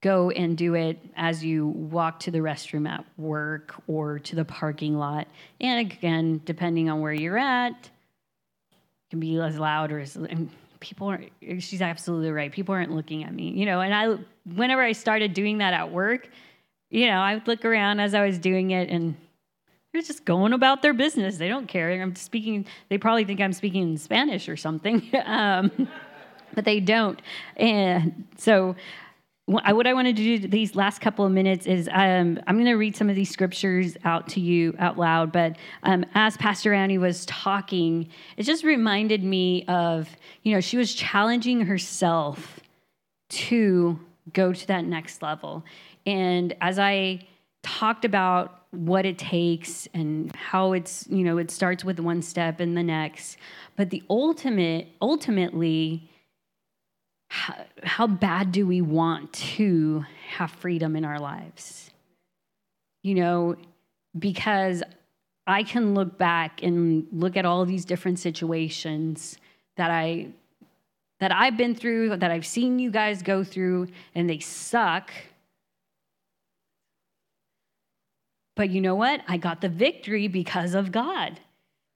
go 0.02 0.30
and 0.30 0.56
do 0.56 0.74
it 0.74 0.98
as 1.16 1.44
you 1.44 1.68
walk 1.68 2.18
to 2.20 2.30
the 2.30 2.38
restroom 2.38 2.88
at 2.88 3.04
work 3.18 3.74
or 3.86 4.18
to 4.18 4.36
the 4.36 4.44
parking 4.44 4.98
lot. 4.98 5.28
And 5.60 5.80
again, 5.80 6.40
depending 6.44 6.88
on 6.90 7.00
where 7.00 7.12
you're 7.12 7.38
at, 7.38 7.90
can 9.10 9.20
be 9.20 9.38
as 9.38 9.58
loud 9.58 9.92
or 9.92 10.00
as 10.00 10.16
and 10.16 10.50
people 10.78 11.08
aren't 11.08 11.30
she's 11.58 11.82
absolutely 11.82 12.30
right. 12.30 12.50
People 12.50 12.74
aren't 12.74 12.92
looking 12.92 13.24
at 13.24 13.34
me. 13.34 13.50
You 13.50 13.66
know, 13.66 13.80
and 13.80 13.94
I 13.94 14.16
whenever 14.54 14.82
I 14.82 14.92
started 14.92 15.34
doing 15.34 15.58
that 15.58 15.74
at 15.74 15.90
work, 15.90 16.28
you 16.90 17.06
know, 17.06 17.20
I 17.20 17.34
would 17.34 17.46
look 17.46 17.64
around 17.64 18.00
as 18.00 18.14
I 18.14 18.26
was 18.26 18.38
doing 18.38 18.72
it 18.72 18.90
and 18.90 19.16
they're 19.92 20.02
just 20.02 20.24
going 20.24 20.52
about 20.52 20.82
their 20.82 20.92
business. 20.92 21.38
They 21.38 21.48
don't 21.48 21.66
care. 21.66 21.90
I'm 21.90 22.14
speaking, 22.14 22.66
they 22.88 22.98
probably 22.98 23.24
think 23.24 23.40
I'm 23.40 23.52
speaking 23.52 23.82
in 23.82 23.96
Spanish 23.96 24.48
or 24.48 24.56
something, 24.56 25.08
um, 25.24 25.88
but 26.54 26.64
they 26.64 26.80
don't. 26.80 27.20
And 27.56 28.26
so, 28.36 28.76
what 29.46 29.86
I 29.86 29.94
want 29.94 30.06
to 30.06 30.12
do 30.12 30.38
these 30.46 30.76
last 30.76 31.00
couple 31.00 31.24
of 31.24 31.32
minutes 31.32 31.66
is 31.66 31.88
um, 31.90 32.38
I'm 32.46 32.54
going 32.54 32.66
to 32.66 32.74
read 32.74 32.94
some 32.94 33.10
of 33.10 33.16
these 33.16 33.30
scriptures 33.30 33.96
out 34.04 34.28
to 34.28 34.40
you 34.40 34.76
out 34.78 34.96
loud. 34.96 35.32
But 35.32 35.56
um, 35.82 36.06
as 36.14 36.36
Pastor 36.36 36.72
Annie 36.72 36.98
was 36.98 37.26
talking, 37.26 38.08
it 38.36 38.44
just 38.44 38.62
reminded 38.62 39.24
me 39.24 39.64
of, 39.66 40.08
you 40.44 40.54
know, 40.54 40.60
she 40.60 40.76
was 40.76 40.94
challenging 40.94 41.62
herself 41.62 42.60
to 43.30 43.98
go 44.32 44.52
to 44.52 44.66
that 44.68 44.84
next 44.84 45.20
level. 45.20 45.64
And 46.10 46.56
as 46.60 46.80
I 46.80 47.20
talked 47.62 48.04
about 48.04 48.64
what 48.72 49.06
it 49.06 49.16
takes 49.16 49.86
and 49.94 50.34
how 50.34 50.72
it's, 50.72 51.06
you 51.08 51.22
know, 51.22 51.38
it 51.38 51.52
starts 51.52 51.84
with 51.84 52.00
one 52.00 52.20
step 52.20 52.58
and 52.58 52.76
the 52.76 52.82
next, 52.82 53.36
but 53.76 53.90
the 53.90 54.02
ultimate, 54.10 54.88
ultimately, 55.00 56.10
how, 57.28 57.54
how 57.84 58.06
bad 58.08 58.50
do 58.50 58.66
we 58.66 58.80
want 58.80 59.32
to 59.32 60.04
have 60.30 60.50
freedom 60.50 60.96
in 60.96 61.04
our 61.04 61.20
lives? 61.20 61.90
You 63.04 63.14
know, 63.14 63.56
because 64.18 64.82
I 65.46 65.62
can 65.62 65.94
look 65.94 66.18
back 66.18 66.64
and 66.64 67.06
look 67.12 67.36
at 67.36 67.44
all 67.44 67.64
these 67.64 67.84
different 67.84 68.18
situations 68.18 69.38
that 69.76 69.92
I 69.92 70.28
that 71.20 71.32
I've 71.32 71.58
been 71.58 71.74
through, 71.74 72.16
that 72.16 72.30
I've 72.30 72.46
seen 72.46 72.78
you 72.78 72.90
guys 72.90 73.22
go 73.22 73.44
through, 73.44 73.88
and 74.14 74.28
they 74.28 74.38
suck. 74.38 75.12
But 78.60 78.68
you 78.68 78.82
know 78.82 78.94
what? 78.94 79.22
I 79.26 79.38
got 79.38 79.62
the 79.62 79.70
victory 79.70 80.28
because 80.28 80.74
of 80.74 80.92
God. 80.92 81.40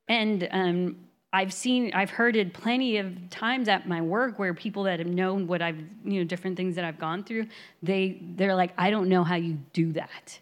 And 0.08 0.48
um, 0.50 0.96
I've 1.30 1.52
seen, 1.52 1.92
I've 1.92 2.08
heard 2.08 2.36
it 2.36 2.54
plenty 2.54 2.96
of 2.96 3.28
times 3.28 3.68
at 3.68 3.86
my 3.86 4.00
work 4.00 4.38
where 4.38 4.54
people 4.54 4.84
that 4.84 4.98
have 4.98 5.06
known 5.06 5.46
what 5.46 5.60
I've, 5.60 5.76
you 6.06 6.20
know, 6.20 6.24
different 6.24 6.56
things 6.56 6.76
that 6.76 6.84
I've 6.86 6.98
gone 6.98 7.22
through, 7.22 7.48
they 7.82 8.18
they're 8.36 8.54
like, 8.54 8.72
I 8.78 8.88
don't 8.88 9.10
know 9.10 9.24
how 9.24 9.34
you 9.34 9.58
do 9.74 9.92
that. 9.92 10.40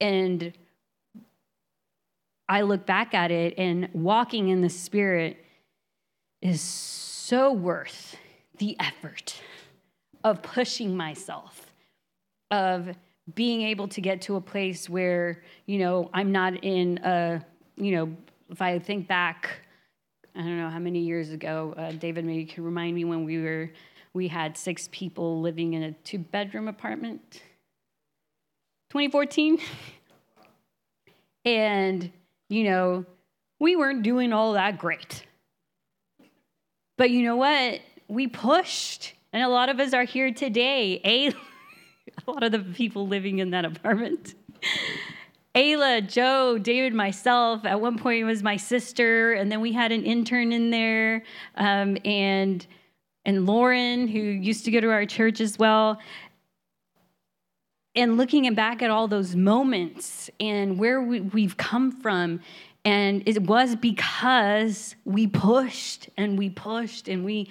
And 0.00 0.52
I 2.48 2.62
look 2.62 2.84
back 2.84 3.14
at 3.14 3.30
it 3.30 3.54
and 3.56 3.90
walking 3.92 4.48
in 4.48 4.60
the 4.60 4.70
spirit 4.70 5.36
is 6.40 6.60
so 6.60 7.52
worth 7.52 8.16
the 8.58 8.76
effort 8.80 9.36
of 10.24 10.42
pushing 10.42 10.96
myself, 10.96 11.72
of 12.50 12.96
being 13.34 13.62
able 13.62 13.88
to 13.88 14.00
get 14.00 14.22
to 14.22 14.36
a 14.36 14.40
place 14.40 14.88
where, 14.88 15.42
you 15.66 15.78
know, 15.78 16.10
I'm 16.12 16.32
not 16.32 16.64
in 16.64 16.98
a, 16.98 17.44
you 17.76 17.92
know, 17.92 18.16
if 18.50 18.60
I 18.60 18.78
think 18.78 19.06
back, 19.06 19.60
I 20.34 20.40
don't 20.40 20.58
know 20.58 20.70
how 20.70 20.78
many 20.78 21.00
years 21.00 21.30
ago, 21.30 21.74
uh, 21.76 21.92
David 21.92 22.24
maybe 22.24 22.40
you 22.40 22.46
can 22.46 22.64
remind 22.64 22.94
me 22.94 23.04
when 23.04 23.24
we 23.24 23.40
were, 23.40 23.70
we 24.12 24.28
had 24.28 24.56
six 24.56 24.88
people 24.92 25.40
living 25.40 25.74
in 25.74 25.82
a 25.82 25.92
two 25.92 26.18
bedroom 26.18 26.68
apartment. 26.68 27.42
2014? 28.90 29.58
and, 31.44 32.10
you 32.48 32.64
know, 32.64 33.06
we 33.58 33.76
weren't 33.76 34.02
doing 34.02 34.32
all 34.32 34.54
that 34.54 34.78
great. 34.78 35.24
But 36.98 37.10
you 37.10 37.22
know 37.22 37.36
what? 37.36 37.80
We 38.08 38.26
pushed. 38.26 39.14
And 39.32 39.42
a 39.42 39.48
lot 39.48 39.68
of 39.68 39.80
us 39.80 39.94
are 39.94 40.04
here 40.04 40.32
today. 40.32 41.00
A, 41.04 41.32
a 42.26 42.30
lot 42.30 42.42
of 42.42 42.52
the 42.52 42.60
people 42.60 43.06
living 43.06 43.38
in 43.38 43.50
that 43.50 43.64
apartment. 43.64 44.34
Ayla, 45.54 46.08
Joe, 46.08 46.56
David, 46.56 46.94
myself. 46.94 47.64
At 47.66 47.80
one 47.80 47.98
point, 47.98 48.22
it 48.22 48.24
was 48.24 48.42
my 48.42 48.56
sister, 48.56 49.32
and 49.32 49.52
then 49.52 49.60
we 49.60 49.72
had 49.72 49.92
an 49.92 50.04
intern 50.04 50.50
in 50.50 50.70
there, 50.70 51.24
um, 51.56 51.98
and 52.04 52.66
and 53.24 53.46
Lauren, 53.46 54.08
who 54.08 54.18
used 54.18 54.64
to 54.64 54.70
go 54.70 54.80
to 54.80 54.90
our 54.90 55.06
church 55.06 55.40
as 55.40 55.58
well. 55.58 56.00
And 57.94 58.16
looking 58.16 58.52
back 58.54 58.82
at 58.82 58.90
all 58.90 59.06
those 59.06 59.36
moments 59.36 60.30
and 60.40 60.78
where 60.78 61.00
we, 61.02 61.20
we've 61.20 61.56
come 61.56 61.92
from, 61.92 62.40
and 62.84 63.22
it 63.26 63.42
was 63.42 63.76
because 63.76 64.96
we 65.04 65.26
pushed 65.26 66.08
and 66.16 66.38
we 66.38 66.48
pushed 66.48 67.06
and 67.06 67.24
we, 67.24 67.50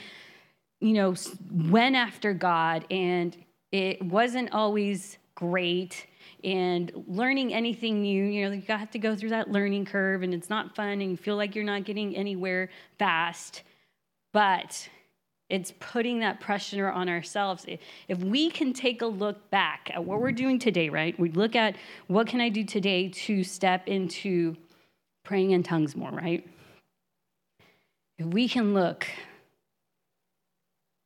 you 0.79 0.93
know, 0.93 1.13
went 1.51 1.95
after 1.95 2.33
God, 2.33 2.85
and 2.89 3.37
it 3.71 4.01
wasn't 4.03 4.51
always 4.51 5.17
great 5.35 6.07
and 6.43 6.91
learning 7.07 7.53
anything 7.53 8.01
new 8.01 8.23
you 8.25 8.45
know 8.45 8.55
you 8.55 8.61
have 8.67 8.91
to 8.91 8.99
go 8.99 9.15
through 9.15 9.29
that 9.29 9.51
learning 9.51 9.85
curve 9.85 10.23
and 10.23 10.33
it's 10.33 10.49
not 10.49 10.75
fun 10.75 11.01
and 11.01 11.11
you 11.11 11.17
feel 11.17 11.35
like 11.35 11.55
you're 11.55 11.63
not 11.63 11.83
getting 11.83 12.15
anywhere 12.15 12.69
fast. 12.97 13.63
But 14.33 14.87
it's 15.49 15.73
putting 15.79 16.19
that 16.21 16.39
pressure 16.39 16.89
on 16.89 17.09
ourselves. 17.09 17.65
If 18.07 18.19
we 18.19 18.49
can 18.49 18.71
take 18.71 19.01
a 19.01 19.05
look 19.05 19.49
back 19.49 19.91
at 19.93 20.03
what 20.03 20.21
we're 20.21 20.31
doing 20.31 20.57
today 20.57 20.89
right? 20.89 21.19
We 21.19 21.29
look 21.29 21.55
at 21.55 21.75
what 22.07 22.27
can 22.27 22.41
i 22.41 22.49
do 22.49 22.63
today 22.63 23.09
to 23.09 23.43
step 23.43 23.87
into 23.87 24.55
praying 25.23 25.51
in 25.51 25.63
tongues 25.63 25.95
more 25.95 26.11
right? 26.11 26.47
If 28.17 28.27
we 28.27 28.47
can 28.47 28.73
look 28.73 29.07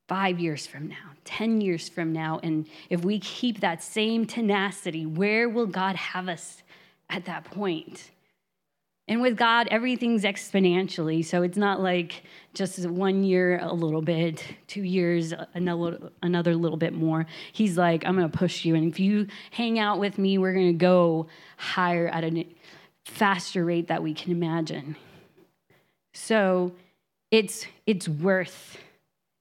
five 0.08 0.40
years 0.40 0.68
from 0.68 0.88
now, 0.88 1.12
10 1.26 1.62
years 1.62 1.90
from 1.90 2.14
now, 2.14 2.40
and 2.44 2.68
if 2.90 3.04
we 3.04 3.20
keep 3.20 3.62
that 3.62 3.82
same 3.82 4.26
tenacity, 4.26 5.06
where 5.06 5.50
will 5.50 5.66
God 5.66 5.96
have 5.96 6.28
us 6.28 6.62
at 7.10 7.26
that 7.26 7.46
point? 7.46 8.12
And 9.08 9.22
with 9.22 9.38
God, 9.38 9.68
everything's 9.70 10.24
exponentially. 10.24 11.24
So 11.24 11.44
it's 11.44 11.58
not 11.58 11.80
like 11.80 12.24
just 12.56 12.88
one 12.88 13.24
year 13.24 13.60
a 13.62 13.72
little 13.72 14.02
bit, 14.02 14.44
two 14.68 14.82
years 14.82 15.32
another, 15.54 16.12
another 16.24 16.56
little 16.56 16.78
bit 16.78 16.94
more. 16.94 17.28
He's 17.54 17.78
like, 17.78 18.04
I'm 18.06 18.18
going 18.18 18.30
to 18.30 18.36
push 18.36 18.66
you. 18.66 18.74
And 18.74 18.92
if 18.92 19.00
you 19.00 19.28
hang 19.52 19.78
out 19.78 20.00
with 20.00 20.18
me, 20.18 20.40
we're 20.40 20.54
going 20.54 20.74
to 20.74 20.74
go 20.74 21.28
higher 21.58 22.08
at 22.08 22.24
a 22.24 22.48
faster 23.06 23.64
rate 23.64 23.90
that 23.90 24.02
we 24.02 24.16
can 24.16 24.32
imagine. 24.32 24.96
So 26.14 26.72
it's, 27.30 27.68
it's 27.86 28.10
worth 28.10 28.78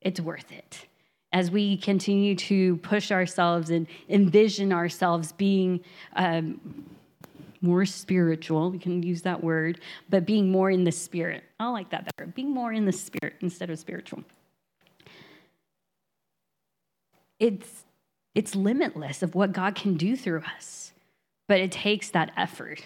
it's 0.05 0.20
worth 0.20 0.52
it. 0.52 0.86
As 1.32 1.51
we 1.51 1.76
continue 1.78 2.36
to 2.36 2.76
push 2.76 3.10
ourselves 3.10 3.70
and 3.70 3.89
envision 4.09 4.72
ourselves 4.72 5.32
being 5.32 5.81
um, 6.14 6.60
more 7.60 7.85
spiritual, 7.85 8.70
we 8.70 8.78
can 8.78 9.02
use 9.02 9.22
that 9.22 9.43
word, 9.43 9.81
but 10.09 10.26
being 10.26 10.52
more 10.52 10.70
in 10.70 10.85
the 10.85 10.93
spirit. 10.93 11.43
I 11.59 11.68
like 11.70 11.90
that 11.90 12.05
better. 12.05 12.31
Being 12.31 12.52
more 12.52 12.72
in 12.72 12.85
the 12.85 12.93
spirit 12.93 13.35
instead 13.40 13.70
of 13.70 13.78
spiritual. 13.78 14.22
It's 17.40 17.85
it's 18.35 18.56
limitless 18.56 19.22
of 19.22 19.35
what 19.35 19.52
God 19.52 19.76
can 19.76 19.94
do 19.94 20.16
through 20.16 20.43
us, 20.56 20.93
but 21.47 21.60
it 21.60 21.70
takes 21.70 22.10
that 22.10 22.32
effort. 22.36 22.85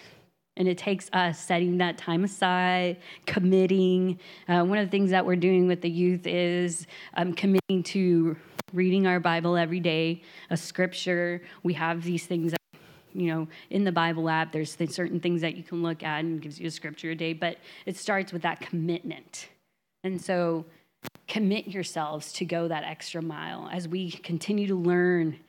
And 0.59 0.67
it 0.67 0.77
takes 0.77 1.09
us 1.13 1.39
setting 1.39 1.77
that 1.77 1.97
time 1.97 2.25
aside, 2.25 2.97
committing. 3.25 4.19
Uh, 4.47 4.63
one 4.63 4.77
of 4.77 4.85
the 4.85 4.91
things 4.91 5.09
that 5.11 5.25
we're 5.25 5.37
doing 5.37 5.67
with 5.67 5.81
the 5.81 5.89
youth 5.89 6.27
is 6.27 6.85
um, 7.15 7.33
committing 7.33 7.81
to 7.83 8.35
reading 8.73 9.07
our 9.07 9.19
Bible 9.19 9.55
every 9.55 9.79
day, 9.79 10.21
a 10.49 10.57
scripture. 10.57 11.41
We 11.63 11.73
have 11.73 12.03
these 12.03 12.25
things 12.25 12.51
that, 12.51 12.79
you 13.13 13.27
know, 13.27 13.47
in 13.69 13.85
the 13.85 13.91
Bible 13.91 14.29
app, 14.29 14.51
there's 14.51 14.77
certain 14.89 15.19
things 15.19 15.41
that 15.41 15.55
you 15.55 15.63
can 15.63 15.81
look 15.81 16.03
at 16.03 16.19
and 16.19 16.41
gives 16.41 16.59
you 16.59 16.67
a 16.67 16.71
scripture 16.71 17.11
a 17.11 17.15
day, 17.15 17.33
but 17.33 17.57
it 17.85 17.97
starts 17.97 18.33
with 18.33 18.41
that 18.43 18.59
commitment. 18.59 19.47
And 20.03 20.21
so 20.21 20.65
commit 21.27 21.67
yourselves 21.67 22.33
to 22.33 22.45
go 22.45 22.67
that 22.67 22.83
extra 22.83 23.21
mile 23.21 23.69
as 23.71 23.87
we 23.87 24.11
continue 24.11 24.67
to 24.67 24.75
learn 24.75 25.39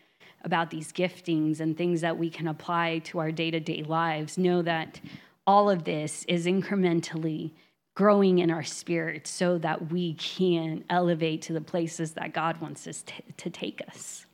about 0.42 0.70
these 0.70 0.92
giftings 0.92 1.60
and 1.60 1.76
things 1.76 2.00
that 2.00 2.16
we 2.18 2.30
can 2.30 2.48
apply 2.48 2.98
to 3.04 3.18
our 3.18 3.30
day 3.30 3.50
to 3.50 3.60
day 3.60 3.82
lives, 3.82 4.38
know 4.38 4.62
that 4.62 5.00
all 5.46 5.68
of 5.68 5.84
this 5.84 6.24
is 6.28 6.46
incrementally 6.46 7.52
growing 7.94 8.38
in 8.38 8.50
our 8.50 8.62
spirit 8.62 9.26
so 9.26 9.58
that 9.58 9.90
we 9.90 10.14
can 10.14 10.84
elevate 10.88 11.42
to 11.42 11.52
the 11.52 11.60
places 11.60 12.12
that 12.12 12.32
God 12.32 12.60
wants 12.60 12.86
us 12.86 13.02
t- 13.02 13.22
to 13.36 13.50
take 13.50 13.82
us. 13.88 14.26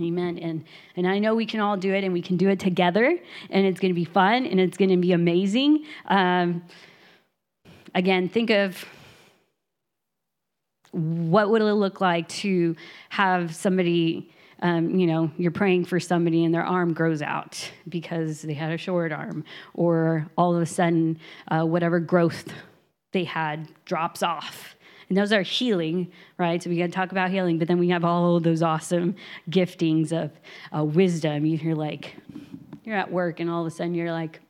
Amen. 0.00 0.38
And 0.38 0.64
and 0.96 1.06
I 1.06 1.18
know 1.18 1.34
we 1.34 1.46
can 1.46 1.60
all 1.60 1.76
do 1.76 1.94
it, 1.94 2.04
and 2.04 2.12
we 2.12 2.22
can 2.22 2.36
do 2.36 2.48
it 2.48 2.58
together, 2.58 3.18
and 3.50 3.66
it's 3.66 3.80
going 3.80 3.90
to 3.90 3.94
be 3.94 4.04
fun, 4.04 4.46
and 4.46 4.60
it's 4.60 4.76
going 4.76 4.90
to 4.90 4.96
be 4.96 5.12
amazing. 5.12 5.86
Um, 6.06 6.64
again, 7.94 8.28
think 8.28 8.50
of 8.50 8.84
what 10.92 11.50
would 11.50 11.62
it 11.62 11.74
look 11.74 12.00
like 12.00 12.28
to 12.28 12.74
have 13.10 13.54
somebody 13.54 14.30
um, 14.60 14.98
you 14.98 15.06
know, 15.06 15.30
you're 15.36 15.50
praying 15.50 15.84
for 15.84 16.00
somebody 16.00 16.44
and 16.44 16.54
their 16.54 16.64
arm 16.64 16.92
grows 16.92 17.22
out 17.22 17.70
because 17.88 18.42
they 18.42 18.54
had 18.54 18.72
a 18.72 18.78
short 18.78 19.12
arm, 19.12 19.44
or 19.74 20.26
all 20.36 20.54
of 20.54 20.62
a 20.62 20.66
sudden, 20.66 21.18
uh, 21.48 21.64
whatever 21.64 22.00
growth 22.00 22.52
they 23.12 23.24
had 23.24 23.68
drops 23.84 24.22
off. 24.22 24.74
And 25.08 25.16
those 25.16 25.32
are 25.32 25.42
healing, 25.42 26.10
right? 26.36 26.60
So 26.62 26.68
we 26.68 26.78
got 26.78 26.86
to 26.86 26.92
talk 26.92 27.12
about 27.12 27.30
healing, 27.30 27.58
but 27.58 27.68
then 27.68 27.78
we 27.78 27.90
have 27.90 28.04
all 28.04 28.40
those 28.40 28.62
awesome 28.62 29.14
giftings 29.48 30.12
of 30.12 30.32
uh, 30.76 30.84
wisdom. 30.84 31.46
You're 31.46 31.76
like, 31.76 32.16
you're 32.84 32.96
at 32.96 33.12
work, 33.12 33.38
and 33.40 33.48
all 33.48 33.60
of 33.60 33.66
a 33.66 33.70
sudden 33.70 33.94
you're 33.94 34.12
like, 34.12 34.40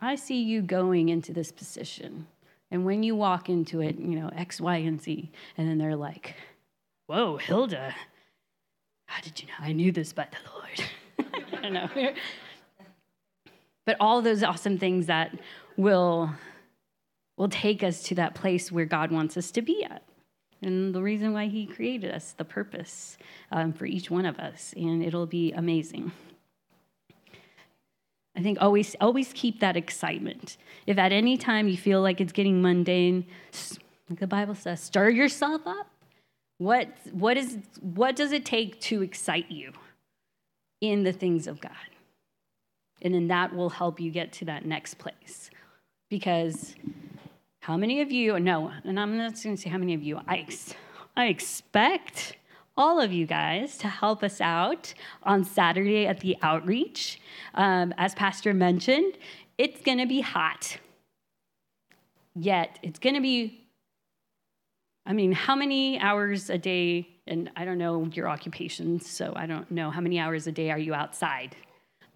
I 0.00 0.14
see 0.14 0.42
you 0.42 0.62
going 0.62 1.08
into 1.08 1.32
this 1.32 1.52
position. 1.52 2.26
And 2.70 2.84
when 2.84 3.02
you 3.02 3.14
walk 3.14 3.48
into 3.48 3.80
it, 3.80 3.98
you 3.98 4.18
know, 4.18 4.28
X, 4.34 4.60
Y, 4.60 4.76
and 4.76 5.00
Z. 5.00 5.30
And 5.56 5.68
then 5.68 5.78
they're 5.78 5.96
like, 5.96 6.34
whoa, 7.06 7.36
Hilda, 7.36 7.94
how 9.06 9.22
did 9.22 9.40
you 9.40 9.48
know? 9.48 9.54
I 9.60 9.72
knew 9.72 9.92
this 9.92 10.12
by 10.12 10.26
the 10.30 10.50
Lord. 10.52 11.32
I 11.52 11.60
don't 11.62 11.72
know. 11.72 12.12
but 13.84 13.96
all 14.00 14.20
those 14.20 14.42
awesome 14.42 14.78
things 14.78 15.06
that 15.06 15.38
will 15.76 16.30
will 17.36 17.48
take 17.48 17.82
us 17.82 18.02
to 18.02 18.14
that 18.14 18.34
place 18.34 18.72
where 18.72 18.86
God 18.86 19.10
wants 19.10 19.36
us 19.36 19.50
to 19.52 19.62
be 19.62 19.84
at. 19.84 20.02
And 20.62 20.94
the 20.94 21.02
reason 21.02 21.34
why 21.34 21.46
he 21.46 21.66
created 21.66 22.10
us, 22.10 22.32
the 22.32 22.46
purpose 22.46 23.18
um, 23.52 23.74
for 23.74 23.84
each 23.84 24.10
one 24.10 24.24
of 24.24 24.38
us, 24.38 24.72
and 24.74 25.04
it'll 25.04 25.26
be 25.26 25.52
amazing. 25.52 26.12
I 28.34 28.42
think 28.42 28.58
always 28.60 28.96
always 29.00 29.32
keep 29.32 29.60
that 29.60 29.76
excitement. 29.76 30.56
If 30.86 30.98
at 30.98 31.12
any 31.12 31.36
time 31.36 31.68
you 31.68 31.76
feel 31.76 32.02
like 32.02 32.20
it's 32.20 32.32
getting 32.32 32.60
mundane, 32.60 33.26
like 34.10 34.18
the 34.18 34.26
Bible 34.26 34.54
says, 34.54 34.80
stir 34.80 35.10
yourself 35.10 35.66
up 35.66 35.88
what, 36.58 36.88
what, 37.12 37.36
is, 37.36 37.58
what 37.80 38.16
does 38.16 38.32
it 38.32 38.44
take 38.44 38.80
to 38.82 39.02
excite 39.02 39.50
you 39.50 39.72
in 40.80 41.02
the 41.04 41.12
things 41.12 41.46
of 41.46 41.60
God? 41.60 41.72
And 43.02 43.14
then 43.14 43.28
that 43.28 43.54
will 43.54 43.70
help 43.70 44.00
you 44.00 44.10
get 44.10 44.32
to 44.34 44.46
that 44.46 44.64
next 44.64 44.94
place. 44.98 45.50
Because 46.08 46.74
how 47.60 47.76
many 47.76 48.00
of 48.00 48.10
you, 48.10 48.38
no, 48.40 48.72
and 48.84 48.98
I'm 48.98 49.16
not 49.16 49.42
going 49.42 49.56
to 49.56 49.62
say 49.62 49.68
how 49.68 49.78
many 49.78 49.94
of 49.94 50.02
you, 50.02 50.20
I, 50.26 50.38
ex, 50.38 50.74
I 51.16 51.26
expect 51.26 52.36
all 52.76 53.00
of 53.00 53.12
you 53.12 53.26
guys 53.26 53.76
to 53.78 53.88
help 53.88 54.22
us 54.22 54.40
out 54.40 54.94
on 55.22 55.44
Saturday 55.44 56.06
at 56.06 56.20
the 56.20 56.36
outreach. 56.42 57.20
Um, 57.54 57.92
as 57.98 58.14
Pastor 58.14 58.54
mentioned, 58.54 59.14
it's 59.58 59.80
going 59.80 59.98
to 59.98 60.06
be 60.06 60.20
hot. 60.20 60.78
Yet, 62.34 62.78
it's 62.82 62.98
going 62.98 63.14
to 63.14 63.22
be 63.22 63.65
I 65.06 65.12
mean, 65.12 65.30
how 65.30 65.54
many 65.54 66.00
hours 66.00 66.50
a 66.50 66.58
day, 66.58 67.06
and 67.28 67.48
I 67.54 67.64
don't 67.64 67.78
know 67.78 68.10
your 68.12 68.28
occupations, 68.28 69.08
so 69.08 69.32
I 69.36 69.46
don't 69.46 69.70
know 69.70 69.90
how 69.90 70.00
many 70.00 70.18
hours 70.18 70.48
a 70.48 70.52
day 70.52 70.72
are 70.72 70.78
you 70.78 70.94
outside. 70.94 71.54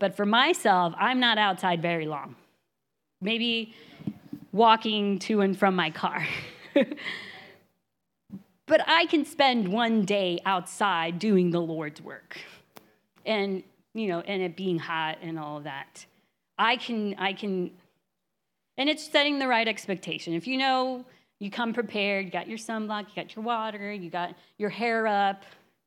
But 0.00 0.16
for 0.16 0.26
myself, 0.26 0.92
I'm 0.98 1.20
not 1.20 1.38
outside 1.38 1.80
very 1.80 2.06
long. 2.06 2.34
Maybe 3.20 3.74
walking 4.50 5.20
to 5.20 5.40
and 5.42 5.56
from 5.56 5.76
my 5.76 5.90
car. 5.90 6.26
but 8.66 8.80
I 8.88 9.06
can 9.06 9.24
spend 9.24 9.68
one 9.68 10.04
day 10.04 10.40
outside 10.44 11.20
doing 11.20 11.52
the 11.52 11.60
Lord's 11.60 12.00
work. 12.00 12.38
And, 13.24 13.62
you 13.94 14.08
know, 14.08 14.20
and 14.20 14.42
it 14.42 14.56
being 14.56 14.80
hot 14.80 15.18
and 15.22 15.38
all 15.38 15.58
of 15.58 15.64
that. 15.64 16.06
I 16.58 16.76
can, 16.76 17.14
I 17.18 17.34
can, 17.34 17.70
and 18.76 18.88
it's 18.88 19.04
setting 19.08 19.38
the 19.38 19.46
right 19.46 19.68
expectation. 19.68 20.34
If 20.34 20.48
you 20.48 20.56
know 20.56 21.04
you 21.40 21.50
come 21.50 21.72
prepared, 21.72 22.26
you 22.26 22.30
got 22.30 22.46
your 22.46 22.58
sunblock, 22.58 23.08
you 23.08 23.16
got 23.16 23.34
your 23.34 23.44
water, 23.44 23.92
you 23.92 24.10
got 24.10 24.34
your 24.58 24.70
hair 24.70 25.06
up 25.06 25.42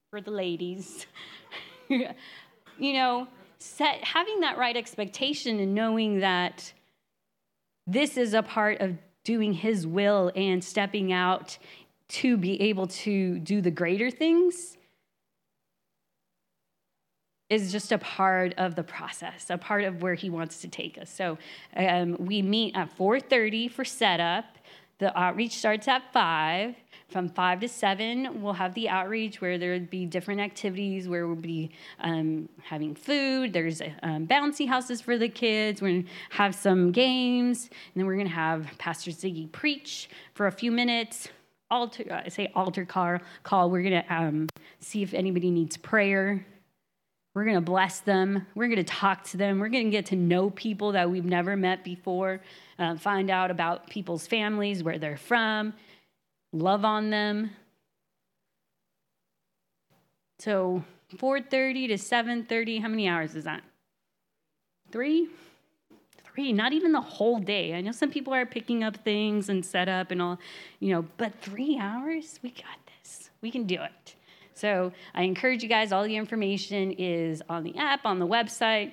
for 0.09 0.19
the 0.19 0.31
ladies, 0.31 1.05
you 1.87 2.93
know, 2.93 3.27
set, 3.59 4.03
having 4.03 4.41
that 4.41 4.57
right 4.57 4.75
expectation 4.75 5.59
and 5.59 5.73
knowing 5.73 6.19
that 6.19 6.73
this 7.87 8.17
is 8.17 8.33
a 8.33 8.43
part 8.43 8.81
of 8.81 8.97
doing 9.23 9.53
his 9.53 9.87
will 9.87 10.31
and 10.35 10.63
stepping 10.63 11.13
out 11.13 11.57
to 12.09 12.35
be 12.35 12.61
able 12.61 12.87
to 12.87 13.39
do 13.39 13.61
the 13.61 13.71
greater 13.71 14.11
things 14.11 14.77
is 17.49 17.71
just 17.71 17.91
a 17.91 17.97
part 17.97 18.53
of 18.57 18.75
the 18.75 18.83
process, 18.83 19.49
a 19.49 19.57
part 19.57 19.83
of 19.83 20.01
where 20.01 20.15
he 20.15 20.29
wants 20.29 20.61
to 20.61 20.67
take 20.67 20.97
us. 20.97 21.09
So 21.09 21.37
um, 21.75 22.17
we 22.19 22.41
meet 22.41 22.75
at 22.75 22.95
4:30 22.97 23.71
for 23.71 23.85
setup. 23.85 24.57
The 25.03 25.19
outreach 25.19 25.57
starts 25.57 25.89
at 25.89 26.13
five. 26.13 26.75
From 27.09 27.27
five 27.27 27.59
to 27.59 27.67
seven, 27.67 28.41
we'll 28.41 28.53
have 28.53 28.73
the 28.73 28.87
outreach 28.87 29.41
where 29.41 29.57
there 29.57 29.73
would 29.73 29.89
be 29.89 30.05
different 30.05 30.39
activities 30.39 31.09
where 31.09 31.27
we'll 31.27 31.35
be 31.35 31.71
um, 31.99 32.47
having 32.63 32.95
food. 32.95 33.51
There's 33.51 33.81
um, 34.01 34.25
bouncy 34.27 34.65
houses 34.65 35.01
for 35.01 35.17
the 35.17 35.27
kids. 35.27 35.81
We're 35.81 35.89
gonna 35.89 36.09
have 36.29 36.55
some 36.55 36.93
games, 36.93 37.63
and 37.63 37.99
then 37.99 38.05
we're 38.05 38.15
gonna 38.15 38.29
have 38.29 38.65
Pastor 38.77 39.11
Ziggy 39.11 39.51
preach 39.51 40.09
for 40.35 40.47
a 40.47 40.51
few 40.53 40.71
minutes. 40.71 41.27
Altar, 41.69 42.21
I 42.25 42.29
say 42.29 42.49
altar 42.55 42.85
call. 42.85 43.17
Call. 43.43 43.69
We're 43.69 43.83
gonna 43.83 44.05
um, 44.07 44.47
see 44.79 45.03
if 45.03 45.13
anybody 45.13 45.51
needs 45.51 45.75
prayer. 45.75 46.45
We're 47.33 47.45
going 47.45 47.55
to 47.55 47.61
bless 47.61 47.99
them. 47.99 48.45
We're 48.53 48.67
going 48.67 48.77
to 48.77 48.83
talk 48.83 49.23
to 49.25 49.37
them. 49.37 49.59
We're 49.59 49.69
going 49.69 49.85
to 49.85 49.91
get 49.91 50.05
to 50.07 50.15
know 50.15 50.51
people 50.51 50.91
that 50.91 51.09
we've 51.09 51.25
never 51.25 51.55
met 51.55 51.83
before, 51.83 52.41
uh, 52.77 52.95
find 52.97 53.29
out 53.31 53.49
about 53.49 53.89
people's 53.89 54.27
families, 54.27 54.83
where 54.83 54.99
they're 54.99 55.17
from, 55.17 55.73
love 56.51 56.85
on 56.85 57.09
them. 57.09 57.51
So 60.39 60.83
4:30 61.17 61.87
to 61.87 61.97
7:30, 61.97 62.81
how 62.81 62.87
many 62.87 63.07
hours 63.07 63.35
is 63.35 63.45
that? 63.45 63.63
3? 64.91 65.27
3, 66.23 66.53
not 66.53 66.73
even 66.73 66.91
the 66.91 67.01
whole 67.01 67.39
day. 67.39 67.75
I 67.75 67.81
know 67.81 67.91
some 67.91 68.11
people 68.11 68.33
are 68.33 68.45
picking 68.45 68.83
up 68.83 68.97
things 68.97 69.49
and 69.49 69.65
set 69.65 69.87
up 69.87 70.11
and 70.11 70.21
all, 70.21 70.39
you 70.79 70.91
know, 70.91 71.05
but 71.17 71.33
3 71.39 71.77
hours? 71.79 72.39
We 72.43 72.49
got 72.49 72.77
this. 72.85 73.29
We 73.41 73.51
can 73.51 73.65
do 73.65 73.81
it. 73.81 74.15
So 74.55 74.91
I 75.13 75.23
encourage 75.23 75.63
you 75.63 75.69
guys, 75.69 75.91
all 75.91 76.03
the 76.03 76.15
information 76.15 76.91
is 76.93 77.41
on 77.49 77.63
the 77.63 77.75
app, 77.77 78.05
on 78.05 78.19
the 78.19 78.27
website. 78.27 78.91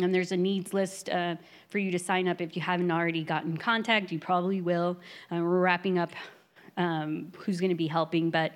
And 0.00 0.14
there's 0.14 0.32
a 0.32 0.36
needs 0.36 0.72
list 0.72 1.10
uh, 1.10 1.36
for 1.68 1.78
you 1.78 1.90
to 1.90 1.98
sign 1.98 2.26
up 2.26 2.40
if 2.40 2.56
you 2.56 2.62
haven't 2.62 2.90
already 2.90 3.22
gotten 3.22 3.56
contact. 3.56 4.10
You 4.10 4.18
probably 4.18 4.62
will. 4.62 4.96
Uh, 5.30 5.36
we're 5.36 5.60
wrapping 5.60 5.98
up 5.98 6.12
um, 6.76 7.32
who's 7.38 7.60
going 7.60 7.70
to 7.70 7.76
be 7.76 7.86
helping, 7.86 8.30
but 8.30 8.52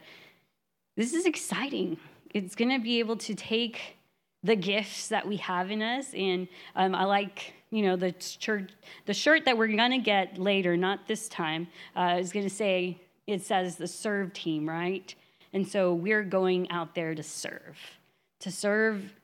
this 0.97 1.13
is 1.13 1.27
exciting. 1.27 1.99
It's 2.33 2.55
going 2.55 2.71
to 2.71 2.79
be 2.79 2.99
able 2.99 3.17
to 3.19 3.35
take 3.35 3.97
the 4.43 4.57
gifts 4.57 5.09
that 5.09 5.27
we 5.27 5.37
have 5.39 5.71
in 5.71 5.83
us, 5.83 6.15
and 6.15 6.49
um, 6.77 6.95
I 6.95 7.05
like 7.05 7.55
you 7.71 7.83
know 7.83 7.97
the 7.97 8.15
shirt 8.19 8.73
the 9.07 9.15
shirt 9.15 9.45
that 9.45 9.59
we're 9.59 9.67
going 9.67 9.91
to 9.91 9.99
get 9.99 10.39
later, 10.39 10.77
not 10.77 11.07
this 11.07 11.29
time, 11.29 11.67
uh, 11.97 12.17
is 12.21 12.33
going 12.33 12.47
to 12.47 12.55
say 12.55 13.01
it 13.27 13.43
says 13.43 13.77
the 13.77 13.89
serve 13.89 14.33
team, 14.33 14.69
right? 14.69 15.15
And 15.57 15.67
so 15.67 15.95
we're 15.95 16.23
going 16.23 16.71
out 16.71 16.95
there 16.95 17.15
to 17.15 17.23
serve, 17.23 17.79
to 18.41 18.51
serve 18.51 19.15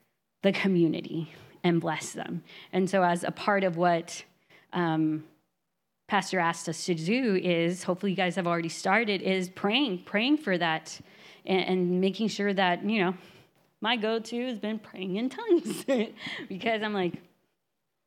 the 0.41 0.51
community 0.51 1.31
and 1.63 1.79
bless 1.79 2.13
them. 2.13 2.43
And 2.73 2.89
so, 2.89 3.03
as 3.03 3.23
a 3.23 3.31
part 3.31 3.65
of 3.65 3.77
what 3.77 4.25
um, 4.73 5.25
Pastor 6.09 6.39
asked 6.39 6.71
us 6.71 6.87
to 6.87 6.95
do, 6.95 7.37
is 7.37 7.83
hopefully 7.83 8.13
you 8.13 8.17
guys 8.17 8.37
have 8.37 8.47
already 8.47 8.71
started, 8.71 9.21
is 9.21 9.51
praying, 9.51 10.05
praying 10.07 10.39
for 10.39 10.57
that 10.57 10.99
and, 11.45 11.67
and 11.67 12.01
making 12.01 12.29
sure 12.29 12.55
that, 12.55 12.83
you 12.83 13.05
know, 13.05 13.15
my 13.83 13.97
go 13.97 14.19
to 14.19 14.47
has 14.47 14.59
been 14.59 14.79
praying 14.79 15.17
in 15.17 15.29
tongues 15.29 15.85
because 16.49 16.83
I'm 16.83 16.95
like, 16.95 17.13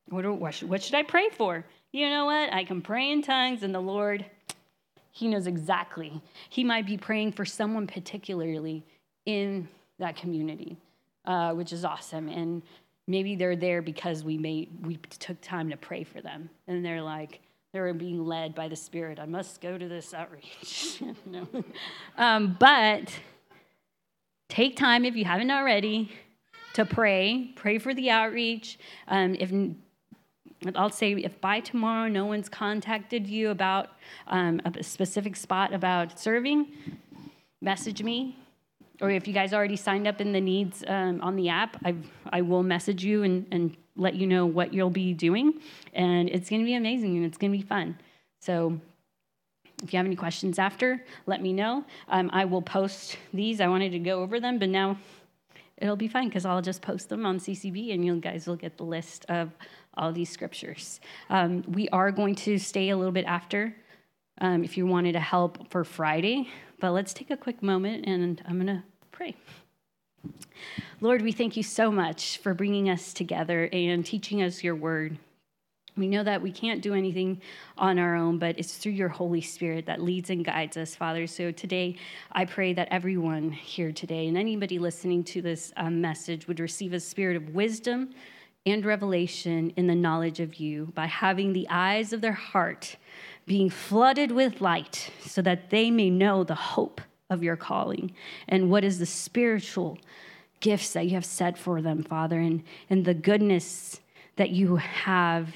what, 0.09 0.25
what, 0.25 0.55
should, 0.55 0.67
what 0.67 0.81
should 0.81 0.95
I 0.95 1.03
pray 1.03 1.29
for? 1.29 1.63
You 1.91 2.09
know 2.09 2.25
what? 2.25 2.51
I 2.51 2.63
can 2.63 2.81
pray 2.81 3.11
in 3.11 3.21
tongues, 3.21 3.61
and 3.61 3.75
the 3.75 3.79
Lord 3.79 4.25
he 5.15 5.29
knows 5.29 5.47
exactly. 5.47 6.21
He 6.49 6.65
might 6.65 6.85
be 6.85 6.97
praying 6.97 7.31
for 7.31 7.45
someone 7.45 7.87
particularly 7.87 8.83
in 9.25 9.69
that 9.97 10.17
community, 10.17 10.75
uh, 11.23 11.53
which 11.53 11.71
is 11.71 11.85
awesome. 11.85 12.27
And 12.27 12.61
maybe 13.07 13.37
they're 13.37 13.55
there 13.55 13.81
because 13.81 14.25
we 14.25 14.37
made 14.37 14.85
we 14.85 14.97
took 14.97 15.39
time 15.39 15.69
to 15.69 15.77
pray 15.77 16.03
for 16.03 16.19
them, 16.19 16.49
and 16.67 16.83
they're 16.83 17.01
like 17.01 17.39
they're 17.71 17.93
being 17.93 18.25
led 18.25 18.53
by 18.53 18.67
the 18.67 18.75
Spirit. 18.75 19.17
I 19.17 19.25
must 19.25 19.61
go 19.61 19.77
to 19.77 19.87
this 19.87 20.13
outreach. 20.13 21.01
no. 21.25 21.47
um, 22.17 22.57
but 22.59 23.17
take 24.49 24.75
time 24.75 25.05
if 25.05 25.15
you 25.15 25.23
haven't 25.23 25.49
already 25.49 26.11
to 26.73 26.83
pray. 26.83 27.53
Pray 27.55 27.77
for 27.77 27.93
the 27.93 28.09
outreach. 28.09 28.77
Um, 29.07 29.37
if 29.39 29.49
I'll 30.75 30.89
say 30.89 31.13
if 31.13 31.39
by 31.41 31.59
tomorrow 31.59 32.07
no 32.07 32.25
one's 32.25 32.49
contacted 32.49 33.27
you 33.27 33.49
about 33.49 33.89
um, 34.27 34.61
a 34.65 34.83
specific 34.83 35.35
spot 35.35 35.73
about 35.73 36.19
serving, 36.19 36.67
message 37.61 38.01
me. 38.01 38.37
Or 39.01 39.09
if 39.09 39.27
you 39.27 39.33
guys 39.33 39.53
already 39.53 39.75
signed 39.75 40.07
up 40.07 40.21
in 40.21 40.31
the 40.31 40.39
needs 40.39 40.83
um, 40.87 41.21
on 41.21 41.35
the 41.35 41.49
app, 41.49 41.77
I, 41.83 41.95
I 42.31 42.41
will 42.41 42.63
message 42.63 43.03
you 43.03 43.23
and, 43.23 43.45
and 43.51 43.75
let 43.97 44.15
you 44.15 44.25
know 44.25 44.45
what 44.45 44.73
you'll 44.73 44.89
be 44.89 45.13
doing. 45.13 45.59
And 45.93 46.29
it's 46.29 46.49
going 46.49 46.61
to 46.61 46.65
be 46.65 46.75
amazing 46.75 47.17
and 47.17 47.25
it's 47.25 47.37
going 47.37 47.51
to 47.51 47.57
be 47.57 47.63
fun. 47.63 47.97
So 48.39 48.79
if 49.83 49.93
you 49.93 49.97
have 49.97 50.05
any 50.05 50.15
questions 50.15 50.59
after, 50.59 51.03
let 51.25 51.41
me 51.41 51.51
know. 51.51 51.83
Um, 52.07 52.29
I 52.33 52.45
will 52.45 52.61
post 52.61 53.17
these. 53.33 53.59
I 53.59 53.67
wanted 53.67 53.91
to 53.91 53.99
go 53.99 54.21
over 54.21 54.39
them, 54.39 54.59
but 54.59 54.69
now 54.69 54.97
it'll 55.77 55.97
be 55.97 56.07
fine 56.07 56.29
because 56.29 56.45
I'll 56.45 56.61
just 56.61 56.81
post 56.81 57.09
them 57.09 57.25
on 57.25 57.39
CCB 57.39 57.93
and 57.93 58.05
you 58.05 58.15
guys 58.15 58.47
will 58.47 58.55
get 58.55 58.77
the 58.77 58.83
list 58.83 59.25
of 59.27 59.51
all 59.97 60.11
these 60.11 60.29
scriptures. 60.29 60.99
Um, 61.29 61.63
we 61.67 61.89
are 61.89 62.11
going 62.11 62.35
to 62.35 62.57
stay 62.57 62.89
a 62.89 62.97
little 62.97 63.11
bit 63.11 63.25
after 63.25 63.75
um, 64.41 64.63
if 64.63 64.77
you 64.77 64.85
wanted 64.85 65.13
to 65.13 65.19
help 65.19 65.69
for 65.71 65.83
Friday, 65.83 66.49
but 66.79 66.91
let's 66.91 67.13
take 67.13 67.31
a 67.31 67.37
quick 67.37 67.63
moment 67.63 68.05
and 68.05 68.41
I'm 68.47 68.55
going 68.55 68.67
to 68.67 68.83
pray. 69.11 69.35
Lord, 71.01 71.21
we 71.21 71.31
thank 71.31 71.55
you 71.55 71.63
so 71.63 71.91
much 71.91 72.37
for 72.39 72.53
bringing 72.53 72.89
us 72.89 73.13
together 73.13 73.69
and 73.71 74.05
teaching 74.05 74.41
us 74.41 74.63
your 74.63 74.75
word. 74.75 75.17
We 75.97 76.07
know 76.07 76.23
that 76.23 76.41
we 76.41 76.51
can't 76.51 76.81
do 76.81 76.93
anything 76.93 77.41
on 77.77 77.97
our 77.99 78.15
own, 78.15 78.37
but 78.37 78.59
it's 78.59 78.75
through 78.75 78.93
your 78.93 79.07
Holy 79.07 79.39
Spirit 79.39 79.85
that 79.85 80.01
leads 80.01 80.29
and 80.29 80.43
guides 80.43 80.75
us, 80.75 80.93
Father. 80.93 81.25
So 81.25 81.51
today, 81.51 81.95
I 82.33 82.43
pray 82.43 82.73
that 82.73 82.89
everyone 82.91 83.51
here 83.51 83.93
today 83.93 84.27
and 84.27 84.37
anybody 84.37 84.77
listening 84.77 85.23
to 85.25 85.41
this 85.41 85.71
um, 85.77 86.01
message 86.01 86.47
would 86.49 86.59
receive 86.59 86.91
a 86.91 86.99
spirit 86.99 87.37
of 87.37 87.55
wisdom 87.55 88.09
and 88.65 88.85
revelation 88.85 89.71
in 89.75 89.87
the 89.87 89.95
knowledge 89.95 90.39
of 90.39 90.55
you 90.55 90.91
by 90.95 91.05
having 91.05 91.53
the 91.53 91.67
eyes 91.69 92.11
of 92.13 92.21
their 92.21 92.33
heart 92.33 92.95
being 93.45 93.69
flooded 93.69 94.31
with 94.31 94.61
light 94.61 95.11
so 95.23 95.41
that 95.41 95.69
they 95.69 95.91
may 95.91 96.09
know 96.09 96.43
the 96.43 96.55
hope 96.55 96.99
of 97.29 97.43
your 97.43 97.55
calling 97.55 98.11
and 98.47 98.69
what 98.71 98.83
is 98.83 98.99
the 98.99 99.05
spiritual 99.05 99.97
gifts 100.59 100.93
that 100.93 101.05
you 101.05 101.11
have 101.11 101.25
set 101.25 101.57
for 101.57 101.81
them, 101.81 102.01
Father, 102.01 102.39
and, 102.39 102.63
and 102.89 103.05
the 103.05 103.13
goodness 103.13 103.99
that 104.35 104.49
you 104.49 104.77
have 104.77 105.53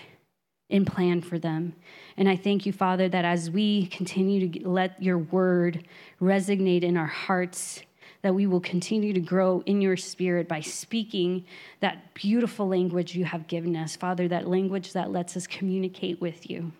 in 0.70 0.86
plan 0.86 1.22
for 1.22 1.40
them. 1.40 1.74
And 2.16 2.30
I 2.30 2.36
thank 2.36 2.66
you, 2.66 2.72
Father, 2.72 3.10
that 3.10 3.26
as 3.26 3.50
we 3.50 3.88
continue 3.88 4.50
to 4.50 4.70
let 4.70 5.02
your 5.02 5.18
word 5.18 5.88
resonate 6.22 6.84
in 6.84 6.96
our 6.96 7.08
hearts, 7.08 7.82
that 8.22 8.36
we 8.36 8.48
will 8.48 8.60
continue 8.60 9.14
to 9.14 9.20
grow 9.20 9.64
in 9.66 9.82
your 9.82 9.98
spirit 9.98 10.48
by 10.48 10.60
speaking 10.60 11.46
that 11.80 12.14
beautiful 12.14 12.68
language 12.68 13.16
you 13.16 13.26
have 13.26 13.48
given 13.48 13.76
us, 13.76 13.96
Father, 13.96 14.28
that 14.28 14.48
language 14.48 14.94
that 14.94 15.12
lets 15.12 15.38
us 15.38 15.48
communicate 15.48 16.20
with 16.20 16.50
you. 16.50 16.72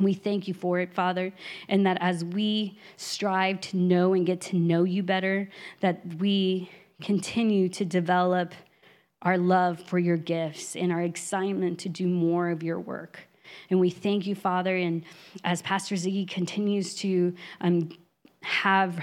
We 0.00 0.14
thank 0.14 0.48
you 0.48 0.54
for 0.54 0.80
it, 0.80 0.92
Father, 0.92 1.32
and 1.68 1.86
that 1.86 1.98
as 2.00 2.24
we 2.24 2.78
strive 2.96 3.60
to 3.62 3.76
know 3.76 4.14
and 4.14 4.26
get 4.26 4.40
to 4.42 4.56
know 4.56 4.84
you 4.84 5.02
better, 5.02 5.48
that 5.80 6.00
we 6.18 6.70
continue 7.00 7.68
to 7.68 7.84
develop 7.84 8.54
our 9.22 9.38
love 9.38 9.80
for 9.80 9.98
your 9.98 10.16
gifts 10.16 10.76
and 10.76 10.92
our 10.92 11.02
excitement 11.02 11.78
to 11.80 11.88
do 11.88 12.06
more 12.06 12.50
of 12.50 12.62
your 12.62 12.78
work. 12.78 13.20
And 13.70 13.78
we 13.78 13.90
thank 13.90 14.26
you, 14.26 14.34
Father, 14.34 14.76
and 14.76 15.04
as 15.44 15.62
Pastor 15.62 15.94
Ziggy 15.94 16.28
continues 16.28 16.94
to 16.96 17.34
um, 17.60 17.90
have 18.42 19.02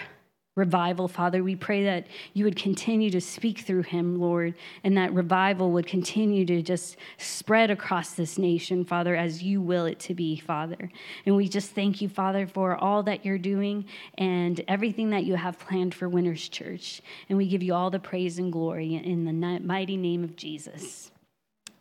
revival, 0.56 1.08
Father. 1.08 1.44
We 1.44 1.56
pray 1.56 1.86
that 1.86 2.08
you 2.34 2.44
would 2.44 2.58
continue 2.58 3.10
to 3.12 3.22
speak 3.22 3.60
through 3.60 3.84
him, 3.84 4.20
Lord, 4.20 4.56
and 4.84 4.98
that 4.98 5.14
revival 5.14 5.72
would 5.72 5.88
continue 5.88 6.46
to 6.46 6.62
just 6.62 6.98
spread 7.18 7.72
across 7.72 8.14
this 8.14 8.38
nation, 8.38 8.84
Father, 8.84 9.16
as 9.16 9.42
you 9.42 9.62
will 9.62 9.86
it 9.86 10.00
to 10.02 10.14
be, 10.14 10.38
Father. 10.38 10.92
And 11.26 11.36
we 11.38 11.48
just 11.48 11.72
thank 11.72 12.02
you, 12.02 12.10
Father, 12.10 12.48
for 12.48 12.76
all 12.76 13.04
that 13.04 13.26
you're 13.26 13.38
doing 13.38 13.86
and 14.18 14.62
everything 14.68 15.12
that 15.12 15.24
you 15.24 15.36
have 15.36 15.58
planned 15.58 15.96
for 15.96 16.10
Winners 16.10 16.50
Church. 16.50 17.02
And 17.30 17.38
we 17.38 17.48
give 17.48 17.64
you 17.64 17.74
all 17.74 17.90
the 17.90 18.00
praise 18.00 18.38
and 18.38 18.52
glory 18.52 18.96
in 18.96 19.24
the 19.24 19.60
mighty 19.62 19.96
name 19.96 20.24
of 20.24 20.36
Jesus. 20.36 21.12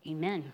Amen. 0.06 0.52